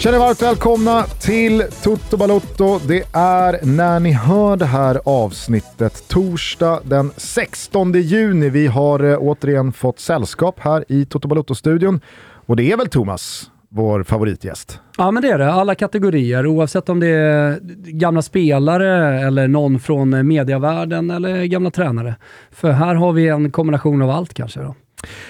Känner 0.00 0.18
varmt 0.18 0.42
välkomna 0.42 1.02
till 1.02 1.64
Toto 1.82 2.16
Balotto. 2.16 2.78
Det 2.88 3.02
är 3.12 3.66
när 3.66 4.00
ni 4.00 4.12
hör 4.12 4.56
det 4.56 4.64
här 4.64 5.00
avsnittet 5.04 6.08
torsdag 6.08 6.80
den 6.84 7.10
16 7.16 7.92
juni. 7.92 8.48
Vi 8.48 8.66
har 8.66 9.04
eh, 9.04 9.18
återigen 9.20 9.72
fått 9.72 10.00
sällskap 10.00 10.60
här 10.60 10.84
i 10.88 11.04
Toto 11.04 11.28
Balotto-studion. 11.28 12.00
Och 12.46 12.56
det 12.56 12.72
är 12.72 12.76
väl 12.76 12.88
Thomas, 12.88 13.50
vår 13.68 14.02
favoritgäst? 14.02 14.80
Ja, 14.98 15.10
men 15.10 15.22
det 15.22 15.28
är 15.28 15.38
det. 15.38 15.52
Alla 15.52 15.74
kategorier, 15.74 16.46
oavsett 16.46 16.88
om 16.88 17.00
det 17.00 17.08
är 17.08 17.58
gamla 17.90 18.22
spelare 18.22 19.20
eller 19.20 19.48
någon 19.48 19.80
från 19.80 20.28
mediavärlden 20.28 21.10
eller 21.10 21.44
gamla 21.44 21.70
tränare. 21.70 22.14
För 22.50 22.70
här 22.70 22.94
har 22.94 23.12
vi 23.12 23.28
en 23.28 23.50
kombination 23.50 24.02
av 24.02 24.10
allt 24.10 24.34
kanske. 24.34 24.60
Då. 24.60 24.74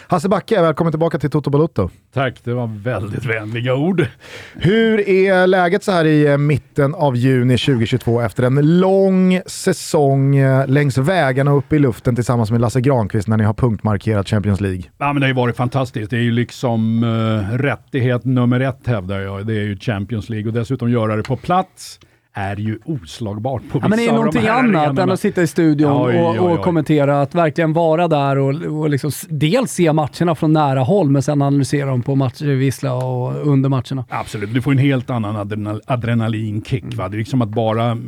Hasse 0.09 0.29
Backe, 0.29 0.62
välkommen 0.62 0.92
tillbaka 0.92 1.19
till 1.19 1.30
Toto 1.30 1.51
Balutto. 1.51 1.91
Tack, 2.12 2.45
det 2.45 2.55
var 2.55 2.66
väldigt 2.83 3.24
vänliga 3.24 3.74
ord. 3.74 4.06
Hur 4.55 5.09
är 5.09 5.46
läget 5.46 5.84
så 5.84 5.93
här 5.93 6.05
i 6.05 6.27
eh, 6.27 6.38
mitten 6.38 6.95
av 6.95 7.16
juni 7.16 7.59
2022 7.59 8.20
efter 8.20 8.43
en 8.43 8.80
lång 8.80 9.41
säsong 9.46 10.37
eh, 10.37 10.66
längs 10.66 10.98
vägarna 10.98 11.52
upp 11.52 11.73
i 11.73 11.79
luften 11.79 12.15
tillsammans 12.15 12.51
med 12.51 12.60
Lasse 12.60 12.80
Granqvist 12.80 13.29
när 13.29 13.37
ni 13.37 13.45
har 13.45 13.54
punktmarkerat 13.54 14.29
Champions 14.29 14.60
League? 14.60 14.82
Ja, 14.99 15.12
men 15.12 15.21
det 15.21 15.27
har 15.27 15.29
ju 15.29 15.35
varit 15.35 15.57
fantastiskt. 15.57 16.10
Det 16.10 16.16
är 16.16 16.23
ju 16.23 16.30
liksom 16.30 17.05
uh, 17.05 17.59
rättighet 17.59 18.24
nummer 18.24 18.60
ett 18.60 18.87
hävdar 18.87 19.21
jag. 19.21 19.46
Det 19.46 19.52
är 19.52 19.65
ju 19.65 19.79
Champions 19.79 20.29
League 20.29 20.49
och 20.49 20.55
dessutom 20.55 20.90
göra 20.90 21.16
det 21.16 21.23
på 21.23 21.37
plats 21.37 22.01
är 22.32 22.56
ju 22.56 22.78
oslagbart 22.84 23.62
på 23.73 23.78
vissa 23.78 23.84
ja, 23.84 23.88
men 23.88 23.98
Det 23.98 24.06
är 24.06 24.12
någonting 24.12 24.42
de 24.42 24.48
annat 24.48 24.76
arenorna. 24.84 25.02
än 25.02 25.10
att 25.10 25.20
sitta 25.20 25.42
i 25.42 25.46
studion 25.46 25.92
oj, 25.92 26.18
och, 26.18 26.28
och 26.28 26.45
oj, 26.45 26.52
oj. 26.52 26.62
kommentera. 26.62 27.20
Att 27.20 27.34
verkligen 27.34 27.72
vara 27.72 28.09
där 28.09 28.38
och, 28.38 28.54
och 28.80 28.90
liksom 28.90 29.10
dels 29.28 29.72
se 29.72 29.92
matcherna 29.92 30.34
från 30.34 30.52
nära 30.52 30.80
håll, 30.80 31.10
men 31.10 31.22
sen 31.22 31.42
analysera 31.42 31.87
dem 31.90 32.02
på 32.02 32.14
matchvissla 32.14 32.95
och 32.95 33.46
under 33.46 33.68
matcherna. 33.68 34.04
Absolut, 34.09 34.54
du 34.54 34.62
får 34.62 34.72
en 34.72 34.78
helt 34.78 35.10
annan 35.10 35.37
adrenal 35.37 35.80
adrenalinkick. 35.87 36.95
Va? 36.95 37.09
Det 37.09 37.16
är 37.16 37.18
liksom 37.18 37.42
att 37.42 37.48
bara 37.48 37.98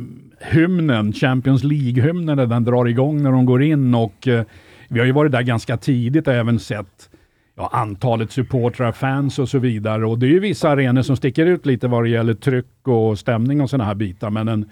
hymnen, 0.51 1.13
Champions 1.13 1.63
League-hymnen, 1.63 2.49
den 2.49 2.63
drar 2.63 2.85
igång 2.85 3.23
när 3.23 3.31
de 3.31 3.45
går 3.45 3.63
in 3.63 3.95
och 3.95 4.27
eh, 4.27 4.43
vi 4.87 4.99
har 4.99 5.05
ju 5.05 5.11
varit 5.11 5.31
där 5.31 5.41
ganska 5.41 5.77
tidigt 5.77 6.27
och 6.27 6.33
även 6.33 6.59
sett 6.59 7.09
ja, 7.55 7.69
antalet 7.73 8.31
supportrar, 8.31 8.91
fans 8.91 9.39
och 9.39 9.49
så 9.49 9.59
vidare. 9.59 10.05
Och 10.05 10.19
det 10.19 10.25
är 10.25 10.29
ju 10.29 10.39
vissa 10.39 10.69
arenor 10.69 11.01
som 11.01 11.17
sticker 11.17 11.45
ut 11.45 11.65
lite 11.65 11.87
vad 11.87 12.03
det 12.03 12.09
gäller 12.09 12.33
tryck 12.33 12.87
och 12.87 13.19
stämning 13.19 13.61
och 13.61 13.69
sådana 13.69 13.83
här 13.83 13.95
bitar. 13.95 14.29
Men 14.29 14.47
en 14.47 14.69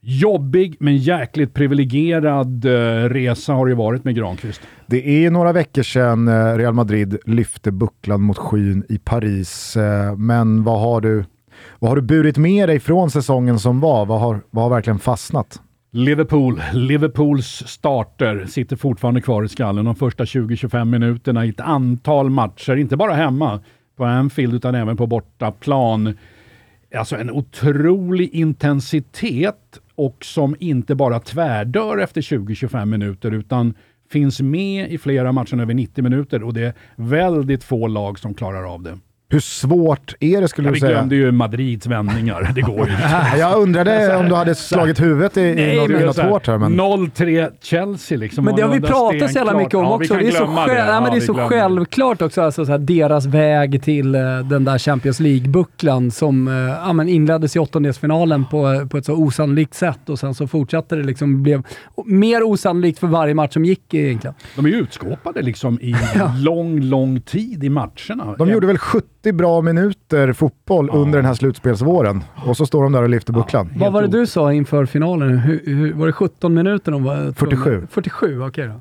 jobbig 0.00 0.76
men 0.80 0.96
jäkligt 0.96 1.54
privilegierad 1.54 2.64
eh, 2.64 3.08
resa 3.08 3.52
har 3.52 3.66
det 3.66 3.70
ju 3.70 3.76
varit 3.76 4.04
med 4.04 4.14
Granqvist. 4.14 4.60
Det 4.86 5.24
är 5.24 5.30
några 5.30 5.52
veckor 5.52 5.82
sedan 5.82 6.28
eh, 6.28 6.56
Real 6.56 6.74
Madrid 6.74 7.18
lyfte 7.26 7.72
bucklan 7.72 8.22
mot 8.22 8.38
skyn 8.38 8.84
i 8.88 8.98
Paris. 8.98 9.76
Eh, 9.76 10.16
men 10.16 10.64
vad 10.64 10.80
har 10.80 11.00
du, 11.00 11.24
vad 11.78 11.90
har 11.90 11.96
du 11.96 12.02
burit 12.02 12.36
med 12.38 12.68
dig 12.68 12.80
från 12.80 13.10
säsongen 13.10 13.58
som 13.58 13.80
var? 13.80 14.06
Vad 14.06 14.20
har, 14.20 14.40
vad 14.50 14.64
har 14.64 14.70
verkligen 14.70 14.98
fastnat? 14.98 15.60
Liverpool, 15.92 16.62
Liverpools 16.72 17.62
starter 17.66 18.46
sitter 18.46 18.76
fortfarande 18.76 19.20
kvar 19.20 19.44
i 19.44 19.48
skallen 19.48 19.84
de 19.84 19.94
första 19.94 20.24
20-25 20.24 20.84
minuterna 20.84 21.46
i 21.46 21.48
ett 21.48 21.60
antal 21.60 22.30
matcher, 22.30 22.76
inte 22.76 22.96
bara 22.96 23.12
hemma 23.12 23.60
på 23.96 24.04
Anfield 24.04 24.54
utan 24.54 24.74
även 24.74 24.96
på 24.96 25.06
bortaplan. 25.06 26.18
Alltså 26.94 27.16
en 27.16 27.30
otrolig 27.30 28.34
intensitet 28.34 29.80
och 29.94 30.24
som 30.24 30.56
inte 30.60 30.94
bara 30.94 31.20
tvärdör 31.20 31.98
efter 31.98 32.20
20-25 32.20 32.84
minuter 32.84 33.30
utan 33.32 33.74
finns 34.10 34.40
med 34.40 34.92
i 34.92 34.98
flera 34.98 35.32
matcher 35.32 35.60
över 35.60 35.74
90 35.74 36.04
minuter 36.04 36.42
och 36.42 36.54
det 36.54 36.62
är 36.62 36.74
väldigt 36.96 37.64
få 37.64 37.86
lag 37.86 38.18
som 38.18 38.34
klarar 38.34 38.74
av 38.74 38.82
det. 38.82 38.98
Hur 39.32 39.40
svårt 39.40 40.14
är 40.20 40.40
det 40.40 40.48
skulle 40.48 40.68
ja, 40.68 40.74
du 40.74 40.80
säga? 40.80 40.90
Vi 40.90 40.94
glömde 40.94 41.16
ju 41.16 41.32
Madrids 41.32 41.86
vändningar. 41.86 42.52
Det 42.54 42.60
går 42.60 42.86
ju 42.86 42.92
inte. 42.92 43.32
jag 43.38 43.62
undrade 43.62 44.16
om 44.20 44.28
du 44.28 44.34
hade 44.34 44.54
slagit 44.54 45.00
huvudet 45.00 45.36
i, 45.36 45.54
Nej, 45.54 45.74
i 45.74 45.88
något, 45.88 46.16
något 46.16 46.18
hårt 46.18 46.46
här. 46.46 46.58
Men... 46.58 46.80
0-3 46.80 47.50
Chelsea 47.60 48.18
liksom. 48.18 48.44
Men 48.44 48.56
det 48.56 48.62
har 48.62 48.74
vi 48.74 48.80
pratat 48.80 49.32
så 49.32 49.38
jävla 49.38 49.56
mycket 49.58 49.74
om 49.74 49.84
ja, 49.84 49.94
också. 49.94 50.14
Det 50.14 50.28
är 50.28 50.30
så, 50.30 50.46
själv, 50.46 50.74
det. 50.74 50.78
Ja, 50.78 51.00
men 51.00 51.10
det 51.10 51.16
är 51.16 51.20
så 51.20 51.34
självklart 51.34 52.22
också, 52.22 52.42
alltså, 52.42 52.66
så 52.66 52.72
här, 52.72 52.78
deras 52.78 53.26
väg 53.26 53.82
till 53.82 54.14
uh, 54.14 54.38
den 54.38 54.64
där 54.64 54.78
Champions 54.78 55.20
League-bucklan 55.20 56.10
som 56.10 56.48
uh, 56.48 56.54
ja, 56.54 56.92
men 56.92 57.08
inleddes 57.08 57.56
i 57.56 57.58
åttondelsfinalen 57.58 58.44
på, 58.44 58.88
på 58.90 58.98
ett 58.98 59.04
så 59.04 59.14
osannolikt 59.14 59.74
sätt 59.74 60.08
och 60.08 60.18
sen 60.18 60.34
så 60.34 60.46
fortsatte 60.46 60.96
det 60.96 61.02
liksom, 61.02 61.42
blev 61.42 61.62
mer 62.04 62.42
osannolikt 62.42 62.98
för 62.98 63.06
varje 63.06 63.34
match 63.34 63.52
som 63.52 63.64
gick 63.64 63.94
egentligen. 63.94 64.34
De 64.56 64.66
är 64.66 64.70
ju 64.70 64.76
utskåpade 64.76 65.42
liksom 65.42 65.80
i 65.80 65.96
lång, 66.38 66.80
lång 66.80 67.20
tid 67.20 67.64
i 67.64 67.68
matcherna. 67.68 68.34
De 68.38 68.50
gjorde 68.50 68.66
väl 68.66 68.78
70 68.78 69.19
80 69.20 69.32
bra 69.32 69.60
minuter 69.60 70.32
fotboll 70.32 70.88
ja. 70.92 70.98
under 70.98 71.18
den 71.18 71.26
här 71.26 71.34
slutspelsvåren 71.34 72.24
och 72.46 72.56
så 72.56 72.66
står 72.66 72.82
de 72.82 72.92
där 72.92 73.02
och 73.02 73.08
lyfter 73.08 73.32
bucklan. 73.32 73.72
Vad 73.76 73.92
var 73.92 74.02
det 74.02 74.08
du 74.08 74.26
sa 74.26 74.52
inför 74.52 74.86
finalen? 74.86 75.38
Hur, 75.38 75.62
hur, 75.66 75.92
var 75.92 76.06
det 76.06 76.12
17 76.12 76.54
minuter 76.54 76.92
de 76.92 77.04
var? 77.04 77.32
47. 77.32 77.86
47, 77.90 78.26
okej 78.26 78.48
okay 78.48 78.66
då. 78.66 78.80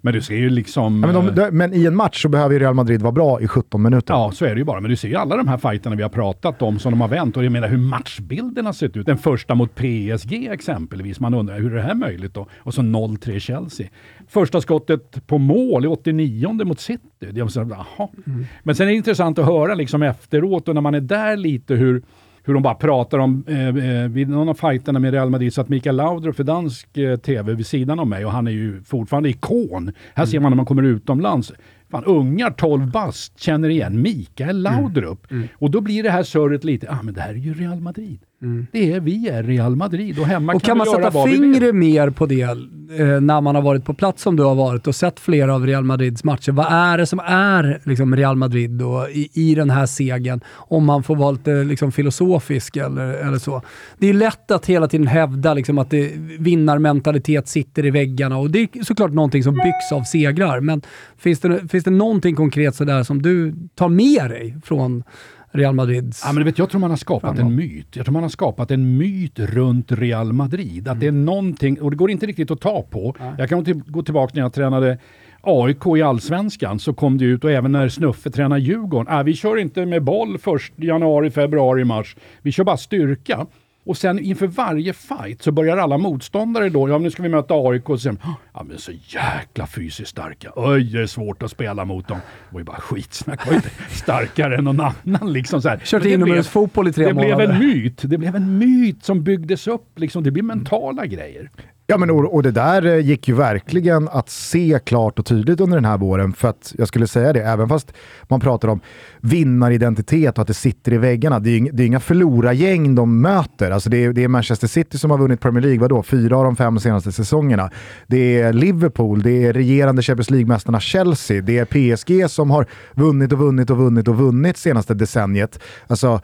Men 0.00 0.14
du 0.14 0.22
ser 0.22 0.34
ju 0.34 0.50
liksom... 0.50 1.02
Ja, 1.02 1.12
men, 1.12 1.26
de, 1.26 1.34
de, 1.34 1.50
men, 1.50 1.74
i 1.74 1.86
en 1.86 1.96
match 1.96 2.22
så 2.22 2.28
behöver 2.28 2.54
ju 2.54 2.58
Real 2.60 2.74
Madrid 2.74 3.02
vara 3.02 3.12
bra 3.12 3.40
i 3.40 3.48
17 3.48 3.82
minuter. 3.82 4.14
Ja, 4.14 4.30
så 4.34 4.44
är 4.44 4.54
det 4.54 4.58
ju 4.58 4.64
bara. 4.64 4.80
Men 4.80 4.90
du 4.90 4.96
ser 4.96 5.08
ju 5.08 5.16
alla 5.16 5.36
de 5.36 5.48
här 5.48 5.56
fighterna 5.56 5.96
vi 5.96 6.02
har 6.02 6.10
pratat 6.10 6.62
om 6.62 6.78
som 6.78 6.92
de 6.92 7.00
har 7.00 7.08
vänt 7.08 7.36
och 7.36 7.44
jag 7.44 7.52
menar 7.52 7.68
hur 7.68 7.78
matchbilden 7.78 8.66
har 8.66 8.72
sett 8.72 8.96
ut. 8.96 9.06
Den 9.06 9.18
första 9.18 9.54
mot 9.54 9.74
PSG 9.74 10.48
exempelvis. 10.50 11.20
Man 11.20 11.34
undrar 11.34 11.60
hur 11.60 11.72
är 11.72 11.76
det 11.76 11.82
här 11.82 11.94
möjligt 11.94 12.34
då? 12.34 12.46
Och 12.58 12.74
så 12.74 12.82
0-3 12.82 13.38
Chelsea. 13.38 13.86
Första 14.28 14.60
skottet 14.60 15.26
på 15.26 15.38
mål 15.38 15.84
i 15.84 15.88
89 15.88 16.64
mot 16.64 16.80
City. 16.80 17.00
Det 17.18 17.50
så, 17.50 17.60
mm. 17.60 18.46
Men 18.62 18.74
sen 18.74 18.86
är 18.86 18.90
det 18.90 18.96
intressant 18.96 19.38
att 19.38 19.46
höra 19.46 19.74
liksom 19.74 20.02
efteråt 20.02 20.68
och 20.68 20.74
när 20.74 20.82
man 20.82 20.94
är 20.94 21.00
där 21.00 21.36
lite 21.36 21.74
hur 21.74 22.02
hur 22.44 22.54
de 22.54 22.62
bara 22.62 22.74
pratar 22.74 23.18
om, 23.18 23.44
eh, 23.48 23.68
eh, 23.68 24.08
vid 24.08 24.28
någon 24.28 24.48
av 24.48 24.54
fighterna 24.54 24.98
med 24.98 25.12
Real 25.12 25.30
Madrid, 25.30 25.54
så 25.54 25.60
att 25.60 25.68
Mikael 25.68 25.96
Laudrup 25.96 26.36
för 26.36 26.44
dansk 26.44 26.96
eh, 26.96 27.16
TV 27.16 27.54
vid 27.54 27.66
sidan 27.66 27.98
av 28.00 28.06
mig 28.06 28.24
och 28.24 28.32
han 28.32 28.46
är 28.46 28.50
ju 28.50 28.82
fortfarande 28.82 29.28
ikon. 29.28 29.92
Här 30.14 30.22
mm. 30.22 30.26
ser 30.30 30.40
man 30.40 30.52
när 30.52 30.56
man 30.56 30.66
kommer 30.66 30.82
utomlands, 30.82 31.52
fan, 31.90 32.04
ungar 32.04 32.50
12 32.50 32.90
bast 32.90 33.40
känner 33.40 33.68
igen 33.68 34.02
Mikael 34.02 34.62
Laudrup. 34.62 35.30
Mm. 35.30 35.42
Mm. 35.42 35.48
Och 35.54 35.70
då 35.70 35.80
blir 35.80 36.02
det 36.02 36.10
här 36.10 36.22
surret 36.22 36.64
lite, 36.64 36.90
ah 36.90 37.02
men 37.02 37.14
det 37.14 37.20
här 37.20 37.30
är 37.30 37.34
ju 37.34 37.54
Real 37.54 37.80
Madrid. 37.80 38.20
Mm. 38.42 38.66
Det 38.72 38.92
är, 38.92 39.00
vi 39.00 39.28
är 39.28 39.42
Real 39.42 39.76
Madrid 39.76 40.18
och 40.18 40.26
hemma 40.26 40.52
och 40.54 40.62
kan, 40.62 40.68
kan 40.68 40.78
man 40.78 40.86
sätta 40.86 41.24
fingret 41.24 41.74
mer 41.74 42.10
på 42.10 42.26
det 42.26 42.42
eh, 42.42 43.20
när 43.20 43.40
man 43.40 43.54
har 43.54 43.62
varit 43.62 43.84
på 43.84 43.94
plats 43.94 44.22
som 44.22 44.36
du 44.36 44.42
har 44.42 44.54
varit 44.54 44.86
och 44.86 44.94
sett 44.94 45.20
flera 45.20 45.54
av 45.54 45.66
Real 45.66 45.84
Madrids 45.84 46.24
matcher? 46.24 46.52
Vad 46.52 46.66
är 46.72 46.98
det 46.98 47.06
som 47.06 47.18
är 47.24 47.80
liksom, 47.84 48.16
Real 48.16 48.36
Madrid 48.36 48.70
då, 48.70 49.08
i, 49.08 49.30
i 49.32 49.54
den 49.54 49.70
här 49.70 49.86
segern? 49.86 50.40
Om 50.54 50.84
man 50.84 51.02
får 51.02 51.16
vara 51.16 51.30
lite 51.30 51.64
liksom, 51.64 51.92
filosofisk 51.92 52.76
eller, 52.76 53.12
eller 53.12 53.38
så. 53.38 53.62
Det 53.98 54.08
är 54.08 54.14
lätt 54.14 54.50
att 54.50 54.66
hela 54.66 54.88
tiden 54.88 55.06
hävda 55.06 55.54
liksom, 55.54 55.78
att 55.78 55.90
det, 55.90 56.12
vinnarmentalitet 56.38 57.48
sitter 57.48 57.86
i 57.86 57.90
väggarna 57.90 58.38
och 58.38 58.50
det 58.50 58.62
är 58.62 58.84
såklart 58.84 59.12
någonting 59.12 59.42
som 59.42 59.54
byggs 59.54 59.92
av 59.92 60.02
segrar. 60.02 60.60
Men 60.60 60.82
finns 61.18 61.40
det, 61.40 61.68
finns 61.68 61.84
det 61.84 61.90
någonting 61.90 62.36
konkret 62.36 62.74
sådär 62.74 63.02
som 63.02 63.22
du 63.22 63.54
tar 63.74 63.88
med 63.88 64.30
dig 64.30 64.56
från 64.64 65.04
Real 65.52 65.74
Madrids... 65.74 66.22
Ja, 66.26 66.32
men 66.32 66.44
vet, 66.44 66.58
jag 66.58 66.70
tror 66.70 66.80
man 66.80 66.90
har 66.90 66.96
skapat 66.96 67.36
framgång. 67.36 67.46
en 67.46 67.56
myt. 67.56 67.96
Jag 67.96 68.06
tror 68.06 68.12
man 68.12 68.22
har 68.22 68.30
skapat 68.30 68.70
en 68.70 68.96
myt 68.96 69.38
runt 69.38 69.92
Real 69.92 70.32
Madrid. 70.32 70.88
Att 70.88 70.92
mm. 70.92 71.00
det 71.00 71.06
är 71.06 71.12
någonting, 71.12 71.80
och 71.80 71.90
det 71.90 71.96
går 71.96 72.10
inte 72.10 72.26
riktigt 72.26 72.50
att 72.50 72.60
ta 72.60 72.82
på. 72.82 73.16
Nej. 73.20 73.32
Jag 73.38 73.48
kan 73.48 73.64
till, 73.64 73.82
gå 73.86 74.02
tillbaka 74.02 74.32
när 74.34 74.42
jag 74.42 74.52
tränade 74.52 74.98
AIK 75.42 75.86
i 75.96 76.02
Allsvenskan 76.02 76.78
så 76.78 76.92
kom 76.92 77.18
det 77.18 77.24
ut 77.24 77.44
och 77.44 77.50
även 77.50 77.72
när 77.72 77.88
Snuffe 77.88 78.30
tränar 78.30 78.58
Djurgården. 78.58 79.18
Äh, 79.18 79.22
vi 79.22 79.34
kör 79.34 79.56
inte 79.56 79.86
med 79.86 80.04
boll 80.04 80.38
först 80.38 80.72
januari, 80.76 81.30
februari, 81.30 81.84
mars. 81.84 82.16
Vi 82.42 82.52
kör 82.52 82.64
bara 82.64 82.76
styrka. 82.76 83.46
Och 83.84 83.96
sen 83.96 84.18
inför 84.18 84.46
varje 84.46 84.92
fight 84.92 85.42
så 85.42 85.52
börjar 85.52 85.76
alla 85.76 85.98
motståndare 85.98 86.68
då, 86.68 86.88
ja 86.88 86.98
nu 86.98 87.10
ska 87.10 87.22
vi 87.22 87.28
möta 87.28 87.54
AIK 87.54 87.88
och 87.88 88.00
sen, 88.00 88.18
ja 88.54 88.62
men 88.62 88.78
så 88.78 88.92
jäkla 88.92 89.66
fysiskt 89.66 90.10
starka. 90.10 90.52
Oj, 90.56 90.84
det 90.84 91.02
är 91.02 91.06
svårt 91.06 91.42
att 91.42 91.50
spela 91.50 91.84
mot 91.84 92.08
dem. 92.08 92.18
Det 92.18 92.54
var 92.54 92.60
ju 92.60 92.64
bara 92.64 92.80
skitsnack, 92.80 93.46
var 93.46 93.54
inte 93.54 93.70
starkare 93.90 94.56
än 94.56 94.64
någon 94.64 94.80
annan 94.80 95.32
liksom 95.32 95.62
så 95.62 95.68
här. 95.68 95.80
Kört 95.84 96.04
inomhusfotboll 96.04 96.88
i 96.88 96.92
tre 96.92 97.06
det 97.06 97.14
månader. 97.14 97.30
Det 97.30 97.46
blev 97.46 97.50
en 97.50 97.58
myt. 97.58 98.02
Det 98.02 98.18
blev 98.18 98.36
en 98.36 98.58
myt 98.58 99.04
som 99.04 99.22
byggdes 99.22 99.66
upp 99.66 99.98
liksom. 99.98 100.22
Det 100.22 100.30
blir 100.30 100.42
mentala 100.42 101.02
mm. 101.02 101.14
grejer. 101.14 101.50
Ja, 101.90 101.98
men 101.98 102.10
och, 102.10 102.34
och, 102.34 102.42
det 102.42 102.50
där 102.50 102.86
eh, 102.86 102.98
gick 102.98 103.28
ju 103.28 103.34
verkligen 103.34 104.08
att 104.08 104.30
se 104.30 104.78
klart 104.84 105.18
och 105.18 105.26
tydligt 105.26 105.60
under 105.60 105.76
den 105.76 105.84
här 105.84 105.98
våren. 105.98 106.32
För 106.32 106.48
att 106.48 106.74
jag 106.78 106.88
skulle 106.88 107.06
säga 107.06 107.32
det, 107.32 107.40
även 107.40 107.68
fast 107.68 107.92
man 108.22 108.40
pratar 108.40 108.68
om 108.68 108.80
vinnaridentitet 109.20 110.38
och 110.38 110.42
att 110.42 110.48
det 110.48 110.54
sitter 110.54 110.92
i 110.92 110.98
väggarna. 110.98 111.38
Det 111.38 111.50
är 111.50 111.58
ju 111.58 111.70
det 111.72 111.82
är 111.82 111.86
inga 111.86 112.00
förlorargäng 112.00 112.94
de 112.94 113.20
möter. 113.20 113.70
Alltså 113.70 113.90
det, 113.90 114.04
är, 114.04 114.12
det 114.12 114.24
är 114.24 114.28
Manchester 114.28 114.66
City 114.66 114.98
som 114.98 115.10
har 115.10 115.18
vunnit 115.18 115.40
Premier 115.40 115.62
League, 115.62 115.80
vadå? 115.80 116.02
Fyra 116.02 116.36
av 116.36 116.44
de 116.44 116.56
fem 116.56 116.78
senaste 116.78 117.12
säsongerna. 117.12 117.70
Det 118.06 118.40
är 118.40 118.52
Liverpool, 118.52 119.22
det 119.22 119.44
är 119.44 119.52
regerande 119.52 120.02
Champions 120.02 120.30
League-mästarna 120.30 120.80
Chelsea, 120.80 121.42
det 121.42 121.58
är 121.58 121.64
PSG 121.64 122.30
som 122.30 122.50
har 122.50 122.66
vunnit 122.94 123.32
och 123.32 123.38
vunnit 123.38 123.70
och 123.70 123.76
vunnit 123.76 124.08
och 124.08 124.16
vunnit 124.16 124.56
senaste 124.56 124.94
decenniet. 124.94 125.60
Alltså, 125.86 126.20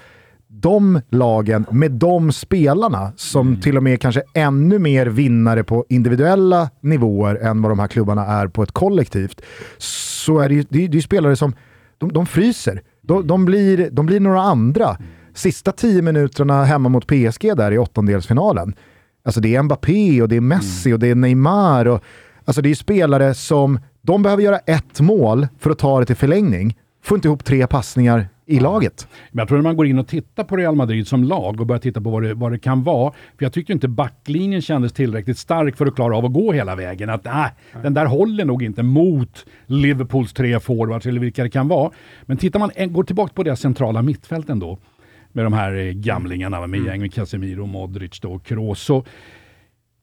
de 0.60 1.00
lagen 1.10 1.66
med 1.70 1.92
de 1.92 2.32
spelarna 2.32 3.12
som 3.16 3.48
mm. 3.48 3.60
till 3.60 3.76
och 3.76 3.82
med 3.82 4.00
kanske 4.00 4.22
ännu 4.34 4.78
mer 4.78 5.06
vinnare 5.06 5.64
på 5.64 5.84
individuella 5.88 6.70
nivåer 6.80 7.34
än 7.34 7.62
vad 7.62 7.70
de 7.70 7.78
här 7.78 7.86
klubbarna 7.86 8.26
är 8.26 8.48
på 8.48 8.62
ett 8.62 8.72
kollektivt, 8.72 9.40
så 9.78 10.38
är 10.38 10.48
det 10.48 10.54
ju, 10.54 10.64
det 10.68 10.84
är, 10.84 10.88
det 10.88 10.98
är 10.98 11.02
spelare 11.02 11.36
som 11.36 11.52
de, 11.98 12.12
de 12.12 12.26
fryser. 12.26 12.82
De, 13.02 13.26
de, 13.26 13.44
blir, 13.44 13.88
de 13.92 14.06
blir 14.06 14.20
några 14.20 14.40
andra. 14.40 14.96
Sista 15.34 15.72
tio 15.72 16.02
minuterna 16.02 16.64
hemma 16.64 16.88
mot 16.88 17.06
PSG 17.06 17.56
där 17.56 17.72
i 17.72 17.78
åttondelsfinalen. 17.78 18.74
Alltså 19.24 19.40
det 19.40 19.54
är 19.54 19.62
Mbappé 19.62 20.22
och 20.22 20.28
det 20.28 20.36
är 20.36 20.40
Messi 20.40 20.92
och 20.92 20.98
det 20.98 21.08
är 21.08 21.14
Neymar. 21.14 21.86
Och, 21.86 22.02
alltså 22.44 22.62
det 22.62 22.70
är 22.70 22.74
spelare 22.74 23.34
som, 23.34 23.78
de 24.02 24.22
behöver 24.22 24.42
göra 24.42 24.58
ett 24.58 25.00
mål 25.00 25.48
för 25.58 25.70
att 25.70 25.78
ta 25.78 26.00
det 26.00 26.06
till 26.06 26.16
förlängning. 26.16 26.76
Får 27.02 27.16
inte 27.16 27.28
ihop 27.28 27.44
tre 27.44 27.66
passningar 27.66 28.28
i 28.46 28.60
laget. 28.60 29.08
Men 29.30 29.38
jag 29.38 29.48
tror 29.48 29.58
när 29.58 29.62
man 29.62 29.76
går 29.76 29.86
in 29.86 29.98
och 29.98 30.08
tittar 30.08 30.44
på 30.44 30.56
Real 30.56 30.74
Madrid 30.74 31.08
som 31.08 31.24
lag 31.24 31.60
och 31.60 31.66
börjar 31.66 31.80
titta 31.80 32.00
på 32.00 32.10
vad 32.10 32.22
det, 32.22 32.34
vad 32.34 32.52
det 32.52 32.58
kan 32.58 32.82
vara. 32.82 33.12
För 33.12 33.44
jag 33.44 33.52
tyckte 33.52 33.72
inte 33.72 33.88
backlinjen 33.88 34.62
kändes 34.62 34.92
tillräckligt 34.92 35.38
stark 35.38 35.76
för 35.76 35.86
att 35.86 35.94
klara 35.94 36.16
av 36.16 36.24
att 36.24 36.32
gå 36.32 36.52
hela 36.52 36.76
vägen. 36.76 37.10
Att 37.10 37.24
nej, 37.24 37.50
den 37.82 37.94
där 37.94 38.06
håller 38.06 38.44
nog 38.44 38.62
inte 38.62 38.82
mot 38.82 39.46
Liverpools 39.66 40.32
tre 40.32 40.60
forwards 40.60 41.06
eller 41.06 41.20
vilka 41.20 41.42
det 41.42 41.50
kan 41.50 41.68
vara. 41.68 41.90
Men 42.22 42.36
tittar 42.36 42.58
man, 42.58 42.70
går 42.92 43.04
tillbaka 43.04 43.32
på 43.34 43.42
det 43.42 43.56
centrala 43.56 44.02
mittfälten 44.02 44.58
då 44.58 44.78
med 45.36 45.44
de 45.44 45.52
här 45.52 45.74
eh, 45.74 45.92
gamlingarna 45.92 46.66
med 46.66 46.84
gäng 46.84 47.00
med 47.00 47.14
Casemiro, 47.14 47.66
Modric 47.66 48.20
och 48.24 48.44
Kroos. 48.44 48.80
Så 48.80 49.04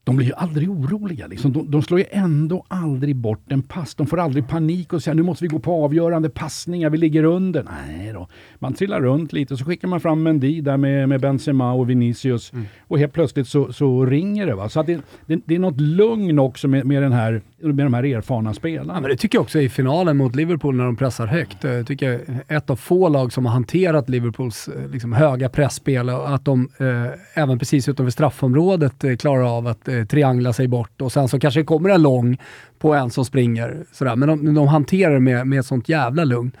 de 0.04 0.16
blir 0.16 0.26
ju 0.26 0.32
aldrig 0.32 0.70
oroliga. 0.70 1.26
Liksom. 1.26 1.52
De, 1.52 1.70
de, 1.70 1.82
slår 1.82 2.00
ju 2.00 2.06
ändå 2.10 2.64
aldrig 2.68 3.16
bort 3.16 3.52
en 3.52 3.62
pass. 3.62 3.94
De 3.94 4.06
får 4.06 4.20
aldrig 4.20 4.48
panik 4.48 4.92
och 4.92 5.02
säger 5.02 5.14
nu 5.14 5.22
måste 5.22 5.44
vi 5.44 5.48
gå 5.48 5.58
på 5.58 5.84
avgörande 5.84 6.30
passningar, 6.30 6.90
vi 6.90 6.98
ligger 6.98 7.24
under. 7.24 7.62
Nej 7.62 8.12
då. 8.12 8.28
Man 8.58 8.74
trillar 8.74 9.00
runt 9.00 9.32
lite, 9.32 9.56
så 9.56 9.64
skickar 9.64 9.88
man 9.88 10.00
fram 10.00 10.22
Mendy 10.22 10.60
där 10.60 10.76
med, 10.76 11.08
med 11.08 11.20
Benzema 11.20 11.72
och 11.72 11.90
Vinicius 11.90 12.52
mm. 12.52 12.64
och 12.80 12.98
helt 12.98 13.12
plötsligt 13.12 13.48
så, 13.48 13.72
så 13.72 14.06
ringer 14.06 14.46
det. 14.46 14.54
Va? 14.54 14.68
Så 14.68 14.82
det, 14.82 15.00
det, 15.26 15.40
det 15.44 15.54
är 15.54 15.58
något 15.58 15.80
lugn 15.80 16.38
också 16.38 16.68
med, 16.68 16.86
med, 16.86 17.02
den 17.02 17.12
här, 17.12 17.42
med 17.72 17.86
de 17.86 17.94
här 17.94 18.04
erfarna 18.04 18.54
spelarna. 18.54 18.94
Ja, 18.94 19.00
men 19.00 19.10
det 19.10 19.16
tycker 19.16 19.38
jag 19.38 19.42
också 19.42 19.60
i 19.60 19.68
finalen 19.68 20.16
mot 20.16 20.36
Liverpool 20.36 20.76
när 20.76 20.84
de 20.84 20.96
pressar 20.96 21.26
högt. 21.26 21.64
Jag 21.64 21.86
tycker 21.86 22.20
ett 22.48 22.70
av 22.70 22.76
få 22.76 23.08
lag 23.08 23.32
som 23.32 23.46
har 23.46 23.52
hanterat 23.52 24.08
Liverpools 24.08 24.68
eh, 24.68 24.90
liksom, 24.90 25.12
höga 25.12 25.48
pressspel 25.48 26.10
och 26.10 26.34
att 26.34 26.44
de 26.44 26.68
eh, 26.78 27.42
även 27.42 27.58
precis 27.58 27.88
utanför 27.88 28.10
straffområdet 28.10 29.04
eh, 29.04 29.16
klarar 29.16 29.56
av 29.56 29.66
att 29.66 29.88
eh, 29.88 30.04
triangla 30.04 30.52
sig 30.52 30.68
bort 30.68 31.00
och 31.00 31.12
sen 31.12 31.28
så 31.28 31.40
kanske 31.40 31.60
det 31.60 31.64
kommer 31.64 31.90
en 31.90 32.02
lång 32.02 32.38
på 32.78 32.94
en 32.94 33.10
som 33.10 33.24
springer. 33.24 33.84
Sådär. 33.92 34.16
Men 34.16 34.28
de, 34.28 34.54
de 34.54 34.68
hanterar 34.68 35.14
det 35.14 35.20
med, 35.20 35.46
med 35.46 35.58
ett 35.58 35.66
sånt 35.66 35.88
jävla 35.88 36.24
lugn. 36.24 36.52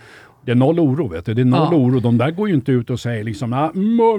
Det 0.44 0.50
är 0.50 0.54
noll 0.54 0.80
oro, 0.80 1.08
vet 1.08 1.26
du. 1.26 1.34
Det 1.34 1.42
är 1.42 1.44
noll 1.44 1.68
ja. 1.72 1.76
oro. 1.76 2.00
De 2.00 2.18
där 2.18 2.30
går 2.30 2.48
ju 2.48 2.54
inte 2.54 2.72
ut 2.72 2.90
och 2.90 3.00
säger 3.00 3.24
liksom, 3.24 3.52
ah, 3.52 3.70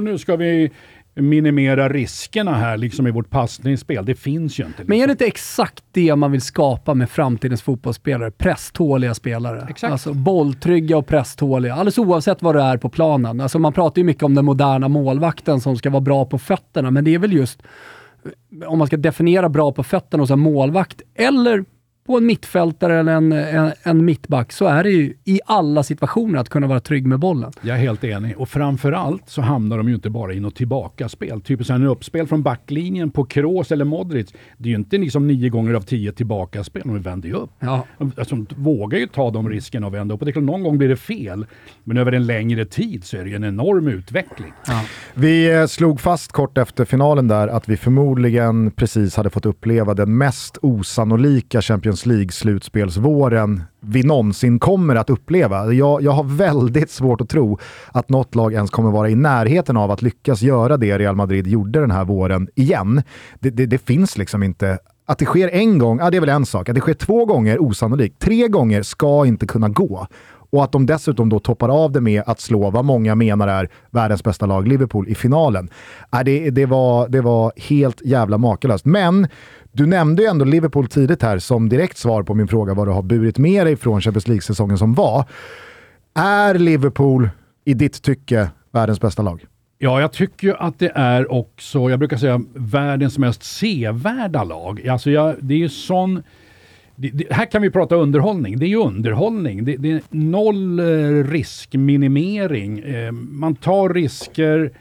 nu 0.01 0.17
ska 0.17 0.35
vi 0.35 0.71
minimera 1.15 1.89
riskerna 1.89 2.53
här 2.53 2.77
liksom 2.77 3.07
i 3.07 3.11
vårt 3.11 3.29
passningsspel. 3.29 4.05
Det 4.05 4.15
finns 4.15 4.59
ju 4.59 4.63
inte. 4.63 4.77
Liksom. 4.77 4.89
Men 4.89 5.01
är 5.01 5.07
det 5.07 5.11
inte 5.11 5.25
exakt 5.25 5.83
det 5.91 6.15
man 6.15 6.31
vill 6.31 6.41
skapa 6.41 6.93
med 6.93 7.09
framtidens 7.09 7.61
fotbollsspelare? 7.61 8.31
Presståliga 8.31 9.13
spelare. 9.13 9.67
Exakt. 9.69 9.91
Alltså 9.91 10.13
bolltrygga 10.13 10.97
och 10.97 11.07
presståliga. 11.07 11.73
Alldeles 11.73 11.97
oavsett 11.97 12.41
vad 12.41 12.55
det 12.55 12.61
är 12.61 12.77
på 12.77 12.89
planen. 12.89 13.41
Alltså 13.41 13.59
man 13.59 13.73
pratar 13.73 13.99
ju 13.99 14.05
mycket 14.05 14.23
om 14.23 14.35
den 14.35 14.45
moderna 14.45 14.87
målvakten 14.87 15.61
som 15.61 15.77
ska 15.77 15.89
vara 15.89 16.01
bra 16.01 16.25
på 16.25 16.39
fötterna, 16.39 16.91
men 16.91 17.03
det 17.03 17.13
är 17.13 17.19
väl 17.19 17.33
just 17.33 17.63
om 18.65 18.77
man 18.77 18.87
ska 18.87 18.97
definiera 18.97 19.49
bra 19.49 19.71
på 19.71 19.83
fötterna 19.83 20.23
hos 20.23 20.31
en 20.31 20.39
målvakt, 20.39 21.01
eller 21.15 21.65
på 22.05 22.17
en 22.17 22.25
mittfältare 22.25 22.99
eller 22.99 23.11
en, 23.11 23.31
en, 23.31 23.71
en, 23.83 24.05
mittback 24.05 24.51
så 24.51 24.65
är 24.65 24.83
det 24.83 24.89
ju 24.89 25.13
i 25.23 25.39
alla 25.45 25.83
situationer 25.83 26.39
att 26.39 26.49
kunna 26.49 26.67
vara 26.67 26.79
trygg 26.79 27.05
med 27.05 27.19
bollen. 27.19 27.51
Jag 27.61 27.75
är 27.75 27.81
helt 27.81 28.03
enig. 28.03 28.37
Och 28.37 28.49
framförallt 28.49 29.29
så 29.29 29.41
hamnar 29.41 29.77
de 29.77 29.89
ju 29.89 29.95
inte 29.95 30.09
bara 30.09 30.33
i 30.33 30.39
något 30.39 30.55
tillbakaspel. 30.55 31.41
Typ 31.41 31.69
en 31.69 31.85
uppspel 31.85 32.27
från 32.27 32.43
backlinjen 32.43 33.11
på 33.11 33.25
Kroos 33.25 33.71
eller 33.71 33.85
Modric. 33.85 34.33
Det 34.57 34.69
är 34.69 34.71
ju 34.71 34.75
inte 34.75 34.97
liksom 34.97 35.27
nio 35.27 35.49
gånger 35.49 35.73
av 35.73 35.81
tio 35.81 36.11
tillbakaspel. 36.11 36.81
De 36.85 37.01
vänder 37.01 37.29
ju 37.29 37.35
upp. 37.35 37.49
Ja. 37.59 37.85
Alltså, 38.17 38.35
de 38.35 38.55
vågar 38.55 38.99
ju 38.99 39.07
ta 39.07 39.31
de 39.31 39.49
riskerna 39.49 39.87
och 39.87 39.93
vända 39.93 40.15
upp. 40.15 40.21
Och 40.21 40.25
det 40.25 40.29
är 40.29 40.33
klart, 40.33 40.45
någon 40.45 40.63
gång 40.63 40.77
blir 40.77 40.89
det 40.89 40.97
fel. 40.97 41.45
Men 41.83 41.97
över 41.97 42.11
en 42.11 42.25
längre 42.25 42.65
tid 42.65 43.03
så 43.03 43.17
är 43.17 43.23
det 43.23 43.29
ju 43.29 43.35
en 43.35 43.43
enorm 43.43 43.87
utveckling. 43.87 44.53
Ja. 44.67 44.81
Vi 45.13 45.53
eh, 45.53 45.65
slog 45.65 46.01
fast 46.01 46.31
kort 46.31 46.57
efter 46.57 46.85
finalen 46.85 47.27
där 47.27 47.47
att 47.47 47.69
vi 47.69 47.77
förmodligen 47.77 48.71
precis 48.71 49.15
hade 49.15 49.29
fått 49.29 49.45
uppleva 49.45 49.93
den 49.93 50.17
mest 50.17 50.57
osannolika 50.61 51.61
Champions 51.61 51.94
Champions 51.95 52.05
League-slutspelsvåren 52.05 53.63
vi 53.79 54.03
någonsin 54.03 54.59
kommer 54.59 54.95
att 54.95 55.09
uppleva. 55.09 55.73
Jag, 55.73 56.01
jag 56.01 56.11
har 56.11 56.23
väldigt 56.23 56.91
svårt 56.91 57.21
att 57.21 57.29
tro 57.29 57.59
att 57.91 58.09
något 58.09 58.35
lag 58.35 58.53
ens 58.53 58.69
kommer 58.69 58.91
vara 58.91 59.09
i 59.09 59.15
närheten 59.15 59.77
av 59.77 59.91
att 59.91 60.01
lyckas 60.01 60.41
göra 60.41 60.77
det 60.77 60.97
Real 60.97 61.15
Madrid 61.15 61.47
gjorde 61.47 61.79
den 61.79 61.91
här 61.91 62.05
våren 62.05 62.47
igen. 62.55 63.01
Det, 63.39 63.49
det, 63.49 63.65
det 63.65 63.77
finns 63.77 64.17
liksom 64.17 64.43
inte 64.43 64.77
att 65.05 65.17
det 65.17 65.25
sker 65.25 65.49
en 65.49 65.77
gång, 65.79 65.99
ja 65.99 66.09
det 66.09 66.17
är 66.17 66.21
väl 66.21 66.29
en 66.29 66.45
sak. 66.45 66.69
Att 66.69 66.75
det 66.75 66.81
sker 66.81 66.93
två 66.93 67.25
gånger 67.25 67.61
osannolikt. 67.61 68.19
Tre 68.19 68.47
gånger 68.47 68.83
ska 68.83 69.25
inte 69.25 69.47
kunna 69.47 69.69
gå. 69.69 70.07
Och 70.55 70.63
att 70.63 70.71
de 70.71 70.85
dessutom 70.85 71.29
då 71.29 71.39
toppar 71.39 71.69
av 71.69 71.91
det 71.91 72.01
med 72.01 72.23
att 72.25 72.39
slå 72.39 72.69
vad 72.69 72.85
många 72.85 73.15
menar 73.15 73.47
är 73.47 73.69
världens 73.89 74.23
bästa 74.23 74.45
lag, 74.45 74.67
Liverpool, 74.67 75.09
i 75.09 75.15
finalen. 75.15 75.69
Äh, 76.13 76.19
det, 76.19 76.49
det, 76.49 76.65
var, 76.65 77.09
det 77.09 77.21
var 77.21 77.51
helt 77.55 78.01
jävla 78.01 78.37
makalöst. 78.37 78.85
Men 78.85 79.27
du 79.71 79.85
nämnde 79.85 80.21
ju 80.21 80.27
ändå 80.27 80.45
Liverpool 80.45 80.87
tidigt 80.87 81.21
här 81.21 81.39
som 81.39 81.69
direkt 81.69 81.97
svar 81.97 82.23
på 82.23 82.33
min 82.33 82.47
fråga 82.47 82.73
vad 82.73 82.87
du 82.87 82.91
har 82.91 83.01
burit 83.01 83.37
med 83.37 83.65
dig 83.65 83.75
från 83.75 84.01
Champions 84.01 84.27
League-säsongen 84.27 84.77
som 84.77 84.93
var. 84.93 85.25
Är 86.13 86.53
Liverpool, 86.53 87.29
i 87.65 87.73
ditt 87.73 88.01
tycke, 88.01 88.49
världens 88.71 89.01
bästa 89.01 89.21
lag? 89.21 89.45
Ja, 89.77 90.01
jag 90.01 90.11
tycker 90.11 90.47
ju 90.47 90.55
att 90.55 90.79
det 90.79 90.91
är 90.95 91.31
också, 91.31 91.89
jag 91.89 91.99
brukar 91.99 92.17
säga, 92.17 92.41
världens 92.53 93.17
mest 93.17 93.43
sevärda 93.43 94.43
lag. 94.43 94.87
Alltså 94.87 95.11
jag, 95.11 95.35
det 95.39 95.53
är 95.53 95.59
ju 95.59 95.69
sån... 95.69 96.23
Det, 96.95 97.09
det, 97.09 97.33
här 97.33 97.45
kan 97.45 97.61
vi 97.61 97.69
prata 97.69 97.95
underhållning. 97.95 98.59
Det 98.59 98.65
är 98.65 98.69
ju 98.69 98.79
underhållning. 98.79 99.65
Det, 99.65 99.77
det 99.77 99.91
är 99.91 100.01
noll 100.09 100.79
eh, 100.79 100.83
riskminimering. 101.23 102.79
Eh, 102.79 103.11
man 103.11 103.55
tar 103.55 103.89
risker. 103.89 104.71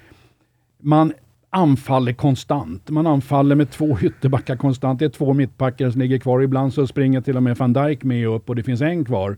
Man 0.83 1.13
anfaller 1.51 2.13
konstant. 2.13 2.91
Man 2.91 3.07
anfaller 3.07 3.55
med 3.55 3.71
två 3.71 3.99
ytterbackar 4.03 4.57
konstant. 4.57 4.99
Det 4.99 5.05
är 5.05 5.09
två 5.09 5.33
mittbackar 5.33 5.91
som 5.91 6.01
ligger 6.01 6.19
kvar. 6.19 6.43
Ibland 6.43 6.75
så 6.75 6.87
springer 6.87 7.21
till 7.21 7.37
och 7.37 7.43
med 7.43 7.57
van 7.57 7.73
Dijk 7.73 8.05
med 8.05 8.27
upp 8.27 8.49
och 8.49 8.57
det 8.57 8.63
finns 8.63 8.81
en 8.81 9.05
kvar. 9.05 9.37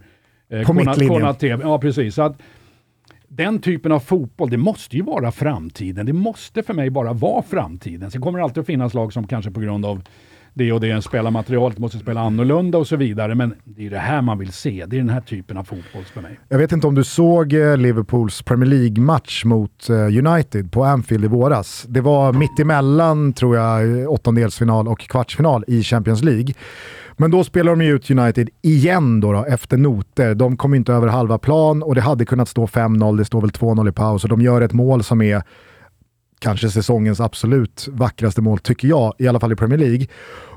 Eh, 0.48 0.62
På 0.62 0.72
mittlinjen? 0.72 1.34
Ja, 1.40 1.78
precis. 1.78 2.14
Så 2.14 2.22
att, 2.22 2.42
den 3.28 3.58
typen 3.58 3.92
av 3.92 4.00
fotboll, 4.00 4.50
det 4.50 4.56
måste 4.56 4.96
ju 4.96 5.02
vara 5.02 5.32
framtiden. 5.32 6.06
Det 6.06 6.12
måste 6.12 6.62
för 6.62 6.74
mig 6.74 6.90
bara 6.90 7.12
vara 7.12 7.42
framtiden. 7.42 8.10
Sen 8.10 8.20
kommer 8.20 8.38
det 8.38 8.44
alltid 8.44 8.60
att 8.60 8.66
finnas 8.66 8.94
lag 8.94 9.12
som 9.12 9.26
kanske 9.26 9.50
på 9.50 9.60
grund 9.60 9.86
av 9.86 10.02
det 10.56 10.72
och 10.72 10.80
det 10.80 11.02
spelarmaterialet 11.02 11.78
måste 11.78 11.98
spela 11.98 12.20
annorlunda 12.20 12.78
och 12.78 12.86
så 12.86 12.96
vidare. 12.96 13.34
Men 13.34 13.54
det 13.64 13.86
är 13.86 13.90
det 13.90 13.98
här 13.98 14.22
man 14.22 14.38
vill 14.38 14.52
se. 14.52 14.84
Det 14.86 14.96
är 14.96 15.00
den 15.00 15.08
här 15.08 15.20
typen 15.20 15.56
av 15.56 15.64
fotboll 15.64 16.04
för 16.04 16.20
mig. 16.20 16.40
Jag 16.48 16.58
vet 16.58 16.72
inte 16.72 16.86
om 16.86 16.94
du 16.94 17.04
såg 17.04 17.52
eh, 17.52 17.76
Liverpools 17.76 18.42
Premier 18.42 18.70
League-match 18.70 19.44
mot 19.44 19.88
eh, 19.88 19.94
United 19.94 20.72
på 20.72 20.84
Anfield 20.84 21.24
i 21.24 21.28
våras. 21.28 21.84
Det 21.88 22.00
var 22.00 22.32
mitt 22.32 22.58
emellan, 22.58 23.32
tror 23.32 23.56
jag, 23.56 24.10
åttondelsfinal 24.12 24.88
och 24.88 25.00
kvartsfinal 25.00 25.64
i 25.66 25.82
Champions 25.82 26.22
League. 26.24 26.54
Men 27.16 27.30
då 27.30 27.44
spelar 27.44 27.70
de 27.76 27.84
ju 27.84 27.94
ut 27.94 28.10
United 28.10 28.48
igen 28.62 29.20
då, 29.20 29.32
då, 29.32 29.44
efter 29.44 29.76
noter. 29.76 30.34
De 30.34 30.56
kom 30.56 30.74
inte 30.74 30.92
över 30.92 31.08
halva 31.08 31.38
plan 31.38 31.82
och 31.82 31.94
det 31.94 32.00
hade 32.00 32.24
kunnat 32.24 32.48
stå 32.48 32.66
5-0, 32.66 33.16
det 33.16 33.24
står 33.24 33.40
väl 33.40 33.50
2-0 33.50 33.88
i 33.88 33.92
paus 33.92 34.24
och 34.24 34.30
de 34.30 34.40
gör 34.40 34.60
ett 34.60 34.72
mål 34.72 35.04
som 35.04 35.22
är 35.22 35.42
kanske 36.38 36.70
säsongens 36.70 37.20
absolut 37.20 37.88
vackraste 37.90 38.40
mål, 38.40 38.58
tycker 38.58 38.88
jag, 38.88 39.14
i 39.18 39.28
alla 39.28 39.40
fall 39.40 39.52
i 39.52 39.56
Premier 39.56 39.78
League. 39.78 40.06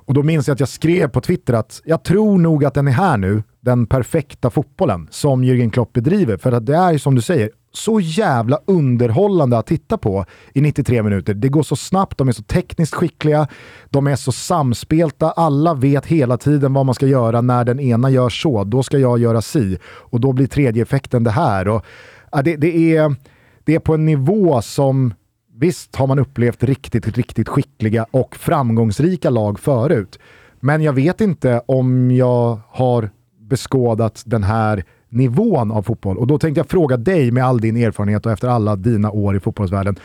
Och 0.09 0.15
då 0.15 0.23
minns 0.23 0.47
jag 0.47 0.53
att 0.53 0.59
jag 0.59 0.69
skrev 0.69 1.07
på 1.07 1.21
Twitter 1.21 1.53
att 1.53 1.81
jag 1.85 2.03
tror 2.03 2.37
nog 2.37 2.65
att 2.65 2.73
den 2.73 2.87
är 2.87 2.91
här 2.91 3.17
nu, 3.17 3.43
den 3.59 3.85
perfekta 3.85 4.49
fotbollen 4.49 5.07
som 5.11 5.43
Jürgen 5.43 5.69
Klopp 5.71 5.93
bedriver. 5.93 6.37
För 6.37 6.51
att 6.51 6.65
det 6.65 6.75
är 6.75 6.97
som 6.97 7.15
du 7.15 7.21
säger, 7.21 7.49
så 7.73 7.99
jävla 7.99 8.59
underhållande 8.67 9.57
att 9.57 9.67
titta 9.67 9.97
på 9.97 10.25
i 10.53 10.61
93 10.61 11.03
minuter. 11.03 11.33
Det 11.33 11.49
går 11.49 11.63
så 11.63 11.75
snabbt, 11.75 12.17
de 12.17 12.27
är 12.27 12.31
så 12.31 12.43
tekniskt 12.43 12.93
skickliga, 12.93 13.47
de 13.89 14.07
är 14.07 14.15
så 14.15 14.31
samspelta, 14.31 15.31
alla 15.31 15.73
vet 15.73 16.05
hela 16.05 16.37
tiden 16.37 16.73
vad 16.73 16.85
man 16.85 16.95
ska 16.95 17.07
göra 17.07 17.41
när 17.41 17.65
den 17.65 17.79
ena 17.79 18.09
gör 18.09 18.29
så, 18.29 18.63
då 18.63 18.83
ska 18.83 18.97
jag 18.97 19.19
göra 19.19 19.41
si. 19.41 19.77
Och 19.85 20.19
då 20.19 20.33
blir 20.33 20.47
tredje 20.47 20.83
effekten 20.83 21.23
det 21.23 21.31
här. 21.31 21.67
Och, 21.67 21.85
ja, 22.31 22.41
det, 22.41 22.55
det, 22.55 22.97
är, 22.97 23.15
det 23.63 23.75
är 23.75 23.79
på 23.79 23.93
en 23.93 24.05
nivå 24.05 24.61
som 24.61 25.13
Visst 25.59 25.95
har 25.95 26.07
man 26.07 26.19
upplevt 26.19 26.63
riktigt, 26.63 27.17
riktigt 27.17 27.49
skickliga 27.49 28.05
och 28.11 28.35
framgångsrika 28.35 29.29
lag 29.29 29.59
förut. 29.59 30.19
Men 30.59 30.81
jag 30.81 30.93
vet 30.93 31.21
inte 31.21 31.61
om 31.65 32.11
jag 32.11 32.59
har 32.69 33.09
beskådat 33.39 34.23
den 34.25 34.43
här 34.43 34.83
nivån 35.09 35.71
av 35.71 35.83
fotboll. 35.83 36.17
Och 36.17 36.27
då 36.27 36.39
tänkte 36.39 36.59
jag 36.59 36.69
fråga 36.69 36.97
dig 36.97 37.31
med 37.31 37.45
all 37.45 37.59
din 37.59 37.77
erfarenhet 37.77 38.25
och 38.25 38.31
efter 38.31 38.47
alla 38.47 38.75
dina 38.75 39.11
år 39.11 39.35
i 39.35 39.39
fotbollsvärlden, 39.39 39.95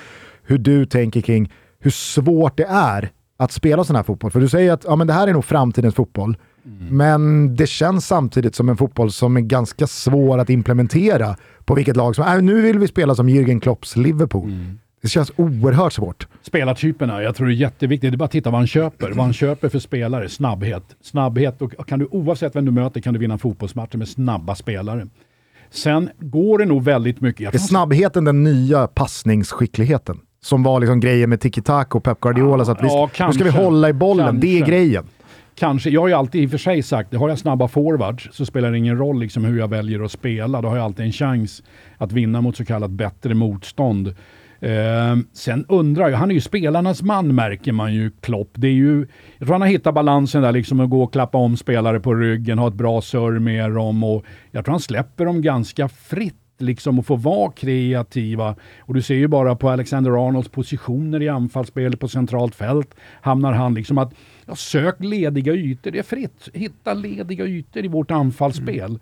hur 0.43 0.59
du 0.59 0.87
tänker 0.87 1.21
kring 1.21 1.53
hur 1.79 1.91
svårt 1.91 2.57
det 2.57 2.67
är 2.69 3.11
att 3.37 3.53
spela 3.53 3.85
sån 3.85 3.97
här 3.97 4.03
fotboll. 4.03 4.31
För 4.31 4.41
du 4.41 4.49
säger 4.49 4.73
att 4.73 4.85
ja, 4.85 4.97
men 4.97 5.07
det 5.07 5.13
här 5.13 5.29
är 5.29 5.33
nog 5.33 5.45
framtidens 5.45 5.95
fotboll. 5.95 6.37
Mm. 6.67 6.97
Men 6.97 7.55
det 7.57 7.67
känns 7.67 8.07
samtidigt 8.07 8.55
som 8.55 8.69
en 8.69 8.77
fotboll 8.77 9.13
som 9.13 9.37
är 9.37 9.41
ganska 9.41 9.87
svår 9.87 10.39
att 10.39 10.51
implementera 10.51 11.37
på 11.65 11.75
vilket 11.75 11.97
lag 11.97 12.17
som... 12.17 12.25
Äh, 12.25 12.43
nu 12.43 12.61
vill 12.61 12.79
vi 12.79 12.89
spela 12.89 13.15
som 13.15 13.29
Jürgen 13.29 13.61
Klopps 13.61 13.97
Liverpool. 13.97 14.51
Mm. 14.51 14.79
Det 15.05 15.09
känns 15.09 15.33
oerhört 15.37 15.93
svårt. 15.93 16.27
Spelartyperna, 16.43 17.23
jag 17.23 17.37
tror 17.37 17.47
det 17.47 17.53
är 17.53 17.57
jätteviktigt. 17.57 18.11
Det 18.13 18.15
är 18.15 18.19
bara 18.19 18.25
att 18.25 18.31
titta 18.31 18.51
vad 18.51 18.61
han 18.61 18.67
köper. 18.67 19.09
Vad 19.09 19.25
han 19.25 19.33
köper 19.33 19.69
för 19.69 19.79
spelare. 19.79 20.29
Snabbhet. 20.29 20.83
Snabbhet 21.03 21.63
och 21.63 21.89
kan 21.89 21.99
du 21.99 22.09
oavsett 22.11 22.57
vem 22.57 22.65
du 22.65 22.71
möter 22.71 23.01
kan 23.01 23.15
du 23.15 23.21
vinna 23.21 23.39
fotbollsmatcher 23.39 23.97
med 23.97 24.09
snabba 24.09 24.55
spelare. 24.55 25.07
Sen 25.71 26.11
går 26.19 26.59
det 26.59 26.65
nog 26.65 26.85
väldigt 26.85 27.21
mycket... 27.21 27.55
Är 27.55 27.59
snabbheten 27.59 28.25
den 28.25 28.43
nya 28.43 28.87
passningsskickligheten? 28.87 30.21
Som 30.41 30.63
var 30.63 30.81
liksom 30.81 31.01
grejen 31.01 31.31
med 31.31 31.41
tiki-taka 31.41 31.99
och 31.99 32.05
Pep 32.05 32.21
Guardiola. 32.21 32.59
Ja, 32.59 32.65
så 32.65 32.73
att 32.73 32.83
vi, 32.83 32.87
ja, 32.87 33.27
nu 33.27 33.33
ska 33.33 33.45
vi 33.45 33.51
hålla 33.51 33.89
i 33.89 33.93
bollen, 33.93 34.27
kanske. 34.27 34.47
det 34.47 34.61
är 34.61 34.67
grejen. 34.67 35.05
Kanske. 35.55 35.91
Jag 35.91 36.01
har 36.01 36.09
ju 36.09 36.15
alltid 36.15 36.43
i 36.43 36.47
och 36.47 36.51
för 36.51 36.59
sig 36.59 36.83
sagt, 36.83 37.15
har 37.15 37.29
jag 37.29 37.39
snabba 37.39 37.69
forwards 37.69 38.29
så 38.33 38.47
spelar 38.47 38.71
det 38.71 38.79
ingen 38.79 38.99
roll 38.99 39.21
liksom 39.21 39.45
hur 39.45 39.59
jag 39.59 39.69
väljer 39.69 40.05
att 40.05 40.13
spela. 40.13 40.61
Då 40.61 40.69
har 40.69 40.77
jag 40.77 40.85
alltid 40.85 41.07
en 41.07 41.13
chans 41.13 41.63
att 41.99 42.13
vinna 42.13 42.41
mot 42.41 42.57
så 42.57 42.65
kallat 42.65 42.91
bättre 42.91 43.35
motstånd. 43.35 44.15
Eh, 44.61 45.17
sen 45.33 45.65
undrar 45.69 46.09
jag, 46.09 46.19
han 46.19 46.31
är 46.31 46.35
ju 46.35 46.41
spelarnas 46.41 47.03
man 47.03 47.35
märker 47.35 47.73
man 47.73 47.95
ju 47.95 48.11
Klopp. 48.21 48.51
Det 48.55 48.67
är 48.67 48.73
ju, 48.73 49.07
jag 49.39 49.47
tror 49.47 49.55
han 49.55 49.61
har 49.61 49.69
hittat 49.69 49.95
balansen 49.95 50.43
där 50.43 50.53
liksom 50.53 50.81
att 50.81 50.91
gå 50.91 51.03
och 51.03 51.13
klappa 51.13 51.39
om 51.39 51.57
spelare 51.57 52.01
på 52.01 52.15
ryggen, 52.15 52.59
ha 52.59 52.69
ett 52.69 52.75
bra 52.75 53.01
surr 53.01 53.39
med 53.39 53.73
dem 53.73 54.05
och 54.05 54.25
jag 54.51 54.65
tror 54.65 54.73
han 54.73 54.81
släpper 54.81 55.25
dem 55.25 55.43
ganska 55.43 55.89
fritt 55.89 56.35
liksom 56.59 56.99
och 56.99 57.07
få 57.07 57.17
vara 57.17 57.53
kreativa. 57.53 58.57
Och 58.81 58.95
du 58.95 59.03
ser 59.03 59.15
ju 59.15 59.29
bara 59.29 59.57
på 59.57 59.71
Alexander 59.71 60.27
Arnolds 60.27 60.49
positioner 60.49 61.23
i 61.23 61.29
anfallsspelet 61.29 62.01
på 62.01 62.09
centralt 62.09 62.55
fält. 62.55 62.95
Hamnar 63.21 63.53
han 63.53 63.75
liksom 63.75 63.99
att, 63.99 64.15
ja, 64.47 64.55
sök 64.55 64.97
lediga 64.99 65.53
ytor, 65.53 65.91
det 65.91 65.99
är 65.99 66.03
fritt. 66.03 66.49
Hitta 66.55 66.95
lediga 66.95 67.45
ytor 67.45 67.85
i 67.85 67.89
vårt 67.89 68.11
anfallsspel. 68.11 68.91
Mm. 68.91 69.01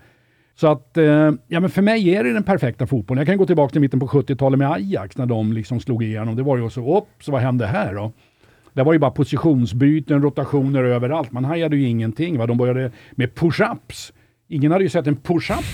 Så 0.55 0.67
att, 0.67 0.97
eh, 0.97 1.31
ja 1.49 1.61
men 1.61 1.71
för 1.71 1.83
mig 1.83 2.15
är 2.15 2.25
det 2.25 2.33
den 2.33 2.43
perfekta 2.43 2.87
fotbollen. 2.87 3.21
Jag 3.21 3.27
kan 3.27 3.37
gå 3.37 3.47
tillbaka 3.47 3.73
till 3.73 3.81
mitten 3.81 4.01
på 4.01 4.07
70-talet 4.07 4.59
med 4.59 4.73
Ajax 4.73 5.17
när 5.17 5.27
de 5.27 5.53
liksom 5.53 5.81
slog 5.81 6.03
igenom. 6.03 6.37
Det 6.37 6.43
var 6.43 6.57
ju 6.57 6.71
så, 6.71 6.99
upp, 6.99 7.09
så 7.21 7.33
vad 7.33 7.41
hände 7.41 7.67
här 7.67 7.95
då? 7.95 8.13
Det 8.73 8.83
var 8.83 8.93
ju 8.93 8.99
bara 8.99 9.11
positionsbyten, 9.11 10.23
rotationer 10.23 10.85
överallt. 10.85 11.33
Man 11.33 11.45
hajade 11.45 11.77
ju 11.77 11.89
ingenting. 11.89 12.39
Va? 12.39 12.47
De 12.47 12.59
började 12.59 12.91
med 13.11 13.35
push-ups. 13.35 14.13
Ingen 14.49 14.73
hade 14.73 14.85
ju 14.85 14.91
sett 14.91 15.07
en 15.07 15.17
push-up 15.17 15.65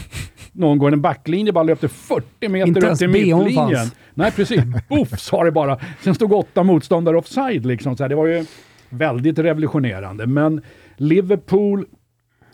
någon 0.52 0.78
gång. 0.78 0.92
En 0.92 1.00
backlinje 1.00 1.52
bara 1.52 1.64
löpte 1.64 1.88
40 1.88 2.48
meter 2.48 2.68
Inte 2.68 2.88
upp 2.88 2.98
till 2.98 3.08
mittlinjen. 3.08 3.54
Fanns. 3.54 3.94
Nej, 4.14 4.32
precis. 4.32 4.60
Boff 4.88 5.20
sa 5.20 5.44
det 5.44 5.52
bara. 5.52 5.78
Sen 6.04 6.14
stod 6.14 6.32
åtta 6.32 6.62
motståndare 6.62 7.16
offside. 7.16 7.66
Liksom. 7.66 7.96
Så 7.96 8.04
här, 8.04 8.08
det 8.08 8.14
var 8.14 8.26
ju 8.26 8.44
väldigt 8.90 9.38
revolutionerande. 9.38 10.26
Men 10.26 10.62
Liverpool, 10.96 11.86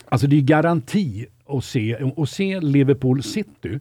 alltså 0.09 0.27
det 0.27 0.37
är 0.37 0.41
garanti 0.41 1.27
att 1.47 1.65
se, 1.65 2.13
att 2.17 2.29
se 2.29 2.61
Liverpool 2.61 3.23
City 3.23 3.81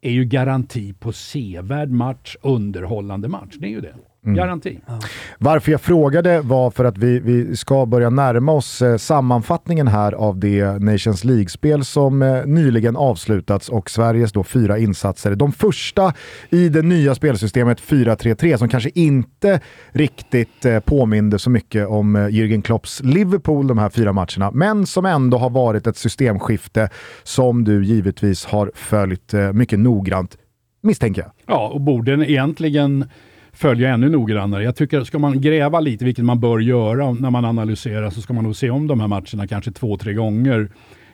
är 0.00 0.10
ju 0.10 0.24
garanti 0.24 0.92
på 0.92 1.12
sevärd 1.12 1.90
match, 1.90 2.36
underhållande 2.42 3.28
match. 3.28 3.54
Det 3.58 3.66
är 3.66 3.70
ju 3.70 3.80
det. 3.80 3.94
Mm. 4.26 4.36
Garanti. 4.36 4.80
Ja. 4.86 4.98
Varför 5.38 5.72
jag 5.72 5.80
frågade 5.80 6.40
var 6.40 6.70
för 6.70 6.84
att 6.84 6.98
vi, 6.98 7.18
vi 7.20 7.56
ska 7.56 7.86
börja 7.86 8.10
närma 8.10 8.52
oss 8.52 8.82
eh, 8.82 8.96
sammanfattningen 8.96 9.88
här 9.88 10.12
av 10.12 10.38
det 10.38 10.82
Nations 10.82 11.24
League-spel 11.24 11.84
som 11.84 12.22
eh, 12.22 12.46
nyligen 12.46 12.96
avslutats 12.96 13.68
och 13.68 13.90
Sveriges 13.90 14.32
då 14.32 14.44
fyra 14.44 14.78
insatser. 14.78 15.34
De 15.34 15.52
första 15.52 16.12
i 16.50 16.68
det 16.68 16.82
nya 16.82 17.14
spelsystemet 17.14 17.80
4-3-3 17.80 18.56
som 18.56 18.68
kanske 18.68 18.90
inte 18.94 19.60
riktigt 19.92 20.64
eh, 20.64 20.80
påminde 20.80 21.38
så 21.38 21.50
mycket 21.50 21.88
om 21.88 22.16
eh, 22.16 22.26
Jürgen 22.26 22.62
Klopps 22.62 23.00
Liverpool 23.04 23.66
de 23.66 23.78
här 23.78 23.90
fyra 23.90 24.12
matcherna, 24.12 24.50
men 24.50 24.86
som 24.86 25.06
ändå 25.06 25.38
har 25.38 25.50
varit 25.50 25.86
ett 25.86 25.96
systemskifte 25.96 26.88
som 27.22 27.64
du 27.64 27.84
givetvis 27.84 28.44
har 28.44 28.70
följt 28.74 29.34
eh, 29.34 29.52
mycket 29.52 29.78
noggrant, 29.78 30.36
misstänker 30.82 31.22
jag. 31.22 31.30
Ja, 31.46 31.68
och 31.68 31.80
borde 31.80 32.12
egentligen 32.12 33.04
följa 33.52 33.94
ännu 33.94 34.08
noggrannare. 34.08 34.64
Jag 34.64 34.76
tycker, 34.76 35.04
ska 35.04 35.18
man 35.18 35.40
gräva 35.40 35.80
lite, 35.80 36.04
vilket 36.04 36.24
man 36.24 36.40
bör 36.40 36.58
göra 36.58 37.12
när 37.12 37.30
man 37.30 37.44
analyserar, 37.44 38.10
så 38.10 38.20
ska 38.20 38.32
man 38.32 38.44
nog 38.44 38.56
se 38.56 38.70
om 38.70 38.86
de 38.86 39.00
här 39.00 39.08
matcherna 39.08 39.46
kanske 39.46 39.72
två, 39.72 39.96
tre 39.96 40.14
gånger 40.14 40.68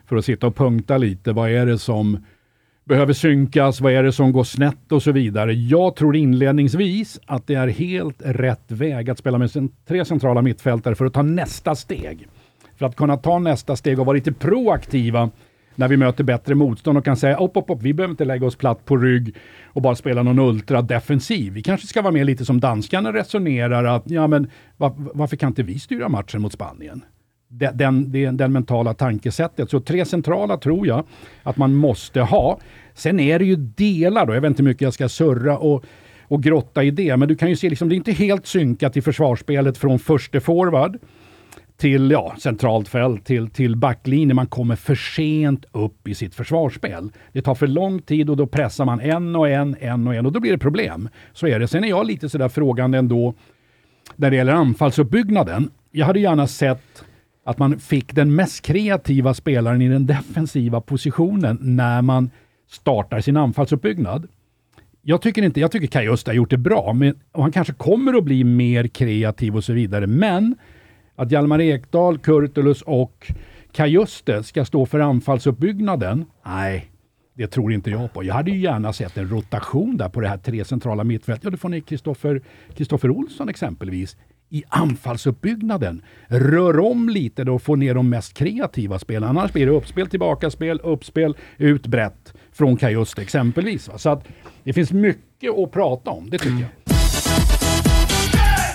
för 0.07 0.16
att 0.16 0.25
sitta 0.25 0.47
och 0.47 0.57
punkta 0.57 0.99
lite. 0.99 1.33
Vad 1.33 1.50
är 1.50 1.66
det 1.66 1.78
som 1.78 2.18
behöver 2.85 3.12
synkas? 3.12 3.80
Vad 3.80 3.92
är 3.92 4.02
det 4.02 4.12
som 4.12 4.33
går 4.33 4.45
snett 4.45 4.92
och 4.92 5.02
så 5.02 5.12
vidare? 5.12 5.52
Jag 5.52 5.97
tror 5.97 6.16
inledningsvis 6.16 7.21
att 7.26 7.47
det 7.47 7.54
är 7.54 7.68
helt 7.68 8.23
rätt 8.25 8.73
väg 8.73 9.11
att 9.11 9.18
spela 9.18 9.38
med 9.38 9.50
tre 9.88 10.04
centrala 10.04 10.42
mittfältare 10.42 10.95
för 10.95 11.04
att 11.04 11.14
ta 11.14 11.23
nästa 11.23 11.75
steg. 11.75 12.28
För 12.76 12.87
att 12.87 12.97
kunna 12.97 13.16
ta 13.16 13.38
nästa 13.38 13.76
steg 13.76 14.00
och 14.00 14.07
vara 14.07 14.14
lite 14.14 14.33
proaktiva 14.33 15.30
när 15.79 15.89
vi 15.89 15.97
möter 15.97 16.25
bättre 16.25 16.55
motstånd 16.55 16.99
och 16.99 17.05
kan 17.05 17.17
säga 17.17 17.37
upp, 17.37 17.57
upp, 17.57 17.71
upp, 17.71 17.83
vi 17.83 17.95
behöver 17.95 18.13
inte 18.13 18.25
lägga 18.25 18.47
oss 18.47 18.57
platt 18.57 18.85
på 18.85 18.97
rygg 18.97 19.37
och 19.65 19.83
bara 19.83 19.95
spela 19.95 20.23
någon 20.23 20.39
ultra 20.39 20.83
defensiv. 20.83 21.53
Vi 21.53 21.63
kanske 21.63 21.87
ska 21.87 22.03
vara 22.03 22.13
med 22.13 22.27
lite 22.27 22.45
som 22.45 22.61
danskarna 22.61 23.13
resonerar 23.13 23.85
att 23.85 24.11
ja 24.11 24.27
men 24.27 24.51
var, 24.77 24.93
varför 24.97 25.37
kan 25.37 25.49
inte 25.49 25.63
vi 25.63 25.79
styra 25.79 26.09
matchen 26.09 26.43
mot 26.43 26.53
Spanien? 26.53 27.05
Den, 27.49 28.11
den, 28.13 28.37
den, 28.37 28.53
mentala 28.53 28.95
tankesättet. 28.95 29.71
Så 29.71 29.81
tre 29.81 30.05
centrala 30.05 30.57
tror 30.57 30.87
jag 30.87 31.05
att 31.43 31.57
man 31.57 31.75
måste 31.75 32.21
ha. 32.21 32.59
Sen 32.95 33.21
är 33.21 33.39
det 33.39 33.45
ju 33.45 33.57
delar 33.57 34.27
då, 34.27 34.35
jag 34.35 34.41
vet 34.41 34.49
inte 34.49 34.63
hur 34.63 34.69
mycket 34.69 34.83
jag 34.83 34.95
ska 34.95 35.09
surra 35.09 35.59
och, 35.59 35.85
och 36.23 36.43
grotta 36.43 36.83
i 36.83 36.91
det, 36.91 37.17
men 37.17 37.29
du 37.29 37.37
kan 37.37 37.49
ju 37.49 37.57
se 37.57 37.71
liksom, 37.71 37.89
det 37.89 37.95
är 37.95 37.97
inte 37.97 38.13
helt 38.13 38.47
synkat 38.47 38.97
i 38.97 39.03
försvarsspelet 39.03 39.79
från 39.79 39.99
första 39.99 40.41
forward 40.41 40.99
till 41.79 42.11
ja, 42.11 42.35
centralt 42.39 42.89
fält, 42.89 43.25
till, 43.25 43.51
till 43.51 43.77
backlinjen. 43.77 44.37
Man 44.37 44.47
kommer 44.47 44.77
för 44.77 44.95
sent 44.95 45.65
upp 45.73 46.09
i 46.09 46.15
sitt 46.15 46.35
försvarsspel. 46.35 47.13
Det 47.33 47.43
tar 47.43 47.55
för 47.55 47.67
lång 47.67 48.03
tid 48.03 48.31
och 48.31 48.37
då 48.37 48.47
pressar 48.47 48.85
man 48.85 49.01
en 49.01 49.37
och 49.37 49.49
en, 49.49 49.77
en 49.81 50.09
och 50.09 50.15
en 50.15 50.27
och 50.27 50.33
då 50.33 50.41
blir 50.41 50.53
det 50.53 50.59
problem. 50.59 51.09
Så 51.33 51.47
är 51.47 51.59
det. 51.59 51.69
Sen 51.69 51.85
är 51.85 51.89
jag 51.89 52.07
lite 52.07 52.29
sådär 52.29 52.49
frågande 52.49 52.99
ändå 52.99 53.35
när 54.17 54.31
det 54.31 54.37
gäller 54.37 54.53
anfallsuppbyggnaden. 54.53 55.71
Jag 55.91 56.07
hade 56.07 56.21
gärna 56.21 56.47
sett 56.47 57.05
att 57.45 57.59
man 57.59 57.79
fick 57.79 58.15
den 58.15 58.35
mest 58.35 58.63
kreativa 58.63 59.35
spelaren 59.35 59.83
i 59.83 59.89
den 59.89 60.07
defensiva 60.07 60.81
positionen 60.81 61.59
när 61.61 62.03
man 62.03 62.31
startar 62.71 63.21
sin 63.21 63.37
anfallsuppbyggnad. 63.37 64.29
Jag 65.03 65.23
tycker 65.23 65.43
inte, 65.43 65.61
jag 65.61 65.73
tycker 65.73 65.87
Kajusta 65.87 66.31
har 66.31 66.37
gjort 66.37 66.51
det 66.51 66.59
bra, 66.59 66.93
men, 66.93 67.15
och 67.33 67.43
han 67.43 67.53
kanske 67.53 67.73
kommer 67.73 68.15
att 68.15 68.25
bli 68.25 68.45
mer 68.45 68.87
kreativ 68.87 69.57
och 69.57 69.65
så 69.65 69.73
vidare, 69.73 70.07
men 70.07 70.57
att 71.19 71.31
Hjalmar 71.31 71.61
Ekdal, 71.61 72.19
Kurtulus 72.19 72.83
och 72.83 73.33
Kajuste 73.73 74.43
ska 74.43 74.65
stå 74.65 74.87
för 74.87 75.01
anfallsuppbyggnaden? 75.01 76.25
Nej, 76.47 76.91
det 77.35 77.47
tror 77.47 77.73
inte 77.73 77.91
jag 77.91 78.13
på. 78.13 78.25
Jag 78.25 78.35
hade 78.35 78.51
ju 78.51 78.59
gärna 78.59 78.93
sett 78.93 79.17
en 79.17 79.29
rotation 79.29 79.97
där 79.97 80.09
på 80.09 80.21
det 80.21 80.29
här 80.29 80.39
tre 80.39 80.65
centrala 80.65 81.05
mittfältet. 81.05 81.45
Ja, 81.45 81.51
då 81.51 81.57
får 81.57 81.69
ni 81.69 81.81
Kristoffer 82.75 83.11
Olsson 83.11 83.49
exempelvis 83.49 84.17
i 84.51 84.65
anfallsuppbyggnaden. 84.69 86.03
Rör 86.27 86.81
om 86.81 87.09
lite 87.09 87.45
då 87.45 87.55
och 87.55 87.63
få 87.63 87.77
ner 87.77 87.95
de 87.95 88.11
mest 88.11 88.35
kreativa 88.35 88.99
spelarna. 88.99 89.41
Annars 89.41 89.53
blir 89.53 89.67
det 89.67 89.73
uppspel, 89.73 90.07
tillbakaspel, 90.07 90.81
uppspel, 90.83 91.37
ut 91.57 91.87
brett 91.87 92.35
från 92.53 92.77
Kajuste 92.77 93.23
exempelvis. 93.23 93.91
Så 93.97 94.11
att 94.11 94.29
det 94.65 94.73
finns 94.73 94.93
mycket 94.93 95.59
att 95.59 95.73
prata 95.73 96.11
om, 96.11 96.31
det 96.31 96.39
tycker 96.39 96.61
jag. 96.61 96.88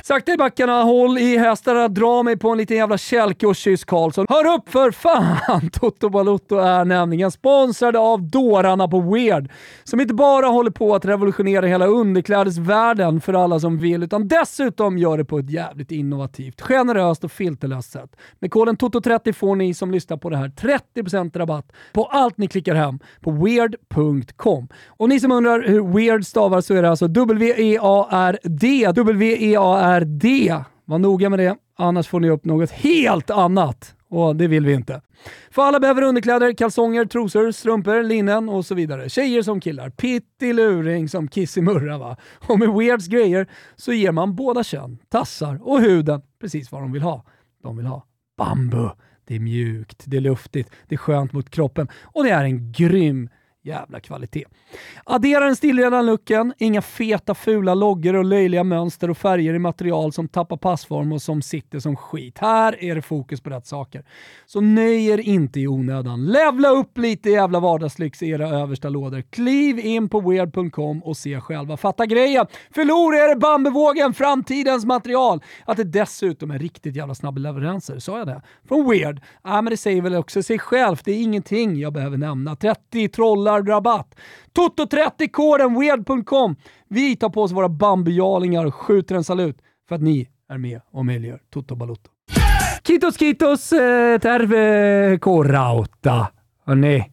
Sakta 0.05 0.33
i 0.33 0.37
backarna, 0.37 0.83
håll 0.83 1.17
i 1.17 1.37
hästarna, 1.37 1.87
dra 1.87 2.23
mig 2.23 2.37
på 2.37 2.49
en 2.49 2.57
liten 2.57 2.77
jävla 2.77 2.97
kälke 2.97 3.47
och 3.47 3.55
kyss 3.55 3.85
Karlsson. 3.85 4.25
Hör 4.29 4.55
upp 4.55 4.69
för 4.69 4.91
fan! 4.91 5.69
Toto 5.73 6.09
Balotto 6.09 6.55
är 6.57 6.85
nämligen 6.85 7.31
sponsrade 7.31 7.99
av 7.99 8.21
dårarna 8.21 8.87
på 8.87 8.99
Weird, 8.99 9.51
som 9.83 10.01
inte 10.01 10.13
bara 10.13 10.47
håller 10.47 10.71
på 10.71 10.95
att 10.95 11.05
revolutionera 11.05 11.65
hela 11.65 11.85
underklädesvärlden 11.85 13.21
för 13.21 13.33
alla 13.33 13.59
som 13.59 13.77
vill, 13.77 14.03
utan 14.03 14.27
dessutom 14.27 14.97
gör 14.97 15.17
det 15.17 15.25
på 15.25 15.39
ett 15.39 15.49
jävligt 15.49 15.91
innovativt, 15.91 16.61
generöst 16.61 17.23
och 17.23 17.31
filterlöst 17.31 17.91
sätt. 17.91 18.15
Med 18.39 18.51
koden 18.51 18.77
TOTO30 18.77 19.33
får 19.33 19.55
ni 19.55 19.73
som 19.73 19.91
lyssnar 19.91 20.17
på 20.17 20.29
det 20.29 20.37
här 20.37 20.47
30% 20.95 21.37
rabatt 21.37 21.71
på 21.93 22.05
allt 22.05 22.37
ni 22.37 22.47
klickar 22.47 22.75
hem 22.75 22.99
på 23.21 23.31
weird.com. 23.31 24.67
Och 24.87 25.09
ni 25.09 25.19
som 25.19 25.31
undrar 25.31 25.63
hur 25.67 25.93
Weird 25.93 26.25
stavar 26.25 26.61
så 26.61 26.73
är 26.73 26.81
det 26.81 26.89
alltså 26.89 27.07
W-E-A-R-D, 27.07 28.91
W-E-A-R 28.95 29.92
D. 30.01 30.55
Var 30.85 30.99
noga 30.99 31.29
med 31.29 31.39
det, 31.39 31.55
annars 31.77 32.07
får 32.07 32.19
ni 32.19 32.29
upp 32.29 32.45
något 32.45 32.71
helt 32.71 33.29
annat. 33.29 33.95
Och 34.09 34.35
det 34.35 34.47
vill 34.47 34.65
vi 34.65 34.73
inte. 34.73 35.01
För 35.51 35.61
alla 35.61 35.79
behöver 35.79 36.01
underkläder, 36.01 36.53
kalsonger, 36.53 37.05
trosor, 37.05 37.51
strumpor, 37.51 38.03
linnen 38.03 38.49
och 38.49 38.65
så 38.65 38.75
vidare. 38.75 39.09
Tjejer 39.09 39.41
som 39.41 39.59
killar. 39.59 39.89
Pittiluring 39.89 41.09
som 41.09 41.27
kissimurra 41.27 41.97
va. 41.97 42.17
Och 42.47 42.59
med 42.59 42.69
Weirds 42.69 43.07
grejer 43.07 43.47
så 43.75 43.93
ger 43.93 44.11
man 44.11 44.35
båda 44.35 44.63
kön, 44.63 44.97
tassar 45.09 45.59
och 45.63 45.81
huden 45.81 46.21
precis 46.41 46.71
vad 46.71 46.81
de 46.81 46.91
vill 46.91 47.01
ha. 47.01 47.25
De 47.63 47.77
vill 47.77 47.85
ha 47.85 48.05
bambu. 48.37 48.89
Det 49.25 49.35
är 49.35 49.39
mjukt, 49.39 50.03
det 50.05 50.17
är 50.17 50.21
luftigt, 50.21 50.69
det 50.87 50.95
är 50.95 50.97
skönt 50.97 51.33
mot 51.33 51.49
kroppen 51.49 51.87
och 52.03 52.23
det 52.23 52.29
är 52.29 52.43
en 52.43 52.71
grym 52.71 53.29
Jävla 53.65 53.99
kvalitet. 53.99 54.45
Addera 55.03 55.45
den 55.45 55.55
stillrena 55.55 56.01
looken, 56.01 56.53
inga 56.57 56.81
feta 56.81 57.35
fula 57.35 57.73
loggor 57.73 58.15
och 58.15 58.25
löjliga 58.25 58.63
mönster 58.63 59.09
och 59.09 59.17
färger 59.17 59.53
i 59.53 59.59
material 59.59 60.13
som 60.13 60.27
tappar 60.27 60.57
passform 60.57 61.11
och 61.11 61.21
som 61.21 61.41
sitter 61.41 61.79
som 61.79 61.95
skit. 61.95 62.37
Här 62.37 62.83
är 62.83 62.95
det 62.95 63.01
fokus 63.01 63.41
på 63.41 63.49
rätt 63.49 63.67
saker. 63.67 64.03
Så 64.45 64.61
nöj 64.61 65.07
er 65.07 65.17
inte 65.17 65.59
i 65.59 65.67
onödan. 65.67 66.25
Levla 66.25 66.69
upp 66.69 66.97
lite 66.97 67.29
jävla 67.29 67.59
vardagslyx 67.59 68.23
i 68.23 68.29
era 68.29 68.49
översta 68.49 68.89
lådor. 68.89 69.21
Kliv 69.21 69.79
in 69.79 70.09
på 70.09 70.19
weird.com 70.21 71.03
och 71.03 71.17
se 71.17 71.41
själva. 71.41 71.77
Fatta 71.77 72.05
grejen! 72.05 72.45
Förlora 72.75 73.17
er 73.17 73.35
bambuvågen, 73.35 74.13
framtidens 74.13 74.85
material! 74.85 75.43
Att 75.65 75.77
det 75.77 75.83
dessutom 75.83 76.51
är 76.51 76.59
riktigt 76.59 76.95
jävla 76.95 77.15
snabba 77.15 77.39
leveranser, 77.39 77.99
sa 77.99 78.17
jag 78.17 78.27
det? 78.27 78.41
Från 78.67 78.89
Weird? 78.89 79.21
Ja, 79.43 79.61
men 79.61 79.71
det 79.71 79.77
säger 79.77 80.01
väl 80.01 80.15
också 80.15 80.43
sig 80.43 80.59
självt. 80.59 81.05
Det 81.05 81.11
är 81.11 81.21
ingenting 81.21 81.79
jag 81.79 81.93
behöver 81.93 82.17
nämna. 82.17 82.55
30 82.55 83.09
trollar 83.09 83.52
rabatt. 83.61 84.15
Toto30 84.55 85.29
koden, 85.31 85.79
weird.com. 85.79 86.55
Vi 86.89 87.15
tar 87.15 87.29
på 87.29 87.41
oss 87.41 87.51
våra 87.51 87.69
bambujalingar 87.69 88.65
och 88.65 88.75
skjuter 88.75 89.15
en 89.15 89.23
salut 89.23 89.57
för 89.87 89.95
att 89.95 90.01
ni 90.01 90.29
är 90.49 90.57
med 90.57 90.81
och 90.91 91.05
möjliggör 91.05 91.41
Toto 91.53 91.75
Balotto. 91.75 92.09
Kitos 92.87 93.17
kitos 93.19 93.73
eh, 93.73 94.19
terve 94.19 95.17
korauta. 95.17 96.27
Hörrni, 96.65 97.11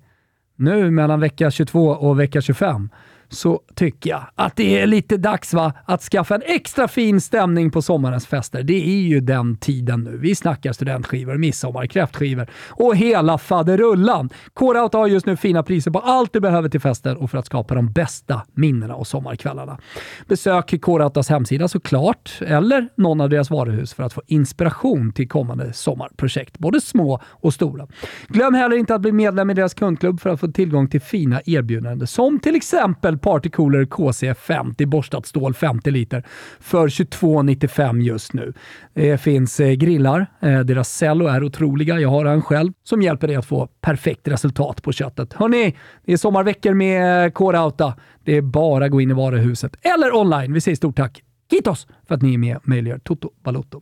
nu 0.56 0.90
mellan 0.90 1.20
vecka 1.20 1.50
22 1.50 1.88
och 1.88 2.20
vecka 2.20 2.40
25 2.40 2.88
så 3.30 3.60
tycker 3.74 4.10
jag 4.10 4.22
att 4.34 4.56
det 4.56 4.80
är 4.80 4.86
lite 4.86 5.16
dags 5.16 5.54
va? 5.54 5.72
att 5.84 6.02
skaffa 6.02 6.34
en 6.34 6.42
extra 6.44 6.88
fin 6.88 7.20
stämning 7.20 7.70
på 7.70 7.82
sommarens 7.82 8.26
fester. 8.26 8.62
Det 8.62 8.88
är 8.88 9.00
ju 9.00 9.20
den 9.20 9.56
tiden 9.56 10.00
nu. 10.04 10.16
Vi 10.16 10.34
snackar 10.34 10.72
studentskivor, 10.72 11.36
midsommar, 11.36 11.86
kräftskivor 11.86 12.46
och 12.68 12.96
hela 12.96 13.38
faderullan. 13.38 14.30
K-Rauta 14.54 14.98
har 14.98 15.06
just 15.06 15.26
nu 15.26 15.36
fina 15.36 15.62
priser 15.62 15.90
på 15.90 15.98
allt 15.98 16.32
du 16.32 16.40
behöver 16.40 16.68
till 16.68 16.80
festen 16.80 17.16
och 17.16 17.30
för 17.30 17.38
att 17.38 17.46
skapa 17.46 17.74
de 17.74 17.92
bästa 17.92 18.42
minnena 18.52 18.94
och 18.94 19.06
sommarkvällarna. 19.06 19.78
Besök 20.26 20.74
K-Rautas 20.82 21.28
hemsida 21.28 21.68
såklart, 21.68 22.38
eller 22.46 22.88
någon 22.94 23.20
av 23.20 23.28
deras 23.28 23.50
varuhus 23.50 23.94
för 23.94 24.02
att 24.02 24.12
få 24.12 24.22
inspiration 24.26 25.12
till 25.12 25.28
kommande 25.28 25.72
sommarprojekt, 25.72 26.58
både 26.58 26.80
små 26.80 27.20
och 27.26 27.54
stora. 27.54 27.86
Glöm 28.28 28.54
heller 28.54 28.76
inte 28.76 28.94
att 28.94 29.00
bli 29.00 29.12
medlem 29.12 29.50
i 29.50 29.54
deras 29.54 29.74
kundklubb 29.74 30.20
för 30.20 30.30
att 30.30 30.40
få 30.40 30.48
tillgång 30.48 30.88
till 30.88 31.00
fina 31.00 31.40
erbjudanden 31.46 32.06
som 32.06 32.40
till 32.40 32.56
exempel 32.56 33.18
Partycooler 33.20 33.84
KC50 33.84 34.86
borstat 34.86 35.26
stål 35.26 35.54
50 35.54 35.90
liter 35.90 36.24
för 36.60 36.88
22,95 36.88 38.00
just 38.00 38.32
nu. 38.32 38.52
Det 38.94 39.18
finns 39.18 39.60
eh, 39.60 39.72
grillar. 39.72 40.26
Eh, 40.40 40.60
deras 40.60 40.88
cello 40.88 41.26
är 41.26 41.44
otroliga. 41.44 42.00
Jag 42.00 42.08
har 42.08 42.24
en 42.24 42.42
själv 42.42 42.72
som 42.84 43.02
hjälper 43.02 43.26
dig 43.26 43.36
att 43.36 43.46
få 43.46 43.66
perfekt 43.80 44.28
resultat 44.28 44.82
på 44.82 44.92
köttet. 44.92 45.32
Hörni, 45.32 45.76
det 46.04 46.12
är 46.12 46.16
sommarveckor 46.16 46.74
med 46.74 47.24
eh, 47.24 47.30
K-Rauta. 47.30 47.94
Det 48.24 48.36
är 48.36 48.42
bara 48.42 48.84
att 48.84 48.90
gå 48.90 49.00
in 49.00 49.10
i 49.10 49.14
varuhuset 49.14 49.76
eller 49.82 50.16
online. 50.16 50.52
Vi 50.52 50.60
säger 50.60 50.76
stort 50.76 50.96
tack 50.96 51.22
Kitos 51.50 51.86
för 52.08 52.14
att 52.14 52.22
ni 52.22 52.34
är 52.34 52.38
med 52.38 52.56
och 52.56 52.68
möjliggör 52.68 52.98
Toto 52.98 53.30
Balotto 53.44 53.80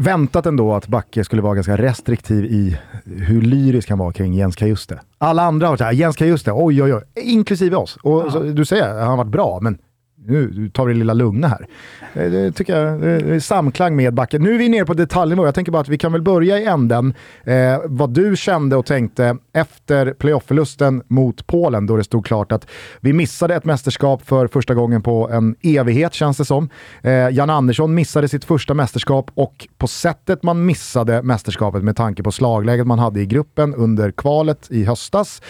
väntat 0.00 0.46
ändå 0.46 0.74
att 0.74 0.88
Backe 0.88 1.24
skulle 1.24 1.42
vara 1.42 1.54
ganska 1.54 1.76
restriktiv 1.76 2.44
i 2.44 2.78
hur 3.04 3.42
lyrisk 3.42 3.90
han 3.90 3.98
var 3.98 4.12
kring 4.12 4.34
Jens 4.34 4.56
Kajuste. 4.56 5.00
Alla 5.18 5.42
andra 5.42 5.66
har 5.66 5.72
varit 5.72 5.78
såhär, 5.78 5.92
Jens 5.92 6.16
Kajuste, 6.16 6.52
oj 6.52 6.82
oj 6.82 6.94
oj, 6.94 7.02
inklusive 7.16 7.76
oss. 7.76 7.98
Och 8.02 8.22
ja. 8.26 8.30
så, 8.30 8.42
du 8.42 8.64
säger, 8.64 8.88
han 8.88 9.08
har 9.08 9.16
varit 9.16 9.30
bra, 9.30 9.58
men 9.62 9.78
nu 10.26 10.70
tar 10.74 10.86
vi 10.86 10.92
det 10.92 10.98
lilla 10.98 11.14
lugna 11.14 11.48
här. 11.48 11.66
Eh, 12.14 12.30
det 12.30 12.52
tycker 12.52 12.76
jag 12.76 13.00
det 13.00 13.34
är 13.34 13.40
samklang 13.40 13.96
med 13.96 14.14
backen. 14.14 14.42
Nu 14.42 14.54
är 14.54 14.58
vi 14.58 14.68
nere 14.68 14.84
på 14.84 14.94
detaljnivå. 14.94 15.44
Jag 15.44 15.54
tänker 15.54 15.72
bara 15.72 15.80
att 15.80 15.88
vi 15.88 15.98
kan 15.98 16.12
väl 16.12 16.22
börja 16.22 16.58
i 16.58 16.64
änden. 16.64 17.14
Eh, 17.44 17.78
vad 17.84 18.14
du 18.14 18.36
kände 18.36 18.76
och 18.76 18.86
tänkte 18.86 19.36
efter 19.52 20.12
playoff-förlusten 20.12 21.02
mot 21.08 21.46
Polen 21.46 21.86
då 21.86 21.96
det 21.96 22.04
stod 22.04 22.26
klart 22.26 22.52
att 22.52 22.66
vi 23.00 23.12
missade 23.12 23.54
ett 23.54 23.64
mästerskap 23.64 24.26
för 24.26 24.46
första 24.46 24.74
gången 24.74 25.02
på 25.02 25.30
en 25.30 25.56
evighet 25.62 26.14
känns 26.14 26.36
det 26.36 26.44
som. 26.44 26.68
Eh, 27.02 27.12
Jan 27.12 27.50
Andersson 27.50 27.94
missade 27.94 28.28
sitt 28.28 28.44
första 28.44 28.74
mästerskap 28.74 29.30
och 29.34 29.68
på 29.78 29.86
sättet 29.86 30.42
man 30.42 30.66
missade 30.66 31.22
mästerskapet 31.22 31.84
med 31.84 31.96
tanke 31.96 32.22
på 32.22 32.32
slagläget 32.32 32.86
man 32.86 32.98
hade 32.98 33.20
i 33.20 33.26
gruppen 33.26 33.74
under 33.74 34.10
kvalet 34.10 34.66
i 34.70 34.84
höstas 34.84 35.42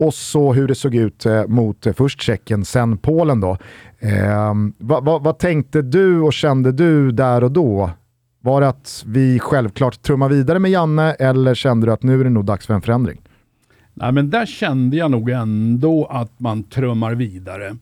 och 0.00 0.14
så 0.14 0.52
hur 0.52 0.68
det 0.68 0.74
såg 0.74 0.94
ut 0.94 1.26
eh, 1.26 1.46
mot 1.46 1.86
eh, 1.86 1.92
först 1.92 2.22
Tjeckien, 2.22 2.64
sen 2.64 2.98
Polen 2.98 3.40
då. 3.40 3.56
Eh, 3.98 4.54
vad, 4.78 5.04
vad, 5.04 5.22
vad 5.22 5.38
tänkte 5.38 5.82
du 5.82 6.20
och 6.20 6.32
kände 6.32 6.72
du 6.72 7.12
där 7.12 7.44
och 7.44 7.52
då? 7.52 7.90
Var 8.40 8.60
det 8.60 8.68
att 8.68 9.04
vi 9.06 9.38
självklart 9.38 10.02
trummar 10.02 10.28
vidare 10.28 10.58
med 10.58 10.70
Janne 10.70 11.12
eller 11.12 11.54
kände 11.54 11.86
du 11.86 11.92
att 11.92 12.02
nu 12.02 12.20
är 12.20 12.24
det 12.24 12.30
nog 12.30 12.44
dags 12.44 12.66
för 12.66 12.74
en 12.74 12.82
förändring? 12.82 13.20
Nej, 13.94 14.12
men 14.12 14.30
där 14.30 14.46
kände 14.46 14.96
jag 14.96 15.10
nog 15.10 15.30
ändå 15.30 16.06
att 16.10 16.40
man 16.40 16.62
trummar 16.62 17.14
vidare. 17.14 17.76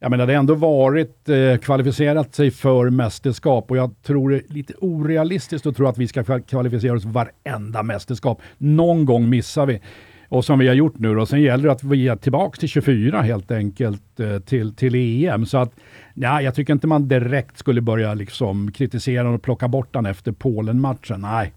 Jag 0.00 0.10
menar, 0.10 0.26
det 0.26 0.32
har 0.32 0.40
ändå 0.40 0.54
varit 0.54 1.28
eh, 1.28 1.56
kvalificerat 1.56 2.34
sig 2.34 2.50
för 2.50 2.90
mästerskap 2.90 3.70
och 3.70 3.76
jag 3.76 4.02
tror 4.02 4.30
det 4.30 4.36
är 4.36 4.42
lite 4.48 4.74
orealistiskt 4.80 5.66
att 5.66 5.76
tro 5.76 5.86
att 5.86 5.98
vi 5.98 6.08
ska 6.08 6.40
kvalificera 6.40 6.94
oss 6.94 7.04
varenda 7.04 7.82
mästerskap. 7.82 8.42
Någon 8.58 9.04
gång 9.04 9.28
missar 9.28 9.66
vi 9.66 9.80
och 10.28 10.44
som 10.44 10.58
vi 10.58 10.68
har 10.68 10.74
gjort 10.74 10.98
nu 10.98 11.14
då. 11.14 11.26
Sen 11.26 11.42
gäller 11.42 11.64
det 11.64 11.72
att 11.72 11.84
vi 11.84 12.08
är 12.08 12.16
tillbaka 12.16 12.58
till 12.58 12.68
24 12.68 13.22
helt 13.22 13.50
enkelt 13.50 14.20
eh, 14.20 14.38
till, 14.38 14.74
till 14.74 14.94
EM. 14.94 15.46
Så 15.46 15.58
att, 15.58 15.72
ja, 16.14 16.42
jag 16.42 16.54
tycker 16.54 16.72
inte 16.72 16.86
man 16.86 17.08
direkt 17.08 17.58
skulle 17.58 17.80
börja 17.80 18.14
liksom 18.14 18.72
kritisera 18.72 19.30
och 19.30 19.42
plocka 19.42 19.68
bort 19.68 19.92
den 19.92 20.06
efter 20.06 20.32
Polen-matchen. 20.32 21.20
Nej, 21.20 21.52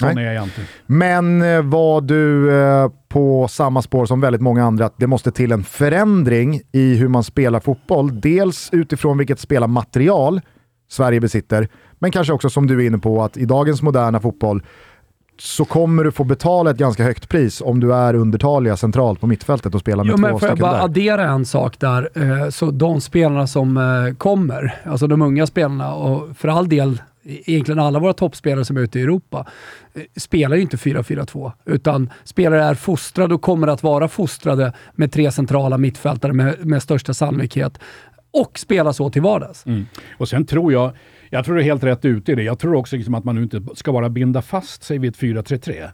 Sån 0.00 0.18
är 0.18 0.32
jag 0.32 0.44
inte. 0.44 0.60
Men 0.86 1.42
eh, 1.42 1.62
var 1.62 2.00
du 2.00 2.54
eh, 2.60 2.90
på 3.08 3.48
samma 3.48 3.82
spår 3.82 4.06
som 4.06 4.20
väldigt 4.20 4.42
många 4.42 4.64
andra 4.64 4.86
att 4.86 4.98
det 4.98 5.06
måste 5.06 5.30
till 5.32 5.52
en 5.52 5.64
förändring 5.64 6.60
i 6.72 6.94
hur 6.94 7.08
man 7.08 7.24
spelar 7.24 7.60
fotboll. 7.60 8.20
Dels 8.20 8.68
utifrån 8.72 9.18
vilket 9.18 9.38
spelarmaterial 9.38 10.40
Sverige 10.88 11.20
besitter, 11.20 11.68
men 11.98 12.10
kanske 12.10 12.32
också 12.32 12.50
som 12.50 12.66
du 12.66 12.82
är 12.82 12.86
inne 12.86 12.98
på 12.98 13.22
att 13.22 13.36
i 13.36 13.44
dagens 13.44 13.82
moderna 13.82 14.20
fotboll 14.20 14.62
så 15.40 15.64
kommer 15.64 16.04
du 16.04 16.12
få 16.12 16.24
betala 16.24 16.70
ett 16.70 16.76
ganska 16.76 17.04
högt 17.04 17.28
pris 17.28 17.60
om 17.60 17.80
du 17.80 17.94
är 17.94 18.14
undertaliga 18.14 18.76
centralt 18.76 19.20
på 19.20 19.26
mittfältet 19.26 19.74
och 19.74 19.80
spelar 19.80 20.04
med 20.04 20.10
jo, 20.10 20.16
två 20.16 20.22
men 20.22 20.38
Får 20.38 20.48
jag 20.48 20.58
bara 20.58 20.72
där. 20.72 20.84
addera 20.84 21.24
en 21.24 21.46
sak 21.46 21.80
där? 21.80 22.10
Eh, 22.14 22.50
så 22.50 22.70
de 22.70 23.00
spelarna 23.00 23.46
som 23.46 23.76
eh, 23.76 24.14
kommer, 24.14 24.80
alltså 24.84 25.06
de 25.06 25.22
unga 25.22 25.46
spelarna 25.46 25.94
och 25.94 26.36
för 26.36 26.48
all 26.48 26.68
del 26.68 27.02
egentligen 27.22 27.78
alla 27.78 27.98
våra 27.98 28.12
toppspelare 28.12 28.64
som 28.64 28.76
är 28.76 28.80
ute 28.80 28.98
i 28.98 29.02
Europa 29.02 29.46
eh, 29.94 30.02
spelar 30.16 30.56
ju 30.56 30.62
inte 30.62 30.76
4-4-2, 30.76 31.52
utan 31.64 32.10
spelare 32.24 32.64
är 32.64 32.74
fostrade 32.74 33.34
och 33.34 33.42
kommer 33.42 33.66
att 33.66 33.82
vara 33.82 34.08
fostrade 34.08 34.72
med 34.92 35.12
tre 35.12 35.32
centrala 35.32 35.78
mittfältare 35.78 36.32
med, 36.32 36.66
med 36.66 36.82
största 36.82 37.14
sannolikhet 37.14 37.78
och 38.30 38.58
spela 38.58 38.92
så 38.92 39.10
till 39.10 39.22
vardags. 39.22 39.66
Mm. 39.66 39.86
Och 40.18 40.28
sen 40.28 40.46
tror 40.46 40.72
jag, 40.72 40.92
jag 41.30 41.44
tror 41.44 41.54
det 41.54 41.62
är 41.62 41.64
helt 41.64 41.84
rätt 41.84 42.04
ute 42.04 42.32
i 42.32 42.34
det. 42.34 42.42
Jag 42.42 42.58
tror 42.58 42.74
också 42.74 42.96
liksom 42.96 43.14
att 43.14 43.24
man 43.24 43.34
nu 43.34 43.42
inte 43.42 43.62
ska 43.74 43.92
bara 43.92 44.08
binda 44.08 44.42
fast 44.42 44.82
sig 44.82 44.98
vid 44.98 45.10
ett 45.10 45.18
4-3-3. 45.18 45.90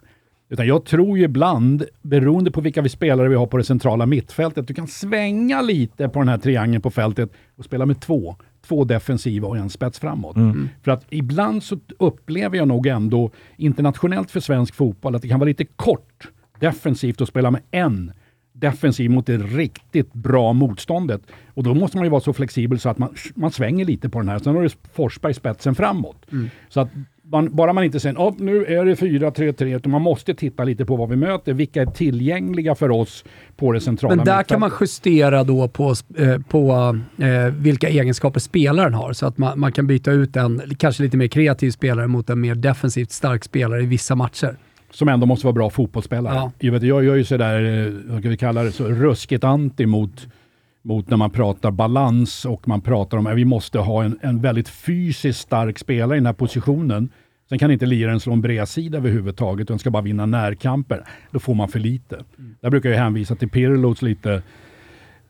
Utan 0.49 0.67
jag 0.67 0.85
tror 0.85 1.17
ju 1.17 1.23
ibland, 1.23 1.83
beroende 2.01 2.51
på 2.51 2.61
vilka 2.61 2.81
vi 2.81 2.89
spelare 2.89 3.29
vi 3.29 3.35
har 3.35 3.47
på 3.47 3.57
det 3.57 3.63
centrala 3.63 4.05
mittfältet, 4.05 4.67
du 4.67 4.73
kan 4.73 4.87
svänga 4.87 5.61
lite 5.61 6.09
på 6.09 6.19
den 6.19 6.27
här 6.27 6.37
triangeln 6.37 6.81
på 6.81 6.91
fältet 6.91 7.31
och 7.55 7.65
spela 7.65 7.85
med 7.85 7.99
två. 7.99 8.35
Två 8.67 8.83
defensiva 8.83 9.47
och 9.47 9.57
en 9.57 9.69
spets 9.69 9.99
framåt. 9.99 10.35
Mm. 10.35 10.69
För 10.83 10.91
att 10.91 11.05
ibland 11.09 11.63
så 11.63 11.79
upplever 11.99 12.57
jag 12.57 12.67
nog 12.67 12.87
ändå, 12.87 13.31
internationellt 13.57 14.31
för 14.31 14.39
svensk 14.39 14.75
fotboll, 14.75 15.15
att 15.15 15.21
det 15.21 15.27
kan 15.27 15.39
vara 15.39 15.47
lite 15.47 15.65
kort 15.65 16.27
defensivt 16.59 17.21
att 17.21 17.27
spela 17.27 17.51
med 17.51 17.61
en 17.71 18.11
defensiv 18.59 19.11
mot 19.11 19.25
det 19.25 19.37
riktigt 19.37 20.13
bra 20.13 20.53
motståndet. 20.53 21.21
Och 21.53 21.63
då 21.63 21.73
måste 21.73 21.97
man 21.97 22.05
ju 22.05 22.09
vara 22.09 22.21
så 22.21 22.33
flexibel 22.33 22.79
så 22.79 22.89
att 22.89 22.97
man, 22.97 23.15
man 23.35 23.51
svänger 23.51 23.85
lite 23.85 24.09
på 24.09 24.19
den 24.19 24.29
här. 24.29 24.39
Sen 24.39 24.55
har 24.55 24.63
du 24.63 24.69
Forsberg 24.93 25.33
spetsen 25.33 25.75
framåt. 25.75 26.25
Mm. 26.31 26.49
Så 26.69 26.79
att 26.79 26.89
man, 27.31 27.55
bara 27.55 27.73
man 27.73 27.83
inte 27.83 27.99
säger 27.99 28.15
oh, 28.15 28.33
nu 28.37 28.65
är 28.65 28.85
det 28.85 28.95
4-3-3, 28.95 29.75
utan 29.75 29.91
man 29.91 30.01
måste 30.01 30.33
titta 30.33 30.63
lite 30.63 30.85
på 30.85 30.95
vad 30.95 31.09
vi 31.09 31.15
möter. 31.15 31.53
Vilka 31.53 31.81
är 31.81 31.85
tillgängliga 31.85 32.75
för 32.75 32.91
oss 32.91 33.25
på 33.55 33.71
det 33.71 33.81
centrala 33.81 34.15
Men 34.15 34.25
där 34.25 34.43
kan 34.43 34.59
man 34.59 34.71
justera 34.81 35.43
då 35.43 35.67
på, 35.67 35.95
eh, 36.17 36.39
på 36.49 36.97
eh, 37.17 37.53
vilka 37.57 37.89
egenskaper 37.89 38.39
spelaren 38.39 38.93
har, 38.93 39.13
så 39.13 39.25
att 39.25 39.37
man, 39.37 39.59
man 39.59 39.71
kan 39.71 39.87
byta 39.87 40.11
ut 40.11 40.35
en 40.35 40.61
kanske 40.77 41.03
lite 41.03 41.17
mer 41.17 41.27
kreativ 41.27 41.71
spelare 41.71 42.07
mot 42.07 42.29
en 42.29 42.41
mer 42.41 42.55
defensivt 42.55 43.11
stark 43.11 43.43
spelare 43.43 43.81
i 43.81 43.85
vissa 43.85 44.15
matcher 44.15 44.55
som 44.97 45.09
ändå 45.09 45.25
måste 45.25 45.45
vara 45.45 45.53
bra 45.53 45.69
fotbollsspelare. 45.69 46.35
Ja. 46.35 46.51
Jag, 46.59 46.71
vet, 46.71 46.83
jag 46.83 47.03
gör 47.03 47.15
ju 47.15 47.23
sådär, 47.23 47.85
eh, 47.87 47.93
vad 48.05 48.19
ska 48.19 48.29
vi 48.29 48.37
kalla 48.37 48.63
det, 48.63 48.71
så 48.71 48.87
ruskigt 48.87 49.43
anti 49.43 49.85
mot, 49.85 50.27
mot 50.81 51.09
när 51.09 51.17
man 51.17 51.29
pratar 51.31 51.71
balans 51.71 52.45
och 52.45 52.67
man 52.67 52.81
pratar 52.81 53.17
om 53.17 53.27
att 53.27 53.35
vi 53.35 53.45
måste 53.45 53.79
ha 53.79 54.03
en, 54.03 54.19
en 54.21 54.41
väldigt 54.41 54.69
fysiskt 54.69 55.39
stark 55.39 55.79
spelare 55.79 56.17
i 56.17 56.19
den 56.19 56.25
här 56.25 56.33
positionen. 56.33 57.09
Sen 57.49 57.59
kan 57.59 57.71
inte 57.71 57.85
liraren 57.85 58.19
slå 58.19 58.33
en 58.33 58.41
bredsida 58.41 58.97
överhuvudtaget, 58.97 59.63
utan 59.63 59.79
ska 59.79 59.89
bara 59.91 60.03
vinna 60.03 60.25
närkamper. 60.25 61.03
Då 61.31 61.39
får 61.39 61.53
man 61.53 61.67
för 61.67 61.79
lite. 61.79 62.15
Mm. 62.15 62.55
Där 62.61 62.69
brukar 62.69 62.89
jag 62.89 62.97
hänvisa 62.97 63.35
till 63.35 63.49
Pirlos 63.49 64.01
lite 64.01 64.41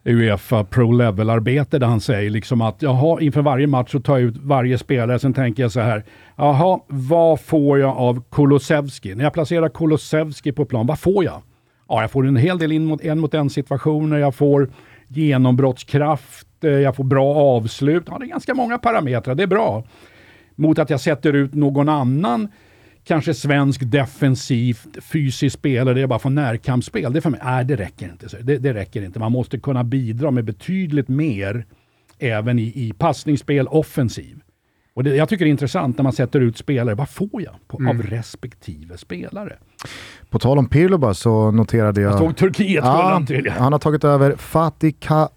Uefa 0.08 0.64
Pro 0.64 0.92
Level-arbete 0.92 1.80
där 1.80 1.88
han 1.88 2.02
säger 2.02 2.30
liksom 2.30 2.62
att 2.62 2.82
jaha, 2.82 3.22
inför 3.22 3.42
varje 3.42 3.68
match 3.68 3.92
så 3.92 4.00
tar 4.00 4.18
jag 4.18 4.28
ut 4.28 4.38
varje 4.38 4.78
spelare, 4.78 5.20
sen 5.20 5.34
tänker 5.34 5.64
jag 5.64 5.72
så 5.72 5.80
här, 5.80 6.04
jaha, 6.36 6.80
vad 6.88 7.40
får 7.40 7.80
jag 7.80 7.98
av 7.98 8.24
Kolosevski? 8.30 9.16
När 9.16 9.24
jag 9.24 9.34
placerar 9.34 9.70
Kolosevski 9.70 10.52
på 10.52 10.66
plan, 10.66 10.88
vad 10.88 11.00
får 11.00 11.24
jag? 11.24 11.42
Ja, 11.88 12.02
jag 12.02 12.12
får 12.12 12.28
en 12.28 12.36
hel 12.36 12.58
del 12.58 12.72
in 12.72 12.86
mot 12.86 13.02
en 13.02 13.20
mot 13.20 13.34
en 13.34 13.50
situationer, 13.50 14.18
jag 14.18 14.36
får 14.36 14.70
genombrottskraft, 15.08 16.48
eh, 16.64 16.70
jag 16.70 16.96
får 16.96 17.04
bra 17.04 17.36
avslut. 17.36 18.04
Ja, 18.08 18.18
det 18.20 18.26
är 18.26 18.30
ganska 18.30 18.54
många 18.54 18.78
parametrar, 18.78 19.36
det 19.36 19.44
är 19.44 19.48
bra. 19.48 19.84
Mot 20.56 20.80
att 20.80 20.90
jag 20.90 21.00
sätter 21.00 21.34
ut 21.34 21.54
någon 21.54 21.90
annan 21.90 22.48
kanske 23.08 23.34
svensk 23.34 23.82
defensivt 23.84 25.04
fysisk 25.04 25.54
spelare, 25.54 26.02
är 26.02 26.08
bara 26.08 26.20
för 26.20 26.30
närkampsspel. 26.30 27.14
Det, 27.14 27.22
för 27.22 27.30
mig, 27.30 27.40
nej, 27.44 27.66
det 27.66 27.76
räcker 27.76 28.06
inte. 28.06 28.28
Det, 28.42 28.58
det, 28.58 28.74
räcker 28.74 29.02
inte. 29.02 29.20
Man 29.20 29.32
måste 29.32 29.60
kunna 29.60 29.84
bidra 29.84 30.32
med 30.32 30.46
betydligt 30.46 31.08
mer 31.08 31.66
även 32.20 32.60
i, 32.60 32.64
i 32.64 32.94
passningsspel, 32.98 33.68
offensiv. 33.68 34.40
Och 34.94 35.04
det, 35.04 35.16
jag 35.16 35.30
tycker 35.30 35.46
det 35.46 35.50
är 35.50 35.52
intressant 35.52 35.98
när 35.98 36.04
man 36.04 36.14
sätter 36.14 36.40
ut 36.40 36.58
spelare. 36.58 36.96
Vad 36.96 37.10
får 37.10 37.42
jag 37.42 37.56
på, 37.68 37.80
mm. 37.80 37.98
av 37.98 38.04
respektive 38.04 38.98
spelare? 38.98 39.58
På 40.30 40.40
tal 40.40 40.58
om 40.58 40.70
Pirlo 40.70 40.98
bara 40.98 41.14
så 41.14 41.52
noterade 41.52 42.02
jag... 42.02 42.12
Jag 42.12 42.20
såg 42.20 42.38
Turkiet 42.38 42.84
ja, 42.86 43.24
Han 43.50 43.72
har 43.72 43.80
tagit 43.80 44.04
över 44.04 44.36
Fatih 44.36 44.96
Ka 45.00 45.30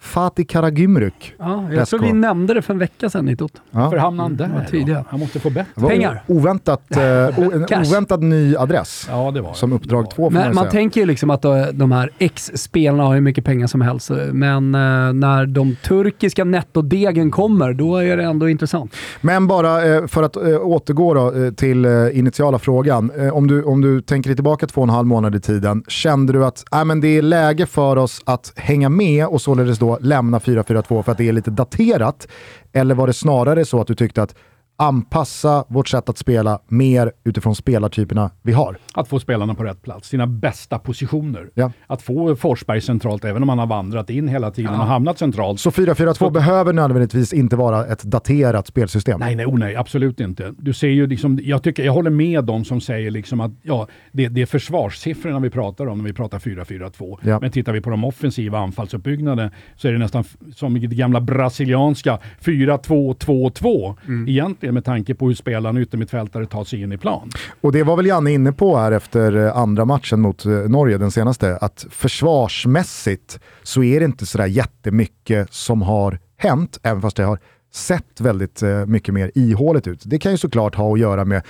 Fatih 0.00 0.46
Karagümrük. 0.46 1.34
Ja, 1.38 1.72
jag 1.72 1.88
tror 1.88 2.00
vi 2.00 2.12
nämnde 2.12 2.54
det 2.54 2.62
för 2.62 2.72
en 2.72 2.78
vecka 2.78 3.10
sedan 3.10 3.28
i 3.28 3.36
Tot. 3.36 3.52
Ja. 3.70 3.80
Varför 3.80 3.96
hamnade 3.96 4.34
där? 4.34 4.66
Tidigare. 4.70 5.04
Han 5.08 5.20
måste 5.20 5.40
få 5.40 5.50
bättre. 5.50 5.88
Pengar. 5.88 6.22
Oväntat, 6.26 6.96
eh, 6.96 7.02
en 7.02 7.64
oväntad 7.86 8.22
ny 8.22 8.56
adress. 8.56 9.06
Ja, 9.10 9.30
det 9.30 9.40
var 9.40 9.52
Som 9.52 9.72
uppdrag 9.72 10.10
två 10.10 10.30
Men 10.30 10.54
man, 10.54 10.68
tänker 10.68 11.00
ju 11.00 11.06
liksom 11.06 11.30
att 11.30 11.44
eh, 11.44 11.62
de 11.72 11.92
här 11.92 12.10
ex-spelarna 12.18 13.04
har 13.04 13.14
hur 13.14 13.20
mycket 13.20 13.44
pengar 13.44 13.66
som 13.66 13.80
helst, 13.80 14.10
men 14.32 14.74
eh, 14.74 15.12
när 15.12 15.46
de 15.46 15.76
turkiska 15.76 16.44
nettodegen 16.44 17.30
kommer, 17.30 17.72
då 17.72 17.96
är 17.96 18.16
det 18.16 18.24
ändå 18.24 18.48
intressant. 18.48 18.94
Men 19.20 19.46
bara 19.46 19.86
eh, 19.86 20.06
för 20.06 20.22
att 20.22 20.36
återgå 20.36 21.14
då, 21.14 21.50
till 21.56 21.86
initiala 22.12 22.58
frågan. 22.58 23.12
om, 23.32 23.46
du, 23.46 23.62
om 23.62 23.80
du 23.80 24.02
tänker 24.02 24.34
tillbaka 24.34 24.66
två 24.66 24.80
och 24.80 24.86
en 24.86 24.94
halv 24.94 25.06
månad 25.06 25.34
i 25.34 25.40
tiden, 25.40 25.84
kände 25.88 26.32
du 26.32 26.44
att 26.44 26.64
äh, 26.72 26.84
men 26.84 27.00
det 27.00 27.08
är 27.08 27.22
läge 27.22 27.66
för 27.66 27.96
oss 27.96 28.22
att 28.24 28.52
hänga 28.56 28.88
med 28.88 29.26
och 29.26 29.40
således 29.40 29.78
då 29.78 29.89
lämna 30.00 30.38
4-4-2 30.38 31.02
för 31.02 31.12
att 31.12 31.18
det 31.18 31.28
är 31.28 31.32
lite 31.32 31.50
daterat? 31.50 32.28
Eller 32.72 32.94
var 32.94 33.06
det 33.06 33.12
snarare 33.12 33.64
så 33.64 33.80
att 33.80 33.86
du 33.86 33.94
tyckte 33.94 34.22
att 34.22 34.34
anpassa 34.80 35.64
vårt 35.68 35.88
sätt 35.88 36.08
att 36.08 36.18
spela 36.18 36.60
mer 36.68 37.12
utifrån 37.24 37.54
spelartyperna 37.54 38.30
vi 38.42 38.52
har. 38.52 38.76
Att 38.94 39.08
få 39.08 39.20
spelarna 39.20 39.54
på 39.54 39.64
rätt 39.64 39.82
plats, 39.82 40.08
sina 40.08 40.26
bästa 40.26 40.78
positioner. 40.78 41.50
Ja. 41.54 41.72
Att 41.86 42.02
få 42.02 42.36
Forsberg 42.36 42.80
centralt, 42.80 43.24
även 43.24 43.42
om 43.42 43.48
han 43.48 43.58
har 43.58 43.66
vandrat 43.66 44.10
in 44.10 44.28
hela 44.28 44.50
tiden 44.50 44.72
ja. 44.72 44.80
och 44.80 44.86
hamnat 44.86 45.18
centralt. 45.18 45.60
Så 45.60 45.70
4-4-2 45.70 46.14
så... 46.14 46.30
behöver 46.30 46.72
nödvändigtvis 46.72 47.32
inte 47.32 47.56
vara 47.56 47.86
ett 47.86 48.02
daterat 48.02 48.66
spelsystem? 48.66 49.20
Nej, 49.20 49.36
nej, 49.36 49.46
oh 49.46 49.58
nej, 49.58 49.76
absolut 49.76 50.20
inte. 50.20 50.54
Du 50.58 50.72
ser 50.72 50.88
ju 50.88 51.06
liksom, 51.06 51.38
jag, 51.42 51.62
tycker, 51.62 51.84
jag 51.84 51.92
håller 51.92 52.10
med 52.10 52.44
de 52.44 52.64
som 52.64 52.80
säger 52.80 53.10
liksom 53.10 53.40
att 53.40 53.52
ja, 53.62 53.86
det, 54.12 54.28
det 54.28 54.42
är 54.42 54.46
försvarssiffrorna 54.46 55.40
vi 55.40 55.50
pratar 55.50 55.86
om 55.86 55.98
när 55.98 56.04
vi 56.04 56.12
pratar 56.12 56.38
4-4-2. 56.38 57.18
Ja. 57.22 57.40
Men 57.40 57.50
tittar 57.50 57.72
vi 57.72 57.80
på 57.80 57.90
de 57.90 58.04
offensiva 58.04 58.58
anfallsuppbyggnaden 58.58 59.50
så 59.76 59.88
är 59.88 59.92
det 59.92 59.98
nästan 59.98 60.24
som 60.54 60.74
det 60.74 60.86
gamla 60.86 61.20
brasilianska 61.20 62.18
4-2-2-2 62.40 63.96
mm. 64.06 64.28
egentligen 64.28 64.69
med 64.72 64.84
tanke 64.84 65.14
på 65.14 65.26
hur 65.26 65.34
spelarna 65.34 65.80
yttermittfältare 65.80 66.46
tar 66.46 66.64
sig 66.64 66.82
in 66.82 66.92
i 66.92 66.98
plan. 66.98 67.30
Och 67.60 67.72
det 67.72 67.82
var 67.82 67.96
väl 67.96 68.06
Janne 68.06 68.32
inne 68.32 68.52
på 68.52 68.76
här 68.76 68.92
efter 68.92 69.36
eh, 69.36 69.56
andra 69.56 69.84
matchen 69.84 70.20
mot 70.20 70.46
eh, 70.46 70.52
Norge, 70.52 70.98
den 70.98 71.10
senaste, 71.10 71.56
att 71.56 71.86
försvarsmässigt 71.90 73.40
så 73.62 73.82
är 73.82 74.00
det 74.00 74.04
inte 74.04 74.26
sådär 74.26 74.46
jättemycket 74.46 75.52
som 75.52 75.82
har 75.82 76.18
hänt, 76.36 76.78
även 76.82 77.02
fast 77.02 77.16
det 77.16 77.24
har 77.24 77.38
sett 77.72 78.20
väldigt 78.20 78.62
eh, 78.62 78.86
mycket 78.86 79.14
mer 79.14 79.30
ihåligt 79.34 79.86
ut. 79.86 80.02
Det 80.04 80.18
kan 80.18 80.32
ju 80.32 80.38
såklart 80.38 80.74
ha 80.74 80.92
att 80.92 81.00
göra 81.00 81.24
med 81.24 81.42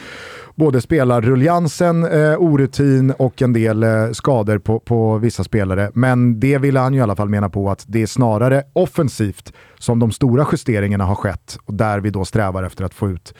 både 0.54 0.80
spelarruljansen, 0.80 2.04
eh, 2.04 2.36
orutin 2.38 3.10
och 3.10 3.42
en 3.42 3.52
del 3.52 3.82
eh, 3.82 4.10
skador 4.12 4.58
på, 4.58 4.80
på 4.80 5.18
vissa 5.18 5.44
spelare. 5.44 5.90
Men 5.94 6.40
det 6.40 6.58
ville 6.58 6.80
han 6.80 6.94
ju 6.94 6.98
i 6.98 7.02
alla 7.02 7.16
fall 7.16 7.28
mena 7.28 7.48
på 7.48 7.70
att 7.70 7.84
det 7.88 8.02
är 8.02 8.06
snarare 8.06 8.62
offensivt 8.72 9.52
som 9.78 9.98
de 9.98 10.12
stora 10.12 10.46
justeringarna 10.52 11.04
har 11.04 11.14
skett 11.14 11.58
och 11.64 11.74
där 11.74 12.00
vi 12.00 12.10
då 12.10 12.24
strävar 12.24 12.62
efter 12.62 12.84
att 12.84 12.94
få 12.94 13.10
ut 13.10 13.34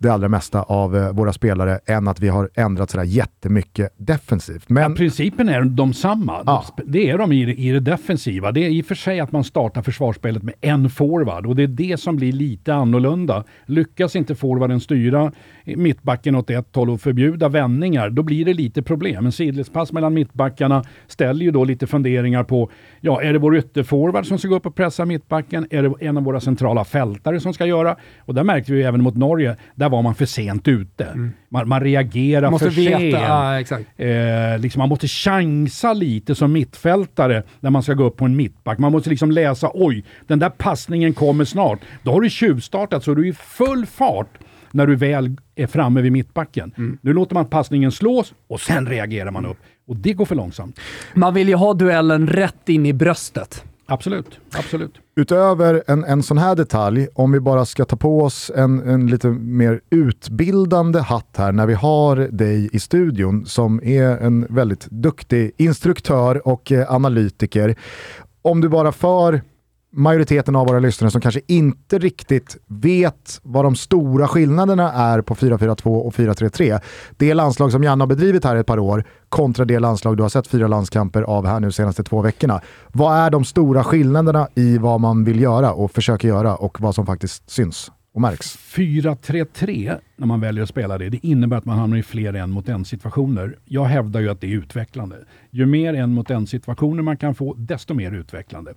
det 0.00 0.08
allra 0.08 0.28
mesta 0.28 0.62
av 0.62 0.96
eh, 0.96 1.12
våra 1.12 1.32
spelare 1.32 1.80
än 1.86 2.08
att 2.08 2.20
vi 2.20 2.28
har 2.28 2.50
ändrat 2.54 2.90
sådär 2.90 3.04
jättemycket 3.04 3.94
defensivt. 3.96 4.68
Men... 4.68 4.82
Ja, 4.82 4.96
principen 4.96 5.48
är 5.48 5.64
de 5.64 5.94
samma. 5.94 6.42
Ja. 6.46 6.64
Det 6.86 7.10
är 7.10 7.18
de 7.18 7.32
i, 7.32 7.68
i 7.68 7.72
det 7.72 7.80
defensiva. 7.80 8.52
Det 8.52 8.60
är 8.60 8.68
i 8.70 8.82
och 8.82 8.86
för 8.86 8.94
sig 8.94 9.20
att 9.20 9.32
man 9.32 9.44
startar 9.44 9.82
försvarsspelet 9.82 10.42
med 10.42 10.54
en 10.60 10.90
forward 10.90 11.46
och 11.46 11.56
det 11.56 11.62
är 11.62 11.66
det 11.66 12.00
som 12.00 12.16
blir 12.16 12.32
lite 12.32 12.74
annorlunda. 12.74 13.44
Lyckas 13.66 14.16
inte 14.16 14.34
forwarden 14.34 14.80
styra 14.80 15.32
mittbacken 15.76 16.34
åt 16.34 16.50
ett 16.50 16.76
håll 16.76 16.90
och 16.90 17.00
förbjuda 17.00 17.48
vändningar, 17.48 18.10
då 18.10 18.22
blir 18.22 18.44
det 18.44 18.54
lite 18.54 18.82
problem. 18.82 19.26
En 19.26 19.32
sidledspass 19.32 19.92
mellan 19.92 20.14
mittbackarna 20.14 20.84
ställer 21.06 21.44
ju 21.44 21.50
då 21.50 21.64
lite 21.64 21.86
funderingar 21.86 22.44
på, 22.44 22.70
ja, 23.00 23.22
är 23.22 23.32
det 23.32 23.38
vår 23.38 23.56
ytterforward 23.56 24.26
som 24.26 24.38
ska 24.38 24.48
gå 24.48 24.56
upp 24.56 24.66
och 24.66 24.74
pressa 24.74 25.04
mittbacken? 25.04 25.66
Är 25.70 25.82
det 25.82 25.94
en 26.00 26.16
av 26.16 26.22
våra 26.22 26.40
centrala 26.40 26.84
fältare 26.84 27.40
som 27.40 27.54
ska 27.54 27.66
göra? 27.66 27.96
Och 28.18 28.34
där 28.34 28.44
märkte 28.44 28.72
vi 28.72 28.82
även 28.82 29.02
mot 29.02 29.16
Norge, 29.16 29.56
där 29.74 29.88
var 29.88 30.02
man 30.02 30.14
för 30.14 30.26
sent 30.26 30.68
ute. 30.68 31.04
Mm. 31.04 31.32
Man, 31.48 31.68
man 31.68 31.80
reagerar 31.80 32.50
måste 32.50 32.70
för 32.70 32.80
veta, 32.80 32.98
sent. 32.98 33.12
Ja, 33.12 33.60
exakt. 33.60 33.84
Eh, 33.96 34.58
liksom 34.58 34.80
man 34.80 34.88
måste 34.88 35.08
chansa 35.08 35.92
lite 35.92 36.34
som 36.34 36.52
mittfältare 36.52 37.42
när 37.60 37.70
man 37.70 37.82
ska 37.82 37.94
gå 37.94 38.04
upp 38.04 38.16
på 38.16 38.24
en 38.24 38.36
mittback. 38.36 38.78
Man 38.78 38.92
måste 38.92 39.10
liksom 39.10 39.30
läsa, 39.30 39.70
oj, 39.74 40.04
den 40.26 40.38
där 40.38 40.50
passningen 40.50 41.12
kommer 41.12 41.44
snart. 41.44 41.80
Då 42.02 42.12
har 42.12 42.20
du 42.20 42.30
tjuvstartat 42.30 43.04
så 43.04 43.14
du 43.14 43.22
är 43.22 43.30
i 43.30 43.32
full 43.32 43.86
fart 43.86 44.38
när 44.72 44.86
du 44.86 44.96
väl 44.96 45.36
är 45.54 45.66
framme 45.66 46.00
vid 46.00 46.12
mittbacken. 46.12 46.74
Mm. 46.76 46.98
Nu 47.02 47.12
låter 47.12 47.34
man 47.34 47.46
passningen 47.46 47.92
slås 47.92 48.34
och 48.48 48.60
sen 48.60 48.86
reagerar 48.86 49.30
man 49.30 49.46
upp. 49.46 49.58
Och 49.88 49.96
det 49.96 50.12
går 50.12 50.24
för 50.24 50.34
långsamt. 50.34 50.80
Man 51.14 51.34
vill 51.34 51.48
ju 51.48 51.54
ha 51.54 51.74
duellen 51.74 52.26
rätt 52.26 52.68
in 52.68 52.86
i 52.86 52.92
bröstet. 52.92 53.64
Absolut, 53.86 54.40
absolut. 54.52 54.92
Utöver 55.16 55.82
en, 55.86 56.04
en 56.04 56.22
sån 56.22 56.38
här 56.38 56.56
detalj, 56.56 57.08
om 57.14 57.32
vi 57.32 57.40
bara 57.40 57.64
ska 57.64 57.84
ta 57.84 57.96
på 57.96 58.20
oss 58.20 58.50
en, 58.56 58.88
en 58.88 59.06
lite 59.06 59.28
mer 59.28 59.80
utbildande 59.90 61.00
hatt 61.00 61.34
här 61.36 61.52
när 61.52 61.66
vi 61.66 61.74
har 61.74 62.16
dig 62.16 62.68
i 62.72 62.80
studion 62.80 63.46
som 63.46 63.80
är 63.84 64.18
en 64.18 64.46
väldigt 64.50 64.86
duktig 64.90 65.52
instruktör 65.56 66.48
och 66.48 66.72
eh, 66.72 66.94
analytiker. 66.94 67.74
Om 68.42 68.60
du 68.60 68.68
bara 68.68 68.92
för 68.92 69.42
majoriteten 69.92 70.56
av 70.56 70.66
våra 70.66 70.78
lyssnare 70.78 71.10
som 71.10 71.20
kanske 71.20 71.40
inte 71.46 71.98
riktigt 71.98 72.56
vet 72.66 73.40
vad 73.42 73.64
de 73.64 73.76
stora 73.76 74.28
skillnaderna 74.28 74.92
är 74.92 75.20
på 75.20 75.34
4-4-2 75.34 75.86
och 75.86 76.14
4-3-3. 76.14 76.80
Det 77.16 77.34
landslag 77.34 77.72
som 77.72 77.84
Janne 77.84 78.02
har 78.02 78.08
bedrivit 78.08 78.44
här 78.44 78.56
ett 78.56 78.66
par 78.66 78.78
år 78.78 79.04
kontra 79.28 79.64
det 79.64 79.78
landslag 79.78 80.16
du 80.16 80.22
har 80.22 80.30
sett 80.30 80.46
fyra 80.46 80.66
landskamper 80.68 81.22
av 81.22 81.46
här 81.46 81.60
nu 81.60 81.72
senaste 81.72 82.04
två 82.04 82.22
veckorna. 82.22 82.60
Vad 82.92 83.16
är 83.16 83.30
de 83.30 83.44
stora 83.44 83.84
skillnaderna 83.84 84.48
i 84.54 84.78
vad 84.78 85.00
man 85.00 85.24
vill 85.24 85.40
göra 85.40 85.72
och 85.72 85.92
försöker 85.92 86.28
göra 86.28 86.56
och 86.56 86.80
vad 86.80 86.94
som 86.94 87.06
faktiskt 87.06 87.50
syns? 87.50 87.90
och 88.12 88.20
märks. 88.20 88.56
4-3-3, 88.56 89.98
när 90.16 90.26
man 90.26 90.40
väljer 90.40 90.62
att 90.62 90.68
spela 90.68 90.98
det, 90.98 91.08
det 91.08 91.26
innebär 91.26 91.56
att 91.56 91.64
man 91.64 91.78
hamnar 91.78 91.96
i 91.96 92.02
fler 92.02 92.34
en 92.34 92.50
mot 92.50 92.68
en 92.68 92.84
situationer. 92.84 93.58
Jag 93.64 93.84
hävdar 93.84 94.20
ju 94.20 94.28
att 94.28 94.40
det 94.40 94.46
är 94.46 94.56
utvecklande. 94.56 95.16
Ju 95.50 95.66
mer 95.66 95.94
en 95.94 96.14
mot 96.14 96.30
en 96.30 96.46
situationer 96.46 97.02
man 97.02 97.16
kan 97.16 97.34
få, 97.34 97.54
desto 97.54 97.94
mer 97.94 98.12
utvecklande. 98.12 98.74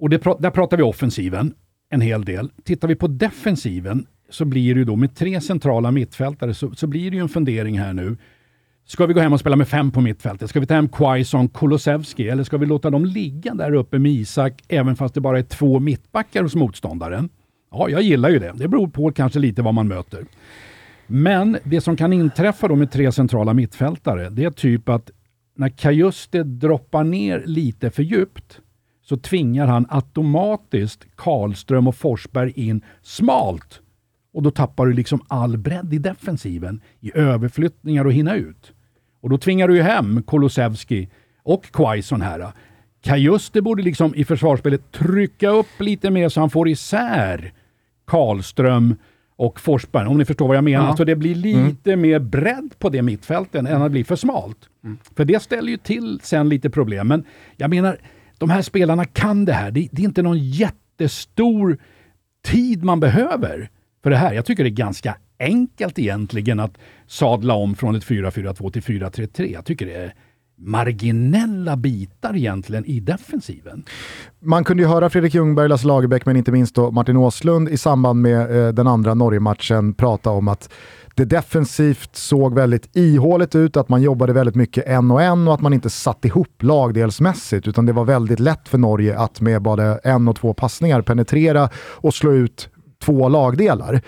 Och 0.00 0.10
det, 0.10 0.24
där 0.38 0.50
pratar 0.50 0.76
vi 0.76 0.82
offensiven 0.82 1.54
en 1.90 2.00
hel 2.00 2.24
del. 2.24 2.50
Tittar 2.64 2.88
vi 2.88 2.94
på 2.94 3.06
defensiven 3.06 4.06
så 4.30 4.44
blir 4.44 4.74
det 4.74 4.78
ju 4.78 4.84
då 4.84 4.96
med 4.96 5.16
tre 5.16 5.40
centrala 5.40 5.90
mittfältare 5.90 6.54
så, 6.54 6.74
så 6.74 6.86
blir 6.86 7.10
det 7.10 7.16
ju 7.16 7.22
en 7.22 7.28
fundering 7.28 7.78
här 7.78 7.92
nu. 7.92 8.16
Ska 8.86 9.06
vi 9.06 9.14
gå 9.14 9.20
hem 9.20 9.32
och 9.32 9.40
spela 9.40 9.56
med 9.56 9.68
fem 9.68 9.90
på 9.90 10.00
mittfältet? 10.00 10.50
Ska 10.50 10.60
vi 10.60 10.66
ta 10.66 10.74
hem 10.74 10.88
Quaison, 10.88 11.48
Kulusevski 11.48 12.28
eller 12.28 12.44
ska 12.44 12.58
vi 12.58 12.66
låta 12.66 12.90
dem 12.90 13.04
ligga 13.04 13.54
där 13.54 13.74
uppe 13.74 13.98
med 13.98 14.12
Isak 14.12 14.62
även 14.68 14.96
fast 14.96 15.14
det 15.14 15.20
bara 15.20 15.38
är 15.38 15.42
två 15.42 15.78
mittbackar 15.78 16.42
hos 16.42 16.54
motståndaren? 16.54 17.28
Ja, 17.70 17.88
jag 17.88 18.02
gillar 18.02 18.28
ju 18.28 18.38
det. 18.38 18.52
Det 18.54 18.68
beror 18.68 18.88
på 18.88 19.12
kanske 19.12 19.38
lite 19.38 19.62
vad 19.62 19.74
man 19.74 19.88
möter. 19.88 20.24
Men 21.06 21.58
det 21.64 21.80
som 21.80 21.96
kan 21.96 22.12
inträffa 22.12 22.68
då 22.68 22.76
med 22.76 22.90
tre 22.90 23.12
centrala 23.12 23.54
mittfältare, 23.54 24.30
det 24.30 24.44
är 24.44 24.50
typ 24.50 24.88
att 24.88 25.10
när 25.56 25.68
Kajuste 25.68 26.42
droppar 26.42 27.04
ner 27.04 27.42
lite 27.46 27.90
för 27.90 28.02
djupt 28.02 28.60
så 29.08 29.16
tvingar 29.16 29.66
han 29.66 29.86
automatiskt 29.88 31.06
Karlström 31.16 31.88
och 31.88 31.96
Forsberg 31.96 32.52
in 32.56 32.84
smalt. 33.02 33.80
Och 34.32 34.42
då 34.42 34.50
tappar 34.50 34.86
du 34.86 34.92
liksom 34.92 35.20
all 35.28 35.58
bredd 35.58 35.94
i 35.94 35.98
defensiven, 35.98 36.80
i 37.00 37.12
överflyttningar 37.14 38.04
och 38.04 38.12
hinna 38.12 38.34
ut. 38.34 38.72
Och 39.20 39.30
då 39.30 39.38
tvingar 39.38 39.68
du 39.68 39.76
ju 39.76 39.82
hem 39.82 40.22
Kolosevski 40.22 41.08
och 41.42 41.64
Quaison 41.64 42.22
här. 42.22 42.52
Kajuste 43.00 43.62
borde 43.62 43.82
liksom 43.82 44.14
i 44.14 44.24
försvarsspelet 44.24 44.92
trycka 44.92 45.48
upp 45.48 45.80
lite 45.80 46.10
mer 46.10 46.28
så 46.28 46.40
han 46.40 46.50
får 46.50 46.68
isär 46.68 47.52
Karlström 48.06 48.94
och 49.36 49.60
Forsberg, 49.60 50.06
om 50.06 50.18
ni 50.18 50.24
förstår 50.24 50.48
vad 50.48 50.56
jag 50.56 50.64
menar. 50.64 50.86
Ja. 50.86 50.96
Så 50.96 51.04
det 51.04 51.16
blir 51.16 51.34
lite 51.34 51.92
mm. 51.92 52.00
mer 52.00 52.18
bredd 52.18 52.74
på 52.78 52.88
det 52.88 53.02
mittfältet 53.02 53.54
än 53.54 53.66
att 53.66 53.82
det 53.82 53.90
blir 53.90 54.04
för 54.04 54.16
smalt. 54.16 54.58
Mm. 54.84 54.98
För 55.16 55.24
det 55.24 55.42
ställer 55.42 55.70
ju 55.70 55.76
till 55.76 56.20
sen 56.22 56.48
lite 56.48 56.70
problem. 56.70 57.08
Men 57.08 57.24
jag 57.56 57.70
menar, 57.70 57.98
de 58.38 58.50
här 58.50 58.62
spelarna 58.62 59.04
kan 59.04 59.44
det 59.44 59.52
här. 59.52 59.70
Det, 59.70 59.88
det, 59.92 60.02
är 60.02 60.06
inte 60.06 60.22
någon 60.22 60.38
jättestor 60.38 61.78
tid 62.44 62.84
man 62.84 63.00
behöver 63.00 63.70
för 64.02 64.10
det 64.10 64.16
här. 64.16 64.32
Jag 64.32 64.44
tycker 64.44 64.64
det 64.64 64.70
är 64.70 64.72
ganska 64.72 65.16
enkelt 65.38 65.98
egentligen 65.98 66.60
att 66.60 66.78
sadla 67.06 67.54
om 67.54 67.74
från 67.74 67.96
ett 67.96 68.04
4-4-2 68.04 68.70
till 68.70 68.82
4-3-3. 68.82 69.52
Jag 69.52 69.64
tycker 69.64 69.86
det 69.86 69.94
är 69.94 70.14
marginella 70.58 71.76
bitar 71.76 72.36
egentligen 72.36 72.84
i 72.84 73.00
defensiven. 73.00 73.84
Man 74.40 74.64
kunde 74.64 74.82
ju 74.82 74.88
höra 74.88 75.10
Fredrik 75.10 75.34
Ljungberg, 75.34 75.68
Lasse 75.68 75.86
Lagerbäck 75.86 76.26
men 76.26 76.36
inte 76.36 76.52
minst 76.52 76.74
då 76.74 76.90
Martin 76.90 77.16
Åslund 77.16 77.68
i 77.68 77.76
samband 77.76 78.22
med 78.22 78.66
eh, 78.66 78.72
den 78.72 78.86
andra 78.86 79.14
Norge-matchen 79.14 79.94
prata 79.94 80.30
om 80.30 80.48
att 80.48 80.72
det 81.18 81.24
defensivt 81.24 82.16
såg 82.16 82.54
väldigt 82.54 82.96
ihåligt 82.96 83.54
ut, 83.54 83.76
att 83.76 83.88
man 83.88 84.02
jobbade 84.02 84.32
väldigt 84.32 84.54
mycket 84.54 84.86
en 84.86 85.10
och 85.10 85.22
en 85.22 85.48
och 85.48 85.54
att 85.54 85.60
man 85.60 85.72
inte 85.72 85.90
satt 85.90 86.24
ihop 86.24 86.62
lagdelsmässigt 86.62 87.68
utan 87.68 87.86
det 87.86 87.92
var 87.92 88.04
väldigt 88.04 88.40
lätt 88.40 88.68
för 88.68 88.78
Norge 88.78 89.18
att 89.18 89.40
med 89.40 89.62
både 89.62 90.00
en 90.04 90.28
och 90.28 90.36
två 90.36 90.54
passningar 90.54 91.02
penetrera 91.02 91.68
och 91.76 92.14
slå 92.14 92.32
ut 92.32 92.68
två 93.02 93.28
lagdelar. 93.28 94.02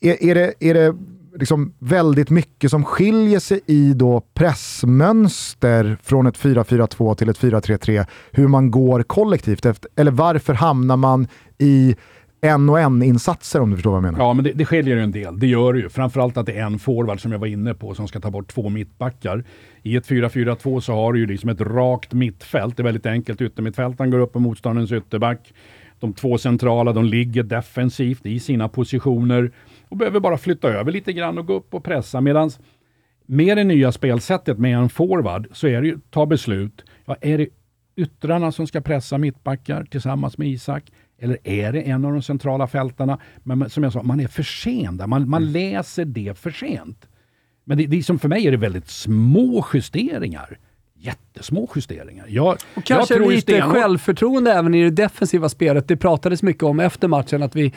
Är, 0.00 0.22
är 0.22 0.34
det, 0.34 0.54
är 0.60 0.74
det 0.74 0.94
liksom 1.38 1.74
väldigt 1.78 2.30
mycket 2.30 2.70
som 2.70 2.84
skiljer 2.84 3.40
sig 3.40 3.60
i 3.66 3.92
då 3.94 4.22
pressmönster 4.34 5.98
från 6.02 6.26
ett 6.26 6.38
4-4-2 6.38 7.14
till 7.14 7.28
ett 7.28 7.40
4-3-3, 7.40 8.06
hur 8.30 8.48
man 8.48 8.70
går 8.70 9.02
kollektivt, 9.02 9.66
efter, 9.66 9.90
eller 9.96 10.10
varför 10.10 10.54
hamnar 10.54 10.96
man 10.96 11.28
i 11.58 11.96
en 12.40 12.68
och 12.68 12.80
en-insatser 12.80 13.60
om 13.60 13.70
du 13.70 13.76
förstår 13.76 13.90
vad 13.90 13.96
jag 13.96 14.02
menar. 14.02 14.18
Ja, 14.18 14.32
men 14.32 14.44
det, 14.44 14.52
det 14.52 14.64
skiljer 14.64 14.96
ju 14.96 15.02
en 15.02 15.10
del. 15.10 15.38
Det 15.38 15.46
gör 15.46 15.72
det 15.72 15.78
ju. 15.78 15.88
Framförallt 15.88 16.36
att 16.36 16.46
det 16.46 16.58
är 16.58 16.64
en 16.64 16.78
forward 16.78 17.20
som 17.20 17.32
jag 17.32 17.38
var 17.38 17.46
inne 17.46 17.74
på 17.74 17.94
som 17.94 18.08
ska 18.08 18.20
ta 18.20 18.30
bort 18.30 18.48
två 18.48 18.68
mittbackar. 18.68 19.44
I 19.82 19.96
ett 19.96 20.08
4-4-2 20.08 20.80
så 20.80 20.92
har 20.94 21.12
du 21.12 21.18
ju 21.18 21.26
liksom 21.26 21.50
ett 21.50 21.60
rakt 21.60 22.12
mittfält. 22.12 22.76
Det 22.76 22.80
är 22.82 22.84
väldigt 22.84 23.06
enkelt. 23.06 23.40
Yttermittfältaren 23.40 24.10
går 24.10 24.18
upp 24.18 24.32
på 24.32 24.40
motståndarens 24.40 24.92
ytterback. 24.92 25.52
De 25.98 26.12
två 26.12 26.38
centrala, 26.38 26.92
de 26.92 27.04
ligger 27.04 27.42
defensivt 27.42 28.26
i 28.26 28.40
sina 28.40 28.68
positioner 28.68 29.52
och 29.88 29.96
behöver 29.96 30.20
bara 30.20 30.38
flytta 30.38 30.68
över 30.68 30.92
lite 30.92 31.12
grann 31.12 31.38
och 31.38 31.46
gå 31.46 31.54
upp 31.54 31.74
och 31.74 31.84
pressa. 31.84 32.20
Medan 32.20 32.50
med 33.26 33.56
det 33.56 33.64
nya 33.64 33.92
spelsättet 33.92 34.58
med 34.58 34.76
en 34.76 34.88
forward 34.88 35.48
så 35.52 35.66
är 35.66 35.80
det 35.80 35.86
ju 35.88 35.98
ta 36.10 36.26
beslut. 36.26 36.84
Ja, 37.04 37.16
är 37.20 37.38
det 37.38 37.48
yttrarna 37.96 38.52
som 38.52 38.66
ska 38.66 38.80
pressa 38.80 39.18
mittbackar 39.18 39.84
tillsammans 39.84 40.38
med 40.38 40.48
Isak? 40.48 40.84
Eller 41.20 41.38
är 41.44 41.72
det 41.72 41.82
en 41.82 42.04
av 42.04 42.12
de 42.12 42.22
centrala 42.22 42.66
fältarna? 42.66 43.18
Men 43.42 43.70
som 43.70 43.82
jag 43.82 43.92
sa, 43.92 44.02
man 44.02 44.20
är 44.20 44.28
för 44.28 44.42
sen 44.42 44.96
där. 44.96 45.06
Man, 45.06 45.28
man 45.28 45.42
mm. 45.42 45.52
läser 45.52 46.04
det 46.04 46.38
för 46.38 46.50
sent. 46.50 47.08
Men 47.64 47.78
det, 47.78 47.86
det 47.86 48.02
som 48.02 48.18
för 48.18 48.28
mig 48.28 48.46
är 48.46 48.50
det 48.50 48.56
väldigt 48.56 48.88
små 48.88 49.66
justeringar 49.74 50.58
jättesmå 51.02 51.68
justeringar. 51.74 52.26
Jag, 52.28 52.56
och 52.74 52.84
kanske 52.84 53.14
jag 53.14 53.28
lite 53.30 53.42
stenhårt... 53.42 53.72
självförtroende 53.72 54.52
även 54.52 54.74
i 54.74 54.82
det 54.82 54.90
defensiva 54.90 55.48
spelet. 55.48 55.88
Det 55.88 55.96
pratades 55.96 56.42
mycket 56.42 56.62
om 56.62 56.80
efter 56.80 57.08
matchen 57.08 57.42
att 57.42 57.56
vi, 57.56 57.72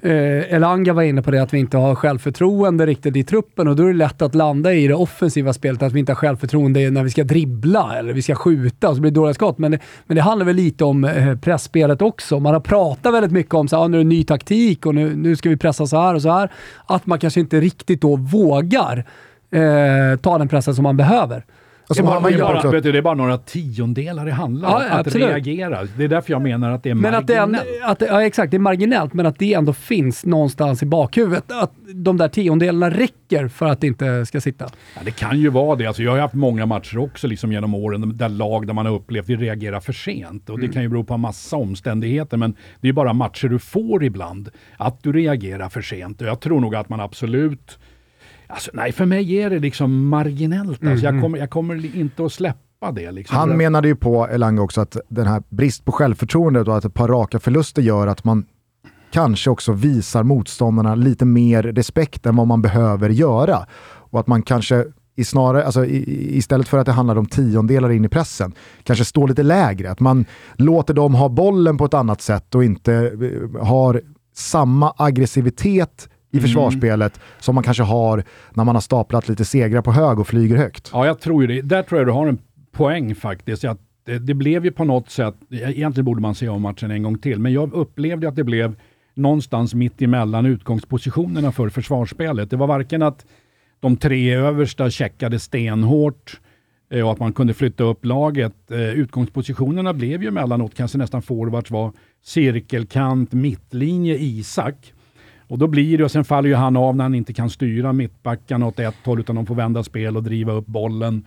eh, 0.00 0.54
Elanga 0.54 0.92
var 0.92 1.02
inne 1.02 1.22
på 1.22 1.30
det, 1.30 1.42
att 1.42 1.54
vi 1.54 1.58
inte 1.58 1.76
har 1.76 1.94
självförtroende 1.94 2.86
riktigt 2.86 3.16
i 3.16 3.24
truppen 3.24 3.68
och 3.68 3.76
då 3.76 3.82
är 3.82 3.86
det 3.86 3.92
lätt 3.92 4.22
att 4.22 4.34
landa 4.34 4.74
i 4.74 4.88
det 4.88 4.94
offensiva 4.94 5.52
spelet, 5.52 5.82
att 5.82 5.92
vi 5.92 6.00
inte 6.00 6.12
har 6.12 6.16
självförtroende 6.16 6.90
när 6.90 7.04
vi 7.04 7.10
ska 7.10 7.24
dribbla 7.24 7.98
eller 7.98 8.12
vi 8.12 8.22
ska 8.22 8.34
skjuta 8.34 8.88
och 8.88 8.94
så 8.94 9.00
blir 9.00 9.10
det 9.10 9.14
dåliga 9.14 9.34
skott. 9.34 9.58
Men 9.58 9.70
det, 9.70 9.78
men 10.06 10.14
det 10.14 10.22
handlar 10.22 10.46
väl 10.46 10.56
lite 10.56 10.84
om 10.84 11.04
eh, 11.04 11.36
pressspelet 11.36 12.02
också. 12.02 12.40
Man 12.40 12.52
har 12.52 12.60
pratat 12.60 13.14
väldigt 13.14 13.32
mycket 13.32 13.54
om 13.54 13.66
att 13.66 13.72
ah, 13.72 13.88
nu 13.88 13.96
är 13.96 14.04
det 14.04 14.08
ny 14.08 14.24
taktik 14.24 14.86
och 14.86 14.94
nu, 14.94 15.16
nu 15.16 15.36
ska 15.36 15.48
vi 15.48 15.56
pressa 15.56 15.86
så 15.86 15.96
här 15.96 16.14
och 16.14 16.22
så 16.22 16.30
här. 16.30 16.52
Att 16.86 17.06
man 17.06 17.18
kanske 17.18 17.40
inte 17.40 17.60
riktigt 17.60 18.00
då 18.00 18.16
vågar 18.16 19.04
eh, 19.50 20.18
ta 20.20 20.38
den 20.38 20.48
pressen 20.48 20.74
som 20.74 20.82
man 20.82 20.96
behöver. 20.96 21.44
Alltså, 21.86 22.02
det, 22.02 22.08
är 22.08 22.38
bara, 22.38 22.62
bara, 22.62 22.70
vet 22.70 22.82
du, 22.82 22.92
det 22.92 22.98
är 22.98 23.02
bara 23.02 23.14
några 23.14 23.38
tiondelar 23.38 24.26
det 24.26 24.32
handlar 24.32 24.68
om, 24.68 24.82
ja, 24.82 24.90
att 24.90 25.06
absolut. 25.06 25.28
reagera. 25.28 25.88
Det 25.96 26.04
är 26.04 26.08
därför 26.08 26.32
jag 26.32 26.42
menar 26.42 26.70
att 26.70 26.82
det 26.82 26.90
är 26.90 26.94
men 26.94 27.12
marginellt. 27.12 27.62
Att 27.62 27.66
det, 27.66 27.86
att 27.86 27.98
det, 27.98 28.06
ja, 28.06 28.22
exakt, 28.22 28.50
det 28.50 28.56
är 28.56 28.58
marginellt, 28.58 29.14
men 29.14 29.26
att 29.26 29.38
det 29.38 29.54
ändå 29.54 29.72
finns 29.72 30.24
någonstans 30.24 30.82
i 30.82 30.86
bakhuvudet. 30.86 31.52
Att 31.52 31.72
de 31.94 32.16
där 32.16 32.28
tiondelarna 32.28 32.90
räcker 32.96 33.48
för 33.48 33.66
att 33.66 33.80
det 33.80 33.86
inte 33.86 34.26
ska 34.26 34.40
sitta. 34.40 34.64
Ja, 34.94 35.00
det 35.04 35.10
kan 35.10 35.40
ju 35.40 35.48
vara 35.48 35.76
det. 35.76 35.86
Alltså, 35.86 36.02
jag 36.02 36.10
har 36.10 36.18
haft 36.18 36.34
många 36.34 36.66
matcher 36.66 36.98
också 36.98 37.26
liksom 37.26 37.52
genom 37.52 37.74
åren, 37.74 38.16
där 38.16 38.28
lag 38.28 38.66
där 38.66 38.74
man 38.74 38.86
har 38.86 38.92
upplevt 38.94 39.30
att 39.30 39.40
reagerar 39.40 39.80
för 39.80 39.92
sent. 39.92 40.50
Och 40.50 40.58
det 40.58 40.64
mm. 40.64 40.72
kan 40.72 40.82
ju 40.82 40.88
bero 40.88 41.04
på 41.04 41.14
en 41.14 41.20
massa 41.20 41.56
omständigheter, 41.56 42.36
men 42.36 42.56
det 42.80 42.88
är 42.88 42.92
bara 42.92 43.12
matcher 43.12 43.48
du 43.48 43.58
får 43.58 44.04
ibland. 44.04 44.48
Att 44.76 45.02
du 45.02 45.12
reagerar 45.12 45.68
för 45.68 45.82
sent. 45.82 46.20
Och 46.20 46.26
jag 46.26 46.40
tror 46.40 46.60
nog 46.60 46.74
att 46.74 46.88
man 46.88 47.00
absolut 47.00 47.78
Alltså, 48.46 48.70
nej, 48.74 48.92
för 48.92 49.06
mig 49.06 49.32
är 49.32 49.50
det 49.50 49.58
liksom 49.58 50.08
marginellt. 50.08 50.68
Alltså, 50.68 51.06
mm. 51.06 51.14
jag, 51.14 51.22
kommer, 51.22 51.38
jag 51.38 51.50
kommer 51.50 51.96
inte 51.96 52.24
att 52.24 52.32
släppa 52.32 52.92
det. 52.92 53.10
Liksom. 53.10 53.36
Han 53.36 53.56
menade 53.56 53.88
ju 53.88 53.96
på, 53.96 54.28
Elanga 54.28 54.62
också, 54.62 54.80
att 54.80 54.96
den 55.08 55.26
här 55.26 55.42
brist 55.48 55.84
på 55.84 55.92
självförtroende 55.92 56.60
och 56.60 56.76
att 56.76 56.84
ett 56.84 56.94
par 56.94 57.08
raka 57.08 57.38
förluster 57.38 57.82
gör 57.82 58.06
att 58.06 58.24
man 58.24 58.46
kanske 59.12 59.50
också 59.50 59.72
visar 59.72 60.22
motståndarna 60.22 60.94
lite 60.94 61.24
mer 61.24 61.62
respekt 61.62 62.26
än 62.26 62.36
vad 62.36 62.46
man 62.46 62.62
behöver 62.62 63.10
göra. 63.10 63.66
Och 63.86 64.20
att 64.20 64.26
man 64.26 64.42
kanske 64.42 64.84
i 65.16 65.24
snarare, 65.24 65.64
alltså 65.64 65.84
i, 65.84 66.36
istället 66.36 66.68
för 66.68 66.78
att 66.78 66.86
det 66.86 66.92
handlar 66.92 67.18
om 67.18 67.26
tiondelar 67.26 67.90
in 67.90 68.04
i 68.04 68.08
pressen, 68.08 68.52
kanske 68.82 69.04
står 69.04 69.28
lite 69.28 69.42
lägre. 69.42 69.90
Att 69.90 70.00
man 70.00 70.24
låter 70.54 70.94
dem 70.94 71.14
ha 71.14 71.28
bollen 71.28 71.76
på 71.76 71.84
ett 71.84 71.94
annat 71.94 72.20
sätt 72.20 72.54
och 72.54 72.64
inte 72.64 72.94
eh, 72.94 73.66
har 73.66 74.02
samma 74.34 74.94
aggressivitet 74.96 76.08
i 76.34 76.38
mm. 76.38 76.42
försvarsspelet 76.42 77.16
mm. 77.16 77.26
som 77.40 77.54
man 77.54 77.64
kanske 77.64 77.82
har 77.82 78.24
när 78.54 78.64
man 78.64 78.76
har 78.76 78.80
staplat 78.80 79.28
lite 79.28 79.44
segrar 79.44 79.82
på 79.82 79.92
hög 79.92 80.18
och 80.18 80.26
flyger 80.26 80.56
högt. 80.56 80.90
Ja, 80.92 81.06
jag 81.06 81.20
tror 81.20 81.42
ju 81.42 81.46
det. 81.46 81.62
Där 81.62 81.82
tror 81.82 82.00
jag 82.00 82.08
du 82.08 82.12
har 82.12 82.26
en 82.26 82.38
poäng 82.72 83.14
faktiskt. 83.14 83.64
Att 83.64 83.78
det, 84.04 84.18
det 84.18 84.34
blev 84.34 84.64
ju 84.64 84.70
på 84.70 84.84
något 84.84 85.10
sätt, 85.10 85.34
egentligen 85.50 86.04
borde 86.04 86.20
man 86.20 86.34
se 86.34 86.48
om 86.48 86.62
matchen 86.62 86.90
en 86.90 87.02
gång 87.02 87.18
till, 87.18 87.38
men 87.38 87.52
jag 87.52 87.72
upplevde 87.72 88.28
att 88.28 88.36
det 88.36 88.44
blev 88.44 88.76
någonstans 89.14 89.74
mitt 89.74 90.02
emellan 90.02 90.46
utgångspositionerna 90.46 91.52
för 91.52 91.68
försvarsspelet. 91.68 92.50
Det 92.50 92.56
var 92.56 92.66
varken 92.66 93.02
att 93.02 93.26
de 93.80 93.96
tre 93.96 94.34
översta 94.34 94.90
checkade 94.90 95.38
stenhårt 95.38 96.40
eh, 96.90 97.04
och 97.04 97.12
att 97.12 97.18
man 97.18 97.32
kunde 97.32 97.54
flytta 97.54 97.84
upp 97.84 98.04
laget. 98.04 98.70
Eh, 98.70 98.80
utgångspositionerna 98.80 99.94
blev 99.94 100.22
ju 100.22 100.28
emellanåt 100.28 100.74
kanske 100.74 100.98
nästan 100.98 101.22
forwards 101.22 101.70
var 101.70 101.92
cirkelkant, 102.22 103.32
mittlinje, 103.32 104.16
Isak. 104.18 104.92
Och 105.48 105.58
då 105.58 105.66
blir 105.66 105.98
det, 105.98 106.04
och 106.04 106.10
sen 106.10 106.24
faller 106.24 106.48
ju 106.48 106.54
han 106.54 106.76
av 106.76 106.96
när 106.96 107.04
han 107.04 107.14
inte 107.14 107.32
kan 107.32 107.50
styra 107.50 107.92
mittbackarna 107.92 108.66
åt 108.66 108.78
ett 108.78 108.94
håll 109.04 109.20
utan 109.20 109.36
de 109.36 109.46
får 109.46 109.54
vända 109.54 109.82
spel 109.82 110.16
och 110.16 110.22
driva 110.22 110.52
upp 110.52 110.66
bollen. 110.66 111.24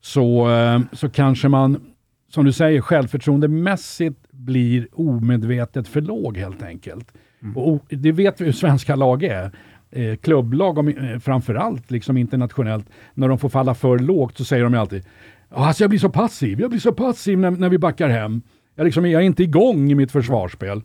Så, 0.00 0.50
eh, 0.50 0.80
så 0.92 1.08
kanske 1.08 1.48
man, 1.48 1.80
som 2.28 2.44
du 2.44 2.52
säger, 2.52 2.80
självförtroendemässigt 2.80 4.30
blir 4.30 4.88
omedvetet 4.92 5.88
för 5.88 6.00
låg 6.00 6.36
helt 6.36 6.62
enkelt. 6.62 7.12
Mm. 7.42 7.56
Och 7.56 7.84
det 7.88 8.12
vet 8.12 8.40
vi 8.40 8.44
hur 8.44 8.52
svenska 8.52 8.96
lag 8.96 9.22
är. 9.22 9.50
Eh, 9.90 10.16
klubblag, 10.16 10.78
om, 10.78 10.88
eh, 10.88 11.18
framförallt 11.18 11.90
liksom 11.90 12.16
internationellt, 12.16 12.86
när 13.14 13.28
de 13.28 13.38
får 13.38 13.48
falla 13.48 13.74
för 13.74 13.98
lågt 13.98 14.38
så 14.38 14.44
säger 14.44 14.64
de 14.64 14.74
alltid 14.74 15.04
alltså 15.50 15.82
jag 15.82 15.90
blir 15.90 16.00
så 16.00 16.08
passiv, 16.08 16.60
jag 16.60 16.70
blir 16.70 16.80
så 16.80 16.92
passiv 16.92 17.38
när, 17.38 17.50
när 17.50 17.68
vi 17.68 17.78
backar 17.78 18.08
hem. 18.08 18.42
Jag, 18.74 18.84
liksom, 18.84 19.10
jag 19.10 19.22
är 19.22 19.26
inte 19.26 19.42
igång 19.42 19.90
i 19.90 19.94
mitt 19.94 20.12
försvarsspel. 20.12 20.82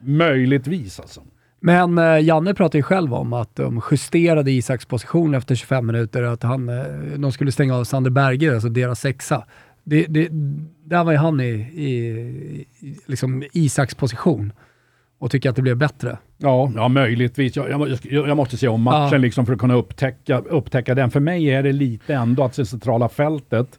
Möjligtvis 0.00 1.00
alltså. 1.00 1.22
Men 1.64 1.98
eh, 1.98 2.20
Janne 2.20 2.54
pratade 2.54 2.78
ju 2.78 2.82
själv 2.82 3.14
om 3.14 3.32
att 3.32 3.56
de 3.56 3.82
justerade 3.90 4.50
Isaks 4.50 4.86
position 4.86 5.34
efter 5.34 5.54
25 5.54 5.86
minuter, 5.86 6.22
att 6.22 6.42
han, 6.42 6.68
eh, 6.68 6.84
de 7.16 7.32
skulle 7.32 7.52
stänga 7.52 7.76
av 7.76 7.84
Sander 7.84 8.10
Berger, 8.10 8.54
alltså 8.54 8.68
deras 8.68 9.00
sexa. 9.00 9.44
Det, 9.84 10.06
det, 10.08 10.28
där 10.84 11.04
var 11.04 11.12
ju 11.12 11.18
han 11.18 11.40
i, 11.40 11.44
i, 11.74 11.88
i 12.80 12.98
liksom 13.06 13.44
Isaks 13.52 13.94
position 13.94 14.52
och 15.18 15.30
tycker 15.30 15.50
att 15.50 15.56
det 15.56 15.62
blev 15.62 15.76
bättre. 15.76 16.18
Ja, 16.36 16.72
ja 16.74 16.88
möjligtvis. 16.88 17.56
Jag, 17.56 17.70
jag, 17.70 18.28
jag 18.28 18.36
måste 18.36 18.56
se 18.56 18.68
om 18.68 18.82
matchen 18.82 19.12
ja. 19.12 19.18
liksom 19.18 19.46
för 19.46 19.52
att 19.52 19.58
kunna 19.58 19.74
upptäcka, 19.74 20.38
upptäcka 20.38 20.94
den. 20.94 21.10
För 21.10 21.20
mig 21.20 21.46
är 21.46 21.62
det 21.62 21.72
lite 21.72 22.14
ändå 22.14 22.44
att 22.44 22.56
det 22.56 22.66
centrala 22.66 23.08
fältet 23.08 23.78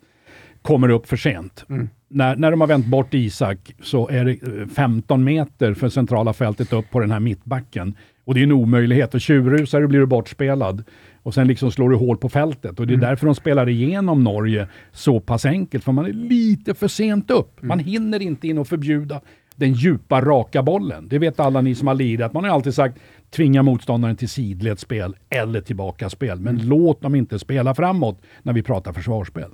kommer 0.61 0.89
upp 0.89 1.07
för 1.07 1.17
sent. 1.17 1.65
Mm 1.69 1.89
när, 2.09 2.35
när 2.35 2.51
de 2.51 2.61
har 2.61 2.67
vänt 2.67 2.85
bort 2.85 3.13
Isak 3.13 3.75
så 3.81 4.09
är 4.09 4.25
det 4.25 4.67
15 4.67 5.19
eh, 5.19 5.23
meter 5.23 5.73
för 5.73 5.89
centrala 5.89 6.33
fältet 6.33 6.73
upp 6.73 6.91
på 6.91 6.99
den 6.99 7.11
här 7.11 7.19
mittbacken. 7.19 7.95
Och 8.25 8.33
det 8.33 8.39
är 8.39 8.43
en 8.43 8.51
omöjlighet. 8.51 9.13
Och 9.13 9.21
tjurrusar 9.21 9.81
du 9.81 9.87
blir 9.87 9.99
du 9.99 10.05
bortspelad. 10.05 10.83
Och 11.23 11.33
sen 11.33 11.47
liksom 11.47 11.71
slår 11.71 11.89
du 11.89 11.95
hål 11.95 12.17
på 12.17 12.29
fältet. 12.29 12.79
Och 12.79 12.87
det 12.87 12.93
är 12.93 12.97
mm. 12.97 13.09
därför 13.09 13.25
de 13.25 13.35
spelar 13.35 13.69
igenom 13.69 14.23
Norge 14.23 14.67
så 14.91 15.19
pass 15.19 15.45
enkelt. 15.45 15.83
För 15.83 15.91
man 15.91 16.05
är 16.05 16.13
lite 16.13 16.73
för 16.73 16.87
sent 16.87 17.31
upp. 17.31 17.61
Man 17.61 17.79
mm. 17.79 17.85
hinner 17.85 18.21
inte 18.21 18.47
in 18.47 18.57
och 18.57 18.67
förbjuda 18.67 19.21
den 19.55 19.73
djupa, 19.73 20.21
raka 20.21 20.63
bollen. 20.63 21.07
Det 21.07 21.19
vet 21.19 21.39
alla 21.39 21.61
ni 21.61 21.75
som 21.75 21.87
har 21.87 21.95
lirat. 21.95 22.33
Man 22.33 22.43
har 22.43 22.51
alltid 22.51 22.73
sagt 22.73 22.97
tvinga 23.35 23.63
motståndaren 23.63 24.15
till 24.15 24.29
sidledsspel 24.29 25.15
eller 25.29 25.61
tillbaka 25.61 26.09
spel. 26.09 26.39
Men 26.39 26.55
mm. 26.55 26.67
låt 26.67 27.01
dem 27.01 27.15
inte 27.15 27.39
spela 27.39 27.75
framåt 27.75 28.21
när 28.43 28.53
vi 28.53 28.63
pratar 28.63 28.93
försvarsspel. 28.93 29.49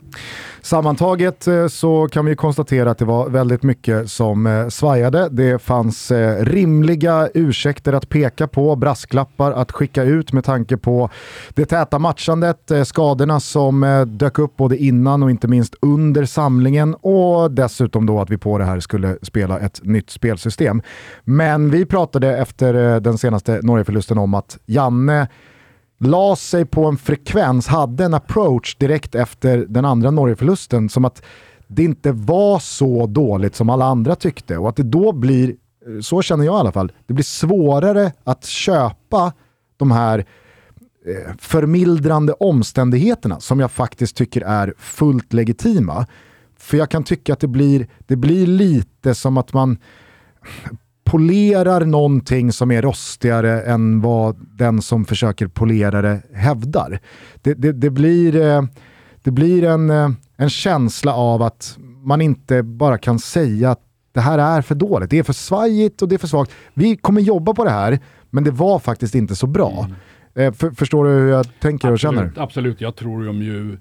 Sammantaget 0.62 1.48
eh, 1.48 1.68
så 1.68 2.08
kan 2.08 2.26
vi 2.26 2.36
konstatera 2.36 2.92
att 2.92 2.98
det 2.98 3.06
var 3.06 3.30
väldigt 3.30 3.64
mycket 3.64 4.10
som 4.10 4.48
eh, 4.48 4.68
svajade. 4.68 5.30
Det 5.30 5.62
fanns 5.62 6.12
eh, 6.12 6.46
rimliga 6.46 7.30
ursäkter 7.34 7.94
att 7.94 8.10
peka 8.10 8.48
på, 8.48 8.76
brasklappar 8.76 9.52
att 9.52 9.72
skicka 9.72 10.04
ut 10.04 10.34
med 10.34 10.44
tanke 10.44 10.78
på 10.78 11.10
det 11.50 11.66
täta 11.66 12.00
matchandet, 12.00 12.72
skadorna 12.86 13.40
som 13.40 14.06
dök 14.08 14.40
upp 14.40 14.58
både 14.58 14.78
innan 14.78 15.24
och 15.24 15.32
inte 15.32 15.48
minst 15.48 15.76
under 15.82 16.26
samlingen 16.26 16.96
och 16.96 17.52
dessutom 17.52 18.06
då 18.06 18.20
att 18.20 18.30
vi 18.30 18.38
på 18.38 18.58
det 18.58 18.66
här 18.66 18.80
skulle 18.80 19.18
spela 19.22 19.60
ett 19.60 19.80
nytt 19.84 20.10
spelsystem. 20.10 20.82
Men 21.24 21.72
vi 21.72 21.86
pratade 21.86 22.38
efter 22.38 23.00
den 23.00 23.18
senaste 23.18 23.60
Norgeförlusten 23.72 24.18
om 24.18 24.34
att 24.34 24.58
Janne 24.66 25.28
la 26.00 26.36
sig 26.36 26.66
på 26.66 26.86
en 26.86 26.98
frekvens, 26.98 27.68
hade 27.68 28.06
en 28.06 28.14
approach 28.14 28.76
direkt 28.76 29.16
efter 29.16 29.58
den 29.58 29.86
andra 29.86 30.12
Norgeförlusten 30.12 30.90
som 30.90 31.06
att 31.06 31.24
det 31.68 31.84
inte 31.84 32.12
var 32.12 32.60
så 32.60 33.06
dåligt 33.08 33.56
som 33.56 33.70
alla 33.70 33.86
andra 33.86 34.16
tyckte 34.16 34.58
och 34.58 34.70
att 34.70 34.76
det 34.76 34.84
då 34.84 35.12
blir, 35.12 35.56
så 36.02 36.22
känner 36.22 36.46
jag 36.46 36.56
i 36.56 36.60
alla 36.60 36.72
fall, 36.72 36.92
det 37.08 37.14
blir 37.14 37.24
svårare 37.24 38.12
att 38.24 38.46
köpa 38.46 39.34
de 39.78 39.92
här 39.92 40.26
förmildrande 41.40 42.34
omständigheterna 42.34 43.40
som 43.40 43.60
jag 43.60 43.72
faktiskt 43.72 44.16
tycker 44.16 44.42
är 44.42 44.74
fullt 44.78 45.34
legitima. 45.34 46.06
För 46.58 46.78
jag 46.78 46.90
kan 46.90 47.04
tycka 47.04 47.34
att 47.34 47.40
det 47.40 47.48
blir, 47.48 47.88
det 48.08 48.16
blir 48.16 48.48
lite 48.48 49.16
som 49.16 49.38
att 49.38 49.54
man 49.54 49.78
polerar 51.04 51.86
någonting 51.86 52.52
som 52.52 52.72
är 52.72 52.82
rostigare 52.82 53.62
än 53.62 54.02
vad 54.02 54.36
den 54.58 54.82
som 54.82 55.06
försöker 55.06 55.48
polera 55.48 56.02
det 56.02 56.22
hävdar. 56.34 57.00
Det, 57.42 57.54
det, 57.54 57.72
det 57.72 57.90
blir, 57.90 58.36
eh, 58.36 58.64
det 59.24 59.32
blir 59.32 59.64
en, 59.64 59.90
eh, 59.90 60.10
en 60.38 60.50
känsla 60.50 61.14
av 61.14 61.42
att 61.42 61.78
man 62.04 62.22
inte 62.22 62.64
bara 62.64 62.98
kan 62.98 63.20
säga 63.20 63.72
att 63.72 63.82
det 64.14 64.22
här 64.22 64.38
är 64.38 64.62
för 64.62 64.76
dåligt, 64.76 65.10
det 65.10 65.20
är 65.20 65.24
för 65.24 65.34
svajigt 65.34 66.02
och 66.02 66.08
det 66.08 66.16
är 66.16 66.20
för 66.20 66.28
svagt. 66.28 66.52
Vi 66.74 66.98
kommer 66.98 67.22
jobba 67.22 67.54
på 67.54 67.64
det 67.64 67.72
här, 67.72 68.00
men 68.30 68.44
det 68.44 68.52
var 68.52 68.80
faktiskt 68.80 69.16
inte 69.16 69.36
så 69.36 69.48
bra. 69.48 69.88
Mm. 70.36 70.54
För, 70.54 70.72
förstår 70.72 71.06
du 71.06 71.12
hur 71.12 71.30
jag 71.30 71.46
tänker 71.60 71.92
absolut, 71.92 71.94
och 71.94 72.00
känner? 72.00 72.44
Absolut, 72.44 72.82
jag 72.82 72.96
tror 72.96 73.26
de 73.26 73.42
ju 73.42 73.72
Eh, 73.72 73.78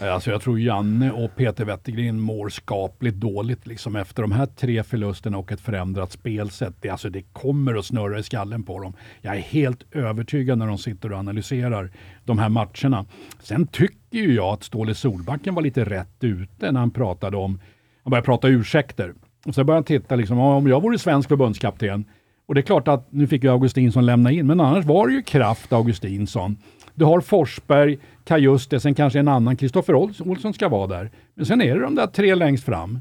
Eh, 0.00 0.14
alltså 0.14 0.30
jag 0.30 0.42
tror 0.42 0.60
Janne 0.60 1.10
och 1.10 1.36
Peter 1.36 1.64
Wettergren 1.64 2.20
mår 2.20 2.48
skapligt 2.48 3.16
dåligt 3.16 3.66
liksom 3.66 3.96
efter 3.96 4.22
de 4.22 4.32
här 4.32 4.46
tre 4.46 4.82
förlusterna 4.82 5.38
och 5.38 5.52
ett 5.52 5.60
förändrat 5.60 6.12
spelsätt. 6.12 6.74
Det, 6.80 6.88
alltså 6.88 7.10
det 7.10 7.22
kommer 7.22 7.74
att 7.74 7.84
snurra 7.84 8.18
i 8.18 8.22
skallen 8.22 8.62
på 8.62 8.82
dem. 8.82 8.92
Jag 9.20 9.36
är 9.36 9.40
helt 9.40 9.84
övertygad 9.92 10.58
när 10.58 10.66
de 10.66 10.78
sitter 10.78 11.12
och 11.12 11.18
analyserar 11.18 11.90
de 12.24 12.38
här 12.38 12.48
matcherna. 12.48 13.06
Sen 13.42 13.66
tycker 13.66 14.18
ju 14.18 14.34
jag 14.34 14.52
att 14.52 14.64
Ståle 14.64 14.94
Solbacken 14.94 15.54
var 15.54 15.62
lite 15.62 15.84
rätt 15.84 16.24
ute 16.24 16.72
när 16.72 16.80
han 16.80 16.90
pratade 16.90 17.36
om, 17.36 17.60
han 18.02 18.10
började 18.10 18.26
prata 18.26 18.48
ursäkter. 18.48 19.14
Och 19.46 19.54
så 19.54 19.64
började 19.64 19.76
han 19.76 19.84
titta, 19.84 20.16
liksom, 20.16 20.38
om 20.38 20.66
jag 20.66 20.82
vore 20.82 20.98
svensk 20.98 21.28
förbundskapten, 21.28 22.04
och 22.50 22.54
det 22.54 22.60
är 22.60 22.62
klart 22.62 22.88
att 22.88 23.12
nu 23.12 23.26
fick 23.26 23.44
ju 23.44 23.50
Augustinsson 23.50 24.06
lämna 24.06 24.30
in, 24.30 24.46
men 24.46 24.60
annars 24.60 24.84
var 24.84 25.08
det 25.08 25.14
ju 25.14 25.22
kraft 25.22 25.72
Augustinsson. 25.72 26.56
Du 26.94 27.04
har 27.04 27.20
Forsberg, 27.20 27.98
Kajuste, 28.24 28.80
sen 28.80 28.94
kanske 28.94 29.18
en 29.18 29.28
annan, 29.28 29.56
Kristoffer 29.56 29.94
Olsson 29.94 30.54
ska 30.54 30.68
vara 30.68 30.86
där. 30.86 31.10
Men 31.34 31.46
sen 31.46 31.62
är 31.62 31.74
det 31.74 31.80
de 31.80 31.94
där 31.94 32.06
tre 32.06 32.34
längst 32.34 32.64
fram. 32.64 33.00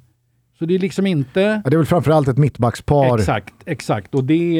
Så 0.59 0.65
det 0.65 0.75
är 0.75 0.79
liksom 0.79 1.07
inte... 1.07 1.61
Ja, 1.63 1.69
det 1.69 1.75
är 1.75 1.77
väl 1.77 1.85
framförallt 1.85 2.27
ett 2.27 2.37
mittbackspar. 2.37 3.17
Exakt, 3.17 3.53
exakt. 3.65 4.15
Och 4.15 4.23
det... 4.23 4.53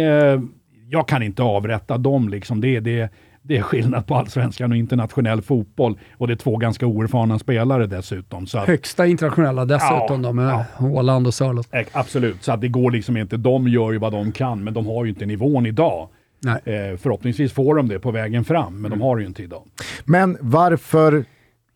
Jag 0.92 1.08
kan 1.08 1.24
inte 1.24 1.44
avrätta 1.44 1.98
dem 1.98 2.30
liksom. 2.30 2.62
Det, 2.62 2.80
det, 2.80 3.10
det 3.42 3.58
är 3.58 3.62
skillnad 3.62 4.08
på 4.08 4.16
allsvenskan 4.16 4.72
och 4.72 4.78
internationell 4.78 5.42
fotboll. 5.42 6.00
Och 6.18 6.28
det 6.28 6.34
är 6.34 6.36
två 6.36 6.58
ganska 6.58 6.86
oerfarna 6.86 7.40
spelare 7.40 7.88
dessutom. 7.88 8.48
Så 8.48 8.58
att, 8.58 8.68
Högsta 8.68 9.08
internationella 9.08 9.66
dessutom 9.66 10.24
ja, 10.24 10.28
då 10.28 10.34
med 10.34 10.50
ja. 10.50 10.66
Håland 10.76 11.28
och 11.28 11.34
Sörlott. 11.34 11.68
Absolut, 11.92 12.44
så 12.44 12.52
att 12.52 12.62
det 12.62 12.68
går 12.68 12.92
liksom 12.92 13.18
inte. 13.18 13.38
De 13.38 13.68
gör 13.68 13.92
ju 13.92 13.98
vad 13.98 14.12
de 14.12 14.32
kan, 14.32 14.64
men 14.64 14.74
de 14.74 14.86
har 14.86 15.06
ju 15.06 15.10
inte 15.10 15.26
nivån 15.26 15.66
idag. 15.66 16.10
Eh, 16.48 16.98
förhoppningsvis 16.98 17.54
får 17.54 17.76
de 17.76 17.88
det 17.88 18.00
på 18.00 18.12
vägen 18.12 18.46
fram, 18.46 18.74
men 18.74 18.86
mm. 18.86 19.00
de 19.00 19.06
har 19.06 19.16
det 19.16 19.22
ju 19.22 19.28
inte 19.28 19.44
idag. 19.44 19.64
Men 20.06 20.38
varför 20.42 21.26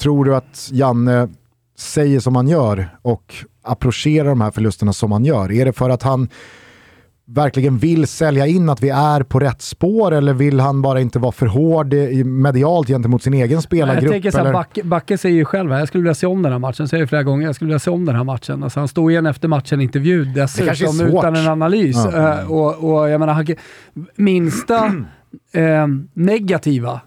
tror 0.02 0.26
du 0.26 0.36
att 0.36 0.70
Janne 0.72 1.30
säger 1.78 2.20
som 2.20 2.36
han 2.36 2.48
gör 2.48 2.88
och 3.02 3.36
approcherar 3.62 4.30
de 4.30 4.42
här 4.42 4.52
förlusterna 4.52 4.94
som 4.94 5.12
han 5.12 5.26
gör? 5.26 5.52
Är 5.52 5.66
det 5.66 5.74
för 5.74 5.90
att 5.90 6.04
han 6.04 6.30
verkligen 7.34 7.78
vill 7.78 8.08
sälja 8.08 8.48
in 8.48 8.70
att 8.70 8.84
vi 8.84 8.90
är 8.90 9.24
på 9.24 9.40
rätt 9.40 9.62
spår 9.62 10.12
eller 10.12 10.34
vill 10.34 10.60
han 10.60 10.82
bara 10.82 11.02
inte 11.02 11.20
vara 11.20 11.32
för 11.32 11.46
hård 11.46 11.94
medialt 12.26 12.88
gentemot 12.88 13.24
sin 13.24 13.34
egen 13.34 13.62
spelargrupp? 13.62 14.04
Jag 14.04 14.12
tänker 14.12 14.32
så 14.32 14.38
här, 14.38 14.54
Backe, 14.54 14.84
Backe 14.84 15.18
säger 15.18 15.36
ju 15.36 15.46
själv, 15.46 15.72
jag 15.72 15.88
skulle 15.88 16.02
vilja 16.02 16.16
se 16.16 16.28
om 16.28 16.42
den 16.42 16.52
här 16.52 16.60
matchen, 16.60 16.88
säger 16.88 17.06
flera 17.06 17.24
gånger, 17.24 17.46
jag 17.46 17.56
skulle 17.56 17.68
vilja 17.68 17.80
se 17.80 17.90
om 17.90 18.06
den 18.06 18.16
här 18.16 18.24
matchen. 18.24 18.64
Alltså 18.64 18.80
han 18.80 18.88
står 18.88 19.12
igen 19.12 19.26
efter 19.26 19.48
matchen 19.48 19.82
intervju 19.82 20.26
dessutom 20.26 21.02
utan 21.02 21.36
en 21.36 21.48
analys. 21.48 21.98
Ja. 22.14 22.42
Uh, 22.42 22.52
och, 22.52 22.94
och 22.94 23.10
jag 23.10 23.20
menar, 23.20 23.46
minsta 24.16 24.86
uh, 25.58 25.88
negativa 26.14 27.02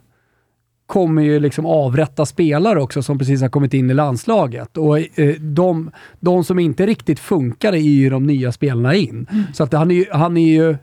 kommer 0.86 1.22
ju 1.22 1.40
liksom 1.40 1.66
avrätta 1.66 2.26
spelare 2.26 2.80
också 2.80 3.02
som 3.02 3.18
precis 3.18 3.42
har 3.42 3.48
kommit 3.48 3.74
in 3.74 3.90
i 3.90 3.94
landslaget. 3.94 4.76
Och 4.76 4.98
eh, 4.98 5.34
de, 5.40 5.90
de 6.20 6.44
som 6.44 6.58
inte 6.58 6.86
riktigt 6.86 7.18
funkar 7.18 7.72
är 7.72 7.76
ju 7.76 8.10
de 8.10 8.26
nya 8.26 8.52
spelarna 8.52 8.94
in. 8.94 9.26
Mm. 9.30 9.44
Så 9.54 9.64
att 9.64 9.72
han 9.72 9.90
är, 9.90 10.14
han 10.14 10.36
är 10.36 10.48
ju 10.48 10.76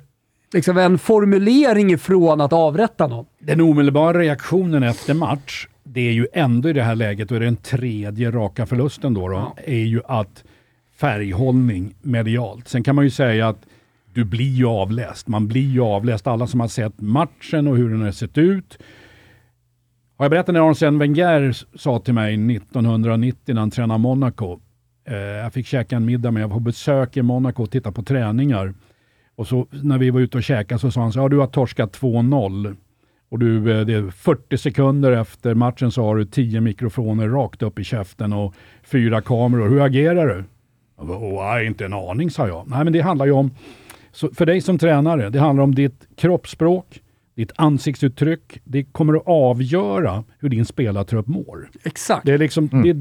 liksom 0.53 0.77
en 0.77 0.97
formulering 0.97 1.91
ifrån 1.91 2.41
att 2.41 2.53
avrätta 2.53 3.07
någon. 3.07 3.25
Den 3.39 3.61
omedelbara 3.61 4.19
reaktionen 4.19 4.83
efter 4.83 5.13
match, 5.13 5.67
det 5.83 6.01
är 6.01 6.13
ju 6.13 6.27
ändå 6.33 6.69
i 6.69 6.73
det 6.73 6.83
här 6.83 6.95
läget, 6.95 7.31
och 7.31 7.37
är 7.37 7.41
den 7.41 7.55
tredje 7.55 8.31
raka 8.31 8.65
förlusten 8.65 9.13
då, 9.13 9.27
då 9.27 9.35
ja. 9.35 9.55
är 9.65 9.83
ju 9.83 10.01
att 10.05 10.43
färghållning 10.97 11.95
medialt. 12.01 12.67
Sen 12.67 12.83
kan 12.83 12.95
man 12.95 13.03
ju 13.03 13.11
säga 13.11 13.47
att 13.47 13.65
du 14.13 14.23
blir 14.23 14.51
ju 14.51 14.65
avläst. 14.65 15.27
Man 15.27 15.47
blir 15.47 15.69
ju 15.69 15.81
avläst. 15.81 16.27
Alla 16.27 16.47
som 16.47 16.59
har 16.59 16.67
sett 16.67 17.01
matchen 17.01 17.67
och 17.67 17.77
hur 17.77 17.89
den 17.89 18.01
har 18.01 18.11
sett 18.11 18.37
ut 18.37 18.77
har 20.17 20.25
jag 20.25 20.31
berättat 20.31 20.53
när 20.53 20.69
Arsene 20.71 20.99
Wenger 20.99 21.55
sa 21.77 21.99
till 21.99 22.13
mig 22.13 22.33
1990 22.55 23.53
när 23.53 23.59
han 23.59 23.71
tränade 23.71 23.99
Monaco. 23.99 24.59
Eh, 25.07 25.15
jag 25.15 25.53
fick 25.53 25.67
käka 25.67 25.95
en 25.95 26.05
middag 26.05 26.31
med, 26.31 26.43
jag 26.43 26.47
var 26.47 26.55
på 26.55 26.59
besök 26.59 27.17
i 27.17 27.21
Monaco 27.21 27.63
och 27.63 27.71
tittade 27.71 27.95
på 27.95 28.03
träningar. 28.03 28.73
Och 29.35 29.47
så 29.47 29.67
när 29.71 29.97
vi 29.97 30.09
var 30.09 30.19
ute 30.19 30.37
och 30.37 30.43
käkade 30.43 30.79
så 30.79 30.91
sa 30.91 31.01
han 31.01 31.11
så 31.11 31.19
ja 31.19 31.29
du 31.29 31.37
har 31.37 31.47
torskat 31.47 31.99
2-0. 31.99 32.75
Och 33.29 33.39
du, 33.39 33.79
eh, 33.79 33.85
det 33.85 33.93
är 33.93 34.11
40 34.11 34.57
sekunder 34.57 35.11
efter 35.11 35.53
matchen 35.53 35.91
så 35.91 36.03
har 36.03 36.15
du 36.15 36.25
10 36.25 36.61
mikrofoner 36.61 37.29
rakt 37.29 37.61
upp 37.63 37.79
i 37.79 37.83
käften 37.83 38.33
och 38.33 38.55
fyra 38.83 39.21
kameror. 39.21 39.69
Hur 39.69 39.81
agerar 39.81 40.27
du? 40.27 40.43
Oh, 40.97 41.67
inte 41.67 41.85
en 41.85 41.93
aning, 41.93 42.31
sa 42.31 42.47
jag. 42.47 42.63
Nej, 42.67 42.83
men 42.83 42.93
det 42.93 43.01
handlar 43.01 43.25
ju 43.25 43.31
om, 43.31 43.51
för 44.33 44.45
dig 44.45 44.61
som 44.61 44.77
tränare, 44.77 45.29
det 45.29 45.39
handlar 45.39 45.63
om 45.63 45.75
ditt 45.75 46.07
kroppsspråk, 46.15 47.01
ditt 47.35 47.51
ansiktsuttryck, 47.55 48.59
det 48.63 48.83
kommer 48.83 49.13
att 49.13 49.23
avgöra 49.25 50.23
hur 50.39 50.49
din 50.49 50.65
spelartrupp 50.65 51.27
mår. 51.27 51.69
Exakt. 51.83 52.25
Det 52.25 52.33
är, 52.33 52.37
liksom, 52.37 52.69
mm. 52.73 52.83
det, 52.83 52.93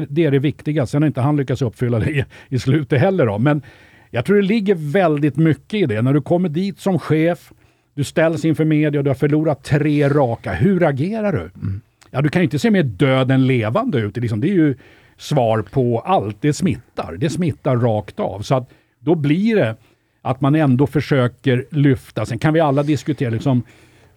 det, 0.00 0.06
det, 0.10 0.24
är 0.24 0.30
det 0.30 0.38
viktiga. 0.38 0.86
Sen 0.86 1.02
har 1.02 1.06
inte 1.06 1.20
han 1.20 1.36
lyckats 1.36 1.62
uppfylla 1.62 1.98
det 1.98 2.10
i, 2.10 2.24
i 2.48 2.58
slutet 2.58 3.00
heller. 3.00 3.26
Då. 3.26 3.38
Men 3.38 3.62
jag 4.10 4.24
tror 4.24 4.36
det 4.36 4.42
ligger 4.42 4.74
väldigt 4.74 5.36
mycket 5.36 5.74
i 5.74 5.86
det. 5.86 6.02
När 6.02 6.12
du 6.12 6.20
kommer 6.20 6.48
dit 6.48 6.80
som 6.80 6.98
chef, 6.98 7.52
du 7.94 8.04
ställs 8.04 8.44
inför 8.44 8.64
media 8.64 9.00
och 9.00 9.04
du 9.04 9.10
har 9.10 9.14
förlorat 9.14 9.64
tre 9.64 10.08
raka. 10.08 10.52
Hur 10.52 10.84
agerar 10.84 11.32
du? 11.32 11.50
Mm. 11.60 11.80
Ja, 12.10 12.22
du 12.22 12.28
kan 12.28 12.42
ju 12.42 12.44
inte 12.44 12.58
se 12.58 12.70
mer 12.70 12.82
död 12.82 13.30
än 13.30 13.46
levande 13.46 13.98
ut. 13.98 14.14
Det 14.14 14.18
är, 14.18 14.22
liksom, 14.22 14.40
det 14.40 14.48
är 14.48 14.54
ju 14.54 14.74
svar 15.16 15.62
på 15.62 16.00
allt. 16.00 16.36
Det 16.40 16.52
smittar. 16.52 17.16
Det 17.16 17.30
smittar 17.30 17.76
rakt 17.76 18.20
av. 18.20 18.40
Så 18.40 18.54
att 18.54 18.70
då 19.00 19.14
blir 19.14 19.56
det 19.56 19.76
att 20.22 20.40
man 20.40 20.54
ändå 20.54 20.86
försöker 20.86 21.66
lyfta. 21.70 22.26
Sen 22.26 22.38
kan 22.38 22.54
vi 22.54 22.60
alla 22.60 22.82
diskutera 22.82 23.30
liksom, 23.30 23.62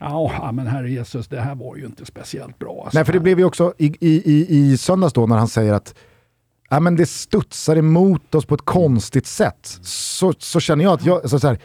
Ja, 0.04 0.52
men 0.54 0.68
herre 0.68 0.92
Jesus, 0.92 1.28
det 1.28 1.42
här 1.42 1.56
var 1.56 1.76
ju 1.76 1.86
inte 1.86 2.06
speciellt 2.06 2.60
bra. 2.60 2.82
Alltså. 2.84 2.98
Nej, 2.98 3.06
för 3.06 3.14
det 3.14 3.20
blev 3.20 3.40
ju 3.40 3.46
också 3.46 3.74
i, 3.78 3.96
i, 4.00 4.46
i, 4.50 4.78
söndags 4.78 5.14
då 5.14 5.28
när 5.28 5.38
han 5.38 5.48
säger 5.48 5.74
att 5.74 5.96
ja, 6.70 6.80
men 6.80 6.96
det 6.96 7.06
studsar 7.06 7.76
emot 7.76 8.36
oss 8.36 8.46
på 8.46 8.56
ett 8.56 8.66
konstigt 8.66 9.28
sätt. 9.28 9.80
Så, 9.82 10.34
så 10.38 10.60
känner 10.60 10.84
jag 10.84 10.94
att 10.94 11.06
jag, 11.06 11.30
så, 11.30 11.40
så 11.40 11.48
här, 11.48 11.58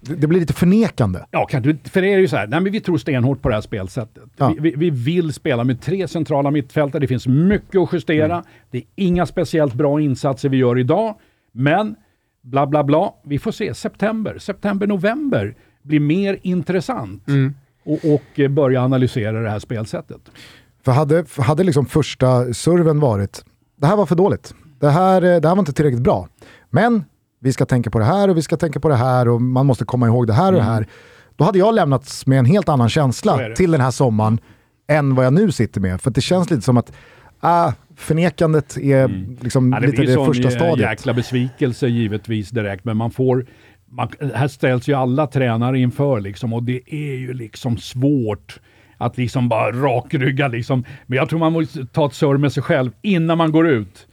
det 0.00 0.26
blir 0.26 0.40
lite 0.40 0.52
förnekande. 0.52 1.24
Ja, 1.30 1.46
kan 1.46 1.62
du, 1.62 1.78
för 1.84 2.02
det 2.02 2.14
är 2.14 2.18
ju 2.18 2.28
så 2.28 2.36
här, 2.36 2.46
nej, 2.46 2.60
men 2.60 2.72
vi 2.72 2.80
tror 2.80 2.98
stenhårt 2.98 3.42
på 3.42 3.48
det 3.48 3.54
här 3.54 3.62
spelsättet. 3.62 4.24
Ja. 4.36 4.54
Vi, 4.58 4.70
vi, 4.70 4.74
vi, 4.76 4.90
vill 4.90 5.32
spela 5.32 5.64
med 5.64 5.80
tre 5.80 6.08
centrala 6.08 6.50
mittfältare, 6.50 7.00
det 7.00 7.08
finns 7.08 7.26
mycket 7.26 7.80
att 7.80 7.92
justera. 7.92 8.34
Mm. 8.34 8.44
Det 8.70 8.78
är 8.78 8.84
inga 8.94 9.26
speciellt 9.26 9.74
bra 9.74 10.00
insatser 10.00 10.48
vi 10.48 10.56
gör 10.56 10.78
idag, 10.78 11.14
men 11.52 11.96
bla 12.46 12.66
bla 12.66 12.84
bla. 12.84 13.14
Vi 13.24 13.38
får 13.38 13.52
se. 13.52 13.74
September, 13.74 14.38
september, 14.38 14.86
november 14.86 15.54
blir 15.82 16.00
mer 16.00 16.38
intressant 16.42 17.28
mm. 17.28 17.54
och, 17.84 17.98
och 18.14 18.50
börja 18.50 18.82
analysera 18.82 19.40
det 19.40 19.50
här 19.50 19.58
spelsättet. 19.58 20.20
För 20.84 20.92
hade, 20.92 21.24
hade 21.38 21.64
liksom 21.64 21.86
första 21.86 22.54
serven 22.54 23.00
varit, 23.00 23.44
det 23.76 23.86
här 23.86 23.96
var 23.96 24.06
för 24.06 24.16
dåligt. 24.16 24.54
Det 24.80 24.90
här, 24.90 25.22
eh, 25.22 25.40
det 25.40 25.48
här 25.48 25.54
var 25.54 25.58
inte 25.58 25.72
tillräckligt 25.72 26.02
bra. 26.02 26.28
Men 26.70 27.04
vi 27.40 27.52
ska 27.52 27.66
tänka 27.66 27.90
på 27.90 27.98
det 27.98 28.04
här 28.04 28.28
och 28.28 28.36
vi 28.36 28.42
ska 28.42 28.56
tänka 28.56 28.80
på 28.80 28.88
det 28.88 28.96
här 28.96 29.28
och 29.28 29.42
man 29.42 29.66
måste 29.66 29.84
komma 29.84 30.06
ihåg 30.06 30.26
det 30.26 30.32
här 30.32 30.52
och 30.52 30.58
mm. 30.58 30.66
det 30.66 30.72
här. 30.72 30.86
Då 31.36 31.44
hade 31.44 31.58
jag 31.58 31.74
lämnats 31.74 32.26
med 32.26 32.38
en 32.38 32.44
helt 32.44 32.68
annan 32.68 32.88
känsla 32.88 33.54
till 33.56 33.70
den 33.70 33.80
här 33.80 33.90
sommaren 33.90 34.38
än 34.88 35.14
vad 35.14 35.26
jag 35.26 35.32
nu 35.32 35.52
sitter 35.52 35.80
med. 35.80 36.00
För 36.00 36.10
det 36.10 36.20
känns 36.20 36.50
lite 36.50 36.62
som 36.62 36.76
att 36.76 36.92
ah, 37.40 37.72
förnekandet 37.96 38.76
är 38.76 39.04
mm. 39.04 39.36
liksom 39.40 39.72
ja, 39.72 39.80
det 39.80 39.86
lite 39.86 40.02
det 40.02 40.14
första 40.14 40.50
stadiet. 40.50 40.78
Det 40.78 40.90
jäkla 40.90 41.14
besvikelse 41.14 41.88
givetvis 41.88 42.50
direkt, 42.50 42.84
men 42.84 42.96
man 42.96 43.10
får 43.10 43.46
man, 43.90 44.08
här 44.34 44.48
ställs 44.48 44.88
ju 44.88 44.94
alla 44.94 45.26
tränare 45.26 45.78
inför 45.78 46.20
liksom 46.20 46.52
och 46.52 46.62
det 46.62 46.80
är 46.86 47.16
ju 47.16 47.34
liksom 47.34 47.78
svårt 47.78 48.60
att 48.98 49.16
liksom 49.16 49.48
bara 49.48 49.72
rakrygga 49.72 50.48
liksom. 50.48 50.84
Men 51.06 51.16
jag 51.16 51.28
tror 51.28 51.38
man 51.38 51.52
måste 51.52 51.86
ta 51.86 52.06
ett 52.06 52.14
surr 52.14 52.36
med 52.36 52.52
sig 52.52 52.62
själv 52.62 52.90
innan 53.02 53.38
man 53.38 53.52
går 53.52 53.68
ut 53.68 54.06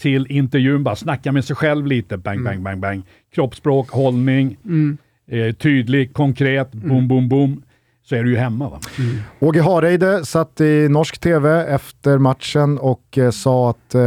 till 0.00 0.26
intervjun, 0.30 0.84
bara 0.84 0.96
snacka 0.96 1.32
med 1.32 1.44
sig 1.44 1.56
själv 1.56 1.86
lite, 1.86 2.16
bang, 2.16 2.38
mm. 2.38 2.44
bang, 2.44 2.62
bang, 2.62 2.80
bang. 2.80 3.02
Kroppsspråk, 3.34 3.90
hållning, 3.90 4.56
mm. 4.64 4.98
eh, 5.30 5.54
tydlig, 5.54 6.12
konkret, 6.12 6.72
boom, 6.72 6.90
mm. 6.90 7.08
boom, 7.08 7.28
boom 7.28 7.62
så 8.08 8.14
är 8.14 8.24
du 8.24 8.30
ju 8.30 8.36
hemma. 8.36 8.68
Va? 8.68 8.80
Mm. 8.98 9.16
Åge 9.40 9.62
Hareide 9.62 10.24
satt 10.24 10.60
i 10.60 10.88
norsk 10.88 11.18
tv 11.18 11.66
efter 11.66 12.18
matchen 12.18 12.78
och 12.78 13.18
eh, 13.18 13.30
sa 13.30 13.70
att 13.70 13.94
eh, 13.94 14.02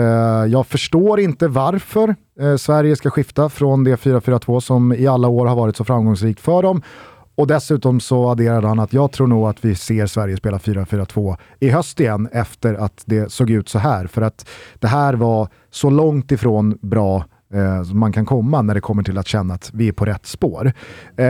jag 0.47 0.67
förstår 0.67 1.19
inte 1.19 1.47
varför 1.47 2.15
eh, 2.39 2.55
Sverige 2.55 2.95
ska 2.95 3.09
skifta 3.09 3.49
från 3.49 3.83
det 3.83 3.95
4-4-2 3.95 4.59
som 4.59 4.93
i 4.93 5.07
alla 5.07 5.27
år 5.27 5.45
har 5.45 5.55
varit 5.55 5.75
så 5.75 5.83
framgångsrikt 5.83 6.39
för 6.39 6.63
dem. 6.63 6.81
Och 7.35 7.47
dessutom 7.47 7.99
så 7.99 8.29
adderade 8.29 8.67
han 8.67 8.79
att 8.79 8.93
jag 8.93 9.11
tror 9.11 9.27
nog 9.27 9.47
att 9.47 9.65
vi 9.65 9.75
ser 9.75 10.05
Sverige 10.05 10.37
spela 10.37 10.57
4-4-2 10.57 11.37
i 11.59 11.69
höst 11.69 11.99
igen 11.99 12.29
efter 12.31 12.73
att 12.73 13.03
det 13.05 13.31
såg 13.31 13.49
ut 13.49 13.69
så 13.69 13.79
här. 13.79 14.07
För 14.07 14.21
att 14.21 14.49
det 14.79 14.87
här 14.87 15.13
var 15.13 15.47
så 15.71 15.89
långt 15.89 16.31
ifrån 16.31 16.77
bra 16.81 17.25
eh, 17.53 17.83
som 17.83 17.99
man 17.99 18.11
kan 18.11 18.25
komma 18.25 18.61
när 18.61 18.73
det 18.73 18.81
kommer 18.81 19.03
till 19.03 19.17
att 19.17 19.27
känna 19.27 19.53
att 19.53 19.71
vi 19.73 19.87
är 19.87 19.91
på 19.91 20.05
rätt 20.05 20.25
spår. 20.25 20.73
Eh, 21.17 21.25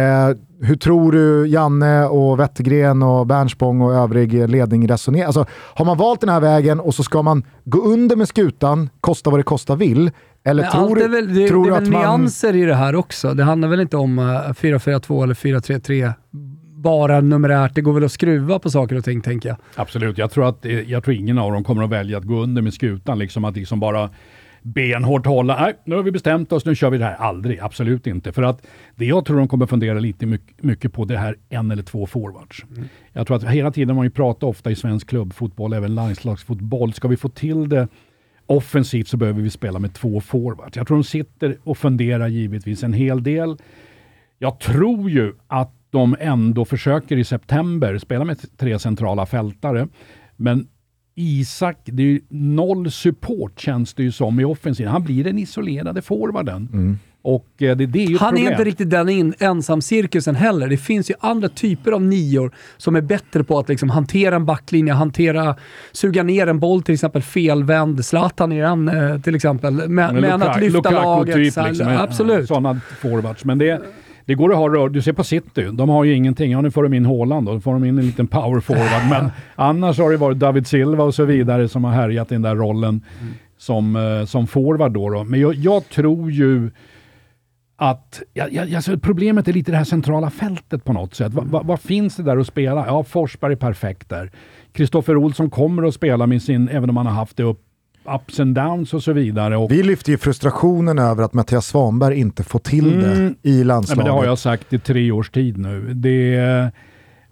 hur 0.61 0.75
tror 0.75 1.11
du 1.11 1.47
Janne 1.47 2.05
och 2.05 2.39
Wettergren 2.39 3.03
och 3.03 3.27
Bernspång 3.27 3.81
och 3.81 3.93
övrig 3.93 4.49
ledning 4.49 4.87
resonerar? 4.87 5.25
Alltså, 5.25 5.45
har 5.51 5.85
man 5.85 5.97
valt 5.97 6.21
den 6.21 6.29
här 6.29 6.41
vägen 6.41 6.79
och 6.79 6.95
så 6.95 7.03
ska 7.03 7.21
man 7.21 7.43
gå 7.63 7.81
under 7.81 8.15
med 8.15 8.27
skutan, 8.27 8.89
kosta 9.01 9.29
vad 9.29 9.39
det 9.39 9.43
kosta 9.43 9.75
vill, 9.75 10.11
eller 10.43 10.63
Men 10.63 10.71
tror 10.71 10.95
väl, 11.09 11.33
det, 11.33 11.47
tror 11.47 11.63
det 11.63 11.69
är 11.69 11.73
väl 11.73 11.83
att 11.83 11.89
man... 11.89 12.01
nyanser 12.01 12.55
i 12.55 12.65
det 12.65 12.75
här 12.75 12.95
också. 12.95 13.33
Det 13.33 13.43
handlar 13.43 13.67
väl 13.67 13.79
inte 13.79 13.97
om 13.97 14.19
uh, 14.19 14.25
4-4-2 14.25 15.23
eller 15.23 15.33
4-3-3 15.33 16.13
bara 16.81 17.21
numerärt. 17.21 17.75
Det 17.75 17.81
går 17.81 17.93
väl 17.93 18.03
att 18.03 18.11
skruva 18.11 18.59
på 18.59 18.69
saker 18.69 18.95
och 18.95 19.03
ting, 19.03 19.21
tänker 19.21 19.49
jag. 19.49 19.57
Absolut, 19.75 20.17
jag 20.17 20.31
tror, 20.31 20.49
att, 20.49 20.65
eh, 20.65 20.91
jag 20.91 21.03
tror 21.03 21.15
ingen 21.15 21.37
av 21.37 21.51
dem 21.51 21.63
kommer 21.63 21.83
att 21.83 21.89
välja 21.89 22.17
att 22.17 22.23
gå 22.23 22.43
under 22.43 22.61
med 22.61 22.73
skutan. 22.73 23.19
Liksom 23.19 23.45
att 23.45 23.55
liksom 23.55 23.79
bara 23.79 24.09
benhårt 24.61 25.25
hålla, 25.25 25.61
nej 25.61 25.73
nu 25.85 25.95
har 25.95 26.03
vi 26.03 26.11
bestämt 26.11 26.51
oss, 26.51 26.65
nu 26.65 26.75
kör 26.75 26.89
vi 26.89 26.97
det 26.97 27.05
här. 27.05 27.15
Aldrig, 27.15 27.59
absolut 27.59 28.07
inte. 28.07 28.31
För 28.31 28.43
att 28.43 28.67
det 28.95 29.05
jag 29.05 29.25
tror 29.25 29.37
de 29.37 29.47
kommer 29.47 29.65
fundera 29.65 29.99
lite 29.99 30.25
mycket, 30.25 30.63
mycket 30.63 30.93
på 30.93 31.05
det 31.05 31.17
här 31.17 31.35
en 31.49 31.71
eller 31.71 31.83
två 31.83 32.05
forwards. 32.05 32.65
Mm. 32.75 32.89
Jag 33.13 33.27
tror 33.27 33.37
att 33.37 33.43
hela 33.43 33.71
tiden, 33.71 33.95
man 33.95 34.05
ju 34.05 34.11
pratar 34.11 34.47
ofta 34.47 34.71
i 34.71 34.75
svensk 34.75 35.09
klubbfotboll, 35.09 35.73
även 35.73 35.95
landslagsfotboll, 35.95 36.93
ska 36.93 37.07
vi 37.07 37.17
få 37.17 37.29
till 37.29 37.69
det 37.69 37.87
offensivt 38.45 39.07
så 39.07 39.17
behöver 39.17 39.41
vi 39.41 39.49
spela 39.49 39.79
med 39.79 39.93
två 39.93 40.21
forwards. 40.21 40.77
Jag 40.77 40.87
tror 40.87 40.97
de 40.97 41.03
sitter 41.03 41.57
och 41.63 41.77
funderar 41.77 42.27
givetvis 42.27 42.83
en 42.83 42.93
hel 42.93 43.23
del. 43.23 43.57
Jag 44.39 44.59
tror 44.59 45.09
ju 45.09 45.33
att 45.47 45.73
de 45.89 46.15
ändå 46.19 46.65
försöker 46.65 47.17
i 47.17 47.23
september 47.23 47.97
spela 47.97 48.25
med 48.25 48.57
tre 48.57 48.79
centrala 48.79 49.25
fältare. 49.25 49.87
Men 50.35 50.67
Isak, 51.15 51.77
det 51.83 52.03
är 52.03 52.07
ju 52.07 52.21
noll 52.29 52.91
support 52.91 53.59
känns 53.59 53.93
det 53.93 54.03
ju 54.03 54.11
som 54.11 54.39
i 54.39 54.45
offensiven. 54.45 54.91
Han 54.91 55.03
blir 55.03 55.23
den 55.23 55.37
isolerade 55.37 56.01
forwarden. 56.01 56.69
Mm. 56.73 56.99
Och 57.23 57.47
eh, 57.57 57.77
det, 57.77 57.85
det 57.85 58.03
är 58.03 58.07
ju 58.07 58.17
Han 58.17 58.29
problem. 58.29 58.47
är 58.47 58.51
inte 58.51 58.63
riktigt 58.63 58.89
den 58.89 59.09
in, 59.09 59.33
ensamcirkusen 59.39 60.35
heller. 60.35 60.67
Det 60.67 60.77
finns 60.77 61.09
ju 61.09 61.13
andra 61.19 61.49
typer 61.49 61.91
av 61.91 62.01
nior 62.01 62.51
som 62.77 62.95
är 62.95 63.01
bättre 63.01 63.43
på 63.43 63.59
att 63.59 63.69
liksom 63.69 63.89
hantera 63.89 64.35
en 64.35 64.45
backlinje, 64.45 64.93
hantera, 64.93 65.55
suga 65.91 66.23
ner 66.23 66.47
en 66.47 66.59
boll, 66.59 66.83
till 66.83 66.93
exempel 66.93 67.21
felvänd. 67.21 68.05
Zlatan 68.05 68.51
är 68.51 68.63
en 68.63 68.89
eh, 68.89 69.21
till 69.21 69.35
exempel. 69.35 69.73
Men, 69.73 69.89
men, 69.89 70.15
men 70.15 70.41
att 70.41 70.59
lyfta 70.59 70.77
Lukaku 70.77 70.95
laget. 70.95 71.35
Typ, 71.35 71.53
så, 71.53 71.67
liksom, 71.67 71.87
absolut. 71.87 72.47
Sådana 72.47 72.79
forwards. 73.01 73.45
Men 73.45 73.57
det, 73.57 73.81
det 74.25 74.35
går 74.35 74.51
att 74.51 74.57
ha 74.57 74.69
rör. 74.69 74.89
Du 74.89 75.01
ser 75.01 75.13
på 75.13 75.23
City, 75.23 75.63
de 75.73 75.89
har 75.89 76.03
ju 76.03 76.13
ingenting. 76.13 76.51
Ja, 76.51 76.61
nu 76.61 76.71
får 76.71 76.83
de 76.83 76.93
in 76.93 77.05
Haaland 77.05 77.47
då, 77.47 77.53
då 77.53 77.59
får 77.59 77.73
de 77.73 77.85
in 77.85 77.99
en 77.99 78.05
liten 78.05 78.27
power 78.27 78.59
forward. 78.59 79.09
Men 79.09 79.31
annars 79.55 79.99
har 79.99 80.11
det 80.11 80.17
varit 80.17 80.39
David 80.39 80.67
Silva 80.67 81.03
och 81.03 81.15
så 81.15 81.25
vidare 81.25 81.67
som 81.67 81.83
har 81.83 81.91
härjat 81.91 82.31
i 82.31 82.35
den 82.35 82.41
där 82.41 82.55
rollen 82.55 83.05
mm. 83.21 83.33
som, 83.57 83.95
eh, 83.95 84.25
som 84.25 84.47
forward. 84.47 84.91
Då, 84.91 85.09
då. 85.09 85.23
Men 85.23 85.39
jag, 85.39 85.55
jag, 85.55 85.89
tror 85.89 86.31
ju 86.31 86.71
att 87.75 88.21
ja, 88.33 88.47
ja, 88.51 88.75
alltså 88.75 88.97
problemet 88.97 89.47
är 89.47 89.53
lite 89.53 89.71
det 89.71 89.77
här 89.77 89.83
centrala 89.83 90.29
fältet 90.29 90.83
på 90.83 90.93
något 90.93 91.15
sätt. 91.15 91.33
Vad 91.33 91.65
va, 91.65 91.77
finns 91.77 92.15
det 92.15 92.23
där 92.23 92.37
att 92.37 92.47
spela? 92.47 92.85
Ja, 92.87 93.03
Forsberg 93.03 93.51
är 93.51 93.55
perfekt 93.55 94.09
där. 94.09 94.31
Kristoffer 94.71 95.17
Olsson 95.17 95.49
kommer 95.49 95.83
att 95.83 95.93
spela 95.93 96.27
med 96.27 96.41
sin, 96.41 96.69
även 96.69 96.89
om 96.89 96.97
han 96.97 97.05
har 97.05 97.13
haft 97.13 97.37
det 97.37 97.43
upp 97.43 97.70
ups 98.15 98.39
and 98.39 98.55
downs 98.55 98.93
och 98.93 99.03
så 99.03 99.13
vidare. 99.13 99.57
Och 99.57 99.71
vi 99.71 99.83
lyfter 99.83 100.11
ju 100.11 100.17
frustrationen 100.17 100.99
över 100.99 101.23
att 101.23 101.33
Mattias 101.33 101.67
Svanberg 101.67 102.19
inte 102.19 102.43
får 102.43 102.59
till 102.59 102.93
mm. 102.93 103.35
det 103.41 103.49
i 103.49 103.63
landslaget. 103.63 103.97
Ja, 103.97 104.03
men 104.03 104.15
det 104.15 104.21
har 104.21 104.25
jag 104.25 104.39
sagt 104.39 104.73
i 104.73 104.79
tre 104.79 105.11
års 105.11 105.29
tid 105.29 105.57
nu. 105.57 105.93
Det, 105.93 106.71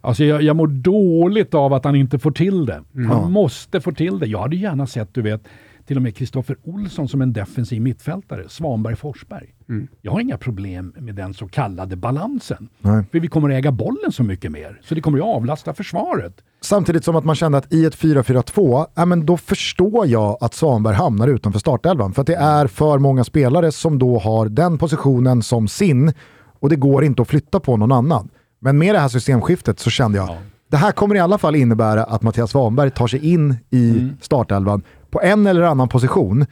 alltså 0.01 0.23
jag, 0.23 0.41
jag 0.41 0.55
mår 0.55 0.67
dåligt 0.67 1.53
av 1.53 1.73
att 1.73 1.86
han 1.86 1.95
inte 1.95 2.19
får 2.19 2.32
till 2.32 2.65
det. 2.65 2.82
Mm. 2.95 3.09
Han 3.09 3.32
måste 3.32 3.82
få 3.82 3.91
till 3.91 4.19
det. 4.19 4.27
Jag 4.27 4.39
hade 4.39 4.55
gärna 4.55 4.88
sett, 4.88 5.13
du 5.13 5.21
vet, 5.21 5.41
till 5.89 5.97
och 5.97 6.03
med 6.03 6.15
Kristoffer 6.15 6.57
Olsson 6.63 7.07
som 7.07 7.21
en 7.21 7.33
defensiv 7.33 7.81
mittfältare, 7.81 8.49
Svanberg-Forsberg. 8.49 9.55
Mm. 9.69 9.87
Jag 10.01 10.11
har 10.11 10.19
inga 10.19 10.37
problem 10.37 10.93
med 10.97 11.15
den 11.15 11.33
så 11.33 11.47
kallade 11.47 11.95
balansen. 11.95 12.69
Nej. 12.81 13.03
För 13.11 13.19
vi 13.19 13.27
kommer 13.27 13.49
att 13.49 13.55
äga 13.55 13.71
bollen 13.71 14.11
så 14.11 14.23
mycket 14.23 14.51
mer, 14.51 14.81
så 14.83 14.95
det 14.95 15.01
kommer 15.01 15.17
att 15.17 15.35
avlasta 15.35 15.73
försvaret. 15.73 16.33
Samtidigt 16.61 17.03
som 17.03 17.15
att 17.15 17.25
man 17.25 17.35
kände 17.35 17.57
att 17.57 17.73
i 17.73 17.85
ett 17.85 17.97
4-4-2, 17.97 18.85
ja, 18.95 19.05
men 19.05 19.25
då 19.25 19.37
förstår 19.37 20.07
jag 20.07 20.37
att 20.41 20.53
Svanberg 20.53 20.95
hamnar 20.95 21.27
utanför 21.27 21.59
startelvan. 21.59 22.13
För 22.13 22.21
att 22.21 22.27
det 22.27 22.35
är 22.35 22.67
för 22.67 22.99
många 22.99 23.23
spelare 23.23 23.71
som 23.71 23.99
då 23.99 24.19
har 24.19 24.49
den 24.49 24.77
positionen 24.77 25.43
som 25.43 25.67
sin 25.67 26.13
och 26.59 26.69
det 26.69 26.75
går 26.75 27.03
inte 27.03 27.21
att 27.21 27.27
flytta 27.27 27.59
på 27.59 27.77
någon 27.77 27.91
annan. 27.91 28.29
Men 28.59 28.77
med 28.77 28.95
det 28.95 28.99
här 28.99 29.07
systemskiftet 29.09 29.79
så 29.79 29.89
kände 29.89 30.17
jag, 30.17 30.29
ja. 30.29 30.37
Det 30.70 30.78
här 30.78 30.91
kommer 30.91 31.15
i 31.15 31.20
alla 31.20 31.38
fall 31.38 31.55
innebära 31.55 32.03
att 32.03 32.22
Mattias 32.22 32.51
Svanberg 32.51 32.91
tar 32.91 33.07
sig 33.07 33.34
in 33.34 33.55
i 33.70 33.89
mm. 33.89 34.17
startelvan 34.22 34.82
på 35.09 35.22
en 35.22 35.47
eller 35.47 35.61
annan 35.61 35.89
position. 35.89 36.45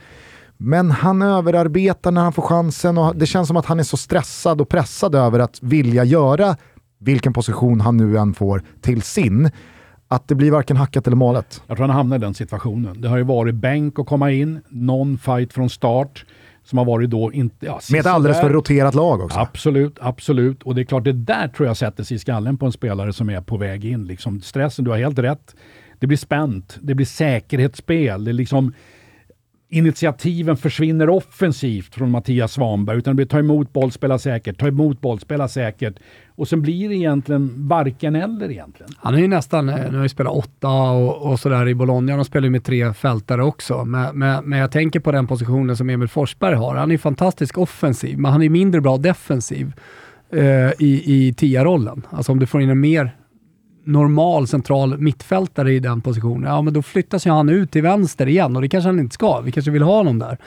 Men 0.58 0.92
han 0.92 1.22
överarbetar 1.22 2.12
när 2.12 2.22
han 2.22 2.34
får 2.34 2.42
chansen 2.42 2.98
och 2.98 3.16
det 3.16 3.26
känns 3.26 3.48
som 3.48 3.58
att 3.58 3.66
han 3.66 3.80
är 3.80 3.84
så 3.84 3.98
stressad 3.98 4.62
och 4.62 4.70
pressad 4.70 5.16
över 5.16 5.40
att 5.40 5.60
vilja 5.62 6.04
göra 6.04 6.56
vilken 7.00 7.34
position 7.34 7.82
han 7.82 7.98
nu 7.98 8.18
än 8.18 8.34
får 8.34 8.64
till 8.82 9.02
sin 9.02 9.52
att 10.08 10.28
det 10.28 10.36
blir 10.36 10.52
varken 10.52 10.78
hackat 10.78 11.08
eller 11.08 11.18
malet. 11.18 11.62
Jag 11.68 11.78
tror 11.78 11.88
han 11.88 11.96
hamnar 11.96 12.16
i 12.16 12.20
den 12.20 12.34
situationen. 12.34 13.02
Det 13.02 13.08
har 13.08 13.18
ju 13.18 13.24
varit 13.24 13.56
bänk 13.56 14.00
att 14.00 14.08
komma 14.08 14.32
in, 14.32 14.62
någon 14.70 15.18
fight 15.18 15.54
från 15.54 15.70
start 15.70 16.26
som 16.68 16.78
har 16.78 16.86
varit 16.86 17.10
då 17.10 17.34
inte... 17.34 17.66
Ja, 17.66 17.80
Med 17.92 18.00
ett 18.00 18.06
alldeles 18.06 18.40
för 18.40 18.50
roterat 18.50 18.96
lag 18.96 19.22
också. 19.22 19.40
Absolut, 19.40 19.98
absolut. 20.02 20.64
Och 20.64 20.76
det 20.76 20.82
är 20.82 20.86
klart, 20.86 21.04
det 21.04 21.14
där 21.14 21.48
tror 21.48 21.68
jag 21.68 21.78
sätter 21.78 22.04
sig 22.04 22.16
i 22.16 22.20
skallen 22.20 22.58
på 22.58 22.66
en 22.66 22.72
spelare 22.72 23.14
som 23.14 23.30
är 23.30 23.42
på 23.42 23.58
väg 23.58 23.86
in. 23.86 24.06
Liksom 24.06 24.42
stressen, 24.42 24.86
du 24.86 24.92
har 24.92 24.98
helt 24.98 25.20
rätt. 25.20 25.56
Det 26.00 26.08
blir 26.08 26.18
spänt, 26.18 26.78
det 26.82 26.96
blir 26.96 27.06
säkerhetsspel, 27.06 28.24
det 28.24 28.32
är 28.32 28.34
liksom 28.34 28.74
initiativen 29.70 30.58
försvinner 30.58 31.10
offensivt 31.10 31.96
från 31.96 32.12
Mattias 32.12 32.52
Svanberg, 32.52 32.98
utan 32.98 33.12
det 33.12 33.16
blir 33.16 33.26
ta 33.26 33.40
emot 33.40 33.74
boll, 33.74 33.92
spela 33.92 34.20
säkert, 34.20 34.60
ta 34.60 34.68
emot 34.68 35.02
boll, 35.02 35.20
spela 35.20 35.48
säkert. 35.48 35.96
Och 36.38 36.48
sen 36.48 36.62
blir 36.62 36.90
det 36.90 36.96
egentligen 36.96 37.68
varken 37.68 38.16
eller 38.16 38.52
egentligen. 38.52 38.92
Han 38.98 39.16
är 39.16 39.20
ju 39.20 39.28
nästan, 39.28 39.70
eh, 39.70 39.92
nu 39.92 39.98
har 39.98 40.04
ju 40.04 40.10
spelat 40.10 40.34
åtta 40.34 40.70
och, 40.70 41.32
och 41.32 41.40
sådär 41.40 41.68
i 41.68 41.76
Bologna, 41.76 42.16
de 42.16 42.26
spelar 42.26 42.46
ju 42.46 42.52
med 42.52 42.64
tre 42.64 42.94
fältare 42.94 43.44
också. 43.44 43.86
Men, 43.86 44.20
men, 44.20 44.46
men, 44.46 44.60
jag 44.60 44.72
tänker 44.72 45.00
på 45.00 45.12
den 45.12 45.28
positionen 45.28 45.78
som 45.78 45.90
Emil 45.90 46.08
Forsberg 46.08 46.56
har. 46.56 46.76
Han 46.76 46.92
är 46.92 46.98
fantastisk 46.98 47.58
offensiv, 47.58 48.18
men 48.20 48.32
han 48.32 48.44
är 48.44 48.50
mindre 48.50 48.82
bra 48.82 48.98
defensiv 48.98 49.74
eh, 50.32 50.70
i, 50.80 51.04
i 51.06 51.34
tia-rollen. 51.34 52.02
Alltså 52.10 52.32
om 52.32 52.40
du 52.40 52.46
får 52.46 52.62
in 52.62 52.70
en 52.70 52.80
mer 52.80 53.16
normal 53.84 54.48
central 54.48 54.98
mittfältare 54.98 55.74
i 55.74 55.80
den 55.80 56.02
positionen, 56.02 56.52
ja 56.52 56.62
men 56.62 56.74
då 56.74 56.82
flyttas 56.82 57.28
ju 57.28 57.32
han 57.32 57.50
ut 57.50 57.72
till 57.72 57.82
vänster 57.82 58.28
igen 58.28 58.56
och 58.56 58.62
det 58.62 58.70
kanske 58.70 58.88
han 58.88 59.00
inte 59.00 59.14
ska. 59.14 59.42
Vi 59.42 59.52
kanske 59.52 59.72
vill 59.72 59.84
ha 59.84 59.98
honom 59.98 60.20
där. 60.20 60.38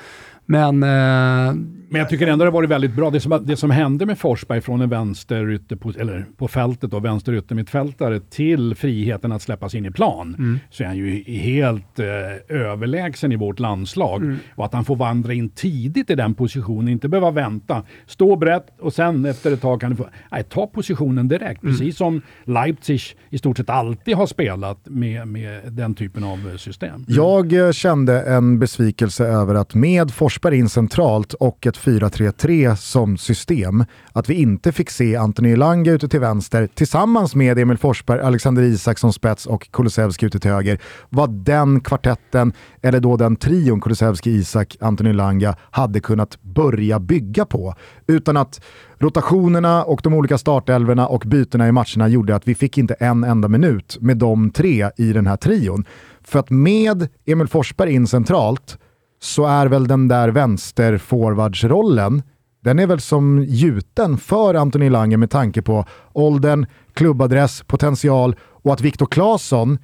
Men, 0.50 0.82
eh, 0.82 1.54
men 1.92 1.98
jag 1.98 2.08
tycker 2.08 2.26
ändå 2.26 2.44
det 2.44 2.50
har 2.50 2.52
varit 2.52 2.70
väldigt 2.70 2.94
bra. 2.94 3.10
Det 3.10 3.20
som, 3.20 3.40
det 3.46 3.56
som 3.56 3.70
hände 3.70 4.06
med 4.06 4.18
Forsberg 4.18 4.60
från 4.60 4.80
en 4.80 4.88
vänster 4.88 5.76
på, 5.76 5.92
eller 5.98 6.26
på 6.36 6.48
fältet, 6.48 6.90
då, 6.90 7.00
vänster 7.00 7.34
yttermittfältare 7.34 8.20
till 8.20 8.74
friheten 8.74 9.32
att 9.32 9.42
släppas 9.42 9.74
in 9.74 9.86
i 9.86 9.90
plan, 9.90 10.34
mm. 10.38 10.58
så 10.70 10.82
är 10.82 10.86
han 10.86 10.96
ju 10.96 11.22
helt 11.22 11.98
eh, 11.98 12.56
överlägsen 12.56 13.32
i 13.32 13.36
vårt 13.36 13.58
landslag. 13.58 14.22
Mm. 14.22 14.36
Och 14.54 14.64
att 14.64 14.72
han 14.72 14.84
får 14.84 14.96
vandra 14.96 15.32
in 15.32 15.48
tidigt 15.48 16.10
i 16.10 16.14
den 16.14 16.34
positionen, 16.34 16.88
inte 16.88 17.08
behöva 17.08 17.30
vänta. 17.30 17.82
Stå 18.06 18.36
brett 18.36 18.66
och 18.80 18.92
sen 18.92 19.24
efter 19.24 19.52
ett 19.52 19.60
tag 19.60 19.80
kan 19.80 19.90
du 19.90 19.96
få, 19.96 20.08
nej, 20.32 20.44
ta 20.44 20.66
positionen 20.66 21.28
direkt. 21.28 21.62
Mm. 21.62 21.74
Precis 21.74 21.96
som 21.96 22.22
Leipzig 22.44 23.00
i 23.30 23.38
stort 23.38 23.56
sett 23.56 23.70
alltid 23.70 24.16
har 24.16 24.26
spelat 24.26 24.80
med, 24.84 25.28
med 25.28 25.72
den 25.72 25.94
typen 25.94 26.24
av 26.24 26.56
system. 26.56 27.04
Jag 27.08 27.52
eh, 27.52 27.72
kände 27.72 28.22
en 28.22 28.58
besvikelse 28.58 29.24
över 29.24 29.54
att 29.54 29.74
med 29.74 30.10
Forsberg 30.10 30.39
in 30.48 30.68
centralt 30.68 31.34
och 31.34 31.66
ett 31.66 31.78
4-3-3 31.78 32.74
som 32.74 33.16
system, 33.16 33.84
att 34.12 34.28
vi 34.28 34.34
inte 34.34 34.72
fick 34.72 34.90
se 34.90 35.16
Anthony 35.16 35.52
Elanga 35.52 35.92
ute 35.92 36.08
till 36.08 36.20
vänster 36.20 36.68
tillsammans 36.74 37.34
med 37.34 37.58
Emil 37.58 37.78
Forsberg, 37.78 38.20
Alexander 38.20 38.62
Isak 38.62 38.98
som 38.98 39.12
spets 39.12 39.46
och 39.46 39.70
Kulusevski 39.70 40.26
ute 40.26 40.40
till 40.40 40.50
höger, 40.50 40.78
vad 41.08 41.30
den 41.30 41.80
kvartetten, 41.80 42.52
eller 42.82 43.00
då 43.00 43.16
den 43.16 43.36
trion 43.36 43.80
Kulusevski, 43.80 44.30
Isak, 44.30 44.76
Anthony 44.80 45.10
Elanga 45.10 45.56
hade 45.70 46.00
kunnat 46.00 46.42
börja 46.42 47.00
bygga 47.00 47.44
på. 47.44 47.74
Utan 48.06 48.36
att 48.36 48.60
rotationerna 48.98 49.84
och 49.84 50.00
de 50.02 50.14
olika 50.14 50.38
startelverna 50.38 51.06
och 51.06 51.22
bytena 51.26 51.68
i 51.68 51.72
matcherna 51.72 52.08
gjorde 52.08 52.34
att 52.34 52.48
vi 52.48 52.54
fick 52.54 52.78
inte 52.78 52.94
en 52.94 53.24
enda 53.24 53.48
minut 53.48 53.98
med 54.00 54.16
de 54.16 54.50
tre 54.50 54.90
i 54.96 55.12
den 55.12 55.26
här 55.26 55.36
trion. 55.36 55.84
För 56.22 56.38
att 56.38 56.50
med 56.50 57.08
Emil 57.26 57.48
Forsberg 57.48 57.92
in 57.92 58.06
centralt 58.06 58.78
så 59.22 59.46
är 59.46 59.66
väl 59.66 59.86
den 59.86 60.08
där 60.08 60.28
vänsterforwardsrollen 60.28 62.22
den 62.62 62.78
är 62.78 62.86
väl 62.86 63.00
som 63.00 63.44
gjuten 63.48 64.18
för 64.18 64.54
Anthony 64.54 64.90
Lange 64.90 65.16
med 65.16 65.30
tanke 65.30 65.62
på 65.62 65.84
åldern, 66.12 66.66
klubbadress, 66.94 67.62
potential 67.66 68.36
och 68.40 68.72
att 68.72 68.80
Viktor 68.80 69.06
Claesson 69.06 69.78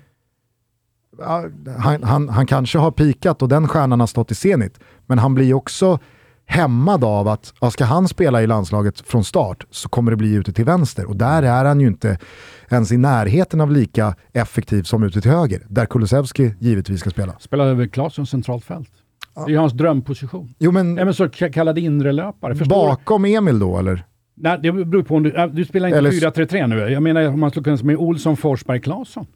han, 1.79 2.03
han, 2.03 2.29
han 2.29 2.47
kanske 2.47 2.79
har 2.79 2.91
pikat 2.91 3.43
och 3.43 3.49
den 3.49 3.69
stjärnan 3.69 4.01
har 4.01 4.07
stått 4.07 4.31
i 4.31 4.35
Zenit, 4.35 4.81
men 5.07 5.19
han 5.19 5.35
blir 5.35 5.55
också 5.55 5.99
hämmad 6.47 7.05
av 7.05 7.29
att 7.29 7.55
ja, 7.61 7.71
ska 7.71 7.85
han 7.85 8.09
spela 8.09 8.43
i 8.43 8.47
landslaget 8.47 9.01
från 9.01 9.25
start 9.25 9.67
så 9.71 9.89
kommer 9.89 10.11
det 10.11 10.17
bli 10.17 10.35
ute 10.35 10.53
till 10.53 10.65
vänster 10.65 11.07
och 11.07 11.17
där 11.17 11.43
är 11.43 11.65
han 11.65 11.81
ju 11.81 11.87
inte 11.87 12.19
ens 12.71 12.93
i 12.93 12.97
närheten 12.97 13.61
av 13.61 13.71
lika 13.71 14.15
effektiv 14.33 14.83
som 14.83 15.03
ute 15.03 15.21
till 15.21 15.31
höger, 15.31 15.67
där 15.69 15.87
Kulusevski 15.87 16.55
givetvis 16.59 17.01
ska 17.01 17.11
spela. 17.11 17.39
Spelar 17.39 17.67
över 17.67 17.87
Claesson 17.87 18.27
centralt 18.27 18.65
fält? 18.65 18.91
Det 19.37 19.43
är 19.43 19.49
ju 19.49 19.57
hans 19.59 19.73
drömposition. 19.73 20.55
Jo 20.59 20.71
men 20.71 20.99
Även 20.99 21.15
så 21.15 21.29
kallad 21.29 21.79
inre 21.79 22.13
löpare. 22.13 22.55
Förstår 22.55 22.77
du? 22.77 22.89
bakom 22.89 23.25
Emil 23.25 23.59
då 23.59 23.79
eller? 23.79 24.05
Nej, 24.35 24.59
det 24.63 24.73
beror 24.73 25.03
på 25.03 25.17
om 25.17 25.23
du, 25.23 25.33
äh, 25.33 25.47
du 25.47 25.65
spelar 25.65 25.89
inte 25.89 25.99
Eller- 25.99 26.11
4-3-3 26.11 26.67
nu. 26.67 26.77
Jag 26.79 27.03
menar 27.03 27.29
om 27.29 27.41
man 27.41 27.51
skulle 27.51 27.65
kunna 27.65 27.79
med 27.83 27.97
Olsson, 27.97 28.37
Forsberg, 28.37 28.81
Claesson. 28.81 29.27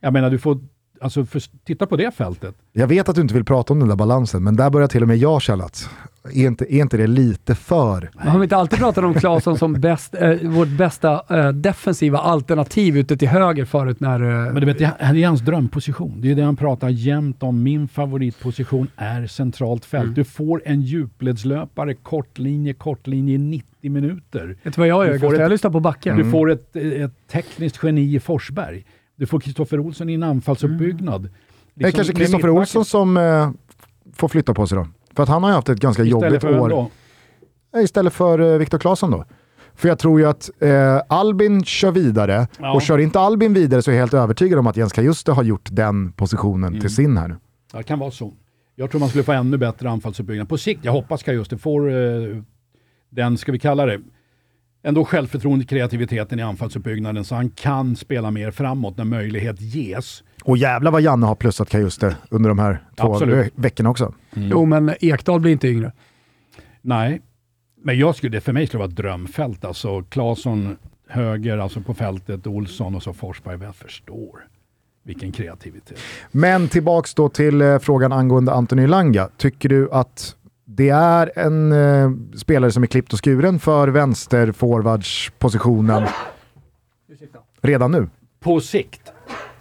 Jag 0.00 0.12
menar 0.12 0.30
du 0.30 0.38
får, 0.38 0.58
alltså 1.00 1.24
för, 1.24 1.42
titta 1.64 1.86
på 1.86 1.96
det 1.96 2.14
fältet. 2.14 2.54
Jag 2.72 2.86
vet 2.86 3.08
att 3.08 3.14
du 3.14 3.20
inte 3.22 3.34
vill 3.34 3.44
prata 3.44 3.72
om 3.72 3.78
den 3.78 3.88
där 3.88 3.96
balansen, 3.96 4.44
men 4.44 4.56
där 4.56 4.70
börjar 4.70 4.88
till 4.88 5.02
och 5.02 5.08
med 5.08 5.16
jag 5.16 5.42
känna 5.42 5.64
att 5.64 5.90
är 6.32 6.46
inte, 6.46 6.74
är 6.74 6.80
inte 6.80 6.96
det 6.96 7.06
lite 7.06 7.54
för... 7.54 8.10
Har 8.16 8.38
vi 8.38 8.42
inte 8.44 8.56
alltid 8.56 8.78
pratat 8.78 9.04
om 9.04 9.14
Claesson 9.14 9.58
som 9.58 9.72
bäst, 9.80 10.14
eh, 10.14 10.32
vårt 10.42 10.68
bästa 10.68 11.22
eh, 11.38 11.48
defensiva 11.52 12.18
alternativ 12.18 12.96
ute 12.96 13.16
till 13.16 13.28
höger 13.28 13.64
förut 13.64 14.00
när... 14.00 14.20
Eh, 14.22 14.52
Men 14.52 14.54
du 14.60 14.66
vet, 14.66 14.78
det 14.78 14.92
här 14.98 15.14
är 15.16 15.26
hans 15.26 15.40
drömposition. 15.40 16.20
Det 16.20 16.30
är 16.30 16.34
det 16.34 16.42
han 16.42 16.56
pratar 16.56 16.88
jämt 16.88 17.42
om. 17.42 17.62
Min 17.62 17.88
favoritposition 17.88 18.88
är 18.96 19.26
centralt 19.26 19.84
fält. 19.84 20.02
Mm. 20.04 20.14
Du 20.14 20.24
får 20.24 20.62
en 20.64 20.82
djupledslöpare, 20.82 21.94
kortlinje, 21.94 22.74
kortlinje 22.74 23.34
i 23.34 23.38
90 23.38 23.90
minuter. 23.90 24.56
vet 24.62 24.74
du 24.74 24.80
vad 24.80 24.88
jag 24.88 25.06
gör 25.06 25.12
Du 25.12 25.18
får 25.20 25.34
ett- 25.34 25.40
Jag 25.40 25.50
lyssnar 25.50 25.70
på 25.70 25.80
backen. 25.80 26.16
Du 26.16 26.30
får 26.30 26.50
ett, 26.50 26.76
ett 26.76 27.12
tekniskt 27.32 27.78
geni 27.82 28.14
i 28.14 28.20
Forsberg. 28.20 28.84
Du 29.16 29.26
får 29.26 29.40
Kristoffer 29.40 29.80
Olsson 29.80 30.08
i 30.10 30.14
en 30.14 30.22
anfallsuppbyggnad. 30.22 31.22
Det 31.74 31.84
är 31.84 31.86
Liksom 31.86 31.96
kanske 32.04 32.12
Kristoffer. 32.14 32.50
Olsson 32.50 32.84
som 32.84 33.16
eh, 33.16 33.50
får 34.14 34.28
flytta 34.28 34.54
på 34.54 34.66
sig 34.66 34.78
då. 34.78 34.86
För 35.18 35.22
att 35.22 35.28
han 35.28 35.42
har 35.42 35.50
ju 35.50 35.54
haft 35.54 35.68
ett 35.68 35.80
ganska 35.80 36.02
Istället 36.04 36.22
jobbigt 36.24 36.40
för 36.40 36.60
år. 36.60 36.68
då? 36.68 36.90
Istället 37.80 38.12
för 38.12 38.38
eh, 38.52 38.58
Viktor 38.58 38.78
Claesson 38.78 39.10
då. 39.10 39.24
För 39.74 39.88
jag 39.88 39.98
tror 39.98 40.20
ju 40.20 40.26
att 40.26 40.50
eh, 40.62 41.00
Albin 41.08 41.64
kör 41.64 41.90
vidare 41.90 42.46
Ja. 42.58 42.74
och 42.74 42.82
kör 42.82 42.98
inte 42.98 43.20
Albin 43.20 43.54
vidare 43.54 43.82
så 43.82 43.90
är 43.90 43.94
jag 43.94 44.00
helt 44.02 44.14
övertygad 44.14 44.58
om 44.58 44.66
att 44.66 44.76
Jens 44.76 44.92
Kajuste 44.92 45.32
har 45.32 45.42
gjort 45.42 45.68
den 45.72 46.12
positionen 46.12 46.68
Mm. 46.68 46.80
till 46.80 46.94
sin 46.94 47.16
här 47.16 47.28
nu. 47.28 47.36
Ja, 47.72 47.78
det 47.78 47.84
kan 47.84 47.98
vara 47.98 48.10
så. 48.10 48.32
Jag 48.74 48.90
tror 48.90 48.98
man 49.00 49.08
skulle 49.08 49.24
få 49.24 49.32
ännu 49.32 49.56
bättre 49.56 49.90
anfallsuppbyggnad. 49.90 50.48
På 50.48 50.58
sikt, 50.58 50.84
jag 50.84 50.92
hoppas 50.92 51.26
just 51.26 51.50
det 51.50 51.58
får 51.58 51.90
eh, 51.90 51.96
den, 53.10 53.36
ska 53.38 53.52
vi 53.52 53.58
kalla 53.58 53.86
det, 53.86 54.00
ändå 54.82 55.04
självförtroende, 55.04 55.64
kreativiteten 55.64 56.38
i 56.38 56.42
anfallsuppbyggnaden 56.42 57.24
så 57.24 57.34
han 57.34 57.50
kan 57.50 57.96
spela 57.96 58.30
mer 58.30 58.50
framåt 58.50 58.96
när 58.96 59.04
möjlighet 59.04 59.60
ges. 59.60 60.22
Och 60.44 60.56
jävla 60.56 60.90
vad 60.90 61.02
Janne 61.02 61.26
har 61.26 61.34
plussat 61.34 61.70
Kajuste 61.70 62.16
under 62.30 62.48
de 62.48 62.58
här 62.58 62.82
två 63.00 63.12
Absolut. 63.14 63.46
ve- 63.46 63.50
veckorna 63.54 63.90
också. 63.90 64.14
Jo, 64.34 64.64
men 64.64 64.94
Ekdal 65.00 65.40
blir 65.40 65.52
inte 65.52 65.68
yngre. 65.68 65.92
Nej, 66.82 67.20
men 67.82 67.98
jag 67.98 68.16
skulle, 68.16 68.36
det 68.36 68.40
för 68.40 68.52
mig 68.52 68.66
skulle 68.66 68.78
det 68.78 68.82
vara 68.86 68.90
ett 68.90 68.96
drömfält. 68.96 69.64
Alltså 69.64 70.02
Claesson 70.02 70.76
höger, 71.08 71.58
alltså 71.58 71.80
på 71.80 71.94
fältet, 71.94 72.46
Olsson 72.46 72.94
och 72.94 73.02
så 73.02 73.12
Forsberg. 73.12 73.58
Jag 73.62 73.76
förstår 73.76 74.46
vilken 75.04 75.32
kreativitet. 75.32 75.98
Men 76.30 76.68
tillbaks 76.68 77.14
då 77.14 77.28
till 77.28 77.60
eh, 77.60 77.78
frågan 77.78 78.12
angående 78.12 78.52
Anthony 78.52 78.86
Langa. 78.86 79.28
Tycker 79.36 79.68
du 79.68 79.90
att 79.92 80.36
det 80.78 80.88
är 80.88 81.38
en 81.38 81.72
eh, 81.72 82.10
spelare 82.36 82.72
som 82.72 82.82
är 82.82 82.86
klippt 82.86 83.12
och 83.12 83.24
skuren 83.24 83.58
för 83.58 83.88
vänsterforwardspositionen 83.88 86.06
redan 87.62 87.92
nu? 87.92 88.08
På 88.40 88.60
sikt. 88.60 89.12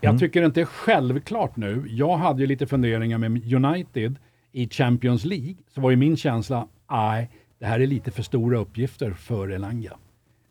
Jag 0.01 0.19
tycker 0.19 0.45
inte 0.45 0.59
det 0.59 0.63
är 0.63 0.65
självklart 0.65 1.57
nu. 1.57 1.83
Jag 1.87 2.17
hade 2.17 2.41
ju 2.41 2.47
lite 2.47 2.67
funderingar 2.67 3.17
med 3.17 3.53
United 3.53 4.15
i 4.51 4.69
Champions 4.69 5.25
League. 5.25 5.55
Så 5.75 5.81
var 5.81 5.89
ju 5.89 5.95
min 5.95 6.17
känsla, 6.17 6.67
nej, 6.91 7.29
det 7.59 7.65
här 7.65 7.79
är 7.79 7.87
lite 7.87 8.11
för 8.11 8.23
stora 8.23 8.57
uppgifter 8.57 9.11
för 9.11 9.51
Elanga. 9.51 9.93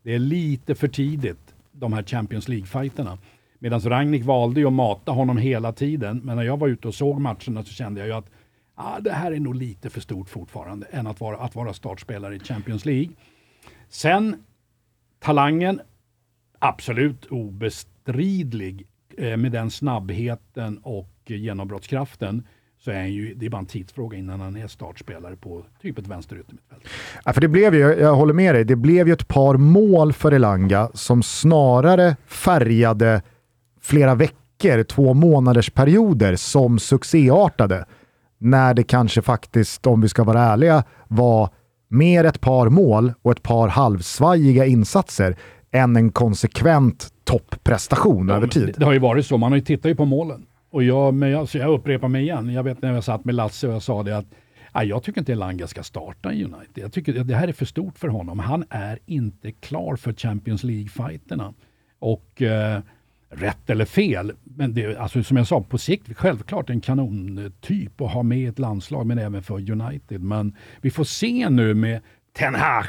Det 0.03 0.15
är 0.15 0.19
lite 0.19 0.75
för 0.75 0.89
tidigt, 0.89 1.55
de 1.73 1.93
här 1.93 2.03
Champions 2.03 2.49
League-fighterna. 2.49 3.19
Medan 3.59 3.81
Rangnick 3.81 4.25
valde 4.25 4.61
ju 4.61 4.67
att 4.67 4.73
mata 4.73 5.13
honom 5.13 5.37
hela 5.37 5.73
tiden. 5.73 6.21
Men 6.25 6.37
när 6.37 6.45
jag 6.45 6.59
var 6.59 6.69
ute 6.69 6.89
och 6.89 6.95
såg 6.95 7.21
matcherna 7.21 7.65
så 7.65 7.73
kände 7.73 8.01
jag 8.01 8.07
ju 8.07 8.15
att 8.15 8.31
ah, 8.77 9.01
det 9.01 9.13
här 9.13 9.33
är 9.33 9.41
nog 9.41 9.55
lite 9.55 9.91
för 9.91 10.01
stort 10.01 10.29
fortfarande 10.29 10.87
än 10.91 11.07
att 11.07 11.21
vara, 11.21 11.37
att 11.37 11.55
vara 11.55 11.73
startspelare 11.73 12.37
i 12.37 12.39
Champions 12.39 12.85
League. 12.85 13.09
Sen 13.89 14.45
talangen, 15.19 15.81
absolut 16.59 17.27
obestridlig 17.27 18.87
eh, 19.17 19.37
med 19.37 19.53
den 19.53 19.71
snabbheten 19.71 20.79
och 20.79 21.11
genombrottskraften 21.27 22.47
så 22.79 22.91
är 22.91 23.01
han 23.01 23.13
ju, 23.13 23.35
det 23.35 23.47
är 23.47 23.51
bara 23.51 23.59
en 23.59 23.67
tidsfråga 23.67 24.19
innan 24.19 24.41
han 24.41 24.57
är 24.57 24.69
startspelare 24.69 25.37
på 25.37 25.65
typ 25.83 25.99
ett 25.99 26.07
vänsteryttermittfält. 26.07 26.83
Ja, 27.25 27.33
för 27.33 27.41
det 27.41 27.49
blev 27.49 27.75
ju, 27.75 27.81
jag 27.81 28.15
håller 28.15 28.35
med 28.35 28.55
dig, 28.55 28.65
det 28.65 28.77
blev 28.77 29.07
ju 29.07 29.13
ett 29.13 29.29
par 29.29 29.57
mål 29.57 30.13
för 30.13 30.33
Elanga 30.33 30.91
som 30.95 31.23
snarare 31.23 32.17
färgade 32.27 33.23
flera 33.81 34.15
veckor, 34.15 34.83
två 34.83 35.15
månaders 35.15 35.71
perioder 35.71 36.37
som 36.37 36.79
succéartade. 36.79 37.87
När 38.39 38.75
det 38.75 38.83
kanske 38.83 39.23
faktiskt, 39.23 39.87
om 39.87 40.01
vi 40.01 40.09
ska 40.09 40.25
vara 40.25 40.43
ärliga, 40.43 40.85
var 41.09 41.51
mer 41.89 42.25
ett 42.25 42.41
par 42.41 42.69
mål 42.69 43.13
och 43.23 43.33
ett 43.33 43.43
par 43.43 43.69
halvsvajiga 43.69 44.67
insatser 44.67 45.37
än 45.73 45.97
en 45.97 46.13
konsekvent 46.13 47.09
topprestation 47.25 48.31
över 48.31 48.41
men 48.41 48.49
tid. 48.49 48.67
Det, 48.67 48.73
det 48.73 48.85
har 48.85 48.93
ju 48.93 48.99
varit 48.99 49.27
så, 49.27 49.39
man 49.39 49.53
har 49.53 49.57
ju 49.57 49.65
tittat 49.65 49.91
ju 49.91 49.95
på 49.97 50.05
målen. 50.05 50.47
Och 50.71 50.83
jag, 50.83 51.15
men 51.15 51.31
jag, 51.31 51.49
så 51.49 51.59
jag 51.59 51.71
upprepar 51.71 52.09
mig 52.09 52.23
igen, 52.23 52.53
jag 52.53 52.63
vet 52.63 52.83
när 52.83 52.93
jag 52.93 53.05
satt 53.05 53.25
med 53.25 53.35
Lasse 53.35 53.69
och 53.69 53.75
jag 53.75 53.83
sa 53.83 54.03
det 54.03 54.19
att 54.19 54.27
nej, 54.75 54.89
jag 54.89 55.03
tycker 55.03 55.21
inte 55.21 55.33
Elanga 55.33 55.67
ska 55.67 55.83
starta 55.83 56.33
i 56.33 56.45
United. 56.45 56.85
Jag 56.85 56.93
tycker 56.93 57.13
det 57.13 57.35
här 57.35 57.49
är 57.49 57.53
för 57.53 57.65
stort 57.65 57.99
för 57.99 58.09
honom. 58.09 58.39
Han 58.39 58.65
är 58.71 58.99
inte 59.07 59.53
klar 59.53 59.97
för 59.97 60.13
Champions 60.13 60.65
League-fighterna. 60.65 61.55
Och 61.99 62.43
eh, 62.43 62.81
rätt 63.31 63.71
eller 63.71 63.85
fel, 63.85 64.33
men 64.45 64.75
det, 64.75 64.97
alltså, 64.97 65.23
som 65.23 65.37
jag 65.37 65.47
sa, 65.47 65.61
på 65.61 65.79
sikt 65.79 66.17
självklart 66.17 66.71
en 66.71 66.81
kanontyp 66.81 68.01
att 68.01 68.13
ha 68.13 68.23
med 68.23 68.39
i 68.39 68.47
ett 68.47 68.59
landslag, 68.59 69.07
men 69.07 69.19
även 69.19 69.43
för 69.43 69.71
United. 69.71 70.21
Men 70.23 70.57
vi 70.81 70.91
får 70.91 71.05
se 71.05 71.49
nu 71.49 71.75
med 71.75 72.01
Ten 72.39 72.55
Hag 72.55 72.87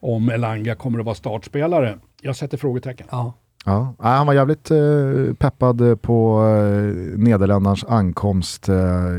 om 0.00 0.28
Elanga 0.30 0.74
kommer 0.74 0.98
att 0.98 1.04
vara 1.04 1.14
startspelare. 1.14 1.98
Jag 2.22 2.36
sätter 2.36 2.56
frågetecken. 2.56 3.06
Ja. 3.10 3.32
Ja, 3.64 3.94
han 3.98 4.26
var 4.26 4.34
jävligt 4.34 4.70
eh, 4.70 5.34
peppad 5.38 6.02
på 6.02 6.42
eh, 6.42 7.18
Nederländernas 7.18 7.84
ankomst 7.84 8.68
eh, 8.68 8.74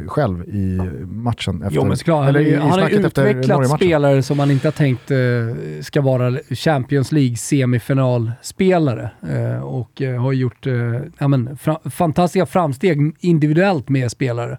själv 0.08 0.44
i 0.44 0.80
matchen. 1.06 1.64
Efter, 1.64 1.76
Jo, 1.76 1.86
men 1.86 1.98
såklart. 1.98 2.26
Han, 2.26 2.36
eller 2.36 2.40
i 2.40 2.56
han 2.56 2.70
har 2.70 2.90
utvecklat 2.90 3.70
spelare 3.70 4.24
som 4.24 4.38
man 4.38 4.52
inte 4.52 4.68
har 4.68 4.72
tänkt 4.72 5.12
eh, 5.12 5.82
ska 5.82 6.02
vara 6.02 6.40
Champions 6.50 7.12
League 7.12 7.36
semifinalspelare. 7.36 9.10
Eh, 9.30 9.64
och 9.64 10.02
eh, 10.02 10.22
har 10.22 10.34
gjort 10.34 10.68
eh, 10.68 10.74
ja, 11.18 11.28
men, 11.28 11.58
fantastiska 11.90 12.46
framsteg 12.46 13.16
individuellt 13.20 13.90
med 13.90 14.12
spelare. 14.12 14.58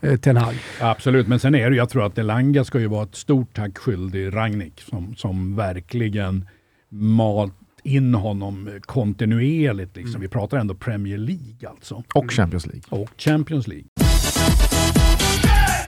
Eh, 0.00 0.16
Ten 0.16 0.36
Hag. 0.36 0.54
Absolut, 0.80 1.28
men 1.28 1.38
sen 1.38 1.54
är 1.54 1.70
det, 1.70 1.76
jag 1.76 1.88
tror 1.88 2.06
att 2.06 2.18
Elanga 2.18 2.64
ska 2.64 2.80
ju 2.80 2.86
vara 2.86 3.02
ett 3.02 3.14
stort 3.14 3.54
tack 3.54 3.78
skyldig 3.78 4.36
Rangnick 4.36 4.80
som, 4.80 5.14
som 5.16 5.56
verkligen 5.56 6.48
malt 6.88 7.54
in 7.82 8.14
honom 8.14 8.70
kontinuerligt. 8.80 9.96
Liksom. 9.96 10.20
Vi 10.20 10.28
pratar 10.28 10.58
ändå 10.58 10.74
Premier 10.74 11.18
League 11.18 11.68
alltså. 11.68 12.02
Och 12.14 12.30
Champions 12.30 12.66
League. 12.66 12.82
Och 12.88 13.10
Champions 13.16 13.68
League. 13.68 13.84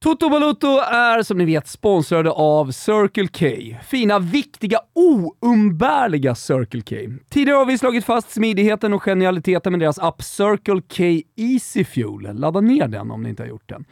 Toto 0.00 0.28
Balotto 0.28 0.68
är 0.78 1.22
som 1.22 1.38
ni 1.38 1.44
vet 1.44 1.68
sponsrade 1.68 2.30
av 2.30 2.70
Circle 2.70 3.28
K. 3.28 3.76
Fina, 3.86 4.18
viktiga, 4.18 4.78
oumbärliga 4.94 6.34
Circle 6.34 6.80
K. 6.80 6.96
Tidigare 7.30 7.56
har 7.56 7.66
vi 7.66 7.78
slagit 7.78 8.04
fast 8.04 8.30
smidigheten 8.30 8.94
och 8.94 9.02
genialiteten 9.02 9.72
med 9.72 9.80
deras 9.80 9.98
app 9.98 10.22
Circle 10.22 10.80
K 10.96 11.28
Easy 11.36 11.84
Fuel. 11.84 12.38
Ladda 12.38 12.60
ner 12.60 12.88
den 12.88 13.10
om 13.10 13.22
ni 13.22 13.28
inte 13.28 13.42
har 13.42 13.48
gjort 13.48 13.68
den. 13.68 13.84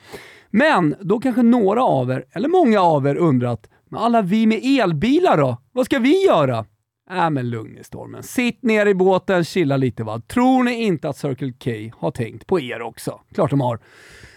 Men 0.50 0.94
då 1.00 1.20
kanske 1.20 1.42
några 1.42 1.82
av 1.84 2.10
er, 2.10 2.24
eller 2.32 2.48
många 2.48 2.80
av 2.80 3.06
er, 3.06 3.16
undrat 3.16 3.68
men 3.92 4.00
alla 4.00 4.22
vi 4.22 4.46
med 4.46 4.60
elbilar 4.64 5.36
då? 5.36 5.56
Vad 5.72 5.86
ska 5.86 5.98
vi 5.98 6.24
göra? 6.26 6.64
Äh 7.10 7.30
men 7.30 7.50
lugn 7.50 7.78
i 7.78 7.84
stormen. 7.84 8.22
Sitt 8.22 8.62
ner 8.62 8.86
i 8.86 8.94
båten, 8.94 9.44
chilla 9.44 9.76
lite 9.76 10.04
va. 10.04 10.20
Tror 10.20 10.64
ni 10.64 10.82
inte 10.82 11.08
att 11.08 11.16
Circle 11.16 11.52
K 11.52 11.96
har 11.98 12.10
tänkt 12.10 12.46
på 12.46 12.60
er 12.60 12.82
också? 12.82 13.20
Klart 13.34 13.50
de 13.50 13.60
har. 13.60 13.78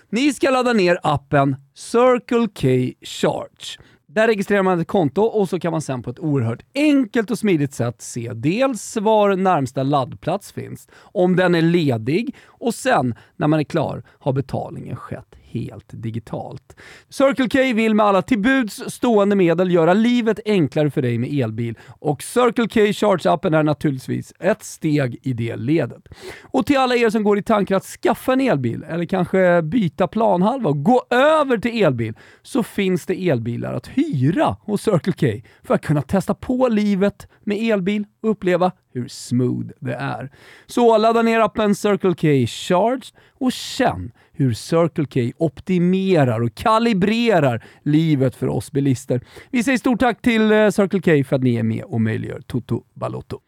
Ni 0.10 0.34
ska 0.34 0.50
ladda 0.50 0.74
ner 0.74 1.00
appen 1.04 1.56
Circle 1.74 2.48
K 2.48 2.94
Charge. 3.02 3.80
Där 4.08 4.28
registrerar 4.28 4.64
man 4.64 4.80
ett 4.80 4.88
konto 4.88 5.22
och 5.22 5.50
så 5.50 5.60
kan 5.60 5.72
man 5.72 5.82
sen 5.82 6.04
på 6.04 6.10
ett 6.10 6.20
oerhört 6.20 6.66
enkelt 6.76 7.32
och 7.32 7.40
smidigt 7.40 7.74
sätt 7.74 8.02
se 8.02 8.32
dels 8.34 8.98
var 8.98 9.36
närmsta 9.36 9.84
laddplats 9.84 10.52
finns, 10.52 10.88
om 10.96 11.36
den 11.36 11.56
är 11.56 11.62
ledig 11.62 12.36
och 12.46 12.74
sen 12.74 13.16
när 13.36 13.48
man 13.48 13.60
är 13.60 13.64
klar 13.64 14.04
har 14.20 14.34
betalningen 14.34 14.96
skett 14.96 15.36
helt 15.56 15.86
digitalt. 15.90 16.76
Circle 17.10 17.50
K 17.50 17.74
vill 17.76 17.96
med 17.96 18.06
alla 18.06 18.22
till 18.22 18.40
buds 18.40 18.84
stående 18.88 19.36
medel 19.36 19.72
göra 19.72 19.94
livet 19.94 20.40
enklare 20.46 20.92
för 20.92 21.02
dig 21.02 21.18
med 21.18 21.34
elbil 21.34 21.78
och 21.88 22.24
Circle 22.24 22.68
K 22.68 22.80
Charge-appen 22.80 23.58
är 23.58 23.64
naturligtvis 23.64 24.34
ett 24.40 24.64
steg 24.64 25.20
i 25.24 25.34
det 25.34 25.56
ledet. 25.56 26.08
Och 26.42 26.66
till 26.66 26.78
alla 26.78 26.96
er 26.96 27.10
som 27.10 27.24
går 27.24 27.38
i 27.38 27.44
tankar 27.44 27.76
att 27.76 27.84
skaffa 27.86 28.34
en 28.34 28.42
elbil 28.42 28.84
eller 28.90 29.06
kanske 29.06 29.62
byta 29.62 30.08
planhalva 30.08 30.70
och 30.70 30.84
gå 30.84 31.06
över 31.10 31.58
till 31.58 31.84
elbil 31.84 32.14
så 32.42 32.64
finns 32.64 33.06
det 33.06 33.30
elbilar 33.30 33.74
att 33.74 33.88
hyra 33.88 34.58
hos 34.62 34.82
Circle 34.82 35.14
K 35.14 35.48
för 35.64 35.74
att 35.74 35.82
kunna 35.82 36.02
testa 36.02 36.34
på 36.34 36.68
livet 36.68 37.28
med 37.44 37.58
elbil 37.58 38.06
uppleva 38.26 38.72
hur 38.94 39.08
smooth 39.08 39.68
det 39.80 39.94
är. 39.94 40.32
Så 40.66 40.98
ladda 40.98 41.22
ner 41.22 41.40
appen 41.40 41.76
Circle 41.76 42.14
K 42.14 42.48
Charge 42.48 43.12
och 43.40 43.52
känn 43.52 44.12
hur 44.34 44.54
Circle 44.54 45.06
K 45.06 45.38
optimerar 45.38 46.42
och 46.42 46.56
kalibrerar 46.56 47.64
livet 47.84 48.36
för 48.36 48.48
oss 48.48 48.72
bilister. 48.72 49.22
Vi 49.52 49.64
säger 49.64 49.78
stort 49.78 50.00
tack 50.00 50.22
till 50.22 50.52
eh, 50.52 50.70
Circle 50.70 51.02
K 51.02 51.30
för 51.30 51.36
att 51.36 51.44
ni 51.44 51.56
är 51.56 51.64
med 51.64 51.84
och 51.84 52.02
möjliggör 52.02 52.42
Toto 52.48 52.84
Balotto. 52.94 53.40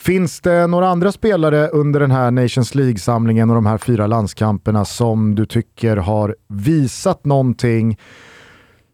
Finns 0.00 0.40
det 0.40 0.66
några 0.66 0.88
andra 0.88 1.12
spelare 1.12 1.68
under 1.68 2.00
den 2.00 2.10
här 2.10 2.30
Nations 2.30 2.74
League-samlingen 2.74 3.50
och 3.50 3.54
de 3.54 3.66
här 3.66 3.78
fyra 3.78 4.06
landskamperna 4.06 4.84
som 4.84 5.34
du 5.34 5.46
tycker 5.46 5.96
har 5.96 6.36
visat 6.48 7.24
någonting 7.24 7.98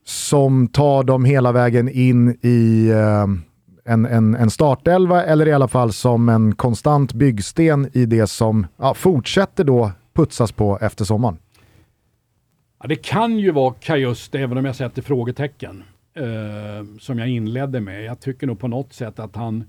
som 0.04 0.68
tar 0.68 1.04
dem 1.04 1.24
hela 1.24 1.52
vägen 1.52 1.88
in 1.88 2.38
i 2.42 2.88
eh, 2.88 3.26
en, 3.84 4.06
en, 4.06 4.34
en 4.34 4.50
startelva 4.50 5.24
eller 5.24 5.48
i 5.48 5.52
alla 5.52 5.68
fall 5.68 5.92
som 5.92 6.28
en 6.28 6.54
konstant 6.54 7.12
byggsten 7.12 7.90
i 7.92 8.06
det 8.06 8.26
som 8.26 8.66
ja, 8.76 8.94
fortsätter 8.94 9.64
då 9.64 9.92
putsas 10.12 10.52
på 10.52 10.78
efter 10.80 11.04
sommaren? 11.04 11.38
Ja, 12.82 12.88
det 12.88 12.96
kan 12.96 13.38
ju 13.38 13.50
vara 13.50 13.74
Kajuste, 13.80 14.38
även 14.38 14.58
om 14.58 14.64
jag 14.64 14.76
sätter 14.76 15.02
frågetecken, 15.02 15.82
eh, 16.14 16.98
som 17.00 17.18
jag 17.18 17.28
inledde 17.28 17.80
med. 17.80 18.04
Jag 18.04 18.20
tycker 18.20 18.46
nog 18.46 18.60
på 18.60 18.68
något 18.68 18.92
sätt 18.92 19.18
att 19.18 19.36
han 19.36 19.64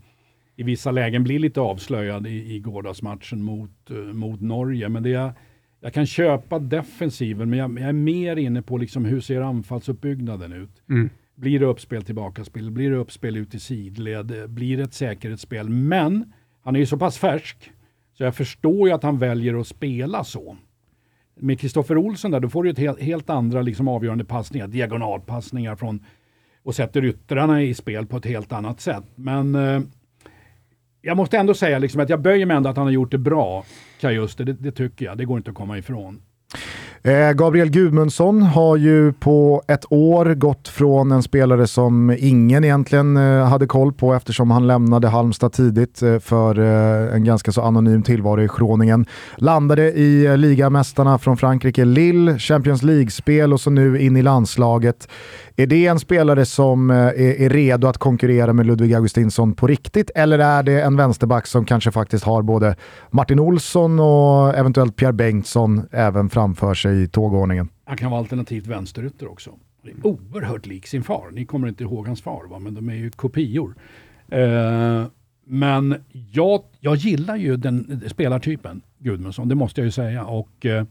i 0.56 0.64
vissa 0.64 0.92
lägen 0.92 1.24
blir 1.24 1.40
lite 1.40 1.62
avslöjad 1.62 2.28
i, 2.28 2.56
i 2.56 2.60
gårdagsmatchen 2.60 3.44
mot, 3.44 3.72
uh, 3.92 4.14
mot 4.14 4.42
Norge. 4.42 4.90
Men 4.90 5.04
det 5.04 5.10
jag, 5.10 5.32
jag 5.80 5.94
kan 5.94 6.06
köpa 6.06 6.60
defensiven, 6.60 7.50
men 7.50 7.60
jag, 7.60 7.80
jag, 7.80 7.90
är 7.90 7.94
mer 7.94 8.36
inne 8.36 8.62
på 8.62 8.78
liksom 8.78 9.06
hur 9.06 9.22
ser 9.22 9.42
anfallsuppbyggnaden 9.42 10.54
ut. 10.54 10.82
Mm. 10.90 11.10
Blir 11.36 11.60
det 11.60 11.66
uppspel 11.66 12.04
tillbakaspel? 12.04 12.72
Blir 12.72 12.92
det 12.92 12.98
uppspel 12.98 13.38
ut 13.38 13.56
i 13.56 13.60
sidled? 13.60 14.50
Blir 14.50 14.78
det 14.78 14.84
ett 14.84 14.94
säkerhetsspel? 14.94 15.70
Men 15.70 16.34
han 16.64 16.76
är 16.76 16.80
ju 16.80 16.86
så 16.86 16.98
pass 16.98 17.18
färsk, 17.18 17.72
så 18.18 18.24
jag 18.24 18.36
förstår 18.36 18.88
ju 18.88 18.94
att 18.94 19.04
han 19.04 19.20
väljer 19.20 19.60
att 19.60 19.68
spela 19.68 20.24
så. 20.24 20.58
Med 21.40 21.60
Kristoffer 21.60 21.98
Olsson 21.98 22.32
där, 22.32 22.40
då 22.40 22.50
får 22.50 22.64
du 22.64 22.70
ett 22.70 22.78
helt, 22.78 23.02
helt 23.02 23.30
andra 23.30 23.62
liksom 23.62 23.88
avgörande 23.88 24.26
passningar, 24.26 24.68
diagonalpassningar 24.68 25.76
från 25.76 26.06
och 26.64 26.76
sätter 26.76 27.06
yttrarna 27.06 27.64
i 27.64 27.74
spel 27.74 28.06
på 28.06 28.18
ett 28.18 28.26
helt 28.26 28.52
annat 28.52 28.82
sätt. 28.82 29.04
Men 29.16 29.56
eh, 29.56 29.82
jag 31.02 31.18
måste 31.18 31.38
ändå 31.38 31.54
säga 31.54 31.80
liksom 31.80 32.02
att 32.02 32.10
jag 32.10 32.22
böjer 32.22 32.46
mig 32.46 32.58
ändå 32.58 32.70
att 32.70 32.78
han 32.78 32.86
har 32.86 32.92
gjort 32.92 33.12
det 33.12 33.18
bra, 33.18 33.66
Kajuste. 34.00 34.44
Det, 34.44 34.54
det 34.54 34.72
tycker 34.72 35.06
jag, 35.06 35.18
det 35.18 35.26
går 35.26 35.38
inte 35.38 35.50
att 35.50 35.58
komma 35.58 35.78
ifrån. 35.78 36.22
Eh, 37.06 37.32
Gabriel 37.32 37.70
Gudmundsson 37.70 38.42
har 38.42 38.78
ju 38.78 39.14
på 39.14 39.64
ett 39.68 39.86
år 39.90 40.26
gått 40.26 40.68
från 40.68 41.12
en 41.12 41.24
spelare 41.24 41.68
som 41.68 42.16
ingen 42.20 42.64
egentligen 42.64 43.18
eh, 43.18 43.46
hade 43.46 43.68
koll 43.68 43.94
på 43.94 44.14
eftersom 44.14 44.52
han 44.52 44.68
lämnade 44.68 45.08
Halmstad 45.08 45.54
tidigt 45.54 46.02
eh, 46.02 46.20
för 46.20 46.60
en 47.14 47.24
ganska 47.24 47.52
så 47.52 47.62
anonym 47.62 48.04
tillvaro 48.04 48.42
i 48.42 48.48
Kroningen. 48.48 49.06
Landade 49.38 49.92
i 49.92 50.38
ligamästarna 50.38 51.18
från 51.18 51.38
Frankrike, 51.38 51.86
Lille, 51.86 52.40
Champions 52.40 52.84
League-spel 52.84 53.54
och 53.54 53.62
så 53.62 53.70
nu 53.70 54.02
in 54.02 54.18
i 54.18 54.22
landslaget. 54.22 55.08
Är 55.56 55.68
det 55.68 55.88
en 55.88 56.00
spelare 56.00 56.46
som 56.46 56.90
är, 56.90 57.42
är 57.42 57.50
redo 57.50 57.88
att 57.88 57.98
konkurrera 57.98 58.54
med 58.54 58.66
Ludvig 58.66 58.94
Augustinsson 58.94 59.54
på 59.54 59.68
riktigt 59.68 60.12
eller 60.16 60.40
är 60.40 60.64
det 60.64 60.82
en 60.82 60.98
vänsterback 60.98 61.48
som 61.48 61.66
kanske 61.66 61.92
faktiskt 61.92 62.24
har 62.24 62.42
både 62.42 62.76
Martin 63.12 63.40
Olsson 63.40 64.00
och 64.00 64.56
eventuellt 64.58 64.96
Pierre 64.96 65.14
Bengtsson 65.14 65.82
även 65.92 66.30
framför 66.30 66.74
sig 66.74 66.93
i 66.94 67.08
tågordningen. 67.08 67.70
Han 67.86 67.98
kan 67.98 68.12
vara 68.12 68.20
alternativt 68.20 68.68
vänsterytter 68.68 69.32
också. 69.32 69.52
Det 69.82 69.92
är 69.92 70.08
oerhört 70.08 70.66
lik 70.66 70.88
sin 70.88 71.04
far. 71.04 71.32
Ni 71.32 71.46
kommer 71.46 71.68
inte 71.68 71.84
ihåg 71.84 72.08
hans 72.08 72.22
far, 72.22 72.48
va? 72.48 72.60
men 72.60 72.74
de 72.74 72.90
är 72.90 72.96
ju 72.96 73.12
kopior. 73.12 73.76
Eh, 74.30 75.06
men 75.46 75.96
jag, 76.32 76.64
jag 76.80 76.96
gillar 76.96 77.36
ju 77.36 77.58
den 77.58 78.02
spelartypen, 78.08 78.82
Gudmundsson, 78.98 79.50
det 79.50 79.56
måste 79.56 79.82
jag 79.82 79.86
ju 79.86 79.92
säga. 79.92 80.26
Och 80.26 80.66
eh, 80.66 80.86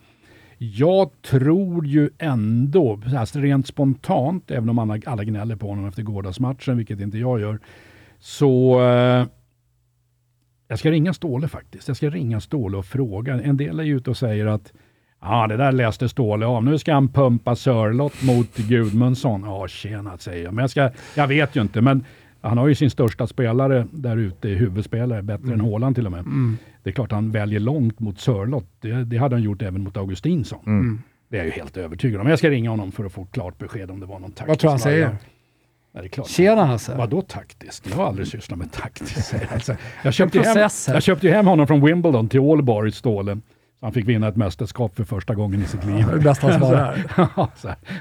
jag 0.58 1.22
tror 1.22 1.86
ju 1.86 2.10
ändå, 2.18 3.00
alltså 3.16 3.38
rent 3.38 3.66
spontant, 3.66 4.50
även 4.50 4.68
om 4.68 4.78
alla, 4.78 4.98
alla 5.06 5.24
gnäller 5.24 5.56
på 5.56 5.68
honom 5.68 5.88
efter 5.88 6.02
gårdagsmatchen, 6.02 6.76
vilket 6.76 7.00
inte 7.00 7.18
jag 7.18 7.40
gör, 7.40 7.58
så 8.18 8.80
eh, 8.80 9.26
jag 10.68 10.78
ska 10.78 10.90
ringa 10.90 11.12
Ståle 11.12 11.48
faktiskt. 11.48 11.88
Jag 11.88 11.96
ska 11.96 12.10
ringa 12.10 12.40
Ståle 12.40 12.76
och 12.76 12.86
fråga. 12.86 13.42
En 13.42 13.56
del 13.56 13.80
är 13.80 13.84
ju 13.84 13.96
ute 13.96 14.10
och 14.10 14.16
säger 14.16 14.46
att 14.46 14.72
Ja, 15.22 15.46
det 15.46 15.56
där 15.56 15.72
läste 15.72 16.08
Ståle 16.08 16.46
av. 16.46 16.64
Nu 16.64 16.78
ska 16.78 16.94
han 16.94 17.08
pumpa 17.08 17.56
Sörlott 17.56 18.22
mot 18.22 18.56
Gudmundsson. 18.56 19.42
Ja, 19.44 19.68
tjena 19.68 20.18
säger 20.18 20.44
jag. 20.44 20.54
Men 20.54 20.62
jag, 20.62 20.70
ska, 20.70 20.90
jag 21.14 21.26
vet 21.26 21.56
ju 21.56 21.60
inte. 21.60 21.80
Men 21.80 22.04
han 22.40 22.58
har 22.58 22.68
ju 22.68 22.74
sin 22.74 22.90
största 22.90 23.26
spelare 23.26 23.86
där 23.90 24.16
ute, 24.16 24.48
huvudspelare, 24.48 25.22
bättre 25.22 25.44
mm. 25.44 25.60
än 25.60 25.60
Håland 25.60 25.96
till 25.96 26.06
och 26.06 26.12
med. 26.12 26.20
Mm. 26.20 26.58
Det 26.82 26.90
är 26.90 26.94
klart 26.94 27.12
han 27.12 27.30
väljer 27.30 27.60
långt 27.60 28.00
mot 28.00 28.20
Sörlott. 28.20 28.66
Det, 28.80 29.04
det 29.04 29.16
hade 29.16 29.34
han 29.34 29.42
gjort 29.42 29.62
även 29.62 29.82
mot 29.82 29.96
Augustinsson. 29.96 30.60
Mm. 30.66 31.02
Det 31.28 31.36
är 31.36 31.40
jag 31.40 31.46
ju 31.46 31.52
helt 31.52 31.76
övertygad 31.76 32.20
om. 32.20 32.28
Jag 32.28 32.38
ska 32.38 32.50
ringa 32.50 32.70
honom 32.70 32.92
för 32.92 33.04
att 33.04 33.12
få 33.12 33.24
klart 33.24 33.58
besked 33.58 33.90
om 33.90 34.00
det 34.00 34.06
var 34.06 34.18
någon 34.18 34.30
taktisk 34.30 34.48
Vad 34.48 34.58
tror 34.58 34.70
han 34.70 34.78
säger? 34.78 35.16
Ja, 35.92 36.00
det 36.00 36.06
är 36.06 36.08
klart. 36.08 36.28
Tjena 36.28 36.64
Hasse! 36.64 36.94
Vadå 36.96 37.22
taktiskt? 37.22 37.90
Jag 37.90 37.96
har 37.96 38.06
aldrig 38.06 38.26
sysslat 38.26 38.58
med 38.58 38.72
taktiskt. 38.72 39.34
Alltså, 39.52 39.76
jag, 40.04 40.14
köpte 40.14 40.40
hem, 40.40 40.68
jag 40.86 41.02
köpte 41.02 41.28
hem 41.28 41.46
honom 41.46 41.66
från 41.66 41.86
Wimbledon 41.86 42.28
till 42.28 42.40
Ålborg, 42.40 42.92
Ståle. 42.92 43.38
Han 43.82 43.92
fick 43.92 44.08
vinna 44.08 44.28
ett 44.28 44.36
mästerskap 44.36 44.96
för 44.96 45.04
första 45.04 45.34
gången 45.34 45.62
i 45.62 45.64
sitt 45.64 45.84
liv. 45.84 46.06
Det 46.06 46.16
är 46.16 46.18
bäst 46.18 46.42
han 46.42 46.52
svarar. 46.60 46.96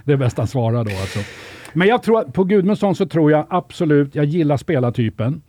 det 0.05 0.13
är 0.13 0.17
bäst 0.17 0.38
han 0.38 0.47
svarar 0.47 0.84
då 0.84 0.91
alltså. 0.91 1.19
Men 1.73 1.88
jag 1.88 2.03
tror, 2.03 2.23
på 2.23 2.43
Gudmundsson 2.43 2.95
så 2.95 3.05
tror 3.05 3.32
jag 3.32 3.45
absolut, 3.49 4.15
jag 4.15 4.25
gillar 4.25 4.57
spelartypen. 4.57 5.41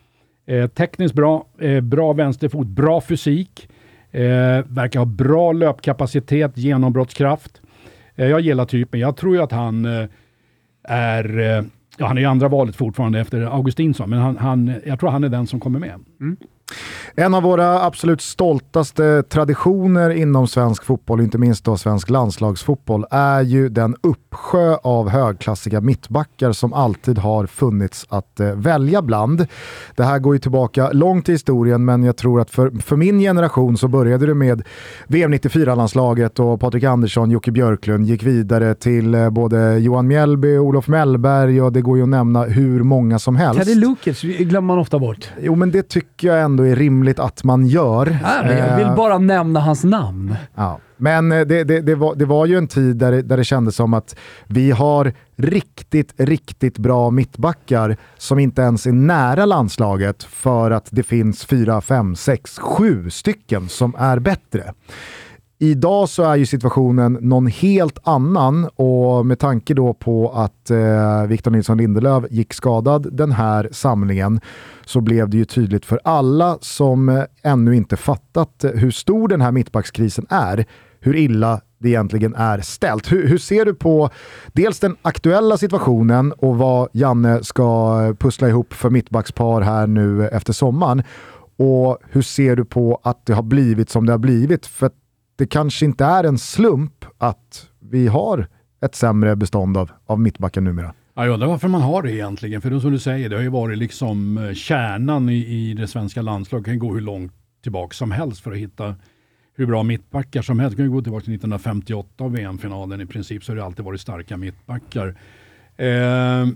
Eh, 0.47 0.67
tekniskt 0.67 1.15
bra, 1.15 1.47
eh, 1.61 1.81
bra 1.81 2.13
vänsterfot, 2.13 2.67
bra 2.67 3.01
fysik. 3.01 3.69
Eh, 4.11 4.21
verkar 4.67 4.99
ha 4.99 5.07
bra 5.07 5.53
löpkapacitet, 5.53 6.59
genombrottskraft. 6.59 7.63
Eh, 8.17 8.27
jag 8.27 8.41
gillar 8.41 8.65
typen. 8.65 9.01
Jag 9.01 9.17
tror 9.17 9.37
ju 9.37 9.43
att 9.43 9.53
han 9.53 9.85
eh, 9.85 10.09
är, 10.85 11.39
eh, 11.39 11.65
ja, 11.97 12.07
han 12.07 12.19
är 12.19 12.23
i 12.23 12.25
andra 12.25 12.49
valet 12.49 12.77
fortfarande 12.77 13.21
efter 13.21 13.41
Augustinsson, 13.41 14.11
men 14.11 14.19
han, 14.19 14.37
han, 14.37 14.75
jag 14.87 15.01
tror 15.01 15.11
han 15.11 15.25
är 15.25 15.29
den 15.29 15.47
som 15.47 15.61
kommer 15.61 15.79
med. 15.79 15.95
Mm. 16.21 16.37
En 17.15 17.35
av 17.35 17.43
våra 17.43 17.83
absolut 17.83 18.21
stoltaste 18.21 19.23
traditioner 19.23 20.11
inom 20.11 20.49
svensk 20.49 20.85
fotboll, 20.85 21.21
inte 21.21 21.39
minst 21.39 21.65
då 21.65 21.77
svensk 21.77 22.11
landslagsfotboll, 22.11 23.07
är 23.11 23.41
ju 23.41 23.69
den 23.69 23.97
uppsjö 24.03 24.77
av 24.83 25.09
högklassiga 25.09 25.81
mittbackar 25.81 26.53
som 26.53 26.73
alltid 26.73 27.19
har 27.19 27.47
funnits 27.47 28.07
att 28.09 28.41
eh, 28.41 28.53
välja 28.55 29.03
bland. 29.03 29.47
Det 29.97 30.05
här 30.05 30.19
går 30.19 30.35
ju 30.35 30.39
tillbaka 30.39 30.91
långt 30.93 31.29
i 31.29 31.33
historien, 31.33 31.85
men 31.85 32.03
jag 32.03 32.17
tror 32.17 32.41
att 32.41 32.51
för, 32.51 32.71
för 32.71 32.97
min 32.97 33.21
generation 33.21 33.77
så 33.77 33.89
började 33.89 34.27
det 34.27 34.35
med 34.35 34.63
VM 35.07 35.35
94-landslaget 35.35 36.41
och 36.41 36.61
Patrik 36.61 36.85
Andersson, 36.85 37.31
Jocke 37.31 37.51
Björklund 37.51 38.07
gick 38.07 38.23
vidare 38.23 38.75
till 38.75 39.15
eh, 39.15 39.31
både 39.31 39.79
Johan 39.79 40.07
Mjällby, 40.07 40.59
Olof 40.59 40.89
Mellberg 40.89 41.63
och 41.63 41.73
det 41.73 41.81
går 41.81 41.97
ju 41.97 42.03
att 42.03 42.09
nämna 42.09 42.45
hur 42.45 42.83
många 42.83 43.19
som 43.19 43.37
helst. 43.37 43.61
Teddy 43.61 43.75
Lukic 43.75 44.23
glömmer 44.23 44.67
man 44.67 44.79
ofta 44.79 44.99
bort. 44.99 45.31
Jo, 45.41 45.55
men 45.55 45.71
det 45.71 45.83
tycker 45.83 46.29
jag 46.29 46.43
ändå 46.43 46.62
är 46.69 46.77
rimligt 46.77 47.19
att 47.19 47.45
man 47.45 47.67
gör. 47.67 48.19
Ja, 48.23 48.53
jag 48.53 48.77
vill 48.77 48.87
eh, 48.87 48.97
bara 48.97 49.19
nämna 49.19 49.61
hans 49.61 49.85
namn. 49.85 50.37
Ja. 50.55 50.79
Men 50.97 51.33
eh, 51.33 51.41
det, 51.41 51.65
det, 51.65 51.81
det, 51.81 51.95
var, 51.95 52.15
det 52.15 52.25
var 52.25 52.47
ju 52.47 52.59
en 52.59 52.69
tid 52.69 52.97
där 52.97 53.13
det, 53.13 53.23
där 53.23 53.37
det 53.37 53.45
kändes 53.45 53.77
som 53.77 53.95
att 53.95 54.17
vi 54.47 54.71
har 54.71 55.13
riktigt, 55.37 56.15
riktigt 56.17 56.79
bra 56.79 57.11
mittbackar 57.11 57.97
som 58.17 58.39
inte 58.39 58.63
ens 58.63 58.87
är 58.87 58.93
nära 58.93 59.45
landslaget 59.45 60.23
för 60.23 60.71
att 60.71 60.89
det 60.91 61.03
finns 61.03 61.45
fyra, 61.45 61.81
fem, 61.81 62.17
sex, 62.17 62.59
sju 62.59 63.11
stycken 63.11 63.69
som 63.69 63.95
är 63.99 64.19
bättre. 64.19 64.73
Idag 65.63 66.09
så 66.09 66.23
är 66.23 66.37
ju 66.37 66.47
situationen 66.47 67.19
någon 67.21 67.47
helt 67.47 67.99
annan 68.03 68.69
och 68.75 69.27
med 69.27 69.39
tanke 69.39 69.75
då 69.75 69.95
på 69.95 70.31
att 70.31 70.71
eh, 70.71 71.27
Victor 71.27 71.51
Nilsson 71.51 71.79
Lindelöf 71.79 72.25
gick 72.31 72.55
skadad 72.55 73.09
den 73.13 73.33
här 73.33 73.69
samlingen 73.73 74.41
så 74.85 75.01
blev 75.01 75.29
det 75.29 75.37
ju 75.37 75.45
tydligt 75.45 75.85
för 75.85 76.01
alla 76.05 76.59
som 76.61 77.09
eh, 77.09 77.23
ännu 77.43 77.77
inte 77.77 77.97
fattat 77.97 78.65
eh, 78.65 78.71
hur 78.71 78.91
stor 78.91 79.29
den 79.29 79.41
här 79.41 79.53
mittbackskrisen 79.53 80.27
är, 80.31 80.65
hur 81.01 81.17
illa 81.17 81.61
det 81.79 81.89
egentligen 81.89 82.35
är 82.35 82.61
ställt. 82.61 83.13
Hur, 83.13 83.29
hur, 83.29 83.39
ser 83.39 83.65
du 83.65 83.75
på 83.75 84.11
dels 84.53 84.81
den 84.81 84.97
aktuella 85.03 85.57
situationen 85.57 86.33
och 86.33 86.57
vad 86.57 86.89
Janne 86.93 87.45
ska 87.45 87.99
pussla 88.19 88.49
ihop 88.49 88.73
för 88.73 88.91
mittbackspar 88.91 89.61
här 89.61 89.87
nu 89.87 90.29
efter 90.29 90.53
sommaren? 90.53 91.03
Och 91.57 91.99
hur 92.11 92.23
ser 92.23 92.57
du 92.57 92.65
på 92.65 93.01
att 93.03 93.27
det 93.27 93.33
har 93.33 93.43
blivit 93.43 93.91
som 93.91 94.07
det 94.07 94.13
har 94.13 94.19
blivit? 94.19 94.67
För 94.67 94.91
det 95.43 95.47
kanske 95.47 95.85
inte 95.85 96.05
är 96.05 96.25
en 96.25 96.39
slump 96.39 97.05
att 97.19 97.69
vi 97.81 98.09
har 98.09 98.49
ett 98.85 98.95
sämre 98.95 99.37
bestånd 99.37 99.77
av, 99.77 99.91
av 100.07 100.21
mittbackar 100.21 100.61
numera. 100.61 100.95
jag 101.15 101.29
undrar 101.29 101.49
varför 101.49 101.69
man 101.69 101.83
har 101.83 102.03
det 102.03 102.13
egentligen. 102.13 102.61
För 102.61 102.71
det 102.71 102.81
som 102.81 102.93
du 102.93 102.99
säger, 102.99 103.29
det 103.29 103.37
har 103.37 103.43
ju 103.43 103.49
varit 103.49 103.79
liksom 103.79 104.39
eh, 104.39 104.55
kärnan 104.55 105.29
i, 105.29 105.37
i 105.37 105.75
det 105.75 105.87
svenska 105.87 106.23
landslaget. 106.23 106.65
Det 106.65 106.71
kan 106.71 106.79
gå 106.79 106.95
hur 106.95 107.01
långt 107.01 107.33
tillbaka 107.63 107.95
som 107.95 108.11
helst 108.11 108.41
för 108.41 108.53
att 108.53 108.59
hitta 108.59 108.95
hur 109.57 109.67
bra 109.67 109.83
mittbackar 109.83 110.43
som 110.43 110.59
helst. 110.59 110.77
Det 110.77 110.77
kan 110.77 110.87
ju 110.87 110.93
gå 110.93 111.03
tillbaka 111.03 111.25
till 111.25 111.35
1958 111.35 112.29
VM-finalen 112.29 113.01
i 113.01 113.07
princip 113.07 113.45
så 113.45 113.53
har 113.53 113.57
det 113.57 113.65
alltid 113.65 113.85
varit 113.85 114.01
starka 114.01 114.37
mittbackar. 114.37 115.15
Eh, 115.77 116.47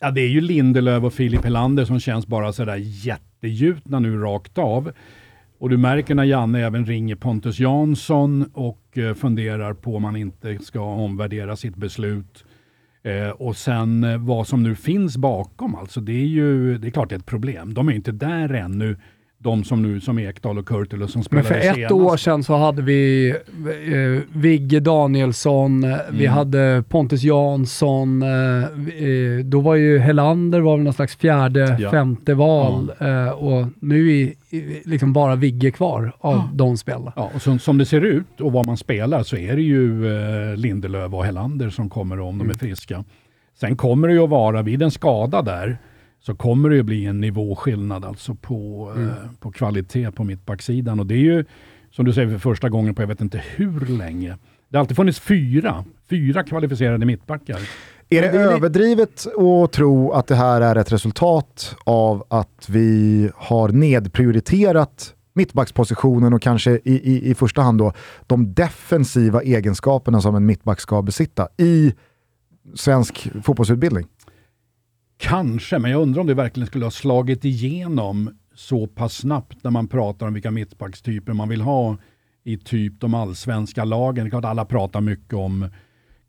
Ja, 0.00 0.10
det 0.10 0.20
är 0.20 0.28
ju 0.28 0.40
Lindelöf 0.40 1.04
och 1.04 1.12
Filip 1.12 1.44
Helander 1.44 1.84
som 1.84 2.00
känns 2.00 2.26
bara 2.26 2.52
sådär 2.52 2.76
jättegjutna 2.76 3.98
nu 3.98 4.20
rakt 4.20 4.58
av. 4.58 4.92
Och 5.58 5.70
du 5.70 5.76
märker 5.76 6.14
när 6.14 6.24
Janne 6.24 6.66
även 6.66 6.86
ringer 6.86 7.16
Pontus 7.16 7.60
Jansson 7.60 8.50
och 8.52 8.98
eh, 8.98 9.14
funderar 9.14 9.74
på 9.74 9.96
om 9.96 10.02
man 10.02 10.16
inte 10.16 10.58
ska 10.58 10.80
omvärdera 10.80 11.56
sitt 11.56 11.76
beslut. 11.76 12.44
Eh, 13.02 13.28
och 13.28 13.56
sen 13.56 14.04
eh, 14.04 14.18
vad 14.18 14.48
som 14.48 14.62
nu 14.62 14.74
finns 14.74 15.16
bakom, 15.16 15.74
alltså 15.74 16.00
det 16.00 16.12
är 16.12 16.26
ju, 16.26 16.78
det 16.78 16.88
är 16.88 16.90
klart 16.90 17.08
det 17.08 17.14
är 17.14 17.18
ett 17.18 17.26
problem. 17.26 17.74
De 17.74 17.88
är 17.88 17.92
inte 17.92 18.12
där 18.12 18.54
ännu 18.54 18.96
de 19.40 19.64
som 19.64 19.82
nu, 19.82 20.00
som 20.00 20.18
Ekdal 20.18 20.58
och 20.58 20.66
Kurtulus 20.68 21.12
som 21.12 21.22
spelade 21.24 21.48
Men 21.48 21.60
för 21.62 21.68
ett 21.68 21.74
senast. 21.74 21.92
år 21.92 22.16
sedan 22.16 22.44
så 22.44 22.56
hade 22.56 22.82
vi 22.82 23.28
eh, 23.30 24.22
Vigge 24.38 24.80
Danielsson, 24.80 25.84
eh, 25.84 25.96
vi 26.10 26.24
Mm. 26.26 26.36
hade 26.36 26.84
Pontus 26.88 27.22
Jansson, 27.22 28.22
eh, 28.22 28.28
eh, 29.04 29.44
då 29.44 29.60
var 29.60 29.74
ju 29.74 29.98
Helander 29.98 30.60
var 30.60 30.76
väl 30.76 30.84
någon 30.84 30.92
slags 30.92 31.16
fjärde, 31.16 31.76
Ja. 31.80 31.90
femte 31.90 32.34
val 32.34 32.92
eh, 32.98 33.28
och 33.28 33.66
nu 33.80 34.20
är 34.22 34.32
liksom 34.88 35.12
bara 35.12 35.36
Vigge 35.36 35.70
kvar 35.70 36.12
av 36.18 36.42
de 36.54 36.76
spelarna. 36.76 37.12
Ja, 37.16 37.30
och 37.34 37.42
som, 37.42 37.58
som 37.58 37.78
det 37.78 37.86
ser 37.86 38.00
ut 38.00 38.40
och 38.40 38.52
vad 38.52 38.66
man 38.66 38.76
spelar 38.76 39.22
så 39.22 39.36
är 39.36 39.56
det 39.56 39.62
ju 39.62 40.06
eh, 40.50 40.56
Lindelöf 40.56 41.12
och 41.14 41.24
Helander 41.24 41.70
som 41.70 41.90
kommer 41.90 42.20
om 42.20 42.38
de 42.38 42.50
är 42.50 42.54
friska. 42.54 43.04
Sen 43.60 43.76
kommer 43.76 44.08
det 44.08 44.14
ju 44.14 44.20
att 44.20 44.30
vara, 44.30 44.62
vid 44.62 44.82
en 44.82 44.90
skada 44.90 45.42
där, 45.42 45.78
så 46.28 46.34
kommer 46.34 46.70
det 46.70 46.76
ju 46.76 46.82
bli 46.82 47.06
en 47.06 47.20
nivåskillnad 47.20 48.04
alltså 48.04 48.34
på, 48.34 48.92
eh, 48.96 49.30
på 49.40 49.52
kvalitet 49.52 50.10
på 50.10 50.24
mittbacksidan. 50.24 51.00
Och 51.00 51.06
det 51.06 51.14
är 51.14 51.18
ju, 51.18 51.44
som 51.90 52.04
du 52.04 52.12
säger, 52.12 52.28
för 52.30 52.38
första 52.38 52.68
gången 52.68 52.94
på 52.94 53.02
jag 53.02 53.06
vet 53.06 53.20
inte 53.20 53.42
hur 53.56 53.86
länge. 53.86 54.36
Det 54.68 54.76
har 54.76 54.80
alltid 54.80 54.96
funnits 54.96 55.20
fyra, 55.20 55.84
fyra 56.10 56.42
kvalificerade 56.42 57.06
mittbackar. 57.06 57.60
Är 58.08 58.22
det 58.22 58.28
det 58.28 58.38
är 58.38 58.48
li- 58.48 58.54
överdrivet 58.54 59.26
att 59.26 59.72
tro 59.72 60.12
att 60.12 60.26
det 60.26 60.34
här 60.34 60.60
är 60.60 60.76
ett 60.76 60.92
resultat 60.92 61.76
av 61.84 62.24
att 62.28 62.68
vi 62.68 63.30
har 63.34 63.68
nedprioriterat 63.68 65.14
mittbackspositionen 65.34 66.32
och 66.32 66.42
kanske 66.42 66.70
i, 66.70 66.80
i, 66.84 67.30
i 67.30 67.34
första 67.34 67.62
hand 67.62 67.78
då 67.78 67.92
de 68.26 68.54
defensiva 68.54 69.42
egenskaperna 69.42 70.20
som 70.20 70.34
en 70.34 70.46
mittback 70.46 70.80
ska 70.80 71.02
besitta 71.02 71.48
i 71.56 71.94
svensk 72.74 73.30
fotbollsutbildning? 73.42 74.06
Kanske, 75.18 75.78
men 75.78 75.90
jag 75.90 76.02
undrar 76.02 76.20
om 76.20 76.26
det 76.26 76.34
verkligen 76.34 76.66
skulle 76.66 76.86
ha 76.86 76.90
slagit 76.90 77.44
igenom 77.44 78.30
så 78.54 78.86
pass 78.86 79.14
snabbt 79.14 79.64
när 79.64 79.70
man 79.70 79.88
pratar 79.88 80.26
om 80.26 80.34
vilka 80.34 80.50
mittbackstyper 80.50 81.32
man 81.32 81.48
vill 81.48 81.60
ha 81.60 81.96
i 82.44 82.56
typ 82.56 83.00
de 83.00 83.14
allsvenska 83.14 83.84
lagen. 83.84 84.24
Det 84.24 84.28
är 84.28 84.30
klart 84.30 84.44
alla 84.44 84.64
pratar 84.64 85.00
mycket 85.00 85.34
om 85.34 85.68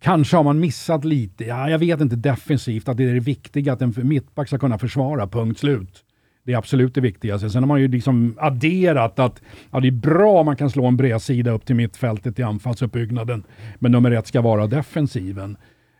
Kanske 0.02 0.38
har 0.38 0.44
man 0.44 0.60
missat 0.60 1.06
lite, 1.06 1.44
ja, 1.44 1.70
jag 1.70 1.80
vet 1.80 2.02
inte 2.02 2.16
defensivt, 2.16 2.90
att 2.90 2.98
det 2.98 3.04
är 3.04 3.14
det 3.14 3.20
viktiga 3.20 3.74
att 3.74 3.82
en 3.82 3.94
mittback 4.04 4.48
ska 4.48 4.58
kunna 4.58 4.78
försvara, 4.78 5.28
punkt 5.28 5.60
slut. 5.60 6.06
Det 6.46 6.54
är 6.54 6.58
absolut 6.58 6.96
det 6.96 7.02
viktigaste. 7.02 7.50
Sen 7.50 7.64
har 7.64 7.68
man 7.68 7.82
ju 7.82 7.88
liksom 7.88 8.36
adderat 8.40 9.20
att 9.20 9.42
ja, 9.72 9.80
det 9.80 9.88
är 9.88 9.92
bra 9.92 10.40
om 10.40 10.46
man 10.46 10.56
kan 10.56 10.70
slå 10.70 10.86
en 10.86 10.98
bredsida 10.98 11.52
upp 11.52 11.66
till 11.66 11.76
mittfältet 11.76 12.40
i 12.40 12.44
anfallsuppbyggnaden, 12.44 13.44
men 13.80 13.92
nummer 13.92 14.12
ett 14.12 14.28
ska 14.28 14.42
vara 14.42 14.68
defensiven. 14.68 15.58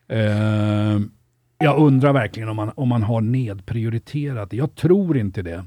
Eh, 0.08 1.00
jag 1.60 1.78
undrar 1.78 2.14
verkligen 2.14 2.50
om 2.50 2.56
man, 2.56 2.72
om 2.76 2.90
man 2.90 3.04
har 3.04 3.22
nedprioriterat 3.22 4.50
det. 4.50 4.58
Jag 4.58 4.76
tror 4.76 5.18
inte 5.18 5.42
det. 5.42 5.66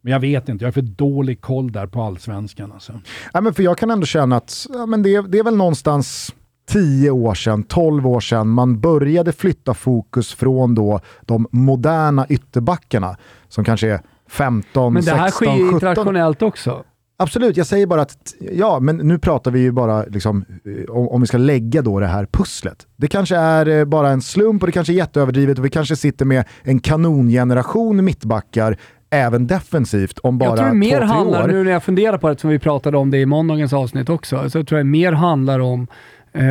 Men 0.00 0.12
jag 0.12 0.20
vet 0.20 0.48
inte, 0.48 0.64
jag 0.64 0.66
har 0.66 0.72
för 0.72 0.82
dålig 0.82 1.40
koll 1.40 1.72
där 1.72 1.86
på 1.86 2.02
allsvenskan. 2.02 2.72
Alltså. 2.72 2.92
Ja, 3.32 3.40
men 3.40 3.54
för 3.54 3.62
jag 3.62 3.78
kan 3.78 3.90
ändå 3.90 4.06
känna 4.06 4.36
att 4.36 4.66
ja, 4.72 4.86
men 4.86 5.02
det, 5.02 5.20
det 5.28 5.38
är 5.38 5.44
väl 5.44 5.56
någonstans 5.56 6.34
10 6.68 7.10
år 7.10 7.34
sedan, 7.34 7.62
12 7.62 8.06
år 8.06 8.20
sedan 8.20 8.48
man 8.48 8.80
började 8.80 9.32
flytta 9.32 9.74
fokus 9.74 10.34
från 10.34 10.74
då 10.74 11.00
de 11.20 11.46
moderna 11.50 12.26
ytterbackarna 12.28 13.16
som 13.48 13.64
kanske 13.64 13.88
är 13.88 14.00
15, 14.28 14.92
Men 14.92 15.02
det 15.02 15.10
16, 15.10 15.20
här 15.20 15.30
sker 15.30 15.46
ju 15.46 15.64
17. 15.64 15.74
internationellt 15.74 16.42
också. 16.42 16.84
Absolut, 17.18 17.56
jag 17.56 17.66
säger 17.66 17.86
bara 17.86 18.02
att, 18.02 18.34
ja, 18.52 18.80
men 18.80 18.96
nu 18.96 19.18
pratar 19.18 19.50
vi 19.50 19.60
ju 19.60 19.72
bara 19.72 20.04
liksom, 20.04 20.44
eh, 20.64 20.94
om, 20.94 21.08
om 21.08 21.20
vi 21.20 21.26
ska 21.26 21.38
lägga 21.38 21.82
då 21.82 22.00
det 22.00 22.06
här 22.06 22.26
pusslet. 22.32 22.86
Det 22.96 23.08
kanske 23.08 23.36
är 23.36 23.68
eh, 23.68 23.84
bara 23.84 24.08
en 24.10 24.22
slump 24.22 24.62
och 24.62 24.66
det 24.66 24.72
kanske 24.72 24.92
är 24.92 24.94
jätteöverdrivet 24.94 25.58
och 25.58 25.64
vi 25.64 25.70
kanske 25.70 25.96
sitter 25.96 26.24
med 26.24 26.44
en 26.62 26.80
kanongeneration 26.80 28.04
mittbackar 28.04 28.76
även 29.10 29.46
defensivt 29.46 30.18
om 30.18 30.38
bara 30.38 30.48
jag 30.48 30.58
tror 30.58 30.68
det 30.68 30.74
mer 30.74 30.90
två, 30.90 30.96
tre 30.98 31.06
handlar, 31.06 31.44
år. 31.44 31.48
nu 31.48 31.64
när 31.64 31.72
jag 31.72 31.82
funderar 31.82 32.18
på 32.18 32.28
det, 32.28 32.40
som 32.40 32.50
vi 32.50 32.58
pratade 32.58 32.96
om 32.96 33.10
det 33.10 33.18
i 33.18 33.26
måndagens 33.26 33.72
avsnitt 33.72 34.08
också, 34.08 34.50
så 34.50 34.58
jag 34.58 34.68
tror 34.68 34.78
jag 34.78 34.86
mer 34.86 35.12
handlar 35.12 35.60
om 35.60 35.86
eh, 36.32 36.42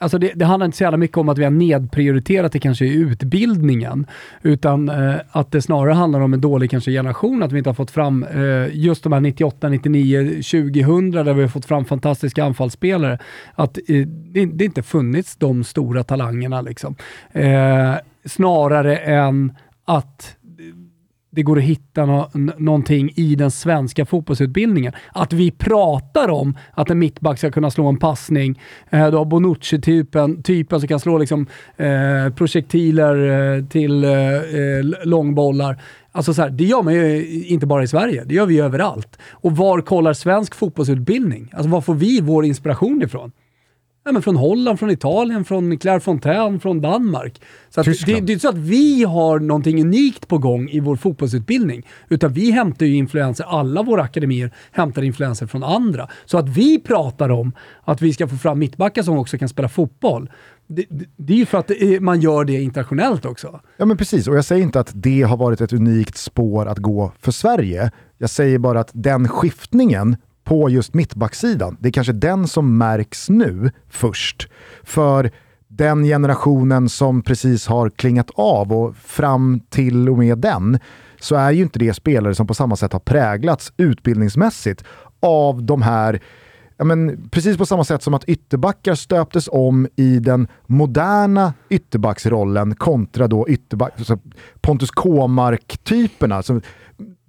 Alltså 0.00 0.18
det, 0.18 0.32
det 0.34 0.44
handlar 0.44 0.64
inte 0.64 0.78
så 0.78 0.84
jävla 0.84 0.96
mycket 0.96 1.16
om 1.16 1.28
att 1.28 1.38
vi 1.38 1.44
har 1.44 1.50
nedprioriterat 1.50 2.52
det 2.52 2.58
kanske 2.58 2.84
i 2.84 2.94
utbildningen, 2.94 4.06
utan 4.42 4.88
eh, 4.88 5.14
att 5.30 5.52
det 5.52 5.62
snarare 5.62 5.92
handlar 5.92 6.20
om 6.20 6.34
en 6.34 6.40
dålig 6.40 6.70
kanske 6.70 6.90
generation, 6.90 7.42
att 7.42 7.52
vi 7.52 7.58
inte 7.58 7.70
har 7.70 7.74
fått 7.74 7.90
fram 7.90 8.24
eh, 8.24 8.76
just 8.76 9.02
de 9.02 9.12
här 9.12 9.20
98, 9.20 9.68
99, 9.68 10.30
2000 10.30 11.10
där 11.10 11.34
vi 11.34 11.42
har 11.42 11.48
fått 11.48 11.64
fram 11.64 11.84
fantastiska 11.84 12.44
anfallsspelare. 12.44 13.18
Att 13.54 13.78
eh, 13.88 14.06
det, 14.06 14.46
det 14.46 14.64
inte 14.64 14.82
funnits 14.82 15.36
de 15.36 15.64
stora 15.64 16.04
talangerna 16.04 16.60
liksom. 16.60 16.94
Eh, 17.32 17.94
snarare 18.24 18.96
än 18.96 19.52
att 19.84 20.36
det 21.30 21.42
går 21.42 21.58
att 21.58 21.64
hitta 21.64 22.06
no 22.06 22.30
någonting 22.58 23.12
i 23.14 23.34
den 23.34 23.50
svenska 23.50 24.06
fotbollsutbildningen. 24.06 24.92
Att 25.12 25.32
vi 25.32 25.50
pratar 25.50 26.28
om 26.28 26.56
att 26.72 26.90
en 26.90 26.98
mittback 26.98 27.38
ska 27.38 27.50
kunna 27.50 27.70
slå 27.70 27.86
en 27.86 27.96
passning. 27.96 28.60
Eh, 28.90 29.10
du 29.10 29.16
har 29.16 29.24
Bonucci-typen 29.24 30.42
typen 30.42 30.80
som 30.80 30.88
kan 30.88 31.00
slå 31.00 31.18
liksom, 31.18 31.46
eh, 31.76 32.34
projektiler 32.34 33.56
eh, 33.56 33.64
till 33.64 34.04
eh, 34.04 34.10
eh 34.10 35.04
långbollar. 35.04 35.82
Alltså 36.12 36.34
så 36.34 36.42
här, 36.42 36.50
det 36.50 36.64
gör 36.64 36.82
man 36.82 36.94
ju 36.94 37.24
inte 37.46 37.66
bara 37.66 37.82
i 37.82 37.88
Sverige, 37.88 38.24
det 38.24 38.34
gör 38.34 38.46
vi 38.46 38.54
ju 38.54 38.64
överallt. 38.64 39.18
Och 39.30 39.56
var 39.56 39.80
kollar 39.80 40.12
svensk 40.12 40.54
fotbollsutbildning? 40.54 41.50
Alltså 41.52 41.70
var 41.70 41.80
får 41.80 41.94
vi 41.94 42.20
vår 42.20 42.44
inspiration 42.44 43.02
ifrån? 43.02 43.32
Ja, 44.04 44.12
men 44.12 44.22
från 44.22 44.36
Holland, 44.36 44.78
från 44.78 44.90
Italien, 44.90 45.44
från 45.44 45.78
Claire 45.78 46.00
Fontaine, 46.00 46.60
från 46.60 46.80
Danmark. 46.80 47.40
Så 47.70 47.82
det, 47.82 48.06
det 48.06 48.12
är 48.12 48.16
inte 48.16 48.38
så 48.38 48.48
att 48.48 48.58
vi 48.58 49.04
har 49.04 49.38
någonting 49.38 49.80
unikt 49.82 50.28
på 50.28 50.38
gång 50.38 50.68
i 50.68 50.80
vår 50.80 50.96
fotbollsutbildning, 50.96 51.86
utan 52.08 52.32
vi 52.32 52.50
hämtar 52.50 52.86
ju 52.86 52.96
influenser, 52.96 53.44
alla 53.44 53.82
våra 53.82 54.02
akademier 54.02 54.54
hämtar 54.70 55.02
influenser 55.02 55.46
från 55.46 55.64
andra. 55.64 56.08
Så 56.24 56.38
att 56.38 56.48
vi 56.48 56.78
pratar 56.78 57.28
om 57.28 57.52
att 57.84 58.02
vi 58.02 58.12
ska 58.12 58.28
få 58.28 58.36
fram 58.36 58.58
mittbackar 58.58 59.02
som 59.02 59.18
också 59.18 59.38
kan 59.38 59.48
spela 59.48 59.68
fotboll, 59.68 60.30
det, 60.66 60.86
det, 60.88 61.04
det 61.16 61.32
är 61.32 61.36
ju 61.36 61.46
för 61.46 61.58
att 61.58 61.70
är, 61.70 62.00
man 62.00 62.20
gör 62.20 62.44
det 62.44 62.62
internationellt 62.62 63.24
också. 63.24 63.60
Ja 63.76 63.84
men 63.84 63.96
precis, 63.96 64.28
och 64.28 64.36
jag 64.36 64.44
säger 64.44 64.62
inte 64.62 64.80
att 64.80 64.90
det 64.94 65.22
har 65.22 65.36
varit 65.36 65.60
ett 65.60 65.72
unikt 65.72 66.16
spår 66.16 66.66
att 66.66 66.78
gå 66.78 67.12
för 67.18 67.32
Sverige. 67.32 67.90
Jag 68.18 68.30
säger 68.30 68.58
bara 68.58 68.80
att 68.80 68.90
den 68.92 69.28
skiftningen 69.28 70.16
på 70.50 70.70
just 70.70 70.94
mittbacksidan, 70.94 71.76
det 71.80 71.88
är 71.88 71.92
kanske 71.92 72.12
den 72.12 72.48
som 72.48 72.78
märks 72.78 73.28
nu 73.28 73.70
först. 73.88 74.48
För 74.82 75.30
den 75.68 76.04
generationen 76.04 76.88
som 76.88 77.22
precis 77.22 77.66
har 77.66 77.90
klingat 77.90 78.30
av 78.34 78.72
och 78.72 78.96
fram 78.96 79.60
till 79.68 80.08
och 80.08 80.18
med 80.18 80.38
den, 80.38 80.78
så 81.20 81.34
är 81.34 81.50
ju 81.50 81.62
inte 81.62 81.78
det 81.78 81.94
spelare 81.94 82.34
som 82.34 82.46
på 82.46 82.54
samma 82.54 82.76
sätt 82.76 82.92
har 82.92 83.00
präglats 83.00 83.72
utbildningsmässigt 83.76 84.84
av 85.20 85.62
de 85.62 85.82
här 85.82 86.20
ja, 86.76 86.84
men 86.84 87.28
precis 87.30 87.56
på 87.56 87.66
samma 87.66 87.84
sätt 87.84 88.02
som 88.02 88.14
att 88.14 88.24
ytterbackar 88.24 88.94
stöptes 88.94 89.48
om 89.52 89.88
i 89.96 90.18
den 90.18 90.48
moderna 90.66 91.54
ytterbacksrollen 91.68 92.74
kontra 92.74 93.28
då 93.28 93.48
ytterback, 93.48 93.92
alltså 93.98 94.18
Pontus 94.60 94.90
Kåmark-typerna. 94.90 96.42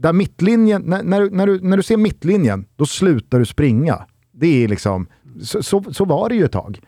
Där 0.01 0.13
mittlinjen, 0.13 0.81
när, 0.85 1.03
när, 1.03 1.21
du- 1.21 1.29
när, 1.29 1.47
du, 1.47 1.59
när 1.61 1.77
du 1.77 1.83
ser 1.83 1.97
mittlinjen, 1.97 2.65
då 2.75 2.85
slutar 2.85 3.39
du 3.39 3.45
springa. 3.45 4.05
Det 4.31 4.63
är 4.63 4.67
liksom, 4.67 5.07
så, 5.41 5.63
så, 5.63 5.83
så 5.93 6.05
var 6.05 6.29
det 6.29 6.35
ju 6.35 6.45
ett 6.45 6.51
tag. 6.51 6.79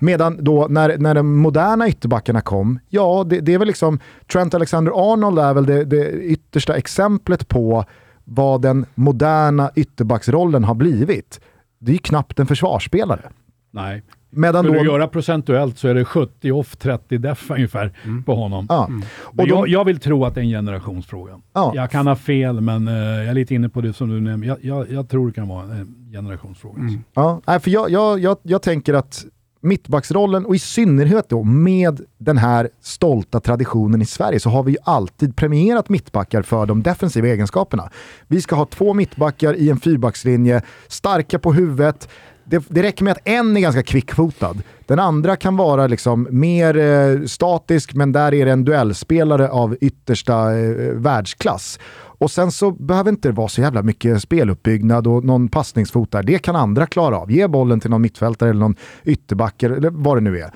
Medan 0.00 0.44
då 0.44 0.66
när, 0.70 0.98
när 0.98 1.14
de 1.14 1.36
moderna 1.38 1.88
ytterbackarna 1.88 2.40
kom, 2.40 2.78
ja 2.88 3.24
det, 3.30 3.40
det 3.40 3.54
är 3.54 3.58
väl 3.58 3.68
liksom, 3.68 3.98
Trent 4.32 4.54
Alexander-Arnold 4.54 5.38
är 5.38 5.54
väl 5.54 5.66
det, 5.66 5.84
det 5.84 6.10
yttersta 6.10 6.76
exemplet 6.76 7.48
på 7.48 7.84
vad 8.24 8.62
den 8.62 8.86
moderna 8.94 9.70
ytterbacksrollen 9.74 10.64
har 10.64 10.74
blivit. 10.74 11.40
Det 11.78 11.90
är 11.90 11.94
ju 11.94 11.98
knappt 11.98 12.38
en 12.38 12.46
försvarsspelare. 12.46 13.30
Nej. 13.70 14.02
Medan 14.30 14.64
Skulle 14.64 14.78
då, 14.78 14.84
du 14.84 14.90
göra 14.90 15.08
procentuellt 15.08 15.78
så 15.78 15.88
är 15.88 15.94
det 15.94 16.04
70 16.04 16.52
off, 16.52 16.76
30 16.76 17.18
def 17.18 17.50
ungefär 17.50 17.92
på 18.26 18.34
honom. 18.34 18.66
ja. 18.68 18.86
Men 18.88 19.02
Och 19.22 19.48
jag, 19.48 19.64
de, 19.64 19.70
jag 19.70 19.84
vill 19.84 20.00
tro 20.00 20.24
att 20.24 20.34
det 20.34 20.40
är 20.40 20.42
en 20.42 20.50
generationsfråga. 20.50 21.40
Ja. 21.52 21.72
Jag 21.74 21.90
kan 21.90 22.06
ha 22.06 22.16
fel, 22.16 22.60
men 22.60 22.88
eh, 22.88 22.94
jag 22.94 23.26
är 23.26 23.34
lite 23.34 23.54
inne 23.54 23.68
på 23.68 23.80
det 23.80 23.92
som 23.92 24.08
du 24.08 24.20
nämnde. 24.20 24.46
Jag, 24.46 24.58
jag, 24.60 24.90
jag 24.90 25.08
tror 25.08 25.26
det 25.26 25.32
kan 25.32 25.48
vara 25.48 25.64
en 25.64 26.08
generationsfråga. 26.12 26.82
alltså. 26.82 26.98
ja, 27.14 27.40
nej, 27.46 27.60
för 27.60 27.70
jag, 27.70 27.90
jag, 27.90 28.20
jag, 28.20 28.36
jag 28.42 28.62
tänker 28.62 28.94
att 28.94 29.24
mittbacksrollen, 29.60 30.46
och 30.46 30.54
i 30.54 30.58
synnerhet 30.58 31.28
då 31.28 31.42
med 31.42 32.00
den 32.18 32.38
här 32.38 32.68
stolta 32.80 33.40
traditionen 33.40 34.02
i 34.02 34.06
Sverige, 34.06 34.40
så 34.40 34.50
har 34.50 34.62
vi 34.62 34.72
ju 34.72 34.78
alltid 34.84 35.36
premierat 35.36 35.88
mittbackar 35.88 36.42
för 36.42 36.66
de 36.66 36.82
defensiva 36.82 37.28
egenskaperna. 37.28 37.90
Vi 38.28 38.40
ska 38.42 38.56
ha 38.56 38.66
två 38.66 38.94
mittbackar 38.94 39.54
i 39.54 39.70
en 39.70 39.80
fyrbackslinje, 39.80 40.62
starka 40.88 41.38
på 41.38 41.52
huvudet, 41.52 42.08
det, 42.50 42.64
det 42.68 42.82
räcker 42.82 43.04
med 43.04 43.12
att 43.12 43.28
en 43.28 43.56
är 43.56 43.60
ganska 43.60 43.82
kvickfotad. 43.82 44.56
Den 44.86 44.98
andra 44.98 45.36
kan 45.36 45.56
vara 45.56 45.86
liksom 45.86 46.28
mer 46.30 46.76
eh, 46.76 47.24
statisk, 47.26 47.94
men 47.94 48.12
där 48.12 48.34
är 48.34 48.44
det 48.44 48.52
en 48.52 48.64
duellspelare 48.64 49.48
av 49.48 49.76
yttersta 49.80 50.58
eh, 50.58 50.92
världsklass. 50.94 51.78
Och 51.92 52.30
sen 52.30 52.52
så 52.52 52.70
behöver 52.70 53.10
inte 53.10 53.28
det 53.28 53.32
vara 53.32 53.48
så 53.48 53.60
jävla 53.60 53.82
mycket 53.82 54.22
speluppbyggnad 54.22 55.06
och 55.06 55.24
någon 55.24 55.48
passningsfot 55.48 56.12
där. 56.12 56.22
Det 56.22 56.38
kan 56.38 56.56
andra 56.56 56.86
klara 56.86 57.18
av. 57.18 57.30
Ge 57.32 57.46
bollen 57.46 57.80
till 57.80 57.90
någon 57.90 58.02
mittfältare 58.02 58.50
eller 58.50 58.60
någon 58.60 58.76
ytterback 59.04 59.62
eller 59.62 59.90
vad 59.90 60.16
det 60.16 60.20
nu 60.20 60.38
är. 60.38 60.50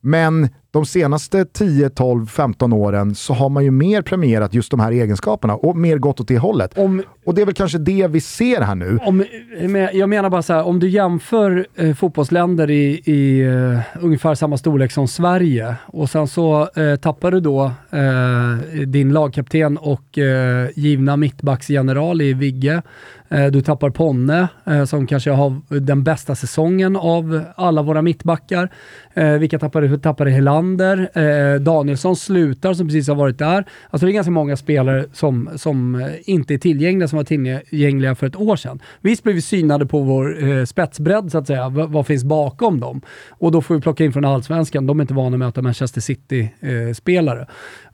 Men 0.00 0.48
de 0.70 0.86
senaste 0.86 1.44
10, 1.44 1.90
12, 1.90 2.26
15 2.26 2.72
åren 2.72 3.14
så 3.14 3.34
har 3.34 3.48
man 3.48 3.64
ju 3.64 3.70
mer 3.70 4.02
premierat 4.02 4.54
just 4.54 4.70
de 4.70 4.80
här 4.80 4.92
egenskaperna 4.92 5.56
och 5.56 5.76
mer 5.76 5.98
gått 5.98 6.20
åt 6.20 6.28
det 6.28 6.38
hållet. 6.38 6.78
Om, 6.78 7.02
och 7.24 7.34
det 7.34 7.42
är 7.42 7.46
väl 7.46 7.54
kanske 7.54 7.78
det 7.78 8.06
vi 8.06 8.20
ser 8.20 8.60
här 8.60 8.74
nu. 8.74 8.98
Om, 9.02 9.24
jag 9.92 10.08
menar 10.08 10.30
bara 10.30 10.42
så 10.42 10.52
här, 10.52 10.66
om 10.66 10.80
du 10.80 10.88
jämför 10.88 11.66
eh, 11.74 11.94
fotbollsländer 11.94 12.70
i, 12.70 13.02
i 13.04 13.44
uh, 13.46 13.80
ungefär 14.00 14.34
samma 14.34 14.58
storlek 14.58 14.92
som 14.92 15.08
Sverige 15.08 15.74
och 15.86 16.10
sen 16.10 16.28
så 16.28 16.68
uh, 16.78 16.96
tappar 16.96 17.30
du 17.30 17.40
då 17.40 17.64
uh, 17.94 18.82
din 18.86 19.12
lagkapten 19.12 19.76
och 19.76 20.18
givna 20.74 21.16
mittbacksgeneral 21.16 22.22
i 22.22 22.32
Vigge. 22.32 22.82
Eh, 23.30 23.46
du 23.46 23.60
tappar 23.60 23.90
Ponne 23.90 24.48
eh, 24.66 24.84
som 24.84 25.06
kanske 25.06 25.30
har 25.30 25.80
den 25.80 26.04
bästa 26.04 26.34
säsongen 26.34 26.96
av 26.96 27.44
alla 27.56 27.82
våra 27.82 28.02
mittbackar. 28.02 28.68
Eh, 29.14 29.32
vilka 29.32 29.58
tappar 29.58 29.82
du? 29.82 29.98
Tappar 29.98 30.26
Helander. 30.26 31.58
Danielsson 31.58 32.16
slutar 32.16 32.74
som 32.74 32.86
precis 32.86 33.08
har 33.08 33.14
varit 33.14 33.38
där. 33.38 33.64
Alltså 33.90 34.06
det 34.06 34.12
är 34.12 34.14
ganska 34.14 34.30
många 34.30 34.56
spelare 34.56 35.04
som, 35.12 35.50
som 35.56 36.08
inte 36.24 36.54
är 36.54 36.58
tillgängliga, 36.58 37.08
som 37.08 37.16
var 37.16 37.24
tillgängliga 37.24 38.14
för 38.14 38.26
ett 38.26 38.36
år 38.36 38.56
sedan. 38.56 38.80
Visst 39.00 39.22
blir 39.22 39.34
vi 39.34 39.40
synade 39.40 39.86
på 39.86 40.00
vår 40.00 40.64
spetsbredd 40.64 41.32
så 41.32 41.38
att 41.38 41.46
säga. 41.46 41.68
V 41.68 41.84
vad 41.88 42.06
finns 42.06 42.24
bakom 42.24 42.80
dem? 42.80 43.00
Och 43.28 43.52
då 43.52 43.62
får 43.62 43.74
vi 43.74 43.80
plocka 43.80 44.04
in 44.04 44.12
från 44.12 44.24
allsvenskan. 44.24 44.86
De 44.86 45.00
är 45.00 45.02
inte 45.02 45.14
vana 45.14 45.34
att 45.34 45.38
möta 45.38 45.62
Manchester 45.62 46.00
City-spelare. 46.00 47.46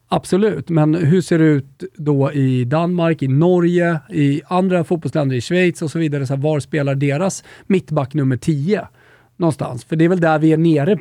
Absolut, 0.09 0.69
men 0.69 0.95
hur 0.95 1.21
ser 1.21 1.39
det 1.39 1.45
ut 1.45 1.85
då 1.97 2.33
i 2.33 2.65
Danmark, 2.65 3.23
i 3.23 3.29
Norge, 3.29 3.99
i 4.11 4.43
andra 4.47 4.85
fotbollsländer, 4.85 5.37
i 5.37 5.41
Schweiz 5.41 5.83
och 5.83 5.91
så 5.91 5.99
vidare? 5.99 6.27
Så 6.27 6.35
här, 6.35 6.43
var 6.43 6.61
spelar 6.61 6.95
deras 6.95 7.45
mittback 7.67 8.15
nummer 8.15 8.37
10 8.37 8.89
någonstans? 9.37 9.85
För 9.85 9.97
det 9.97 10.05
är 10.05 10.09
väl 10.09 10.21
där 10.21 10.39
vi 10.39 10.53
är 10.53 10.57
nere 10.57 10.99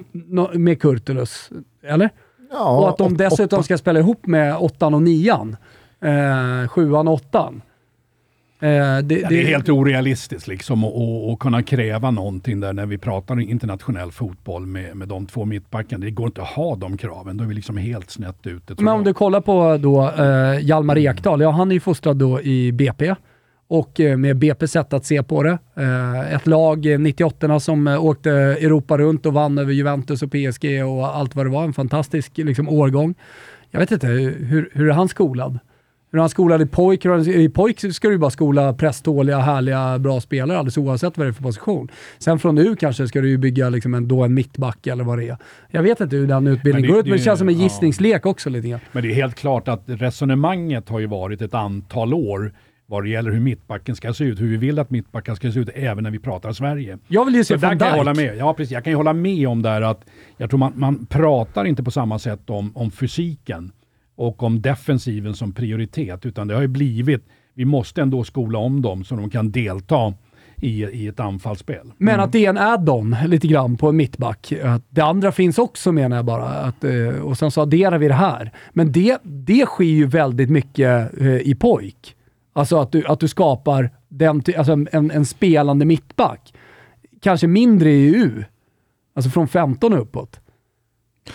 med 0.54 0.82
Kurtulus, 0.82 1.50
eller? 1.84 2.10
Ja, 2.52 2.80
och 2.80 2.90
att 2.90 2.98
de 2.98 3.18
dessutom 3.18 3.64
ska 3.64 3.78
spela 3.78 4.00
ihop 4.00 4.26
med 4.26 4.58
åttan 4.58 4.94
och 4.94 5.02
nian. 5.02 5.58
Eh, 6.02 6.68
sjuan 6.68 7.08
och 7.08 7.14
åttan. 7.14 7.62
Eh, 8.64 8.70
det, 8.70 9.02
det, 9.02 9.26
det, 9.30 9.42
är 9.42 9.46
helt 9.46 9.70
orealistiskt 9.70 10.48
liksom 10.48 10.84
att 10.84 11.40
kunna 11.40 11.64
kräva 11.64 12.12
någonting 12.12 12.60
där 12.60 12.74
när 12.74 12.86
vi 12.86 12.98
pratar 12.98 13.40
internationell 13.40 14.12
fotboll 14.12 14.66
med, 14.66 14.96
med 14.96 15.08
de 15.08 15.26
två 15.26 15.46
mittbackarna. 15.46 16.06
Det 16.06 16.12
går 16.12 16.26
inte 16.26 16.42
att 16.42 16.48
ha 16.48 16.76
de 16.76 16.98
kraven. 16.98 17.38
Då 17.38 17.44
är 17.44 17.48
vi 17.48 17.54
liksom 17.54 17.78
helt 17.78 18.10
snett 18.10 18.48
ute. 18.48 18.76
Men 18.78 18.88
om 18.88 19.00
jag. 19.00 19.06
du 19.06 19.14
kollar 19.14 19.42
på 19.42 19.78
då 19.78 20.12
uh, 20.20 20.60
Hjalmar 20.62 20.98
Ekdal, 20.98 21.42
ja 21.42 21.52
han 21.52 21.72
är 21.72 21.74
ju 21.74 21.80
fostrad 21.80 22.18
då 22.18 22.42
i 22.42 22.72
BP 22.72 23.16
och 23.68 24.00
uh, 24.00 24.18
med 24.18 24.44
BP's 24.44 24.66
sätt 24.66 24.94
att 24.94 25.06
se 25.06 25.24
på 25.24 25.44
det. 25.44 25.58
Uh, 25.80 26.34
ett 26.34 26.48
lag, 26.48 27.00
98 27.00 27.60
som 27.60 27.88
åkte 27.88 28.32
Europa 28.32 28.98
runt 28.98 29.26
och 29.26 29.34
vann 29.34 29.58
över 29.58 29.74
Juventus 29.74 30.22
och 30.22 30.32
PSG 30.32 30.84
och 30.86 31.16
allt 31.16 31.36
vad 31.36 31.46
det 31.46 31.50
var. 31.50 31.64
En 31.64 31.74
fantastisk 31.74 32.38
liksom, 32.38 32.70
årgång. 32.70 33.16
Jag 33.72 33.80
vet 33.80 33.92
inte, 33.92 34.08
hur, 34.08 34.70
hur 34.74 34.90
är 34.90 34.94
han 34.94 35.10
skolad? 35.10 35.60
Hur 36.14 36.20
han 36.20 36.30
skolade 36.30 36.66
pojk. 36.66 37.06
I 37.06 37.50
pojk 37.50 37.94
ska 37.94 38.10
du 38.10 38.18
bara 38.18 38.32
skola 38.32 38.74
presståliga, 38.74 39.40
härliga, 39.40 40.00
bra 40.00 40.22
spelare 40.22 40.58
alldeles 40.58 40.78
oavsett 40.78 41.18
vad 41.18 41.28
det 41.28 41.32
är 41.32 41.34
för 41.34 41.44
position. 41.44 41.92
Sen 42.20 42.40
från 42.40 42.56
nu 42.56 42.76
kanske 42.76 43.08
ska 43.08 43.22
du 43.22 43.30
ju 43.30 43.38
bygga 43.38 43.70
liksom 43.70 43.94
en, 43.94 44.08
då 44.08 44.24
en 44.24 44.34
mittback 44.34 44.88
eller 44.88 45.04
vad 45.04 45.18
det 45.18 45.30
är. 45.30 45.38
Jag 45.72 45.84
vet 45.84 46.02
inte 46.02 46.16
hur 46.16 46.28
den 46.28 46.48
utbildningen 46.48 46.92
går 46.92 47.00
ut, 47.00 47.06
men 47.06 47.18
det 47.18 47.24
känns 47.24 47.40
som 47.40 47.50
en 47.50 47.60
gissningslek 47.60 48.22
ja. 48.26 48.30
också 48.30 48.50
lite 48.50 48.68
grann. 48.68 48.80
Men 48.92 49.04
det 49.04 49.10
är 49.10 49.14
helt 49.14 49.36
klart 49.36 49.68
att 49.68 49.84
resonemanget 49.86 50.90
har 50.90 51.00
ju 51.00 51.08
varit 51.08 51.42
ett 51.42 51.54
antal 51.54 52.14
år 52.14 52.54
vad 52.86 53.04
det 53.04 53.10
gäller 53.10 53.32
hur 53.32 53.40
mittbacken 53.40 53.96
ska 53.96 54.14
se 54.14 54.24
ut, 54.24 54.42
hur 54.42 54.48
vi 54.48 54.58
vill 54.58 54.80
att 54.80 54.90
mittbacken 54.90 55.36
ska 55.36 55.52
se 55.52 55.60
ut, 55.60 55.70
även 55.74 56.04
när 56.04 56.12
vi 56.12 56.20
pratar 56.20 56.54
Sverige. 56.54 56.98
Jag 57.08 57.26
vill 57.26 57.36
ju 57.36 57.44
se 57.44 57.56
van 57.56 57.80
kan 57.80 57.88
jag 57.88 57.98
hålla 57.98 58.14
med. 58.14 58.38
Ja, 58.38 58.54
precis. 58.54 58.72
Jag 58.72 58.84
kan 58.84 58.92
ju 58.92 58.98
hålla 58.98 59.14
med 59.14 59.48
om 59.48 59.62
där 59.62 59.82
att 59.82 60.06
jag 60.38 60.50
tror 60.50 60.58
man, 60.58 60.74
man 60.76 61.06
pratar 61.06 61.66
inte 61.66 61.84
på 61.84 61.92
samma 61.92 62.20
sätt 62.20 62.50
om, 62.50 62.78
om 62.78 62.92
fysiken 62.92 63.72
och 64.16 64.44
om 64.44 64.62
defensiven 64.62 65.34
som 65.34 65.54
prioritet, 65.54 66.26
utan 66.26 66.48
det 66.48 66.54
har 66.54 66.62
ju 66.62 66.68
blivit, 66.68 67.26
vi 67.54 67.66
måste 67.66 68.02
ändå 68.02 68.24
skola 68.24 68.60
om 68.60 68.82
dem 68.82 69.04
så 69.04 69.16
de 69.16 69.30
kan 69.30 69.52
delta 69.52 70.14
i, 70.64 70.84
i 70.84 71.08
ett 71.08 71.20
anfallsspel. 71.20 71.92
Men 71.98 72.14
mm. 72.14 72.26
att 72.26 72.32
det 72.32 72.46
är 72.46 72.50
en 72.50 72.58
add-on 72.58 73.16
lite 73.28 73.48
grann 73.48 73.78
på 73.78 73.90
en 73.90 73.96
mittback. 73.96 74.54
det 74.90 75.02
andra 75.02 75.32
finns 75.32 75.58
också 75.58 75.92
menar 75.92 76.16
jag 76.16 76.26
bara. 76.26 76.46
Att, 76.46 76.84
eh, 76.84 77.08
och 77.08 77.38
sen 77.38 77.52
så 77.52 77.62
adderar 77.62 77.98
vi 77.98 78.08
det 78.08 78.14
här. 78.14 78.52
Men 78.72 78.92
det, 78.92 79.18
det 79.24 79.66
sker 79.66 79.84
ju 79.84 80.06
väldigt 80.06 80.50
mycket 80.50 81.22
eh, 81.22 81.38
i 81.38 81.56
pojk. 81.56 82.16
Alltså 82.54 82.80
att 82.80 82.92
du, 82.92 83.06
att 83.06 83.20
du 83.20 83.28
skapar 83.28 83.90
den, 84.10 84.44
alltså 84.58 84.72
en, 84.72 85.12
en 85.12 85.26
spelande 85.26 85.86
mittback. 85.86 86.54
Kanske 87.22 87.48
mindre 87.48 87.92
i 87.92 88.16
U. 88.16 88.44
Alltså 89.16 89.30
från 89.32 89.48
15 89.48 89.94
uppåt. 89.94 90.40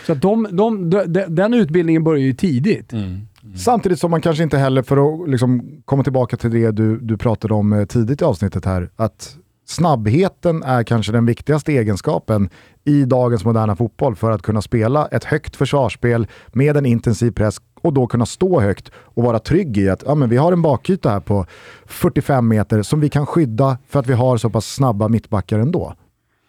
Så 0.07 0.15
de, 0.15 0.49
de, 0.51 0.91
de, 0.91 1.05
den 1.29 1.55
utbildningen 1.55 2.05
börjar 2.05 2.23
ju 2.23 2.33
tidigt. 2.33 2.93
Mm. 2.93 3.05
Mm. 3.05 3.57
Samtidigt 3.57 3.99
som 3.99 4.11
man 4.11 4.21
kanske 4.21 4.43
inte 4.43 4.59
heller, 4.59 4.83
för 4.83 5.23
att 5.23 5.31
liksom 5.31 5.83
komma 5.85 6.03
tillbaka 6.03 6.37
till 6.37 6.51
det 6.51 6.71
du, 6.71 6.99
du 6.99 7.17
pratade 7.17 7.55
om 7.55 7.73
eh, 7.73 7.85
tidigt 7.85 8.23
i 8.23 8.25
avsnittet 8.25 8.65
här, 8.65 8.91
att 8.97 9.37
snabbheten 9.67 10.63
är 10.63 10.83
kanske 10.83 11.13
den 11.13 11.27
viktigaste 11.27 11.73
egenskapen 11.73 12.51
i 12.85 13.05
dagens 13.05 13.45
moderna 13.45 13.77
fotboll 13.77 14.17
för 14.17 14.31
att 14.31 14.43
kunna 14.43 14.63
spela 14.63 15.07
ett 15.07 15.25
högt 15.25 15.57
försvarsspel 15.57 16.27
med 16.53 16.77
en 16.77 16.87
intensiv 16.87 17.31
press 17.31 17.61
och 17.81 17.93
då 17.93 18.07
kunna 18.07 18.27
stå 18.27 18.61
högt 18.61 18.91
och 18.95 19.23
vara 19.23 19.39
trygg 19.39 19.79
i 19.79 19.89
att 19.89 20.03
ja, 20.07 20.15
men 20.15 20.29
vi 20.29 20.37
har 20.37 20.53
en 20.53 20.63
bakyta 20.63 21.11
här 21.11 21.21
på 21.21 21.47
45 21.87 22.49
meter 22.49 22.83
som 22.83 23.01
vi 23.01 23.09
kan 23.09 23.27
skydda 23.27 23.79
för 23.89 24.01
att 24.01 24.07
vi 24.07 24.13
har 24.13 24.37
så 24.37 24.51
pass 24.51 24.75
snabba 24.75 25.09
mittbackar 25.09 25.59
ändå. 25.59 25.95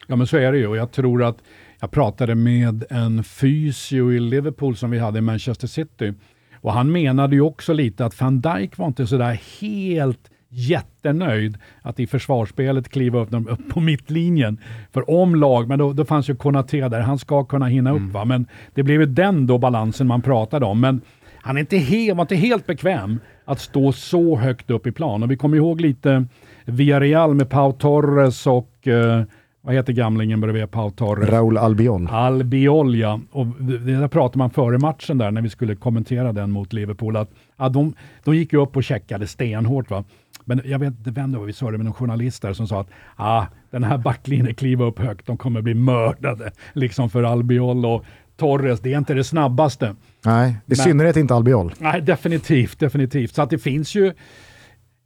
Ja 0.08 0.16
men 0.16 0.28
så 0.28 0.38
är 0.38 0.52
det 0.52 0.58
ju 0.58 0.68
och 0.68 0.78
jag 0.78 0.92
tror 0.92 1.24
att 1.24 1.38
jag 1.80 1.92
pratade 1.92 2.36
med 2.36 2.84
en 2.90 3.24
fysio 3.24 4.12
i 4.12 4.20
Liverpool 4.20 4.76
som 4.76 4.92
vi 4.92 5.00
hade 5.00 5.20
i 5.20 5.22
Manchester 5.22 5.68
City. 5.68 6.14
Och 6.62 6.74
han 6.74 6.92
menade 6.92 7.36
ju 7.36 7.42
också 7.42 7.74
lite 7.74 8.06
att 8.06 8.22
van 8.22 8.42
Dijk 8.42 8.78
var 8.78 8.88
inte 8.88 9.08
sådär 9.08 9.42
helt 9.62 10.30
jättenöjd 10.50 11.58
att 11.82 12.00
i 12.00 12.08
försvarsspelet 12.08 12.90
kliva 12.90 13.20
upp, 13.20 13.34
upp 13.34 13.70
på 13.70 13.80
mittlinjen. 13.80 14.58
För 14.92 15.10
om 15.10 15.36
lag, 15.36 15.68
men 15.68 15.80
då, 15.80 15.94
då 15.94 16.06
fanns 16.06 16.30
ju 16.30 16.36
Konaté 16.36 16.88
där, 16.88 17.00
han 17.00 17.20
ska 17.20 17.44
kunna 17.44 17.66
hinna 17.66 17.92
upp 17.92 17.98
mm. 17.98 18.12
va. 18.12 18.26
Men 18.26 18.48
det 18.74 18.84
blev 18.84 19.02
ju 19.02 19.06
den 19.06 19.48
då 19.48 19.58
balansen 19.58 20.08
man 20.08 20.22
pratade 20.22 20.66
om. 20.66 20.80
Men 20.80 21.02
han 21.36 21.56
är 21.56 21.60
inte 21.60 21.78
he, 21.78 22.14
var 22.14 22.22
inte 22.22 22.36
helt 22.36 22.66
bekväm 22.66 23.20
att 23.46 23.60
stå 23.60 23.92
så 23.92 24.38
högt 24.38 24.70
upp 24.70 24.88
i 24.88 24.92
plan. 24.92 25.24
Och 25.24 25.32
vi 25.32 25.38
kommer 25.38 25.58
ihåg 25.58 25.82
lite 25.82 26.26
Villarreal 26.66 27.36
med 27.36 27.50
Pau 27.50 27.72
Torres 27.72 28.48
och 28.48 28.88
uh, 28.88 29.24
vad 29.62 29.76
heter 29.76 29.94
gamlingen 29.94 30.42
bredvid 30.42 30.72
Pau 30.72 30.92
Torres? 30.92 31.30
Raúl 31.30 31.58
Albiol. 31.58 32.08
Albiol 32.12 32.96
ja. 32.96 33.20
Och 33.32 33.46
det 33.46 33.78
där 33.78 34.08
pratade 34.08 34.38
man 34.38 34.50
före 34.50 34.78
matchen 34.78 35.18
där 35.18 35.32
när 35.32 35.42
vi 35.42 35.50
skulle 35.50 35.76
kommentera 35.76 36.34
den 36.34 36.52
mot 36.52 36.74
Liverpool. 36.74 37.18
Att, 37.18 37.30
ja, 37.58 37.70
de, 37.70 37.94
de 38.24 38.36
gick 38.36 38.54
ju 38.54 38.62
upp 38.62 38.76
och 38.76 38.84
checkade 38.84 39.28
stenhårt. 39.28 39.90
Va? 39.90 40.04
Men 40.46 40.62
jag 40.66 40.80
vet 40.80 40.98
inte 40.98 41.12
vem 41.12 41.32
det 41.32 41.38
var 41.38 41.46
vi 41.46 41.54
sa 41.54 41.72
det 41.72 41.78
med 41.78 41.86
någon 41.86 41.94
journalist 41.94 42.42
där 42.42 42.54
som 42.54 42.68
sa 42.68 42.82
att 42.82 42.90
ah, 43.16 43.46
den 43.72 43.84
här 43.84 43.98
backlinjen 43.98 44.56
kliver 44.56 44.86
upp 44.86 45.00
högt, 45.00 45.26
de 45.26 45.38
kommer 45.38 45.62
bli 45.62 45.74
mördade. 45.74 46.52
Liksom 46.74 47.10
för 47.10 47.24
Albiol 47.24 47.86
och 47.86 48.06
Torres, 48.38 48.80
det 48.80 48.94
är 48.94 48.98
inte 48.98 49.14
det 49.14 49.24
snabbaste. 49.24 49.96
Nej, 50.26 50.56
i 50.66 50.76
synnerhet 50.76 51.18
inte 51.18 51.36
Albiol. 51.36 51.74
Nej, 51.80 52.02
definitivt, 52.02 52.80
definitivt. 52.80 53.36
Så 53.36 53.42
att 53.42 53.50
det 53.50 53.60
finns 53.60 53.96
ju 53.96 54.14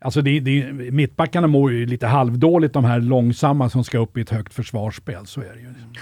Alltså 0.04 0.22
det, 0.22 0.40
det, 0.40 0.74
mittbackarna 0.92 1.48
mår 1.48 1.72
ju 1.72 1.86
lite 1.86 2.08
halvdåligt, 2.08 2.74
de 2.74 2.86
här 2.86 3.00
långsamma 3.00 3.70
som 3.70 3.84
ska 3.84 3.98
upp 3.98 4.18
i 4.18 4.22
ett 4.22 4.30
högt 4.30 4.54
försvarsspel. 4.54 5.26
Så 5.26 5.42
är 5.42 5.54
det 5.54 5.60
ju. 5.60 5.68
Liksom. 5.68 5.94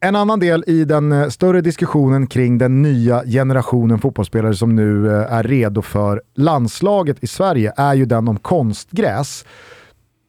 En 0.00 0.16
annan 0.16 0.40
del 0.40 0.64
i 0.66 0.84
den 0.84 1.12
eh, 1.12 1.28
större 1.28 1.60
diskussionen 1.60 2.26
kring 2.26 2.58
den 2.58 2.82
nya 2.82 3.22
generationen 3.24 3.98
fotbollsspelare 3.98 4.54
som 4.54 4.76
nu 4.76 5.06
eh, 5.06 5.32
är 5.32 5.42
redo 5.42 5.82
för 5.82 6.22
landslaget 6.34 7.24
i 7.24 7.26
Sverige 7.26 7.72
är 7.76 7.94
ju 7.94 8.04
den 8.04 8.28
om 8.28 8.38
konstgräs. 8.38 9.44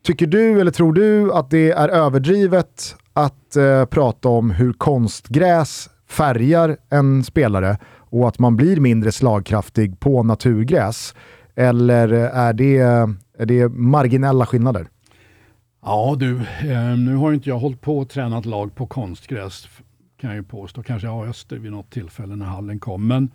Tycker 0.06 0.28
du, 0.28 0.62
eller 0.62 0.72
tror 0.72 0.94
du, 0.94 1.34
att 1.34 1.50
det 1.50 1.72
är 1.72 1.90
överdrivet 1.90 2.96
att 3.14 3.56
eh, 3.56 3.86
prata 3.86 4.30
om 4.30 4.52
hur 4.52 4.74
konstgräs 4.74 5.90
färgar 6.10 6.78
en 6.90 7.24
spelare 7.24 7.78
och 7.98 8.28
att 8.28 8.40
man 8.40 8.56
blir 8.56 8.78
mindre 8.78 9.12
slagkraftig 9.12 10.00
på 10.00 10.24
naturgräs? 10.24 11.14
Eller 11.56 12.10
är 12.14 12.54
det, 12.54 12.78
är 13.38 13.46
det 13.46 13.70
marginella 13.70 14.46
skillnader? 14.46 14.88
Ja 15.82 16.16
du, 16.20 16.38
eh, 16.72 16.98
nu 16.98 17.16
har 17.16 17.34
inte 17.34 17.50
jag 17.50 17.60
hållit 17.60 17.82
på 17.82 17.98
och 17.98 18.10
tränat 18.10 18.46
lag 18.46 18.76
på 18.76 18.88
konstgräs 18.88 19.68
kan 20.18 20.30
jag 20.30 20.38
ju 20.38 20.44
påstå. 20.44 20.84
Kanske 20.84 21.08
jag 21.08 21.28
Öster 21.28 21.58
vid 21.58 21.72
något 21.72 21.90
tillfälle 21.90 22.36
när 22.36 22.46
hallen 22.46 22.80
kom. 22.80 23.08
Men 23.08 23.30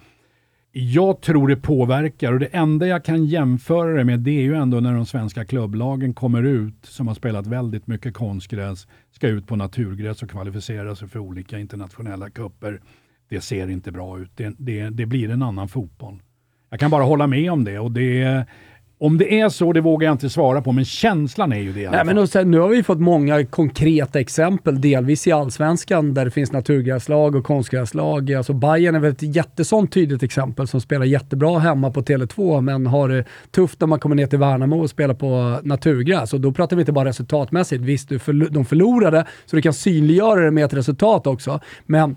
Jag 0.72 1.20
tror 1.20 1.48
det 1.48 1.56
påverkar 1.56 2.32
och 2.32 2.38
det 2.38 2.46
enda 2.46 2.86
jag 2.86 3.04
kan 3.04 3.24
jämföra 3.24 3.96
det 3.96 4.04
med 4.04 4.20
det 4.20 4.30
är 4.30 4.42
ju 4.42 4.54
ändå 4.54 4.80
när 4.80 4.92
de 4.94 5.06
svenska 5.06 5.44
klubblagen 5.44 6.14
kommer 6.14 6.42
ut 6.42 6.74
som 6.82 7.08
har 7.08 7.14
spelat 7.14 7.46
väldigt 7.46 7.86
mycket 7.86 8.14
konstgräs, 8.14 8.86
ska 9.12 9.28
ut 9.28 9.46
på 9.46 9.56
naturgräs 9.56 10.22
och 10.22 10.30
kvalificera 10.30 10.96
sig 10.96 11.08
för 11.08 11.18
olika 11.18 11.58
internationella 11.58 12.30
kupper. 12.30 12.80
Det 13.28 13.40
ser 13.40 13.68
inte 13.68 13.92
bra 13.92 14.18
ut. 14.18 14.30
Det, 14.34 14.54
det, 14.58 14.90
det 14.90 15.06
blir 15.06 15.30
en 15.30 15.42
annan 15.42 15.68
fotboll. 15.68 16.22
Jag 16.70 16.80
kan 16.80 16.90
bara 16.90 17.04
hålla 17.04 17.26
med 17.26 17.52
om 17.52 17.64
det 17.64 17.78
och 17.78 17.90
det 17.90 18.46
om 18.98 19.18
det 19.18 19.40
är 19.40 19.48
så, 19.48 19.72
det 19.72 19.80
vågar 19.80 20.06
jag 20.06 20.14
inte 20.14 20.30
svara 20.30 20.62
på, 20.62 20.72
men 20.72 20.84
känslan 20.84 21.52
är 21.52 21.60
ju 21.60 21.72
det 21.72 21.80
i 21.80 21.86
alla 21.86 22.04
Nej, 22.04 22.14
men 22.14 22.28
sen, 22.28 22.50
Nu 22.50 22.58
har 22.58 22.68
vi 22.68 22.82
fått 22.82 23.00
många 23.00 23.46
konkreta 23.46 24.20
exempel, 24.20 24.80
delvis 24.80 25.26
i 25.26 25.32
Allsvenskan 25.32 26.14
där 26.14 26.24
det 26.24 26.30
finns 26.30 26.52
naturgräslag 26.52 27.34
och 27.34 27.44
konstgräslag. 27.44 28.32
Alltså 28.32 28.52
Bayern 28.52 28.94
är 28.94 29.00
väl 29.00 29.12
ett 29.12 29.36
jättesånt 29.36 29.92
tydligt 29.92 30.22
exempel 30.22 30.66
som 30.66 30.80
spelar 30.80 31.04
jättebra 31.04 31.58
hemma 31.58 31.90
på 31.90 32.02
Tele2 32.02 32.60
men 32.60 32.86
har 32.86 33.08
det 33.08 33.24
tufft 33.50 33.80
när 33.80 33.86
man 33.86 33.98
kommer 33.98 34.16
ner 34.16 34.26
till 34.26 34.38
Värnamo 34.38 34.82
och 34.82 34.90
spelar 34.90 35.14
på 35.14 35.60
naturgräs. 35.62 36.32
Och 36.32 36.40
då 36.40 36.52
pratar 36.52 36.76
vi 36.76 36.82
inte 36.82 36.92
bara 36.92 37.08
resultatmässigt. 37.08 37.82
Visst, 37.82 38.08
de 38.50 38.64
förlorade, 38.64 39.26
så 39.46 39.56
du 39.56 39.62
kan 39.62 39.72
synliggöra 39.72 40.40
det 40.40 40.50
med 40.50 40.64
ett 40.64 40.74
resultat 40.74 41.26
också. 41.26 41.60
Men 41.86 42.16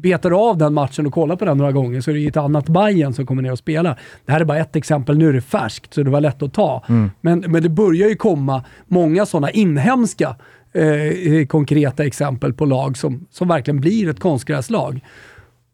betar 0.00 0.48
av 0.48 0.58
den 0.58 0.74
matchen 0.74 1.06
och 1.06 1.12
kollar 1.12 1.36
på 1.36 1.44
den 1.44 1.58
några 1.58 1.72
gånger 1.72 2.00
så 2.00 2.10
är 2.10 2.14
det 2.14 2.26
ett 2.26 2.36
annat 2.36 2.68
Bayern 2.68 3.12
som 3.12 3.26
kommer 3.26 3.42
ner 3.42 3.52
och 3.52 3.58
spelar. 3.58 4.00
Det 4.26 4.32
här 4.32 4.40
är 4.40 4.44
bara 4.44 4.58
ett 4.58 4.76
exempel, 4.76 5.18
nu 5.18 5.28
är 5.28 5.32
det 5.32 5.40
färskt 5.40 5.94
så 5.94 6.02
det 6.02 6.10
var 6.10 6.20
lätt 6.20 6.42
att 6.42 6.54
ta. 6.54 6.84
Mm. 6.88 7.10
Men, 7.20 7.44
men 7.48 7.62
det 7.62 7.68
börjar 7.68 8.08
ju 8.08 8.16
komma 8.16 8.64
många 8.86 9.26
sådana 9.26 9.50
inhemska 9.50 10.36
eh, 10.72 11.46
konkreta 11.46 12.04
exempel 12.04 12.52
på 12.52 12.64
lag 12.64 12.96
som, 12.96 13.26
som 13.30 13.48
verkligen 13.48 13.80
blir 13.80 14.08
ett 14.08 14.20
konstgräslag. 14.20 15.00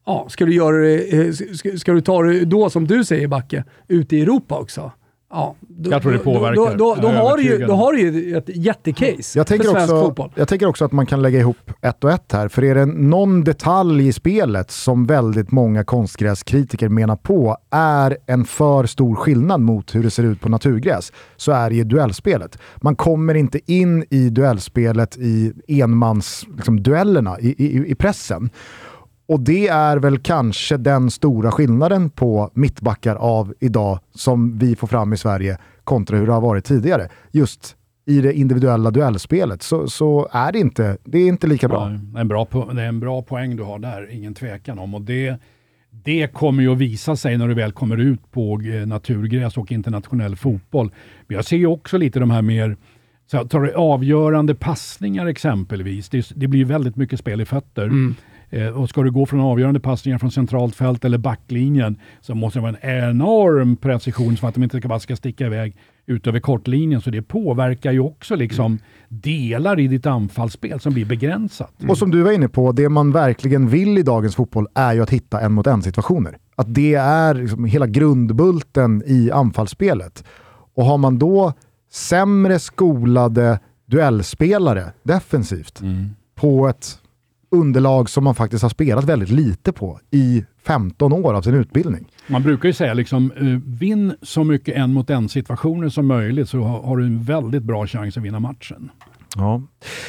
Ja, 0.06 0.26
ska 0.28 0.44
du, 0.44 0.54
göra 0.54 0.90
eh, 0.90 1.32
ska, 1.32 1.76
ska 1.76 1.92
du 1.92 2.00
ta 2.00 2.22
det 2.22 2.44
då, 2.44 2.70
som 2.70 2.86
du 2.86 3.04
säger 3.04 3.28
Backe, 3.28 3.64
ute 3.88 4.16
i 4.16 4.22
Europa 4.22 4.58
också? 4.58 4.92
Ja, 5.34 5.54
då, 5.60 5.90
jag 5.90 6.02
tror 6.02 6.12
det 6.12 6.18
påverkar. 6.18 6.54
Då, 6.54 6.94
då, 6.94 7.02
då, 7.02 7.08
har 7.08 7.36
du 7.36 7.42
ju, 7.42 7.58
då 7.58 7.72
har 7.72 7.92
du 7.92 8.00
ju 8.00 8.36
ett 8.36 8.48
jättecase 8.48 9.38
jag 9.38 9.46
tänker 9.46 9.64
för 9.64 9.72
svensk 9.72 9.92
också, 9.92 10.06
fotboll. 10.06 10.30
Jag 10.34 10.48
tänker 10.48 10.66
också 10.66 10.84
att 10.84 10.92
man 10.92 11.06
kan 11.06 11.22
lägga 11.22 11.38
ihop 11.38 11.56
ett 11.80 12.04
och 12.04 12.10
ett 12.10 12.32
här. 12.32 12.48
För 12.48 12.64
är 12.64 12.74
det 12.74 12.86
någon 12.86 13.44
detalj 13.44 14.08
i 14.08 14.12
spelet 14.12 14.70
som 14.70 15.06
väldigt 15.06 15.50
många 15.50 15.84
konstgräskritiker 15.84 16.88
menar 16.88 17.16
på 17.16 17.56
är 17.70 18.18
en 18.26 18.44
för 18.44 18.86
stor 18.86 19.14
skillnad 19.14 19.60
mot 19.60 19.94
hur 19.94 20.02
det 20.02 20.10
ser 20.10 20.22
ut 20.22 20.40
på 20.40 20.48
naturgräs, 20.48 21.12
så 21.36 21.52
är 21.52 21.70
det 21.70 21.76
ju 21.76 21.84
duellspelet. 21.84 22.58
Man 22.76 22.96
kommer 22.96 23.34
inte 23.34 23.72
in 23.72 24.04
i 24.10 24.28
duellspelet 24.28 25.16
i 25.16 25.52
enmansduellerna, 25.68 27.36
liksom, 27.36 27.64
i, 27.64 27.66
i, 27.66 27.90
i 27.90 27.94
pressen. 27.94 28.50
Och 29.26 29.40
det 29.40 29.68
är 29.68 29.96
väl 29.96 30.18
kanske 30.18 30.76
den 30.76 31.10
stora 31.10 31.50
skillnaden 31.50 32.10
på 32.10 32.50
mittbackar 32.54 33.16
av 33.16 33.54
idag 33.60 33.98
som 34.14 34.58
vi 34.58 34.76
får 34.76 34.86
fram 34.86 35.12
i 35.12 35.16
Sverige 35.16 35.58
kontra 35.84 36.16
hur 36.16 36.26
det 36.26 36.32
har 36.32 36.40
varit 36.40 36.64
tidigare. 36.64 37.08
Just 37.30 37.76
i 38.06 38.20
det 38.20 38.32
individuella 38.32 38.90
duellspelet 38.90 39.62
så, 39.62 39.88
så 39.88 40.28
är 40.32 40.52
det 40.52 40.58
inte, 40.58 40.96
det 41.04 41.18
är 41.18 41.28
inte 41.28 41.46
lika 41.46 41.68
bra. 41.68 41.98
Ja, 42.14 42.20
en 42.20 42.28
bra. 42.28 42.48
Det 42.74 42.82
är 42.82 42.88
en 42.88 43.00
bra 43.00 43.22
poäng 43.22 43.56
du 43.56 43.62
har 43.62 43.78
där, 43.78 44.10
ingen 44.10 44.34
tvekan 44.34 44.78
om. 44.78 44.94
Och 44.94 45.02
det, 45.02 45.36
det 45.90 46.32
kommer 46.32 46.62
ju 46.62 46.72
att 46.72 46.78
visa 46.78 47.16
sig 47.16 47.38
när 47.38 47.48
du 47.48 47.54
väl 47.54 47.72
kommer 47.72 47.96
ut 47.96 48.30
på 48.30 48.60
eh, 48.60 48.86
naturgräs 48.86 49.56
och 49.56 49.72
internationell 49.72 50.36
fotboll. 50.36 50.92
Men 51.26 51.34
jag 51.34 51.44
ser 51.44 51.56
ju 51.56 51.66
också 51.66 51.98
lite 51.98 52.20
de 52.20 52.30
här 52.30 52.42
mer 52.42 52.76
så 53.26 53.44
tar 53.44 53.60
du 53.60 53.72
avgörande 53.72 54.54
passningar 54.54 55.26
exempelvis. 55.26 56.08
Det, 56.08 56.32
det 56.34 56.48
blir 56.48 56.64
väldigt 56.64 56.96
mycket 56.96 57.18
spel 57.18 57.40
i 57.40 57.44
fötter. 57.44 57.84
Mm. 57.84 58.14
Eh, 58.52 58.68
och 58.68 58.88
ska 58.88 59.02
du 59.02 59.10
gå 59.10 59.26
från 59.26 59.40
avgörande 59.40 59.80
passningar 59.80 60.18
från 60.18 60.30
centralt 60.30 60.76
fält 60.76 61.04
eller 61.04 61.18
backlinjen 61.18 61.96
så 62.20 62.34
måste 62.34 62.58
det 62.58 62.62
vara 62.62 62.76
en 62.80 63.08
enorm 63.08 63.76
precision 63.76 64.36
så 64.36 64.46
att 64.46 64.54
de 64.54 64.62
inte 64.62 64.80
bara 64.80 65.00
ska 65.00 65.16
sticka 65.16 65.46
iväg 65.46 65.76
ut 66.06 66.26
över 66.26 66.40
kortlinjen. 66.40 67.00
Så 67.00 67.10
det 67.10 67.22
påverkar 67.22 67.92
ju 67.92 68.00
också 68.00 68.36
liksom 68.36 68.78
delar 69.08 69.80
i 69.80 69.88
ditt 69.88 70.06
anfallsspel 70.06 70.80
som 70.80 70.92
blir 70.92 71.04
begränsat. 71.04 71.72
Mm. 71.78 71.90
Och 71.90 71.98
som 71.98 72.10
du 72.10 72.22
var 72.22 72.32
inne 72.32 72.48
på, 72.48 72.72
det 72.72 72.88
man 72.88 73.12
verkligen 73.12 73.68
vill 73.68 73.98
i 73.98 74.02
dagens 74.02 74.36
fotboll 74.36 74.66
är 74.74 74.92
ju 74.92 75.02
att 75.02 75.10
hitta 75.10 75.40
en 75.40 75.52
mot 75.52 75.66
en 75.66 75.82
situationer. 75.82 76.38
Att 76.56 76.74
det 76.74 76.94
är 76.94 77.34
liksom 77.34 77.64
hela 77.64 77.86
grundbulten 77.86 79.02
i 79.06 79.30
anfallsspelet. 79.30 80.24
Och 80.74 80.84
har 80.84 80.98
man 80.98 81.18
då 81.18 81.52
sämre 81.92 82.58
skolade 82.58 83.60
duellspelare 83.86 84.92
defensivt 85.02 85.80
mm. 85.80 86.10
på 86.34 86.68
ett 86.68 87.01
underlag 87.52 88.10
som 88.10 88.24
man 88.24 88.34
faktiskt 88.34 88.62
har 88.62 88.70
spelat 88.70 89.04
väldigt 89.04 89.30
lite 89.30 89.72
på 89.72 90.00
i 90.10 90.44
15 90.62 91.12
år 91.12 91.34
av 91.34 91.42
sin 91.42 91.54
utbildning. 91.54 92.08
Man 92.26 92.42
brukar 92.42 92.68
ju 92.68 92.72
säga 92.72 92.94
liksom, 92.94 93.32
uh, 93.32 93.60
vinn 93.66 94.14
så 94.22 94.44
mycket 94.44 94.76
en 94.76 94.92
mot 94.92 95.10
en 95.10 95.28
situationer 95.28 95.88
som 95.88 96.06
möjligt 96.06 96.48
så 96.48 96.62
har, 96.62 96.96
du 96.96 97.04
en 97.04 97.22
väldigt 97.22 97.62
bra 97.62 97.86
chans 97.86 98.16
att 98.16 98.22
vinna 98.22 98.40
matchen. 98.40 98.90
Ja. 99.36 99.62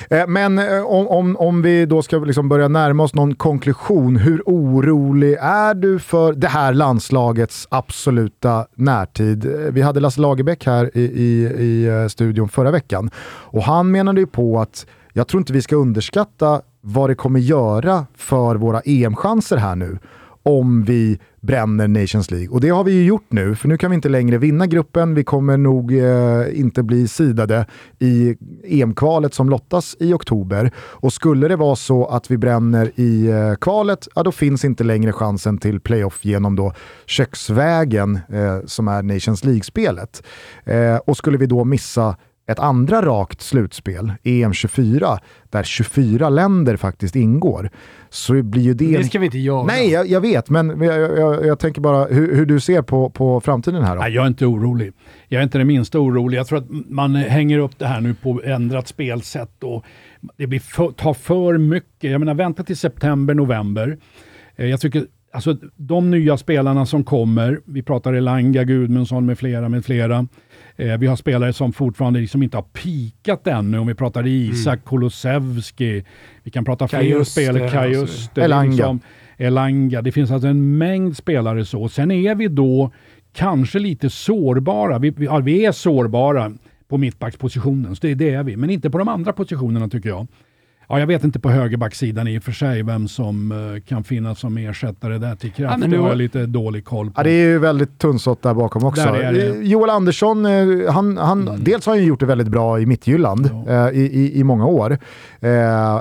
Eh, 0.09 0.27
men 0.27 0.59
eh, 0.59 0.83
om, 0.85 1.07
om, 1.07 1.37
om 1.37 1.61
vi 1.61 1.85
då 1.85 2.01
ska 2.01 2.17
liksom 2.17 2.49
börja 2.49 2.67
närma 2.67 3.03
oss 3.03 3.13
någon 3.13 3.35
konklusion, 3.35 4.15
hur 4.15 4.41
orolig 4.45 5.37
är 5.41 5.73
du 5.73 5.99
för 5.99 6.33
det 6.33 6.47
här 6.47 6.73
landslagets 6.73 7.67
absoluta 7.71 8.67
närtid? 8.75 9.45
Eh, 9.45 9.51
vi 9.71 9.81
hade 9.81 9.99
Lasse 9.99 10.21
Lagerbäck 10.21 10.65
här 10.65 10.97
i, 10.97 11.01
i, 11.01 11.43
i 11.43 12.09
studion 12.09 12.49
förra 12.49 12.71
veckan 12.71 13.11
och 13.25 13.63
han 13.63 13.91
menade 13.91 14.19
ju 14.19 14.27
på 14.27 14.59
att 14.59 14.85
jag 15.13 15.27
tror 15.27 15.41
inte 15.41 15.53
vi 15.53 15.61
ska 15.61 15.75
underskatta 15.75 16.61
vad 16.85 17.09
det 17.09 17.15
kommer 17.15 17.39
göra 17.39 18.05
för 18.15 18.55
våra 18.55 18.81
EM-chanser 18.81 19.57
här 19.57 19.75
nu 19.75 19.99
om 20.43 20.83
vi 20.83 21.19
bränner 21.41 21.87
Nations 21.87 22.31
League. 22.31 22.49
Och 22.49 22.61
det 22.61 22.69
har 22.69 22.83
vi 22.83 22.91
ju 22.91 23.05
gjort 23.05 23.25
nu, 23.29 23.55
för 23.55 23.67
nu 23.67 23.77
kan 23.77 23.91
vi 23.91 23.95
inte 23.95 24.09
längre 24.09 24.37
vinna 24.37 24.67
gruppen. 24.67 25.13
Vi 25.13 25.23
kommer 25.23 25.57
nog 25.57 25.93
eh, 25.97 26.59
inte 26.59 26.83
bli 26.83 27.07
sidade 27.07 27.65
i 27.99 28.37
EM-kvalet 28.63 29.33
som 29.33 29.49
lottas 29.49 29.95
i 29.99 30.13
oktober. 30.13 30.71
Och 30.77 31.13
skulle 31.13 31.47
det 31.47 31.55
vara 31.55 31.75
så 31.75 32.05
att 32.05 32.31
vi 32.31 32.37
bränner 32.37 32.91
i 32.95 33.27
eh, 33.27 33.55
kvalet, 33.55 34.07
ja 34.15 34.23
då 34.23 34.31
finns 34.31 34.65
inte 34.65 34.83
längre 34.83 35.13
chansen 35.13 35.57
till 35.57 35.79
playoff 35.79 36.25
genom 36.25 36.55
då 36.55 36.73
köksvägen 37.05 38.19
eh, 38.29 38.59
som 38.65 38.87
är 38.87 39.03
Nations 39.03 39.43
League-spelet. 39.43 40.23
Eh, 40.63 40.95
och 40.95 41.17
skulle 41.17 41.37
vi 41.37 41.45
då 41.45 41.63
missa 41.63 42.15
ett 42.47 42.59
andra 42.59 43.01
rakt 43.01 43.41
slutspel, 43.41 44.11
EM 44.23 44.53
24, 44.53 45.19
där 45.49 45.63
24 45.63 46.29
länder 46.29 46.77
faktiskt 46.77 47.15
ingår, 47.15 47.69
så 48.09 48.43
blir 48.43 48.61
ju 48.61 48.73
det... 48.73 48.97
Det 48.97 49.03
ska 49.03 49.19
vi 49.19 49.25
inte 49.25 49.37
göra. 49.37 49.63
Nej, 49.63 49.91
jag, 49.91 50.07
jag 50.07 50.21
vet, 50.21 50.49
men 50.49 50.81
jag, 50.81 50.99
jag, 50.99 51.45
jag, 51.45 51.59
tänker 51.59 51.81
bara 51.81 52.05
hur, 52.05 52.35
hur, 52.35 52.45
du 52.45 52.59
ser 52.59 52.81
på, 52.81 53.09
på 53.09 53.41
framtiden 53.41 53.83
här. 53.83 53.95
Då. 53.95 54.01
Nej, 54.01 54.11
jag 54.11 54.23
är 54.23 54.27
inte 54.27 54.45
orolig. 54.45 54.93
Jag 55.27 55.39
är 55.39 55.43
inte 55.43 55.57
det 55.57 55.65
minsta 55.65 55.99
orolig. 55.99 56.37
Jag 56.37 56.47
tror 56.47 56.57
att 56.57 56.69
man 56.69 57.15
hänger 57.15 57.59
upp 57.59 57.79
det 57.79 57.85
här 57.85 58.01
nu 58.01 58.13
på 58.13 58.41
ändrat 58.45 58.87
spelsätt 58.87 59.63
och 59.63 59.85
det 60.37 60.47
blir 60.47 60.59
för, 60.59 60.91
tar 60.91 61.13
för 61.13 61.57
mycket. 61.57 62.11
Jag 62.11 62.19
menar, 62.19 62.33
vänta 62.33 62.63
till 62.63 62.77
september, 62.77 63.33
november. 63.33 63.97
Eh, 64.55 64.65
jag 64.65 64.81
tycker 64.81 65.05
Alltså 65.33 65.57
de 65.75 66.11
nya 66.11 66.37
spelarna 66.37 66.85
som 66.85 67.03
kommer, 67.03 67.59
vi 67.65 67.83
pratar 67.83 68.13
Elanga, 68.13 68.63
Gudmundsson 68.63 69.25
med 69.25 69.39
flera, 69.39 69.69
med 69.69 69.85
flera. 69.85 70.27
Eh, 70.75 70.97
vi 70.97 71.07
har 71.07 71.15
spelare 71.15 71.53
som 71.53 71.73
fortfarande 71.73 72.19
liksom 72.19 72.43
inte 72.43 72.57
har 72.57 72.63
pikat 72.63 73.47
ännu. 73.47 73.77
Om 73.77 73.87
vi 73.87 73.93
pratar 73.93 74.27
Isak, 74.27 74.73
mm. 74.73 74.85
Kolosevski, 74.85 76.03
vi 76.43 76.51
kan 76.51 76.65
prata 76.65 76.87
fler 76.87 77.23
spelare, 77.23 77.69
Kajuste, 77.69 78.41
Elanga. 78.41 78.71
Liksom, 78.71 78.99
Elanga. 79.37 80.01
Det 80.01 80.11
finns 80.11 80.31
alltså 80.31 80.47
en 80.47 80.77
mängd 80.77 81.17
spelare 81.17 81.65
så. 81.65 81.89
Sen 81.89 82.11
är 82.11 82.35
vi 82.35 82.47
då 82.47 82.91
kanske 83.33 83.79
lite 83.79 84.09
sårbara. 84.09 84.99
Vi, 84.99 85.09
vi, 85.09 85.25
ja, 85.25 85.39
vi 85.39 85.65
är 85.65 85.71
sårbara 85.71 86.51
på 86.87 86.97
mittbackspositionen, 86.97 87.95
så 87.95 88.07
det, 88.07 88.13
det 88.13 88.29
är 88.29 88.43
vi. 88.43 88.57
Men 88.57 88.69
inte 88.69 88.89
på 88.89 88.97
de 88.97 89.07
andra 89.07 89.33
positionerna 89.33 89.89
tycker 89.89 90.09
jag. 90.09 90.27
Ja, 90.89 90.99
jag 90.99 91.07
vet 91.07 91.23
inte 91.23 91.39
på 91.39 91.49
högerbacksidan 91.49 92.27
i 92.27 92.39
och 92.39 92.43
för 92.43 92.51
sig 92.51 92.83
vem 92.83 93.07
som 93.07 93.51
uh, 93.51 93.79
kan 93.79 94.03
finnas 94.03 94.39
som 94.39 94.57
ersättare 94.57 95.17
där 95.17 95.35
till 95.35 95.51
Kraft. 95.51 95.77
Ja, 95.81 95.87
det 95.87 95.97
har 95.97 96.09
jag 96.09 96.17
lite 96.17 96.45
dålig 96.45 96.85
koll 96.85 97.11
på. 97.11 97.13
Ja, 97.19 97.23
det 97.23 97.29
är 97.29 97.47
ju 97.47 97.59
väldigt 97.59 97.99
tunnsått 97.99 98.41
där 98.41 98.53
bakom 98.53 98.83
också. 98.83 99.03
Där 99.03 99.61
Joel 99.61 99.89
Andersson, 99.89 100.45
uh, 100.45 100.91
han, 100.91 101.17
han, 101.17 101.47
mm. 101.47 101.63
dels 101.63 101.85
har 101.85 101.93
han 101.93 102.05
gjort 102.05 102.19
det 102.19 102.25
väldigt 102.25 102.47
bra 102.47 102.79
i 102.79 102.85
Mittjylland 102.85 103.49
ja. 103.67 103.89
uh, 103.89 103.97
i, 103.97 104.01
i, 104.01 104.39
i, 104.39 104.43
många 104.43 104.65
år. 104.65 104.97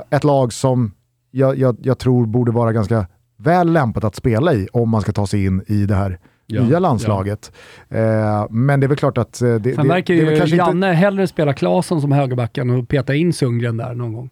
ett 0.09 0.23
lag 0.23 0.53
som 0.53 0.91
jag, 1.31 1.57
jag, 1.57 1.77
jag 1.81 1.97
tror 1.97 2.25
borde 2.25 2.51
vara 2.51 2.73
ganska 2.73 3.07
väl 3.37 3.73
lämpat 3.73 4.03
att 4.03 4.15
spela 4.15 4.53
i 4.53 4.67
om 4.73 4.89
man 4.89 5.01
ska 5.01 5.11
ta 5.11 5.27
sig 5.27 5.45
in 5.45 5.63
i 5.67 5.85
det 5.85 5.95
här 5.95 6.19
ja, 6.47 6.63
nya 6.63 6.79
landslaget. 6.79 7.51
Ja. 7.89 7.97
Eh, 7.97 8.47
men 8.49 8.79
det 8.79 8.85
är 8.85 8.87
väl 8.87 8.97
klart 8.97 9.17
att... 9.17 9.41
Eh, 9.41 9.55
det, 9.55 9.75
Sen 9.75 9.87
verkar 9.87 10.13
ju 10.13 10.25
det 10.25 10.47
Janne 10.47 10.71
inte... 10.71 10.87
hellre 10.87 11.27
spela 11.27 11.53
Claesson 11.53 12.01
som 12.01 12.11
högerbacken 12.11 12.69
och 12.69 12.89
peta 12.89 13.15
in 13.15 13.33
Sundgren 13.33 13.77
där 13.77 13.93
någon 13.93 14.13
gång. 14.13 14.29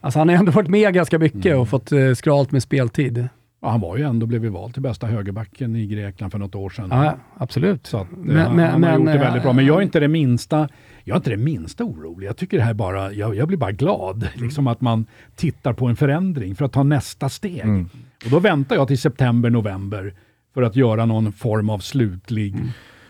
Alltså 0.00 0.18
han 0.18 0.28
har 0.28 0.36
ändå 0.36 0.52
varit 0.52 0.68
med 0.68 0.94
ganska 0.94 1.18
mycket 1.18 1.46
mm. 1.46 1.60
och 1.60 1.68
fått 1.68 1.92
eh, 1.92 2.12
skralt 2.12 2.52
med 2.52 2.62
speltid. 2.62 3.28
Ja, 3.64 3.70
han 3.70 3.80
var 3.80 3.96
ju 3.96 4.02
ändå 4.02 4.26
blivit 4.26 4.52
vald 4.52 4.72
till 4.72 4.82
bästa 4.82 5.06
högerbacken 5.06 5.76
i 5.76 5.86
Grekland 5.86 6.32
för 6.32 6.38
något 6.38 6.54
år 6.54 6.70
sedan. 6.70 6.88
Ja, 6.90 7.16
absolut. 7.36 7.86
Så 7.86 7.98
att, 7.98 8.06
men, 8.10 8.36
han, 8.36 8.56
men, 8.56 8.70
han 8.70 8.84
har 8.84 8.98
gjort 8.98 9.06
det 9.06 9.18
väldigt 9.18 9.42
bra. 9.42 9.52
Men 9.52 9.66
jag 9.66 9.78
är 9.78 9.82
inte 9.82 10.00
det 10.00 10.08
minsta, 10.08 10.68
jag 11.04 11.14
är 11.14 11.16
inte 11.16 11.30
det 11.30 11.36
minsta 11.36 11.84
orolig. 11.84 12.26
Jag 12.26 12.36
tycker 12.36 12.56
det 12.56 12.62
här 12.62 12.74
bara, 12.74 13.12
jag, 13.12 13.36
jag 13.36 13.48
blir 13.48 13.58
bara 13.58 13.72
glad. 13.72 14.16
Mm. 14.16 14.44
Liksom 14.46 14.66
att 14.66 14.80
man 14.80 15.06
tittar 15.36 15.72
på 15.72 15.86
en 15.86 15.96
förändring 15.96 16.54
för 16.54 16.64
att 16.64 16.72
ta 16.72 16.82
nästa 16.82 17.28
steg. 17.28 17.60
Mm. 17.60 17.88
Och 18.24 18.30
då 18.30 18.38
väntar 18.38 18.76
jag 18.76 18.88
till 18.88 18.98
september, 18.98 19.50
november 19.50 20.14
för 20.54 20.62
att 20.62 20.76
göra 20.76 21.06
någon 21.06 21.32
form 21.32 21.70
av 21.70 21.78
slutlig 21.78 22.56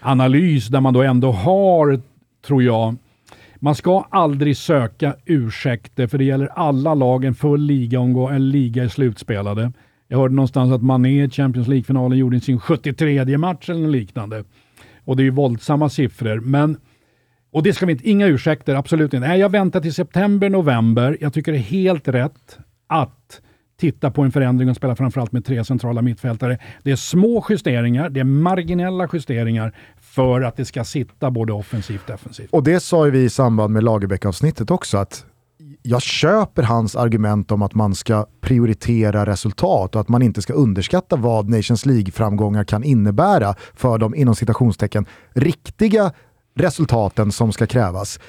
analys 0.01 0.69
där 0.69 0.81
man 0.81 0.95
då 0.95 1.03
ändå 1.03 1.33
har, 1.33 2.01
tror 2.47 2.63
jag, 2.63 2.97
man 3.57 3.75
ska 3.75 4.07
aldrig 4.11 4.57
söka 4.57 5.17
ursäkter 5.25 6.07
för 6.07 6.19
det 6.19 6.25
gäller 6.25 6.47
alla 6.47 6.95
lag, 6.95 7.25
en 7.25 7.35
full 7.35 7.61
ligaomgång, 7.61 8.31
en 8.35 8.51
liga 8.51 8.85
är 8.85 8.89
slutspelade. 8.89 9.73
Jag 10.09 10.19
hörde 10.19 10.35
någonstans 10.35 10.73
att 10.73 10.83
Mané 10.83 11.25
i 11.25 11.31
Champions 11.31 11.69
League-finalen 11.69 12.19
gjorde 12.19 12.41
sin 12.41 12.61
73 12.61 13.39
match 13.39 13.71
eller 13.71 13.89
liknande. 13.89 14.45
Och 15.05 15.17
det 15.17 15.23
är 15.23 15.25
ju 15.25 15.31
våldsamma 15.31 15.89
siffror, 15.89 16.41
men 16.41 16.77
och 17.53 17.63
det 17.63 17.73
ska 17.73 17.87
vi 17.87 17.93
inte, 17.93 18.11
inga 18.11 18.27
ursäkter, 18.27 18.75
absolut 18.75 19.15
inte. 19.15 19.29
Nej, 19.29 19.41
jag 19.41 19.49
väntar 19.49 19.81
till 19.81 19.95
september, 19.95 20.51
november. 20.51 21.17
Jag 21.21 21.33
tycker 21.33 21.53
det 21.53 21.59
är 21.59 21.63
helt 21.63 22.09
rätt 22.09 22.59
att 22.87 23.41
titta 23.81 24.11
på 24.11 24.23
en 24.23 24.33
förändring 24.33 24.71
och 24.71 24.77
spela 24.77 24.97
framförallt 24.97 25.33
med 25.33 25.45
tre 25.45 25.65
centrala 25.65 26.03
mittfältare. 26.03 26.59
Det 26.83 26.91
är 26.91 26.97
små 26.97 27.47
justeringar, 27.49 28.09
det 28.09 28.21
är 28.21 28.25
marginella 28.25 29.09
justeringar 29.13 29.77
för 30.01 30.41
att 30.41 30.57
det 30.57 30.65
ska 30.65 30.85
sitta 30.85 31.31
både 31.31 31.53
offensivt 31.53 32.01
och 32.03 32.11
defensivt. 32.11 32.49
Och 32.53 32.63
det 32.63 32.81
sa 32.81 33.05
ju 33.05 33.11
vi 33.11 33.25
i 33.25 33.31
samband 33.31 33.73
med 33.73 33.85
Lagerbäck-avsnittet 33.85 34.71
också, 34.71 34.99
att 34.99 35.25
jag 35.83 36.03
köper 36.03 36.63
hans 36.63 36.97
argument 36.97 37.53
om 37.53 37.63
att 37.63 37.75
man 37.75 37.95
ska 37.95 38.27
prioritera 38.41 39.27
resultat 39.27 39.95
och 39.95 40.01
att 40.01 40.09
man 40.09 40.23
inte 40.23 40.43
ska 40.43 40.53
underskatta 40.53 41.17
vad 41.17 41.49
Nations 41.49 41.87
League-framgångar 41.87 42.65
kan 42.65 42.85
innebära 42.85 43.55
för 43.75 43.99
de 43.99 44.15
inom 44.15 44.35
citationstecken 44.35 45.07
riktiga 45.33 46.13
resultaten 46.55 47.33
som 47.33 47.53
ska 47.53 47.67
krävas. 47.67 48.21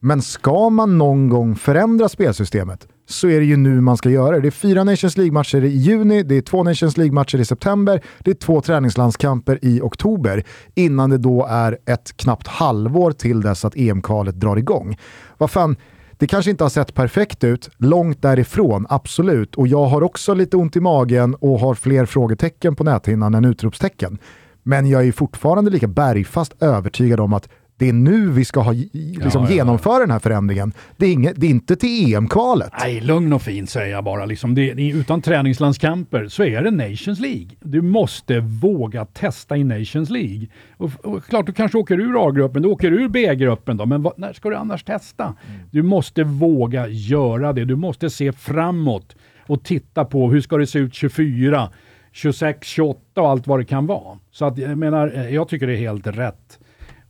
Men 0.00 0.22
ska 0.22 0.70
man 0.70 0.98
någon 0.98 1.28
gång 1.28 1.56
förändra 1.56 2.08
spelsystemet 2.08 2.88
så 3.12 3.28
är 3.28 3.40
det 3.40 3.46
ju 3.46 3.56
nu 3.56 3.80
man 3.80 3.96
ska 3.96 4.10
göra 4.10 4.34
det. 4.36 4.40
Det 4.40 4.48
är 4.48 4.50
fyra 4.50 4.84
Nations 4.84 5.16
League-matcher 5.16 5.64
i 5.64 5.68
juni, 5.68 6.22
det 6.22 6.36
är 6.36 6.40
två 6.40 6.62
Nations 6.62 6.96
League-matcher 6.96 7.38
i 7.38 7.44
september, 7.44 8.00
det 8.18 8.30
är 8.30 8.34
två 8.34 8.60
träningslandskamper 8.60 9.58
i 9.62 9.80
oktober 9.80 10.44
innan 10.74 11.10
det 11.10 11.18
då 11.18 11.46
är 11.50 11.78
ett 11.86 12.16
knappt 12.16 12.46
halvår 12.46 13.12
till 13.12 13.40
dess 13.40 13.64
att 13.64 13.76
EM-kvalet 13.76 14.40
drar 14.40 14.56
igång. 14.56 14.96
Vad 15.38 15.50
fan, 15.50 15.76
det 16.18 16.26
kanske 16.26 16.50
inte 16.50 16.64
har 16.64 16.68
sett 16.68 16.94
perfekt 16.94 17.44
ut, 17.44 17.70
långt 17.76 18.22
därifrån, 18.22 18.86
absolut. 18.88 19.54
Och 19.54 19.68
jag 19.68 19.86
har 19.86 20.02
också 20.02 20.34
lite 20.34 20.56
ont 20.56 20.76
i 20.76 20.80
magen 20.80 21.34
och 21.34 21.60
har 21.60 21.74
fler 21.74 22.06
frågetecken 22.06 22.76
på 22.76 22.84
näthinnan 22.84 23.34
än 23.34 23.44
utropstecken. 23.44 24.18
Men 24.62 24.86
jag 24.86 25.06
är 25.06 25.12
fortfarande 25.12 25.70
lika 25.70 25.88
bergfast 25.88 26.62
övertygad 26.62 27.20
om 27.20 27.32
att 27.32 27.48
det 27.82 27.88
är 27.88 27.92
nu 27.92 28.30
vi 28.30 28.44
ska 28.44 28.60
ha, 28.60 28.72
liksom, 28.72 29.42
Ja, 29.42 29.48
ja. 29.50 29.54
genomföra 29.54 29.98
den 29.98 30.10
här 30.10 30.18
förändringen. 30.18 30.72
Det 30.96 31.06
är, 31.06 31.12
inget, 31.12 31.40
det 31.40 31.46
är 31.46 31.50
inte 31.50 31.76
till 31.76 32.14
EM-kvalet. 32.14 32.72
Nej, 32.80 33.00
lugn 33.00 33.32
och 33.32 33.42
fin 33.42 33.66
säger 33.66 33.94
jag 33.94 34.04
bara. 34.04 34.24
Liksom 34.26 34.54
det, 34.54 34.70
utan 34.70 35.22
träningslandskamper 35.22 36.28
så 36.28 36.44
är 36.44 36.62
det 36.62 36.70
Nations 36.70 37.20
League. 37.20 37.48
Du 37.60 37.82
måste 37.82 38.40
våga 38.40 39.04
testa 39.04 39.56
i 39.56 39.64
Nations 39.64 40.10
League. 40.10 40.46
Och, 40.76 40.90
och 41.04 41.24
klart, 41.24 41.46
du 41.46 41.52
kanske 41.52 41.78
åker 41.78 42.00
ur 42.00 42.28
A-gruppen, 42.28 42.62
du 42.62 42.68
åker 42.68 42.92
ur 42.92 43.08
B-gruppen 43.08 43.76
då, 43.76 43.86
men 43.86 44.02
vad, 44.02 44.18
när 44.18 44.32
ska 44.32 44.48
du 44.50 44.56
annars 44.56 44.84
testa? 44.84 45.34
Du 45.70 45.82
måste 45.82 46.24
våga 46.24 46.88
göra 46.88 47.52
det. 47.52 47.64
Du 47.64 47.76
måste 47.76 48.10
se 48.10 48.32
framåt 48.32 49.16
och 49.46 49.64
titta 49.64 50.04
på 50.04 50.30
hur 50.30 50.40
ska 50.40 50.56
det 50.56 50.66
se 50.66 50.78
ut 50.78 50.94
24, 50.94 51.68
26, 52.12 52.66
28 52.66 53.00
och 53.14 53.28
allt 53.28 53.46
vad 53.46 53.60
det 53.60 53.64
kan 53.64 53.86
vara. 53.86 54.18
Så 54.30 54.44
att 54.44 54.58
jag 54.58 54.78
menar, 54.78 55.12
eh, 55.14 55.34
jag 55.34 55.48
tycker 55.48 55.66
det 55.66 55.72
är 55.72 55.76
helt 55.76 56.06
rätt. 56.06 56.58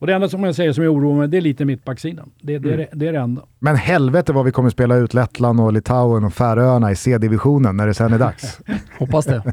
Och 0.03 0.07
det 0.09 0.14
enda 0.14 0.28
som 0.28 0.44
jag 0.44 0.55
säger 0.55 0.72
som 0.72 0.84
jag 0.84 0.94
oroar 0.94 1.18
mig, 1.18 1.28
det 1.28 1.36
är 1.36 1.40
lite 1.40 1.64
mittbacksidan. 1.64 2.30
Det, 2.40 2.59
det, 2.59 2.72
är 2.72 2.76
det, 2.76 2.88
det 2.92 3.09
är 3.09 3.12
det 3.12 3.18
enda. 3.18 3.42
Men 3.59 3.76
helvete 3.76 4.32
vad 4.32 4.44
vi 4.44 4.53
kommer 4.53 4.70
spela 4.70 4.96
ut 4.96 5.14
Lettland 5.14 5.61
och 5.61 5.72
Litauen 5.72 6.24
och 6.24 6.34
Färöarna 6.34 6.90
i 6.90 6.96
C-divisionen 6.96 7.76
när 7.76 7.86
det 7.86 7.94
sen 7.94 8.12
är 8.12 8.18
dags. 8.18 8.61
Hoppas 8.98 9.24
det. 9.24 9.42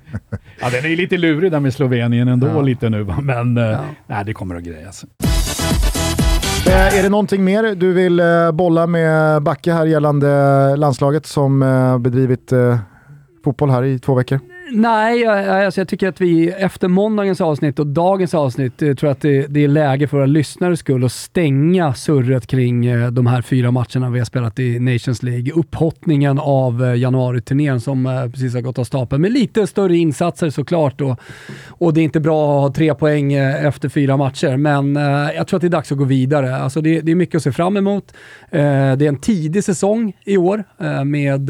Ja, 0.62 0.70
den 0.70 0.91
är 0.91 0.95
lite 0.95 1.18
lurig 1.18 1.52
där 1.52 1.60
med 1.60 1.74
Slovenien 1.74 2.28
ändå 2.28 2.47
Ja. 2.47 2.62
lite 2.62 2.89
nu, 2.89 3.08
men 3.22 3.58
eh, 3.58 3.64
Ja. 3.64 3.80
nej, 4.08 4.26
det 4.26 4.34
kommer 4.34 4.56
att 4.56 4.64
grejas. 4.64 5.06
Eh, 6.68 7.00
är 7.00 7.04
det 7.04 7.10
någonting 7.10 7.43
mer 7.43 7.76
du 7.76 7.93
vill 7.93 8.20
eh, 8.20 8.52
bolla 8.52 8.88
med 8.88 9.43
Backe 9.43 9.74
här 9.74 9.86
gällande 9.86 10.76
landslaget 10.76 11.26
som 11.26 11.60
bedrivit 12.00 12.54
fotboll 13.43 13.70
här 13.70 13.84
i 13.84 14.00
två 14.00 14.16
veckor? 14.16 14.39
Nej, 14.72 15.22
jag, 15.22 15.47
alltså 15.47 15.82
jag 15.82 15.88
tycker 15.88 16.07
att 16.07 16.22
vi 16.22 16.49
efter 16.49 16.88
måndagens 16.88 17.41
avsnitt 17.41 17.80
och 17.80 17.88
dagens 17.88 18.34
avsnitt 18.34 18.82
eh, 18.82 18.93
tror 18.93 19.07
jag 19.07 19.11
att 19.11 19.22
det, 19.22 19.47
det 19.47 19.63
är 19.63 19.67
läge 19.67 20.07
för 20.07 20.17
våra 20.17 20.26
lyssnares 20.26 20.80
skull 20.80 21.03
att 21.03 21.11
stänga 21.11 21.93
surret 21.93 22.47
kring 22.47 22.86
eh, 22.86 23.11
de 23.11 23.28
här 23.28 23.41
fyra 23.41 23.72
matcherna 23.72 24.09
vi 24.09 24.20
har 24.20 24.26
spelat 24.26 24.59
i 24.59 24.80
Nations 24.80 25.24
League. 25.24 25.51
Upphottningen 25.53 26.39
av 26.39 26.86
eh, 26.86 26.95
januariturnén 26.95 27.82
som 27.82 28.30
precis 28.34 28.53
har 28.53 28.61
gått 28.61 28.80
av 28.80 28.84
stapeln 28.84 29.22
med 29.22 29.32
lite 29.32 29.67
större 29.67 29.97
insatser 29.97 30.49
såklart 30.49 31.01
och, 31.01 31.20
och 31.67 31.93
det 31.93 32.01
är 32.01 32.03
inte 32.03 32.20
bra 32.20 32.57
att 32.57 32.61
ha 32.61 32.74
tre 32.74 32.93
poäng 32.93 33.34
efter 33.34 33.89
fyra 33.89 34.17
matcher, 34.17 34.57
men 34.57 34.95
jag 35.36 35.47
tror 35.47 35.57
att 35.57 35.61
det 35.61 35.67
är 35.67 35.70
dags 35.70 35.91
att 35.91 35.97
gå 35.97 36.03
vidare. 36.03 36.55
Alltså 36.55 36.82
det, 36.82 37.01
det 37.01 37.11
är 37.11 37.15
mycket 37.15 37.36
att 37.36 37.43
se 37.43 37.51
fram 37.51 37.78
emot. 37.78 38.13
Det 38.51 38.57
är 38.57 39.01
en 39.01 39.20
tidig 39.20 39.63
säsong 39.63 40.13
i 40.26 40.38
år 40.38 40.63
med 41.03 41.47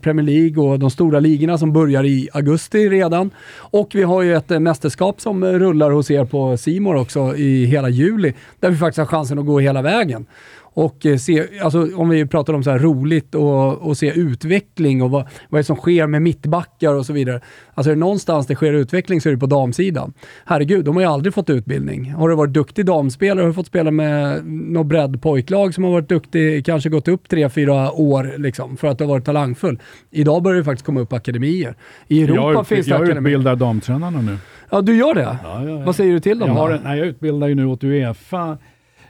Premier 0.00 0.26
League 0.26 0.64
och 0.64 0.78
de 0.78 0.90
stora 0.90 1.20
ligorna 1.20 1.58
som 1.58 1.72
börjar 1.72 2.04
i 2.04 2.28
augusti 2.32 2.57
redan. 2.90 3.30
Och 3.56 3.90
vi 3.94 4.02
har 4.02 4.22
ju 4.22 4.36
ett 4.36 4.50
eh, 4.50 4.60
mästerskap 4.60 5.20
som 5.20 5.42
eh, 5.42 5.52
rullar 5.52 5.90
hos 5.90 6.10
er 6.10 6.24
på 6.24 6.56
Simor 6.56 6.96
också 6.96 7.36
i 7.36 7.64
hela 7.64 7.88
juli, 7.88 8.34
där 8.60 8.70
vi 8.70 8.76
faktiskt 8.76 8.98
har 8.98 9.06
chansen 9.06 9.38
att 9.38 9.46
gå 9.46 9.60
hela 9.60 9.82
vägen. 9.82 10.26
Och 10.72 11.06
eh, 11.06 11.16
se, 11.16 11.46
alltså, 11.62 11.88
om 11.96 12.08
vi 12.08 12.26
pratar 12.26 12.52
om 12.52 12.64
så 12.64 12.70
här 12.70 12.78
roligt 12.78 13.34
och, 13.34 13.78
och 13.78 13.96
se 13.96 14.12
utveckling 14.12 15.02
och 15.02 15.10
vad, 15.10 15.26
vad 15.48 15.58
är 15.58 15.62
det 15.62 15.66
som 15.66 15.76
sker 15.76 16.06
med 16.06 16.22
mittbackar 16.22 16.94
och 16.94 17.06
så 17.06 17.12
vidare. 17.12 17.40
Alltså 17.74 17.90
är 17.90 17.94
det 17.94 18.00
någonstans 18.00 18.46
det 18.46 18.54
sker 18.54 18.72
utveckling 18.72 19.20
så 19.20 19.28
är 19.28 19.32
det 19.32 19.38
på 19.38 19.46
damsidan. 19.46 20.12
Herregud, 20.46 20.84
de 20.84 20.96
har 20.96 21.02
ju 21.02 21.08
aldrig 21.08 21.34
fått 21.34 21.50
utbildning. 21.50 22.12
Har 22.12 22.28
du 22.28 22.34
varit 22.34 22.52
duktig 22.52 22.86
damspelare 22.86 23.42
har 23.42 23.48
du 23.48 23.54
fått 23.54 23.66
spela 23.66 23.90
med 23.90 24.46
något 24.46 24.86
bredd 24.86 25.22
pojklag 25.22 25.74
som 25.74 25.84
har 25.84 25.90
varit 25.90 26.08
duktig, 26.08 26.66
kanske 26.66 26.88
gått 26.88 27.08
upp 27.08 27.28
tre, 27.28 27.48
fyra 27.48 27.92
år 27.92 28.34
liksom, 28.38 28.76
för 28.76 28.88
att 28.88 28.98
du 28.98 29.04
har 29.04 29.08
varit 29.08 29.24
talangfull. 29.24 29.78
Idag 30.10 30.42
börjar 30.42 30.58
det 30.58 30.64
faktiskt 30.64 30.86
komma 30.86 31.00
upp 31.00 31.12
akademier. 31.12 31.74
I 32.08 32.22
Europa 32.22 32.52
jag, 32.52 32.66
finns 32.66 32.86
det 32.86 32.90
jag 32.90 33.02
akademier. 33.02 33.34
utbildar 33.36 33.56
damtränarna 33.56 34.20
nu. 34.20 34.36
Ja, 34.70 34.80
du 34.80 34.96
gör 34.96 35.14
det? 35.14 35.20
Ja, 35.20 35.38
ja, 35.42 35.68
ja. 35.68 35.78
Vad 35.86 35.96
säger 35.96 36.12
du 36.12 36.20
till 36.20 36.38
dem 36.38 36.48
Jag, 36.48 36.54
har 36.56 36.70
en, 36.70 36.80
nej, 36.84 36.98
jag 36.98 37.06
utbildar 37.06 37.48
ju 37.48 37.54
nu 37.54 37.66
åt 37.66 37.84
Uefa, 37.84 38.58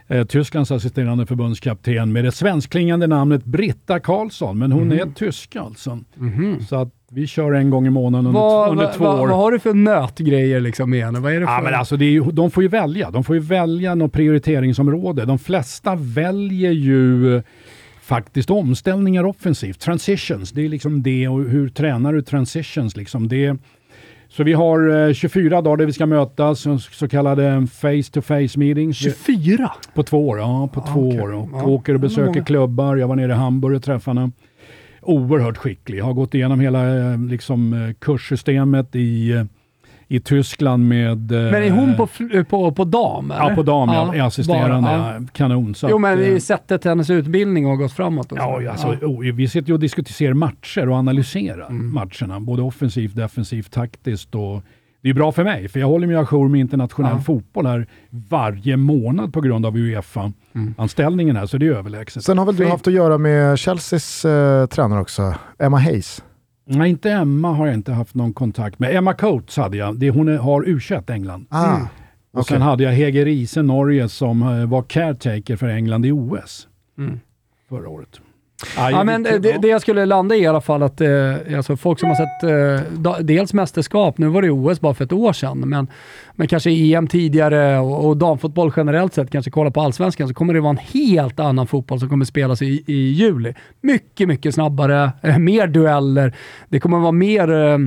eh, 0.09 0.23
Tysklands 0.25 0.71
assisterande 0.71 1.25
förbundskapten 1.25 2.11
med 2.11 2.23
det 2.25 2.31
svenskklingande 2.31 3.07
namnet 3.07 3.45
Britta 3.45 3.99
Karlsson, 3.99 4.57
men 4.57 4.71
hon 4.71 4.87
Mhm. 4.87 4.99
är 4.99 5.05
tysk 5.13 5.55
alltså. 5.55 5.99
Så 6.69 6.75
att 6.75 6.89
vi 7.11 7.27
kör 7.27 7.51
en 7.53 7.69
gång 7.69 7.87
i 7.87 7.89
månaden 7.89 8.27
under, 8.27 8.39
Vad, 8.41 8.69
under 8.71 8.85
vad, 8.85 8.93
två 8.93 9.03
vad, 9.03 9.19
år. 9.19 9.27
vad 9.27 9.37
har 9.37 9.51
du 9.51 9.59
för 9.59 9.73
nötgrejer 9.73 10.59
liksom 10.59 10.89
med 10.89 11.05
henne? 11.05 11.19
Vad 11.19 11.33
är 11.33 11.39
det 11.39 11.45
för... 11.45 11.53
Ja, 11.53 11.61
men 11.61 11.73
alltså 11.73 11.97
det 11.97 12.05
ju, 12.05 12.23
de 12.23 12.51
får 12.51 12.63
ju 12.63 12.69
välja. 12.69 13.11
De 13.11 13.23
får 13.23 13.35
ju 13.35 13.41
välja 13.41 13.95
något 13.95 14.13
prioriteringsområde. 14.13 15.25
De 15.25 15.39
flesta 15.39 15.95
väljer 15.95 16.71
ju 16.71 17.41
faktiskt 18.01 18.49
omställningar 18.49 19.23
offensivt. 19.25 19.79
Transitions, 19.79 20.51
det 20.51 20.65
är 20.65 20.69
liksom 20.69 21.03
det 21.03 21.27
och 21.27 21.39
hur 21.43 21.69
tränar 21.69 22.13
du 22.13 22.21
transitions? 22.21 22.97
Liksom 22.97 23.27
det. 23.27 23.57
Så 24.31 24.43
vi 24.43 24.53
har 24.53 25.07
eh, 25.07 25.13
24 25.13 25.61
dagar 25.61 25.77
där 25.77 25.85
vi 25.85 25.93
ska 25.93 26.05
mötas, 26.05 26.65
så, 26.91 27.07
kallade 27.07 27.67
face-to-face 27.67 28.59
meetings. 28.59 28.97
24? 28.97 29.71
På 29.93 30.03
två 30.03 30.27
år, 30.27 30.39
ja 30.39 30.69
på 30.73 30.83
Ja, 30.85 30.93
två 30.93 31.07
okej. 31.07 31.21
år. 31.21 31.33
Och 31.33 31.49
Ja. 31.53 31.63
åker 31.65 31.93
och 31.93 31.99
besöker 31.99 32.43
klubbar. 32.43 32.95
Jag 32.95 33.07
var 33.07 33.15
nere 33.15 33.31
i 33.31 33.35
Hamburg 33.35 33.75
och 33.75 33.83
träffade 33.83 34.19
henne. 34.19 34.31
Oerhört 35.01 35.57
skicklig. 35.57 35.99
Har 36.01 36.13
gått 36.13 36.33
igenom 36.33 36.59
hela 36.59 36.97
eh, 37.11 37.19
liksom, 37.19 37.73
eh, 37.73 37.93
kurssystemet 37.99 38.95
i, 38.95 39.31
eh, 39.31 39.43
i 40.11 40.19
Tyskland 40.19 40.87
med... 40.87 41.31
eh, 41.31 41.51
Men 41.51 41.63
är 41.63 41.71
hon 41.71 41.95
på, 41.95 42.05
fl- 42.07 42.43
på, 42.43 42.71
på 42.71 42.83
dam? 42.83 43.33
Ja, 43.37 43.45
eller? 43.45 43.55
på 43.55 43.63
dam, 43.63 43.89
ja. 43.89 44.15
är 44.15 44.21
assisterande. 44.21 44.81
bara, 44.81 44.97
ja. 44.97 45.13
ja. 45.13 45.27
Kanon. 45.33 45.75
Så 45.75 45.87
Jo, 45.89 45.95
att, 45.95 46.01
men 46.01 46.19
eh, 46.19 46.27
i 46.27 46.39
sättet 46.39 46.83
hennes 46.85 47.09
utbildning 47.09 47.65
har 47.65 47.75
gått 47.75 47.93
framåt. 47.93 48.31
Och 48.31 48.37
så. 48.37 48.61
Ja, 48.63 48.71
alltså, 48.71 48.87
oh, 48.87 49.33
vi 49.35 49.47
sitter 49.47 49.67
ju 49.67 49.73
och 49.73 49.79
diskuterar 49.79 50.33
matcher 50.33 50.89
och 50.89 50.95
analyserar 50.95 51.67
Mm. 51.69 51.93
matcherna. 51.93 52.39
Både 52.39 52.61
offensivt, 52.61 53.15
defensivt, 53.15 53.71
taktiskt. 53.71 54.35
Och 54.35 54.61
det 55.01 55.09
är 55.09 55.13
bra 55.13 55.31
för 55.31 55.43
mig, 55.43 55.67
för 55.67 55.79
jag 55.79 55.87
håller 55.87 56.07
mig 56.07 56.15
ajour 56.15 56.47
med 56.49 56.59
internationell 56.61 57.13
Ja. 57.15 57.21
fotboll 57.21 57.65
här 57.65 57.87
varje 58.29 58.77
månad 58.77 59.33
på 59.33 59.41
grund 59.41 59.65
av 59.65 59.77
Uefa-anställningen 59.77 61.35
här, 61.35 61.45
så 61.45 61.57
det 61.57 61.67
är 61.67 61.71
överlägset. 61.71 62.23
Sen 62.23 62.37
har 62.37 62.45
väl 62.45 62.55
du 62.55 62.67
haft 62.67 62.87
att 62.87 62.93
göra 62.93 63.17
med 63.17 63.59
Chelseas 63.59 64.25
eh, 64.25 64.65
tränare 64.65 65.01
också, 65.01 65.33
Emma 65.59 65.77
Hayes. 65.79 66.23
Nej, 66.77 66.89
inte 66.89 67.11
Emma 67.11 67.51
har 67.53 67.65
jag 67.67 67.73
inte 67.75 67.91
haft 67.91 68.15
någon 68.15 68.33
kontakt 68.33 68.79
med. 68.79 68.95
Emma 68.95 69.13
Coates 69.13 69.57
hade 69.57 69.77
jag. 69.77 69.95
Det, 69.99 70.09
hon 70.09 70.27
är, 70.27 70.37
har 70.37 70.63
u 70.67 70.79
England. 71.09 71.45
Ah, 71.49 71.75
Mm. 71.75 71.87
Och 72.31 72.39
okej. 72.39 72.55
sen 72.55 72.61
hade 72.61 72.83
jag 72.83 72.91
Hege 72.91 73.25
Riise, 73.25 73.61
Norge, 73.61 74.09
som 74.09 74.41
eh, 74.41 74.65
var 74.65 74.81
caretaker 74.81 75.55
för 75.55 75.67
England 75.67 76.05
i 76.05 76.11
OS 76.11 76.67
Mm. 76.97 77.19
förra 77.69 77.89
året. 77.89 78.19
Ja, 78.75 78.91
Ja, 78.91 79.03
men 79.03 79.23
det, 79.23 79.39
det 79.39 79.67
jag 79.67 79.81
skulle 79.81 80.05
landa 80.05 80.35
i 80.35 80.39
i 80.39 80.47
alla 80.47 80.61
fall 80.61 80.83
att 80.83 81.01
eh, 81.01 81.35
alltså 81.57 81.77
folk 81.77 81.99
som 81.99 82.09
har 82.09 82.15
sett 82.15 82.43
eh, 83.13 83.19
dels 83.25 83.53
mästerskap, 83.53 84.17
nu 84.17 84.27
var 84.27 84.41
det 84.41 84.49
OS 84.51 84.81
bara 84.81 84.93
för 84.93 85.05
ett 85.05 85.11
år 85.13 85.33
sedan, 85.33 85.59
men, 85.59 85.87
men 86.39 86.47
kanske 86.47 86.71
EM 86.71 87.07
tidigare 87.07 87.79
och, 87.79 88.07
och 88.07 88.17
damfotboll 88.17 88.71
generellt 88.77 89.13
sett, 89.13 89.31
kanske 89.31 89.51
kolla 89.51 89.71
på 89.71 89.81
allsvenskan, 89.81 90.27
så 90.27 90.33
kommer 90.33 90.53
det 90.53 90.59
vara 90.59 90.69
en 90.71 91.01
helt 91.01 91.39
annan 91.39 91.67
fotboll 91.67 91.99
som 91.99 92.09
kommer 92.09 92.25
spelas 92.25 92.61
i, 92.61 92.83
i 92.87 93.11
juli. 93.11 93.53
Mycket, 93.81 94.27
mycket 94.27 94.55
snabbare, 94.55 95.11
eh, 95.21 95.37
mer 95.37 95.67
dueller. 95.67 96.33
Det 96.69 96.79
kommer 96.79 96.99
vara 96.99 97.11
mer 97.11 97.51
eh, 97.51 97.77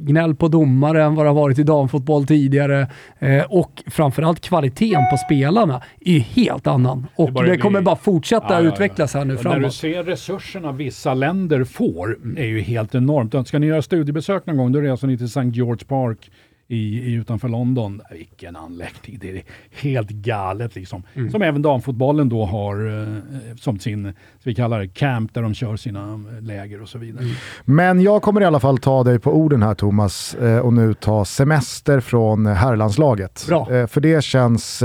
gnäll 0.00 0.34
på 0.34 0.48
domare 0.48 1.04
än 1.04 1.14
vad 1.14 1.24
det 1.26 1.30
har 1.30 1.34
varit 1.34 1.58
i 1.58 1.62
damfotboll 1.62 2.26
tidigare 2.26 2.86
eh, 3.18 3.42
och 3.48 3.82
framförallt 3.86 4.40
kvaliteten 4.40 5.02
på 5.10 5.16
spelarna 5.16 5.82
är 6.00 6.18
helt 6.18 6.66
annan. 6.66 7.06
Och 7.14 7.32
det, 7.32 7.42
blir- 7.42 7.56
kommer 7.58 7.80
bara 7.80 7.96
fortsätta 7.96 8.46
Ja, 8.48 8.54
ja, 8.54 8.62
ja. 8.62 8.72
utvecklas 8.72 9.14
här 9.14 9.24
nu 9.24 9.36
Och 9.36 9.44
När 9.44 9.50
du 9.50 9.60
framåt. 9.60 9.74
ser 9.74 10.02
resurserna 10.02 10.72
vissa 10.72 11.14
länder 11.14 11.64
får, 11.64 12.18
är 12.36 12.46
ju 12.46 12.60
helt 12.60 12.94
enormt. 12.94 13.48
Ska 13.48 13.58
ni 13.58 13.66
göra 13.66 13.82
studiebesök 13.82 14.46
någon 14.46 14.56
gång, 14.56 14.72
då 14.72 14.80
reser 14.80 15.06
ni 15.06 15.16
till 15.16 15.26
St. 15.26 15.42
George 15.52 15.86
Park 15.88 16.30
i, 16.72 17.12
utanför 17.14 17.48
London. 17.48 18.00
Vilken 18.10 18.56
anläggning, 18.56 19.18
det 19.20 19.30
är 19.30 19.42
helt 19.70 20.10
galet 20.10 20.74
liksom. 20.74 21.02
Mm. 21.14 21.30
Som 21.30 21.42
även 21.42 21.62
damfotbollen 21.62 22.28
då 22.28 22.44
har 22.44 23.02
eh, 23.02 23.56
som 23.56 23.78
sin, 23.78 24.12
vi 24.42 24.54
kallar 24.54 24.80
det, 24.80 24.88
camp 24.88 25.34
där 25.34 25.42
de 25.42 25.54
kör 25.54 25.76
sina 25.76 26.00
eh, 26.00 26.42
läger 26.42 26.82
och 26.82 26.88
så 26.88 26.98
vidare. 26.98 27.24
Mm. 27.24 27.36
Men 27.64 28.00
jag 28.00 28.22
kommer 28.22 28.40
i 28.40 28.44
alla 28.44 28.60
fall 28.60 28.78
ta 28.78 29.04
dig 29.04 29.18
på 29.18 29.36
orden 29.36 29.62
här 29.62 29.74
Thomas 29.74 30.34
eh, 30.34 30.58
och 30.58 30.72
nu 30.72 30.94
ta 30.94 31.24
semester 31.24 32.00
från 32.00 32.46
herrlandslaget. 32.46 33.44
Bra. 33.48 33.66
För 33.86 34.00
det 34.00 34.24
känns 34.24 34.82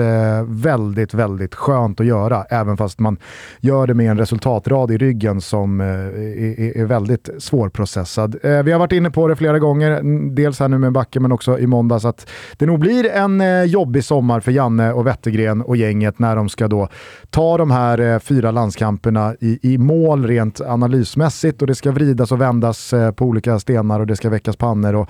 väldigt, 0.48 1.14
väldigt 1.14 1.56
skönt 1.56 2.00
att 2.00 2.06
göra, 2.06 2.44
även 2.44 2.78
fast 2.78 3.00
man 3.00 3.18
gör 3.60 3.88
det 3.88 3.94
med 3.94 4.12
en 4.12 4.18
resultatrad 4.18 4.92
i 4.92 4.98
ryggen 4.98 5.42
som 5.42 5.82
är, 5.82 6.86
väldigt 6.86 7.30
svårprocessad. 7.40 8.36
Vi 8.44 8.72
har 8.72 8.80
varit 8.80 8.92
inne 8.92 9.12
på 9.12 9.28
det 9.28 9.36
flera 9.36 9.60
gånger, 9.60 10.02
dels 10.36 10.60
här 10.60 10.68
nu 10.68 10.78
med 10.78 10.92
Backe 10.92 11.20
men 11.20 11.32
också 11.32 11.60
i 11.60 11.68
måndags, 11.78 12.06
att 12.06 12.30
det 12.58 12.66
nog 12.66 12.80
blir 12.80 13.06
en 13.06 13.42
eh, 13.42 13.64
jobbig 13.64 14.04
sommar 14.04 14.40
för 14.40 14.52
Janne 14.52 14.94
och 14.94 15.08
Wettergren 15.08 15.62
och 15.62 15.78
gänget 15.78 16.20
när 16.20 16.36
de 16.36 16.50
ska 16.50 16.68
då 16.68 16.90
ta 17.30 17.58
de 17.58 17.72
här 17.72 18.00
eh, 18.00 18.20
fyra 18.20 18.52
landskamperna 18.52 19.36
i, 19.40 19.60
i 19.74 19.78
mål 19.78 20.28
rent 20.28 20.62
analysmässigt. 20.62 21.62
Och 21.62 21.68
det 21.68 21.76
ska 21.76 21.92
vridas 21.92 22.32
och 22.32 22.42
vändas 22.42 22.94
eh, 22.94 23.12
på 23.12 23.26
olika 23.26 23.60
stenar 23.60 24.00
och 24.00 24.08
det 24.08 24.16
ska 24.16 24.30
väckas 24.30 24.56
pannor 24.56 24.96
och 24.96 25.10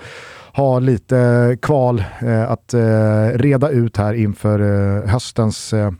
ha 0.52 0.78
lite 0.78 1.18
eh, 1.18 1.56
kval 1.56 2.04
eh, 2.20 2.50
att 2.50 2.74
eh, 2.74 3.26
reda 3.34 3.68
ut 3.68 3.96
här 3.96 4.14
inför 4.14 4.60
eh, 4.60 5.10
höstens 5.10 5.72
eh, 5.72 5.90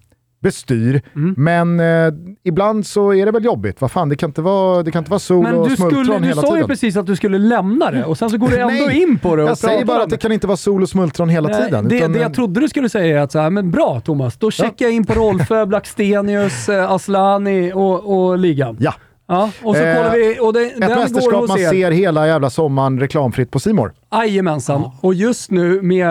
bestyr. 0.41 1.03
Mm. 1.17 1.35
Men 1.37 1.81
eh, 1.81 2.13
ibland 2.45 2.87
så 2.87 3.15
är 3.15 3.27
det 3.27 3.33
väl 3.33 3.45
jobbigt. 3.45 3.81
Vad 3.81 3.91
fan, 3.91 4.09
det 4.09 4.17
kan 4.17 4.31
inte 4.31 4.43
vara, 4.43 4.83
det 4.83 4.91
kan 4.91 4.99
inte 4.99 5.11
vara 5.11 5.19
sol 5.19 5.43
Men 5.43 5.55
och 5.55 5.69
du, 5.69 5.77
smultron 5.77 6.05
skulle, 6.05 6.19
du 6.19 6.27
hela 6.27 6.43
sa 6.43 6.49
ju 6.49 6.53
tiden. 6.55 6.69
precis 6.69 6.97
att 6.97 7.07
du 7.07 7.17
skulle 7.17 7.39
lämna 7.39 7.91
det 7.91 8.05
och 8.05 8.19
sen 8.19 8.31
så 8.31 8.39
går 8.39 8.49
du 8.49 8.57
ändå 8.59 8.75
Nej, 8.87 9.03
in 9.03 9.19
på 9.19 9.37
det. 9.37 9.43
och 9.43 9.49
Jag 9.49 9.59
säger 9.59 9.85
bara 9.85 10.03
att 10.03 10.11
det 10.11 10.17
kan 10.17 10.33
inte 10.33 10.47
vara 10.47 10.57
sol 10.57 10.83
och 10.83 10.89
smultron 10.89 11.29
hela 11.29 11.49
Nej, 11.49 11.65
tiden. 11.65 11.89
Det, 11.89 11.97
utan, 11.97 12.13
det 12.13 12.19
eh, 12.19 12.23
jag 12.23 12.35
trodde 12.35 12.61
du 12.61 12.69
skulle 12.69 12.89
säga 12.89 13.19
är 13.19 13.23
att 13.23 13.33
så 13.33 13.39
här, 13.39 13.51
men 13.51 13.71
bra 13.71 14.01
Thomas, 14.01 14.37
då 14.37 14.51
checkar 14.51 14.85
jag 14.87 14.95
in 14.95 15.07
på 15.07 15.13
Rolfö, 15.13 15.67
Blackstenius, 16.03 16.69
eh, 16.69 16.91
Aslani 16.93 17.73
och, 17.75 18.29
och 18.29 18.39
ligan. 18.39 18.77
Ja, 18.81 18.95
Ja, 19.31 19.51
och 19.63 19.77
så 19.77 19.83
Eh, 19.83 19.97
kollar 19.97 20.13
vi. 20.17 20.39
Och 20.41 20.53
det, 20.53 20.61
ett 20.65 20.79
mästerskap 20.79 21.49
man 21.49 21.59
er. 21.59 21.71
ser 21.71 21.91
hela 21.91 22.27
jävla 22.27 22.51
sommaren 22.51 23.01
reklamfritt 23.01 23.51
på 23.51 23.61
Simor. 23.61 23.93
Jajamensan. 24.13 24.91
Och 25.01 25.15
just 25.15 25.51
nu 25.51 25.83
med 25.83 26.09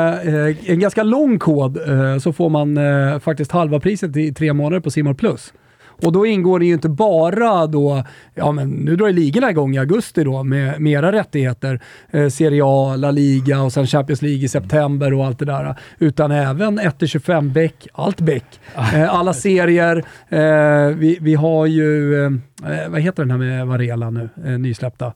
eh, 0.49 0.71
en 0.71 0.79
ganska 0.79 1.03
lång 1.03 1.39
kod 1.39 1.77
eh, 1.89 2.17
så 2.17 2.33
får 2.33 2.49
man 2.49 2.77
eh, 2.77 3.19
faktiskt 3.19 3.51
halva 3.51 3.79
priset 3.79 4.17
i 4.17 4.33
tre 4.33 4.53
månader 4.53 4.79
på 4.79 4.91
Simor 4.91 5.13
Plus. 5.13 5.53
Och 6.03 6.11
då 6.11 6.25
ingår 6.25 6.59
det 6.59 6.65
ju 6.65 6.73
inte 6.73 6.89
bara 6.89 7.67
då, 7.67 8.03
ja 8.35 8.51
men 8.51 8.69
nu 8.69 8.95
drar 8.95 9.07
ju 9.07 9.13
ligorna 9.13 9.49
igång 9.49 9.75
i 9.75 9.79
augusti 9.79 10.23
då 10.23 10.43
med, 10.43 10.81
med 10.81 10.93
era 10.93 11.11
rättigheter. 11.11 11.81
Eh, 12.11 12.27
Serie 12.27 12.61
A, 12.65 12.95
La 12.95 13.11
Liga 13.11 13.61
och 13.61 13.73
sen 13.73 13.87
Champions 13.87 14.21
League 14.21 14.45
i 14.45 14.47
september 14.47 15.13
och 15.13 15.25
allt 15.25 15.39
det 15.39 15.45
där. 15.45 15.75
Utan 15.99 16.31
även 16.31 16.79
1-25 16.79 17.51
Beck, 17.51 17.87
allt 17.93 18.21
Beck. 18.21 18.59
Eh, 18.75 19.13
alla 19.13 19.33
serier. 19.33 20.03
Eh, 20.29 20.95
vi, 20.95 21.17
vi 21.21 21.35
har 21.35 21.65
ju, 21.65 22.15
eh, 22.25 22.31
vad 22.89 23.01
heter 23.01 23.23
den 23.23 23.31
här 23.31 23.37
med 23.37 23.67
Varela 23.67 24.09
nu, 24.09 24.29
eh, 24.45 24.51
nysläppta? 24.51 25.13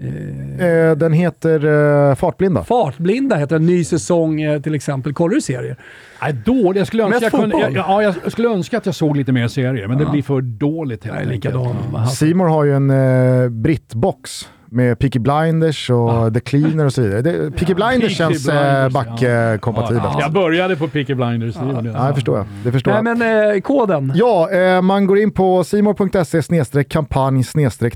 Eh, 0.00 0.42
Eh, 0.66 0.96
den 0.96 1.12
heter 1.12 1.64
eh, 2.10 2.14
Fartblinda. 2.14 2.64
Fartblinda 2.64 3.36
heter 3.36 3.56
en 3.56 3.66
ny 3.66 3.84
säsong 3.84 4.36
till 4.62 4.72
eh, 4.72 4.76
exempel. 4.76 5.12
Kollar 5.14 5.34
du 5.34 5.40
serier? 5.40 5.76
Nej, 6.22 6.32
dåligt. 6.32 6.76
Jag 6.78 6.86
skulle, 6.86 7.02
önska 7.02 7.14
Mest 7.14 7.22
jag, 7.22 7.32
kunde, 7.32 7.56
fotboll. 7.56 7.74
ja, 7.76 8.02
jag 8.02 8.32
skulle 8.32 8.48
önska 8.48 8.78
att 8.78 8.86
jag 8.86 8.94
såg 8.94 9.16
lite 9.16 9.32
mer 9.32 9.48
serier, 9.48 9.88
men 9.88 9.98
det 9.98 10.06
blir 10.06 10.22
för 10.22 10.40
dåligt 10.40 11.04
helt 11.04 11.16
Jag 11.16 11.26
är 11.26 11.30
enkelt. 11.30 12.10
Simor 12.14 12.46
har 12.48 12.64
ju 12.64 12.74
en 12.76 12.90
eh, 12.90 13.48
brittbox 13.48 14.48
med 14.72 14.98
Peaky 14.98 15.18
Blinders 15.18 15.90
och 15.90 16.34
The 16.34 16.40
Cleaner 16.40 16.84
och 16.84 16.92
så 16.92 17.02
vidare. 17.02 17.22
Det, 17.22 17.50
Peaky 17.50 17.74
Blinders 17.74 18.00
Peaky 18.00 18.14
känns 18.14 18.48
eh, 18.48 18.54
Blinders, 18.54 18.92
Backe-kompatibelt. 18.92 20.04
Ja, 20.14 20.20
jag 20.20 20.32
började 20.32 20.76
på 20.76 20.88
Peaky 20.88 21.14
Blinders. 21.14 21.54
det 21.54 21.60
jag. 21.90 21.96
Ja, 21.96 22.08
det 22.08 22.14
förstår 22.14 22.36
jag. 22.38 22.46
Det 22.64 22.72
förstår 22.72 22.92
Nej 22.92 23.02
jag. 23.04 23.18
men 23.18 23.54
eh, 23.54 23.60
koden. 23.60 24.12
Ja, 24.16 24.50
eh, 24.50 24.82
man 24.82 25.06
går 25.06 25.18
in 25.18 25.30
på 25.30 25.64
simor.se 25.64 26.42
kampanj 26.84 27.44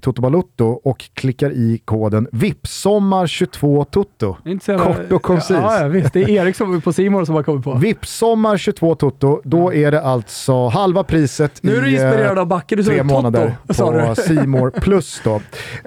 totobalutto 0.02 0.64
och 0.84 1.04
klickar 1.14 1.50
i 1.50 1.80
koden 1.84 2.28
VIPSOMMAR22TOTO. 2.32 4.36
Det 4.44 4.50
är 4.50 4.52
inte 4.52 4.64
så 4.64 4.70
jävla- 4.72 4.86
Kort 4.86 5.12
och 5.12 5.22
koncist. 5.22 5.50
Ja, 5.50 5.80
ja, 5.80 5.88
visst. 5.88 6.12
Det 6.12 6.22
är 6.22 6.28
Erik 6.28 6.56
som 6.56 6.80
på 6.80 6.92
Simor 6.92 7.24
som 7.24 7.34
har 7.34 7.42
kommit 7.42 7.64
på. 7.64 7.74
VIPSOMMAR22TOTO, 7.74 9.40
då 9.44 9.74
är 9.74 9.90
det 9.90 10.02
alltså 10.02 10.68
halva 10.68 11.02
priset 11.04 11.58
Nu 11.62 11.76
är 11.76 11.80
du 11.82 11.88
i, 11.90 11.96
eh, 11.96 12.02
inspirerad 12.04 12.38
av 12.38 12.46
Backe. 12.46 12.76
Du 12.76 12.82
sa 12.82 12.90
tre 12.90 12.98
Toto, 12.98 13.14
månader 13.14 13.56
sa 13.70 13.92
på. 14.08 14.14
Simor 14.14 14.70
Plus 14.80 15.20
då. 15.24 15.34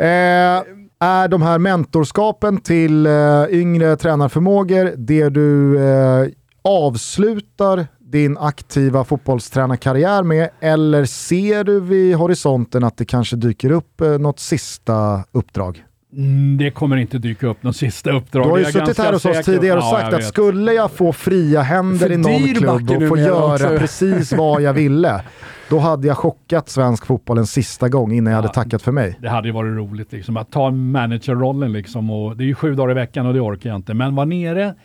Eh, 0.04 0.62
är 1.00 1.28
de 1.28 1.42
här 1.42 1.60
mentorskapen 1.60 2.58
till 2.58 3.06
eh, 3.06 3.46
yngre 3.50 3.96
tränarförmågor 3.96 4.94
det 4.98 5.30
du 5.30 5.80
eh, 5.80 6.28
avslutar 6.62 7.88
din 8.00 8.38
aktiva 8.38 9.04
fotbollstränarkarriär 9.04 10.24
med 10.24 10.50
eller 10.60 11.06
ser 11.06 11.64
du 11.64 11.80
vid 11.80 12.16
horisonten 12.16 12.84
att 12.84 12.98
det 12.98 13.06
kanske 13.06 13.36
dyker 13.36 13.72
upp 13.72 14.02
eh, 14.02 14.20
något 14.20 14.40
sista 14.40 15.24
uppdrag? 15.32 15.84
Mm, 16.18 16.58
det 16.58 16.72
kommer 16.72 16.98
inte 16.98 17.18
dyka 17.18 17.48
upp 17.48 17.64
något 17.64 17.76
sista 17.76 18.12
uppdrag. 18.12 18.46
Du 18.46 18.50
har 18.50 18.58
ju 18.58 18.66
suttit 18.66 18.98
här 18.98 19.14
hos 19.14 19.26
oss 19.26 19.46
tidigare 19.46 19.78
och 19.78 19.84
Ja, 19.84 19.92
sagt 19.92 20.12
jag 20.12 20.20
att 20.20 20.28
skulle 20.28 20.74
jag 20.74 20.92
få 20.92 21.14
fria 21.14 21.62
händer 21.62 21.98
För 21.98 22.12
i 22.12 22.18
någon 22.18 22.54
klubb 22.56 22.92
och 23.04 23.08
få 23.08 23.18
göra 23.18 23.54
också. 23.54 23.78
precis 23.78 24.34
vad 24.34 24.62
jag 24.62 24.74
ville, 24.74 25.22
då 25.70 25.80
hade 25.80 26.08
jag 26.08 26.18
chockat 26.18 26.70
svensk 26.70 27.06
fotboll 27.06 27.38
en 27.38 27.48
sista 27.48 27.90
gång 27.90 28.12
innan 28.14 28.34
jag 28.34 28.42
hade 28.42 28.54
tackat 28.54 28.82
för 28.82 28.92
mig. 28.92 29.18
Det 29.22 29.30
hade 29.30 29.48
ju 29.48 29.54
varit 29.54 29.78
roligt 29.78 30.12
liksom, 30.12 30.38
att 30.38 30.52
ta 30.52 30.72
managerrollen 30.72 31.74
liksom. 31.74 32.10
Och 32.10 32.38
det 32.38 32.44
är 32.44 32.48
ju 32.48 32.56
sju 32.56 32.76
dagar 32.76 32.92
i 32.92 32.94
veckan 32.94 33.26
och 33.26 33.34
det 33.34 33.40
orkar 33.40 33.70
jag 33.70 33.78
inte. 33.78 33.94
Men 33.94 34.16
vara 34.16 34.26
nere 34.26 34.76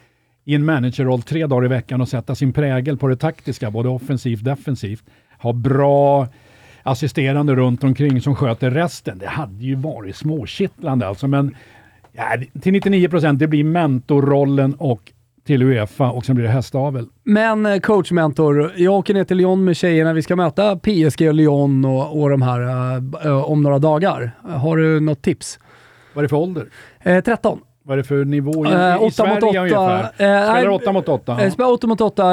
i 0.45 0.55
en 0.55 0.65
managerroll 0.65 1.23
tre 1.23 1.47
dagar 1.47 1.65
i 1.65 1.69
veckan 1.69 2.01
och 2.01 2.09
sätta 2.09 2.35
sin 2.35 2.53
prägel 2.53 2.99
på 2.99 3.09
det 3.09 3.17
taktiska, 3.17 3.71
både 3.71 3.89
offensivt 3.89 4.39
och 4.39 4.45
defensivt. 4.45 5.05
Ha 5.39 5.53
bra 5.53 6.29
assisterande 6.85 7.55
runt 7.55 7.85
omkring 7.85 8.21
som 8.21 8.35
sköter 8.35 8.71
resten. 8.71 9.19
Det 9.19 9.27
hade 9.27 9.65
ju 9.65 9.75
varit 9.75 10.17
småkittlande 10.17 11.07
alltså. 11.07 11.29
Men 11.29 11.57
ja, 12.13 12.25
till 12.63 12.73
99 12.73 13.09
procent, 13.09 13.39
det 13.39 13.47
blir 13.47 13.65
mentorrollen 13.65 14.75
och 14.75 15.13
till 15.47 15.63
Uefa 15.63 16.11
och 16.11 16.25
sen 16.25 16.35
blir 16.35 16.45
det 16.45 16.51
hästavel. 16.51 17.07
Men 17.25 17.67
eh, 17.67 17.79
coach, 17.81 18.11
mentor, 18.11 18.73
jag 18.77 18.95
åker 18.95 19.15
ner 19.15 19.25
till 19.25 19.37
Lyon 19.37 19.65
med 19.65 19.77
tjejerna. 19.77 20.13
Vi 20.13 20.23
ska 20.23 20.37
möta 20.37 20.77
PSG 20.77 21.29
och 21.29 21.35
Lyon 21.35 21.85
och, 21.85 22.21
och 22.23 22.31
de 22.31 22.43
här 22.43 22.61
eh, 23.27 23.45
om 23.45 23.63
några 23.63 23.79
dagar. 23.79 24.31
Har 24.43 24.77
du 24.77 25.01
något 25.01 25.23
tips? 25.23 25.59
Vad 26.15 26.23
är 26.23 26.23
det 26.23 26.29
för 26.29 26.37
ålder? 26.37 26.67
Eh, 27.03 27.21
13. 27.25 27.59
Vad 27.87 27.93
är 27.93 27.97
det 27.97 28.05
för 28.09 28.25
nivå 28.25 28.67
i, 28.67 28.69
Eh, 28.69 29.07
i 29.07 29.11
Sverige 29.11 29.35
mot 29.35 29.43
åtta. 29.43 29.61
ungefär? 29.61 30.03
Eh, 30.03 30.09
Spelar 30.15 30.53
nej, 30.55 30.69
8 30.69 30.93
mot 30.93 31.09
8? 31.09 31.41
Eh, 31.45 31.53
Spelar 31.53 31.71
8 31.73 31.87
mot 31.87 32.01
8. 32.01 32.25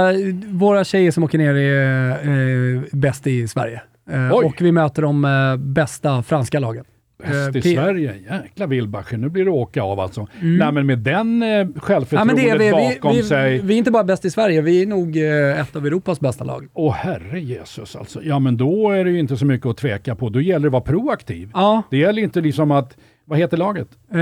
Våra 0.47 0.83
tjejer 0.83 1.11
som 1.11 1.23
åker 1.23 1.37
ner 1.37 1.55
är 1.55 2.95
bäst 2.95 3.27
i 3.27 3.47
Sverige. 3.47 3.81
Eh, 4.09 4.29
och 4.31 4.61
vi 4.61 4.71
möter 4.71 5.01
de 5.01 5.25
eh, 5.25 5.57
bästa 5.57 6.23
franska 6.23 6.59
lagen. 6.59 6.85
Bäst 7.23 7.33
Eh, 7.33 7.47
i 7.59 7.61
P- 7.61 7.75
Sverige. 7.75 8.15
Jäkla 8.43 8.67
Wilbacher, 8.67 9.17
nu 9.17 9.29
blir 9.29 9.45
det 9.45 9.51
åka 9.51 9.81
av 9.83 9.99
alltså. 9.99 10.27
Nej 10.41 10.71
men 10.71 10.85
med 10.85 10.99
den 10.99 11.43
eh, 11.43 11.49
Ja, 11.49 11.65
självförtroendet 11.75 12.35
det 12.37 12.49
är, 12.49 12.57
vi, 12.59 12.71
bakom 12.71 13.11
vi, 13.11 13.17
vi, 13.21 13.23
sig. 13.27 13.59
vi 13.61 13.73
är 13.73 13.77
inte 13.77 13.91
bara 13.91 14.03
bäst 14.03 14.25
i 14.25 14.29
Sverige, 14.29 14.61
vi 14.61 14.81
är 14.81 14.85
nog 14.85 15.17
eh, 15.17 15.59
ett 15.61 15.75
av 15.75 15.85
Europas 15.85 16.19
bästa 16.19 16.43
lag. 16.43 16.67
Åh 16.73 16.93
herre 16.93 17.39
Jesus 17.41 17.95
alltså. 17.95 18.19
Ja 18.23 18.39
men 18.39 18.57
då 18.57 18.89
är 18.91 19.05
det 19.05 19.11
ju 19.11 19.19
inte 19.19 19.37
så 19.37 19.45
mycket 19.45 19.67
att 19.67 19.77
tveka 19.77 20.15
på. 20.15 20.29
Då 20.29 20.41
gäller 20.41 20.59
det 20.59 20.67
att 20.67 20.71
vara 20.87 20.99
proaktiv. 20.99 21.49
Ja, 21.53 21.83
Det 21.91 21.97
gäller 21.97 22.21
inte 22.21 22.41
liksom 22.41 22.71
att, 22.71 22.97
vad 23.25 23.39
heter 23.39 23.57
laget? 23.57 23.87
eh, 24.09 24.17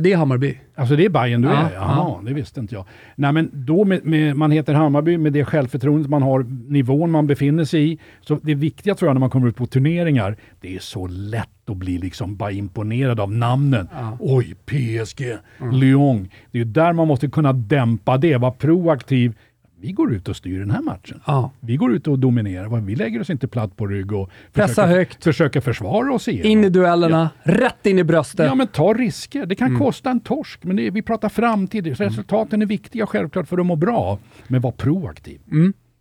det 0.00 0.12
är 0.12 0.16
Hammarby. 0.16 0.58
Alltså 0.74 0.96
det 0.96 1.04
är 1.04 1.08
Bayern 1.10 1.42
du 1.42 1.48
Ja, 1.48 1.68
är? 1.68 1.74
Jaha, 1.74 2.20
det 2.22 2.32
visste 2.34 2.60
inte 2.60 2.74
jag. 2.74 2.84
Nej 3.16 3.32
men 3.32 3.50
då 3.52 3.84
med, 3.84 4.04
med, 4.06 4.36
man 4.36 4.50
heter 4.50 4.74
Hammarby 4.74 5.18
med 5.18 5.32
det 5.32 5.44
självförtroendet 5.44 6.10
man 6.10 6.22
har, 6.22 6.46
nivån 6.72 7.10
man 7.10 7.26
befinner 7.26 7.64
sig 7.64 7.92
i. 7.92 7.98
Så 8.20 8.38
det 8.42 8.54
viktiga 8.54 8.94
tror 8.94 9.08
jag 9.08 9.14
när 9.14 9.20
man 9.20 9.30
kommer 9.30 9.48
ut 9.48 9.56
på 9.56 9.66
turneringar, 9.66 10.36
det 10.60 10.74
är 10.76 10.80
så 10.80 11.06
lätt 11.06 11.48
att 11.70 11.76
bli 11.76 11.98
liksom 11.98 12.36
bara 12.36 12.50
imponerad 12.52 13.20
av 13.20 13.32
namnen. 13.32 13.88
Oj, 14.20 14.54
PSG, 14.66 15.22
Mm. 15.60 15.74
Lyon. 15.74 16.28
Det 16.50 16.58
är 16.58 16.64
ju 16.64 16.70
där 16.70 16.92
man 16.92 17.08
måste 17.08 17.28
kunna 17.28 17.52
dämpa 17.52 18.16
det, 18.18 18.36
vara 18.36 18.50
proaktiv. 18.52 19.34
Vi 19.86 19.92
går 19.92 20.12
ut 20.14 20.28
och 20.28 20.36
styr 20.36 20.58
den 20.58 20.70
här 20.70 20.82
matchen. 20.82 21.20
Ja. 21.26 21.50
Vi 21.60 21.76
går 21.76 21.92
ut 21.92 22.08
och 22.08 22.18
dominerar. 22.18 22.80
Vi 22.80 22.96
lägger 22.96 23.20
oss 23.20 23.30
inte 23.30 23.48
platt 23.48 23.76
på 23.76 23.86
rygg 23.86 24.12
och 24.12 24.30
Pressa 24.52 24.74
försöker, 24.74 24.96
högt. 24.96 25.24
försöker 25.24 25.60
försvara 25.60 26.12
oss 26.14 26.28
igenom. 26.28 26.50
In 26.50 26.64
i 26.64 26.68
duellerna, 26.68 27.30
rätt 27.42 27.86
in 27.86 27.98
i 27.98 28.04
bröstet. 28.04 28.46
Ja, 28.46 28.54
men 28.54 28.66
ta 28.66 28.92
risker. 28.94 29.46
Det 29.46 29.54
kan 29.54 29.68
Mm. 29.68 29.78
kosta 29.80 30.10
en 30.10 30.20
torsk, 30.20 30.64
men 30.64 30.76
det, 30.76 30.90
vi 30.90 31.02
pratar 31.02 31.28
framtid. 31.28 31.86
Resultaten 31.98 32.62
är 32.62 32.66
viktiga 32.66 33.06
självklart 33.06 33.48
för 33.48 33.58
att 33.58 33.66
må 33.66 33.76
bra, 33.76 34.18
men 34.48 34.60
var 34.60 34.72
proaktiv. 34.72 35.40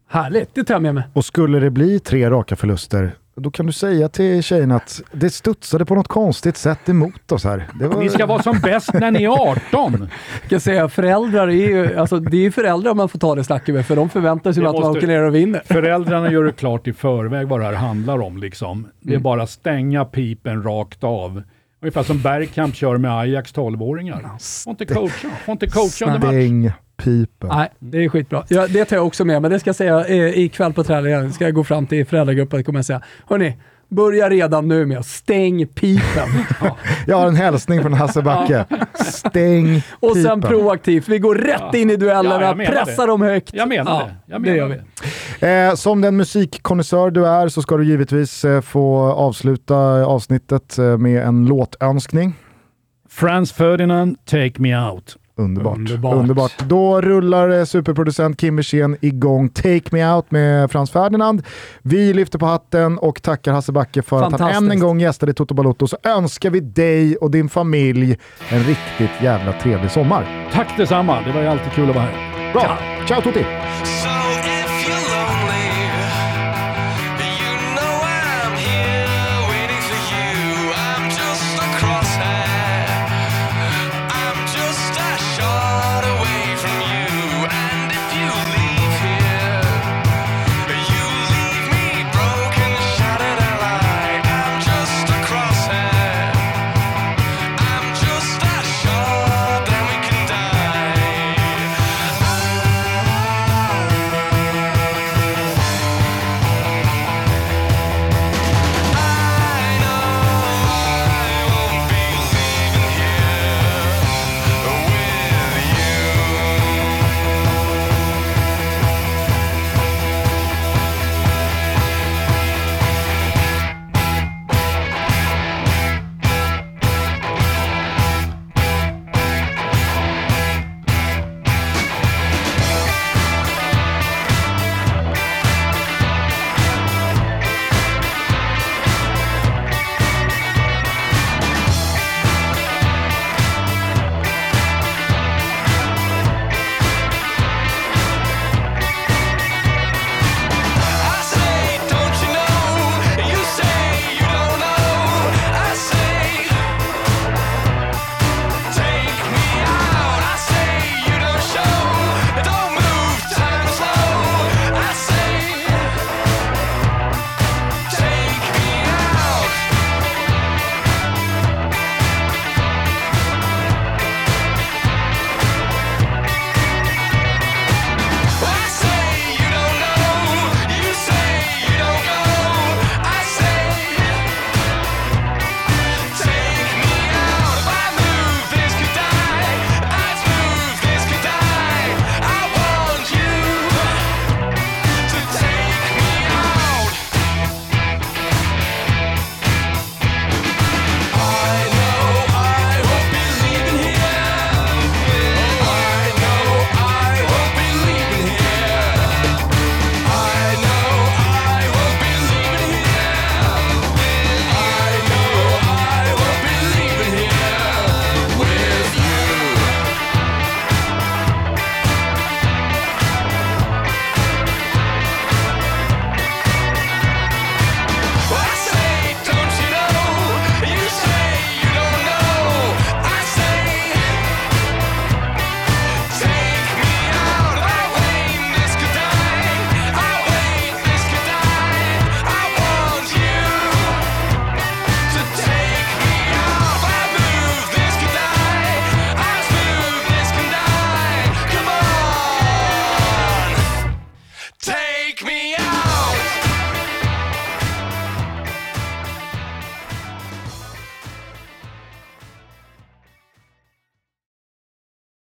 Härligt, 0.09 0.55
det 0.55 0.63
tar 0.63 0.73
jag 0.75 0.81
med 0.81 0.95
mig. 0.95 1.03
Och 1.13 1.25
skulle 1.25 1.59
det 1.59 1.69
bli 1.69 1.99
tre 1.99 2.29
raka 2.29 2.55
förluster, 2.55 3.11
då 3.35 3.51
kan 3.51 3.65
du 3.65 3.71
säga 3.73 4.09
till 4.09 4.43
tjejerna 4.43 4.75
att 4.75 5.01
det 5.11 5.29
studsade 5.29 5.85
på 5.85 5.95
något 5.95 6.07
konstigt 6.07 6.57
sätt 6.57 6.89
emot 6.89 7.31
oss 7.31 7.43
här. 7.43 7.67
Det 7.79 7.87
var... 7.87 7.99
Ni 8.03 8.09
ska 8.09 8.25
vara 8.25 8.43
som 8.43 8.59
bäst 8.59 8.93
när 8.93 9.11
ni 9.11 9.23
är 9.23 9.29
18. 9.29 10.07
Jag 10.41 10.49
kan 10.49 10.59
säga, 10.59 10.89
föräldrar 10.89 11.47
är 11.47 11.51
ju, 11.51 11.95
alltså, 11.97 12.19
det 12.19 12.37
är 12.37 12.41
ju 12.41 12.51
föräldrar 12.51 12.93
man 12.93 13.09
får 13.09 13.19
ta 13.19 13.35
det 13.35 13.43
snacket 13.43 13.75
med, 13.75 13.85
för 13.85 13.95
de 13.95 14.09
förväntar 14.09 14.51
sig 14.53 14.65
att 14.65 14.73
man 14.73 14.83
åker 14.83 15.07
ner 15.07 15.21
och 15.21 15.35
vinner. 15.35 15.61
Föräldrarna 15.65 16.31
gör 16.31 16.43
det 16.43 16.51
klart 16.51 16.87
i 16.87 16.93
förväg 16.93 17.47
vad 17.47 17.59
det 17.59 17.65
här 17.65 17.73
handlar 17.73 18.21
om. 18.21 18.37
Liksom. 18.37 18.87
Det 18.99 19.09
Mm. 19.09 19.19
är 19.19 19.23
bara 19.23 19.47
stänga 19.47 20.05
pipen 20.05 20.63
rakt 20.63 21.03
av. 21.03 21.43
Ungefär 21.81 22.03
som 22.03 22.21
Bergkamp 22.21 22.75
kör 22.75 22.97
med 22.97 23.11
Ajax 23.11 23.53
12-åringar. 23.53 24.29
Får 24.63 24.71
inte 24.71 24.85
coacha, 24.85 25.29
får 25.45 25.51
inte 25.51 25.67
coacha 25.67 26.05
under 26.05 26.19
match. 26.19 26.73
Pipen. 26.97 27.49
Nej, 27.49 27.69
det 27.79 28.03
är 28.05 28.09
skitbra. 28.09 28.43
Ja, 28.49 28.67
det 28.67 28.85
tar 28.85 28.95
jag 28.95 29.05
också 29.07 29.25
med, 29.25 29.41
men 29.41 29.51
det 29.51 29.59
ska 29.59 29.67
jag 29.67 29.75
säga 29.75 30.05
eh, 30.07 30.39
ikväll 30.39 30.73
på 30.73 30.83
träningen. 30.83 31.33
Ska 31.33 31.43
jag 31.45 31.53
gå 31.53 31.63
fram 31.63 31.87
till 31.87 32.05
föräldragruppen 32.05 32.59
och 32.59 32.65
kommer 32.65 32.79
jag 32.79 32.85
säga, 32.85 33.01
hörni, 33.29 33.57
börja 33.89 34.29
redan 34.29 34.67
nu 34.67 34.85
med 34.85 34.97
att 34.97 35.05
stäng 35.05 35.67
pipen. 35.67 36.29
Jag 37.07 37.17
har 37.17 37.27
en 37.27 37.35
hälsning 37.35 37.81
från 37.81 37.93
Hasse 37.93 38.21
Backe. 38.21 38.65
Stäng 39.05 39.81
och 39.99 40.13
sen 40.17 40.23
pipen. 40.23 40.41
proaktivt, 40.41 41.07
vi 41.07 41.19
går 41.19 41.35
rätt 41.35 41.73
in 41.73 41.89
i 41.89 41.93
Ja, 41.93 41.97
duellerna, 41.99 42.55
menar 42.55 42.71
pressar 42.71 43.03
det. 43.05 43.11
dem 43.11 43.21
högt. 43.21 43.53
Jag 43.53 43.69
menar 43.69 43.91
Ja, 43.91 43.99
det. 44.07 44.15
Jag 44.33 44.41
det 44.43 44.51
menar 44.51 44.57
gör 44.57 44.67
vi. 44.67 44.81
det. 45.39 45.65
Eh, 45.67 45.75
som 45.75 46.01
den 46.01 46.17
musikkonnässör 46.17 47.11
du 47.11 47.27
är 47.27 47.47
så 47.47 47.61
ska 47.61 47.77
du 47.77 47.85
givetvis 47.85 48.45
eh, 48.45 48.61
få 48.61 48.97
avsluta 49.11 49.75
avsnittet 50.05 50.77
eh, 50.77 50.97
med 50.97 51.23
en 51.23 51.45
låtönskning. 51.45 52.33
Franz 53.09 53.51
Ferdinand, 53.51 54.17
Take 54.25 54.53
Me 54.57 54.77
Out. 54.89 55.15
Underbart. 55.37 55.77
Underbart. 55.77 56.15
Underbart. 56.15 56.53
Då 56.59 57.01
rullar 57.01 57.49
eh, 57.49 57.65
superproducent 57.65 58.39
Kim 58.39 58.55
Wirsén 58.55 58.97
igång 59.01 59.49
Take 59.49 59.83
Me 59.91 60.13
Out 60.13 60.31
med 60.31 60.71
Frans 60.71 60.91
Ferdinand. 60.91 61.43
Vi 61.81 62.13
lyfter 62.13 62.39
på 62.39 62.45
hatten 62.45 62.97
och 62.97 63.21
tackar 63.21 63.53
Hasse 63.53 63.71
Backe 63.71 64.01
för 64.01 64.23
att 64.23 64.39
han 64.39 64.51
än 64.51 64.71
en 64.71 64.79
gång 64.79 64.99
gästade 64.99 65.33
Toto 65.33 65.53
Balotto. 65.53 65.87
Så 65.87 65.97
önskar 66.03 66.49
vi 66.49 66.59
dig 66.59 67.15
och 67.15 67.31
din 67.31 67.49
familj 67.49 68.17
en 68.49 68.63
riktigt 68.63 69.21
jävla 69.21 69.53
trevlig 69.53 69.91
sommar. 69.91 70.49
Tack 70.53 70.77
detsamma, 70.77 71.21
det 71.21 71.31
var 71.31 71.41
ju 71.41 71.47
alltid 71.47 71.71
kul 71.71 71.89
att 71.89 71.95
vara 71.95 72.05
här. 72.05 72.53
Bra! 72.53 72.77
Ciao 73.07 73.21
Tutti! 73.21 73.45
So 73.83 74.24